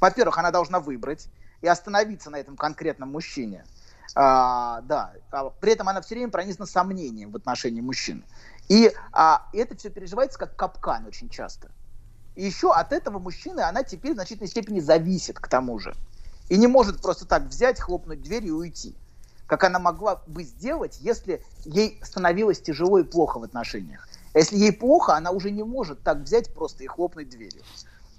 Во-первых, 0.00 0.38
она 0.38 0.50
должна 0.50 0.80
выбрать 0.80 1.28
и 1.60 1.66
остановиться 1.66 2.30
на 2.30 2.36
этом 2.36 2.56
конкретном 2.56 3.12
мужчине. 3.12 3.64
А, 4.14 4.80
да, 4.82 5.12
А 5.30 5.50
при 5.50 5.72
этом 5.72 5.88
она 5.88 6.00
все 6.00 6.14
время 6.14 6.30
пронизана 6.30 6.66
сомнением 6.66 7.30
в 7.30 7.36
отношении 7.36 7.80
мужчины. 7.80 8.22
И 8.68 8.92
а, 9.12 9.48
это 9.52 9.76
все 9.76 9.90
переживается 9.90 10.38
как 10.38 10.56
капкан 10.56 11.06
очень 11.06 11.28
часто. 11.28 11.70
И 12.36 12.44
еще 12.44 12.72
от 12.72 12.92
этого 12.92 13.18
мужчины 13.18 13.60
она 13.60 13.82
теперь 13.82 14.12
в 14.12 14.14
значительной 14.14 14.48
степени 14.48 14.80
зависит 14.80 15.38
к 15.38 15.48
тому 15.48 15.78
же. 15.78 15.94
И 16.48 16.56
не 16.56 16.66
может 16.66 17.00
просто 17.00 17.26
так 17.26 17.44
взять, 17.44 17.80
хлопнуть 17.80 18.22
дверь 18.22 18.46
и 18.46 18.50
уйти. 18.50 18.96
Как 19.46 19.64
она 19.64 19.78
могла 19.78 20.22
бы 20.26 20.44
сделать, 20.44 20.98
если 21.00 21.42
ей 21.64 22.00
становилось 22.02 22.60
тяжело 22.60 22.98
и 22.98 23.04
плохо 23.04 23.38
в 23.38 23.44
отношениях. 23.44 24.08
Если 24.34 24.56
ей 24.56 24.72
плохо, 24.72 25.16
она 25.16 25.32
уже 25.32 25.50
не 25.50 25.64
может 25.64 26.02
так 26.02 26.18
взять 26.18 26.54
просто 26.54 26.84
и 26.84 26.86
хлопнуть 26.86 27.30
дверью. 27.30 27.62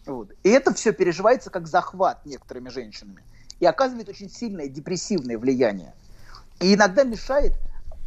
Вот. 0.05 0.31
И 0.43 0.49
это 0.49 0.73
все 0.73 0.91
переживается 0.91 1.49
как 1.49 1.67
захват 1.67 2.25
некоторыми 2.25 2.69
женщинами. 2.69 3.23
И 3.61 3.65
оказывает 3.65 4.09
очень 4.09 4.29
сильное 4.29 4.67
депрессивное 4.67 5.37
влияние. 5.37 5.93
И 6.59 6.73
иногда 6.73 7.03
мешает 7.03 7.53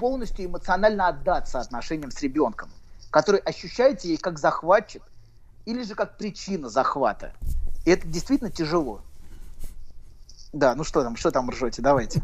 полностью 0.01 0.45
эмоционально 0.45 1.07
отдаться 1.07 1.61
отношениям 1.61 2.11
с 2.11 2.21
ребенком, 2.23 2.69
который 3.11 3.39
ощущается 3.39 4.09
ей 4.09 4.17
как 4.17 4.41
захватчик 4.41 5.03
или 5.65 5.85
же 5.85 5.95
как 5.95 6.19
причина 6.19 6.69
захвата. 6.69 7.33
И 7.85 7.91
это 7.91 8.05
действительно 8.09 8.51
тяжело. 8.51 9.01
Да, 10.55 10.77
ну 10.77 10.85
что 10.85 11.03
там, 11.03 11.17
что 11.17 11.33
там 11.33 11.51
ржете, 11.51 11.83
давайте. 11.83 12.23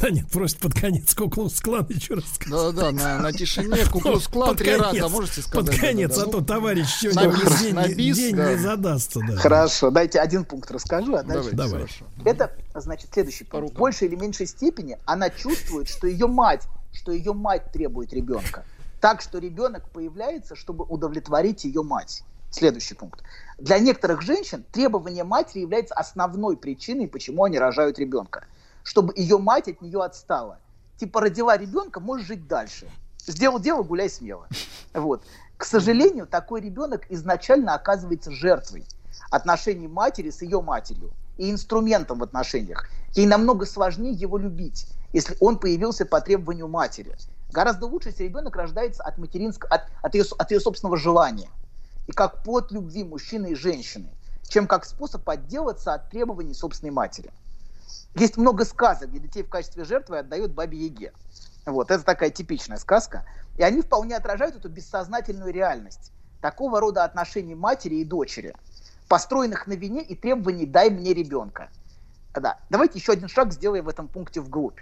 Да 0.00 0.08
нет, 0.08 0.30
просит 0.30 0.58
под 0.58 0.72
конец 0.72 1.14
Куклус 1.14 1.60
Клан 1.60 1.86
еще 1.90 2.14
раз 2.14 2.24
сказать. 2.34 2.74
Да, 2.74 2.90
да, 2.90 2.92
на, 2.92 3.18
на 3.18 3.32
тишине 3.32 3.84
Куклус 3.92 4.28
Клан 4.28 4.48
Под 4.48 4.58
три 4.58 4.76
раза, 4.76 4.96
конец, 4.96 5.10
можете 5.10 5.42
сказать? 5.42 5.66
Под 5.70 5.78
конец, 5.78 6.10
да, 6.10 6.16
да, 6.16 6.22
а 6.22 6.26
ну, 6.26 6.32
то 6.32 6.44
товарищ 6.44 7.02
на 7.02 7.12
сегодня 7.12 7.58
день, 7.60 7.74
на 7.74 7.88
бис, 7.88 8.16
день 8.16 8.36
да. 8.36 8.52
не 8.52 8.58
задастся. 8.58 9.20
Да. 9.20 9.36
Хорошо, 9.36 9.90
дайте 9.90 10.18
один 10.18 10.46
пункт 10.46 10.70
расскажу, 10.70 11.14
а 11.16 11.22
дальше... 11.22 11.50
Давай. 11.52 11.86
Это, 12.24 12.50
значит, 12.74 13.10
следующий 13.12 13.44
пункт. 13.44 13.74
В 13.74 13.78
большей 13.78 14.08
или 14.08 14.16
меньшей 14.16 14.46
степени 14.46 14.96
она 15.04 15.28
чувствует, 15.28 15.88
что 15.90 16.06
ее 16.06 16.28
мать, 16.28 16.66
что 16.92 17.12
ее 17.12 17.34
мать 17.34 17.72
требует 17.72 18.12
ребенка. 18.14 18.64
Так 19.02 19.20
что 19.20 19.38
ребенок 19.38 19.86
появляется, 19.90 20.56
чтобы 20.56 20.84
удовлетворить 20.84 21.64
ее 21.64 21.82
мать. 21.82 22.22
Следующий 22.50 22.94
пункт. 22.94 23.22
Для 23.58 23.78
некоторых 23.78 24.22
женщин 24.22 24.64
требование 24.70 25.24
матери 25.24 25.60
является 25.60 25.94
основной 25.94 26.56
причиной, 26.56 27.08
почему 27.08 27.44
они 27.44 27.58
рожают 27.58 27.98
ребенка. 27.98 28.46
Чтобы 28.82 29.12
ее 29.16 29.38
мать 29.38 29.68
от 29.68 29.80
нее 29.80 30.02
отстала. 30.02 30.58
Типа 30.96 31.20
родила 31.20 31.56
ребенка, 31.56 32.00
можешь 32.00 32.26
жить 32.26 32.46
дальше. 32.46 32.88
Сделал 33.26 33.58
дело, 33.58 33.82
гуляй 33.82 34.08
смело. 34.08 34.46
Вот. 34.94 35.24
К 35.56 35.64
сожалению, 35.64 36.26
такой 36.26 36.60
ребенок 36.60 37.10
изначально 37.10 37.74
оказывается 37.74 38.30
жертвой 38.30 38.86
отношений 39.30 39.88
матери 39.88 40.30
с 40.30 40.42
ее 40.42 40.60
матерью 40.60 41.10
и 41.36 41.50
инструментом 41.50 42.18
в 42.18 42.22
отношениях. 42.22 42.88
Ей 43.14 43.26
намного 43.26 43.66
сложнее 43.66 44.12
его 44.12 44.38
любить, 44.38 44.86
если 45.12 45.36
он 45.40 45.58
появился 45.58 46.06
по 46.06 46.20
требованию 46.20 46.68
матери. 46.68 47.16
Гораздо 47.50 47.86
лучше, 47.86 48.10
если 48.10 48.24
ребенок 48.24 48.56
рождается 48.56 49.02
от, 49.02 49.18
материнского, 49.18 49.74
от, 49.74 49.82
от, 50.02 50.14
ее, 50.14 50.24
от 50.38 50.50
ее 50.50 50.60
собственного 50.60 50.96
желания 50.96 51.48
и 52.06 52.12
как 52.12 52.42
плод 52.42 52.70
любви 52.72 53.04
мужчины 53.04 53.52
и 53.52 53.54
женщины, 53.54 54.08
чем 54.48 54.66
как 54.66 54.84
способ 54.84 55.28
отделаться 55.28 55.94
от 55.94 56.08
требований 56.10 56.54
собственной 56.54 56.92
матери. 56.92 57.30
Есть 58.14 58.36
много 58.36 58.64
сказок, 58.64 59.10
где 59.10 59.18
детей 59.18 59.42
в 59.42 59.48
качестве 59.48 59.84
жертвы 59.84 60.18
отдают 60.18 60.52
бабе 60.52 60.78
Яге. 60.78 61.12
Вот, 61.66 61.90
это 61.90 62.02
такая 62.04 62.30
типичная 62.30 62.78
сказка. 62.78 63.24
И 63.58 63.62
они 63.62 63.82
вполне 63.82 64.16
отражают 64.16 64.56
эту 64.56 64.68
бессознательную 64.68 65.52
реальность 65.52 66.12
такого 66.40 66.80
рода 66.80 67.04
отношений 67.04 67.54
матери 67.54 67.96
и 67.96 68.04
дочери, 68.04 68.54
построенных 69.08 69.66
на 69.66 69.72
вине 69.72 70.02
и 70.02 70.14
требований 70.14 70.66
«дай 70.66 70.90
мне 70.90 71.12
ребенка». 71.12 71.70
Да. 72.34 72.58
Давайте 72.70 72.98
еще 72.98 73.12
один 73.12 73.28
шаг 73.28 73.52
сделаем 73.52 73.84
в 73.86 73.88
этом 73.88 74.08
пункте 74.08 74.40
вглубь. 74.40 74.78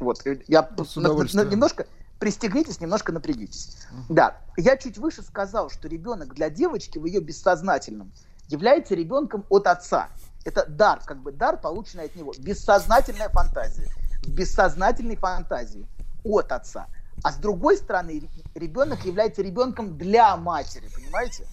Вот, 0.00 0.26
э, 0.26 0.40
я 0.48 0.62
С 0.62 0.96
на- 0.96 1.02
на- 1.02 1.08
удовольствием. 1.08 1.48
немножко 1.48 1.86
пристегнитесь, 2.18 2.80
немножко 2.80 3.12
напрягитесь. 3.12 3.76
Да, 4.08 4.38
я 4.56 4.76
чуть 4.76 4.98
выше 4.98 5.22
сказал, 5.22 5.70
что 5.70 5.88
ребенок 5.88 6.34
для 6.34 6.50
девочки 6.50 6.98
в 6.98 7.04
ее 7.04 7.20
бессознательном 7.20 8.12
является 8.48 8.94
ребенком 8.94 9.44
от 9.48 9.66
отца. 9.66 10.08
Это 10.44 10.64
дар, 10.66 11.00
как 11.04 11.20
бы 11.22 11.32
дар, 11.32 11.56
полученный 11.60 12.04
от 12.04 12.14
него. 12.16 12.32
Бессознательная 12.38 13.28
фантазия. 13.28 13.88
В 14.22 14.28
бессознательной 14.30 15.16
фантазии 15.16 15.86
от 16.24 16.52
отца. 16.52 16.86
А 17.22 17.32
с 17.32 17.36
другой 17.36 17.76
стороны, 17.78 18.20
ре- 18.20 18.28
ребенок 18.54 19.04
является 19.04 19.42
ребенком 19.42 19.96
для 19.98 20.36
матери, 20.36 20.88
понимаете? 20.94 21.46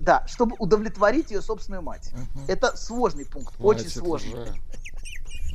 Да, 0.00 0.26
чтобы 0.26 0.56
удовлетворить 0.58 1.30
ее 1.30 1.40
собственную 1.40 1.82
мать. 1.82 2.10
Это 2.48 2.76
сложный 2.76 3.24
пункт, 3.24 3.54
очень 3.60 3.84
Хватит 3.84 3.92
сложный. 3.92 4.32
уже. 4.42 4.54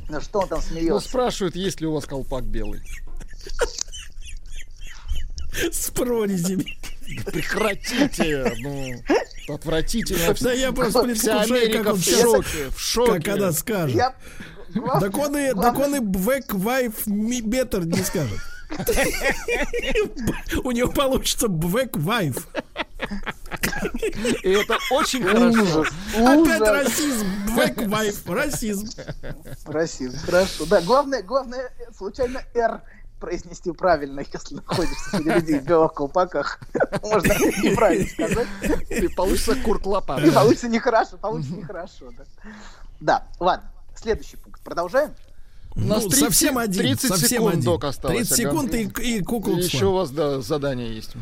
Ну 0.08 0.20
что 0.20 0.40
он 0.40 0.48
там 0.48 0.58
Ну, 0.58 0.64
смеется? 0.64 1.08
спрашивают, 1.08 1.54
есть 1.56 1.80
ли 1.80 1.86
у 1.86 1.92
вас 1.94 2.06
колпак 2.06 2.44
белый. 2.44 2.82
С 5.72 5.90
прорезями. 5.90 6.66
Прекратите, 7.26 8.54
ну, 8.60 9.54
отвратительно. 9.54 10.34
Да 10.40 10.52
я 10.52 10.72
просто 10.72 11.02
предвкушаю, 11.02 11.72
как 11.72 11.86
он 11.94 11.98
в 12.00 12.04
шоке, 12.04 12.70
в 12.74 12.80
шоке. 12.80 13.12
Как 13.20 13.28
она 13.34 13.52
скажет. 13.52 13.96
Я- 13.96 14.14
Так 15.00 15.18
он 15.18 15.36
и, 15.36 15.52
так 15.52 15.78
он 15.78 15.94
и 15.96 15.98
Back 16.00 16.48
Wife 16.48 17.04
Me 17.06 17.40
Better 17.42 17.84
не 17.84 18.02
скажет. 18.02 18.38
У 20.64 20.70
него 20.70 20.90
получится 20.90 21.46
Back 21.46 21.90
Wife. 21.92 22.42
И 24.42 24.50
это 24.50 24.78
очень 24.90 25.22
хорошо. 25.24 25.84
Опять 26.16 26.60
расизм. 26.60 27.26
Бэквайф. 27.54 28.26
Расизм. 28.26 28.88
Расизм. 29.66 30.18
Хорошо. 30.24 30.64
Да, 30.66 30.80
главное, 30.80 31.22
главное, 31.22 31.70
случайно 31.96 32.42
«Р» 32.54 32.80
произнести 33.22 33.70
правильно, 33.70 34.20
если 34.32 34.56
находишься 34.56 35.10
среди 35.10 35.30
людей 35.30 35.60
в 35.60 35.64
белых 35.64 35.94
колпаках. 35.94 36.58
Можно 37.02 37.32
неправильно 37.62 38.08
сказать. 38.08 38.48
И 38.90 39.06
получится 39.06 39.54
Курт 39.54 39.86
Лопат. 39.86 40.24
И 40.24 40.30
получится 40.32 40.68
нехорошо, 40.68 41.16
получится 41.18 41.54
нехорошо. 41.54 42.10
Да. 42.10 42.24
да, 43.00 43.26
ладно. 43.38 43.70
Следующий 43.94 44.36
пункт. 44.38 44.60
Продолжаем? 44.62 45.14
У 45.76 45.80
нас 45.80 46.02
Ну, 46.02 46.10
30 46.10 46.24
совсем 46.26 46.58
один, 46.58 46.82
30 46.82 47.08
совсем 47.08 47.28
секунд, 47.28 47.52
один. 47.52 47.64
док, 47.64 47.84
осталось. 47.84 48.28
30 48.28 48.32
ага. 48.32 48.50
секунд 48.50 48.74
и, 48.74 49.16
и 49.16 49.22
Куклукс 49.22 49.66
еще 49.66 49.86
у 49.86 49.92
вас, 49.92 50.10
да, 50.10 50.40
задание 50.40 50.92
есть. 50.92 51.14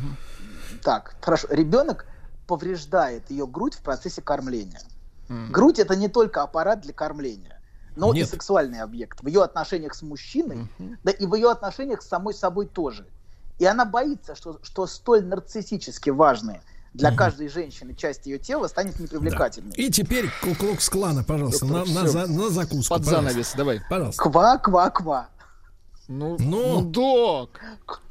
Так, 0.83 1.17
хорошо. 1.21 1.49
Ребенок 1.51 2.07
повреждает 2.47 3.31
ее 3.31 3.47
грудь 3.47 3.75
в 3.75 3.83
процессе 3.83 4.23
кормления. 4.23 4.81
М. 5.29 5.53
Грудь 5.53 5.79
это 5.79 5.95
не 5.97 6.09
только 6.09 6.43
аппарат 6.43 6.81
для 6.81 6.95
кормления, 6.95 7.60
но 8.01 8.13
Нет. 8.15 8.27
и 8.27 8.31
сексуальный 8.31 8.81
объект. 8.81 9.23
В 9.23 9.27
ее 9.27 9.43
отношениях 9.43 9.95
с 9.95 10.03
мужчиной, 10.03 10.67
да 11.05 11.11
и 11.13 11.27
в 11.27 11.35
ее 11.35 11.51
отношениях 11.51 12.03
с 12.03 12.09
самой 12.09 12.35
собой 12.35 12.67
тоже. 12.67 13.07
И 13.59 13.67
она 13.67 13.85
боится, 13.85 14.35
что, 14.35 14.59
что 14.63 14.87
столь 14.87 15.25
нарциссически 15.27 16.09
важные 16.11 16.63
для 16.95 17.15
каждой 17.15 17.49
женщины 17.49 17.95
часть 17.95 18.27
ее 18.27 18.39
тела 18.39 18.67
станет 18.69 18.99
непривлекательной. 18.99 19.73
И 19.77 19.91
теперь 19.91 20.29
Куклукс 20.43 20.89
клана, 20.89 21.23
пожалуйста, 21.23 21.67
на, 21.67 21.85
на, 21.85 22.09
за- 22.09 22.27
на 22.27 22.49
закуску. 22.51 22.95
Под 22.95 23.05
пожалуйста. 23.05 23.11
занавес, 23.31 23.53
давай. 23.57 23.81
Пожалуйста. 23.89 24.23
Ква-ква-ква. 24.23 25.29
Ну, 26.09 26.37
Ну. 26.41 26.81
док. 26.83 27.61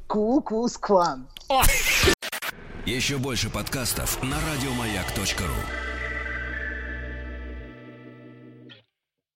Ку-кус-кван. 0.06 1.26
Еще 2.86 3.18
больше 3.18 3.50
подкастов 3.50 4.22
на 4.22 4.36
радиомаяк.ру. 4.52 5.89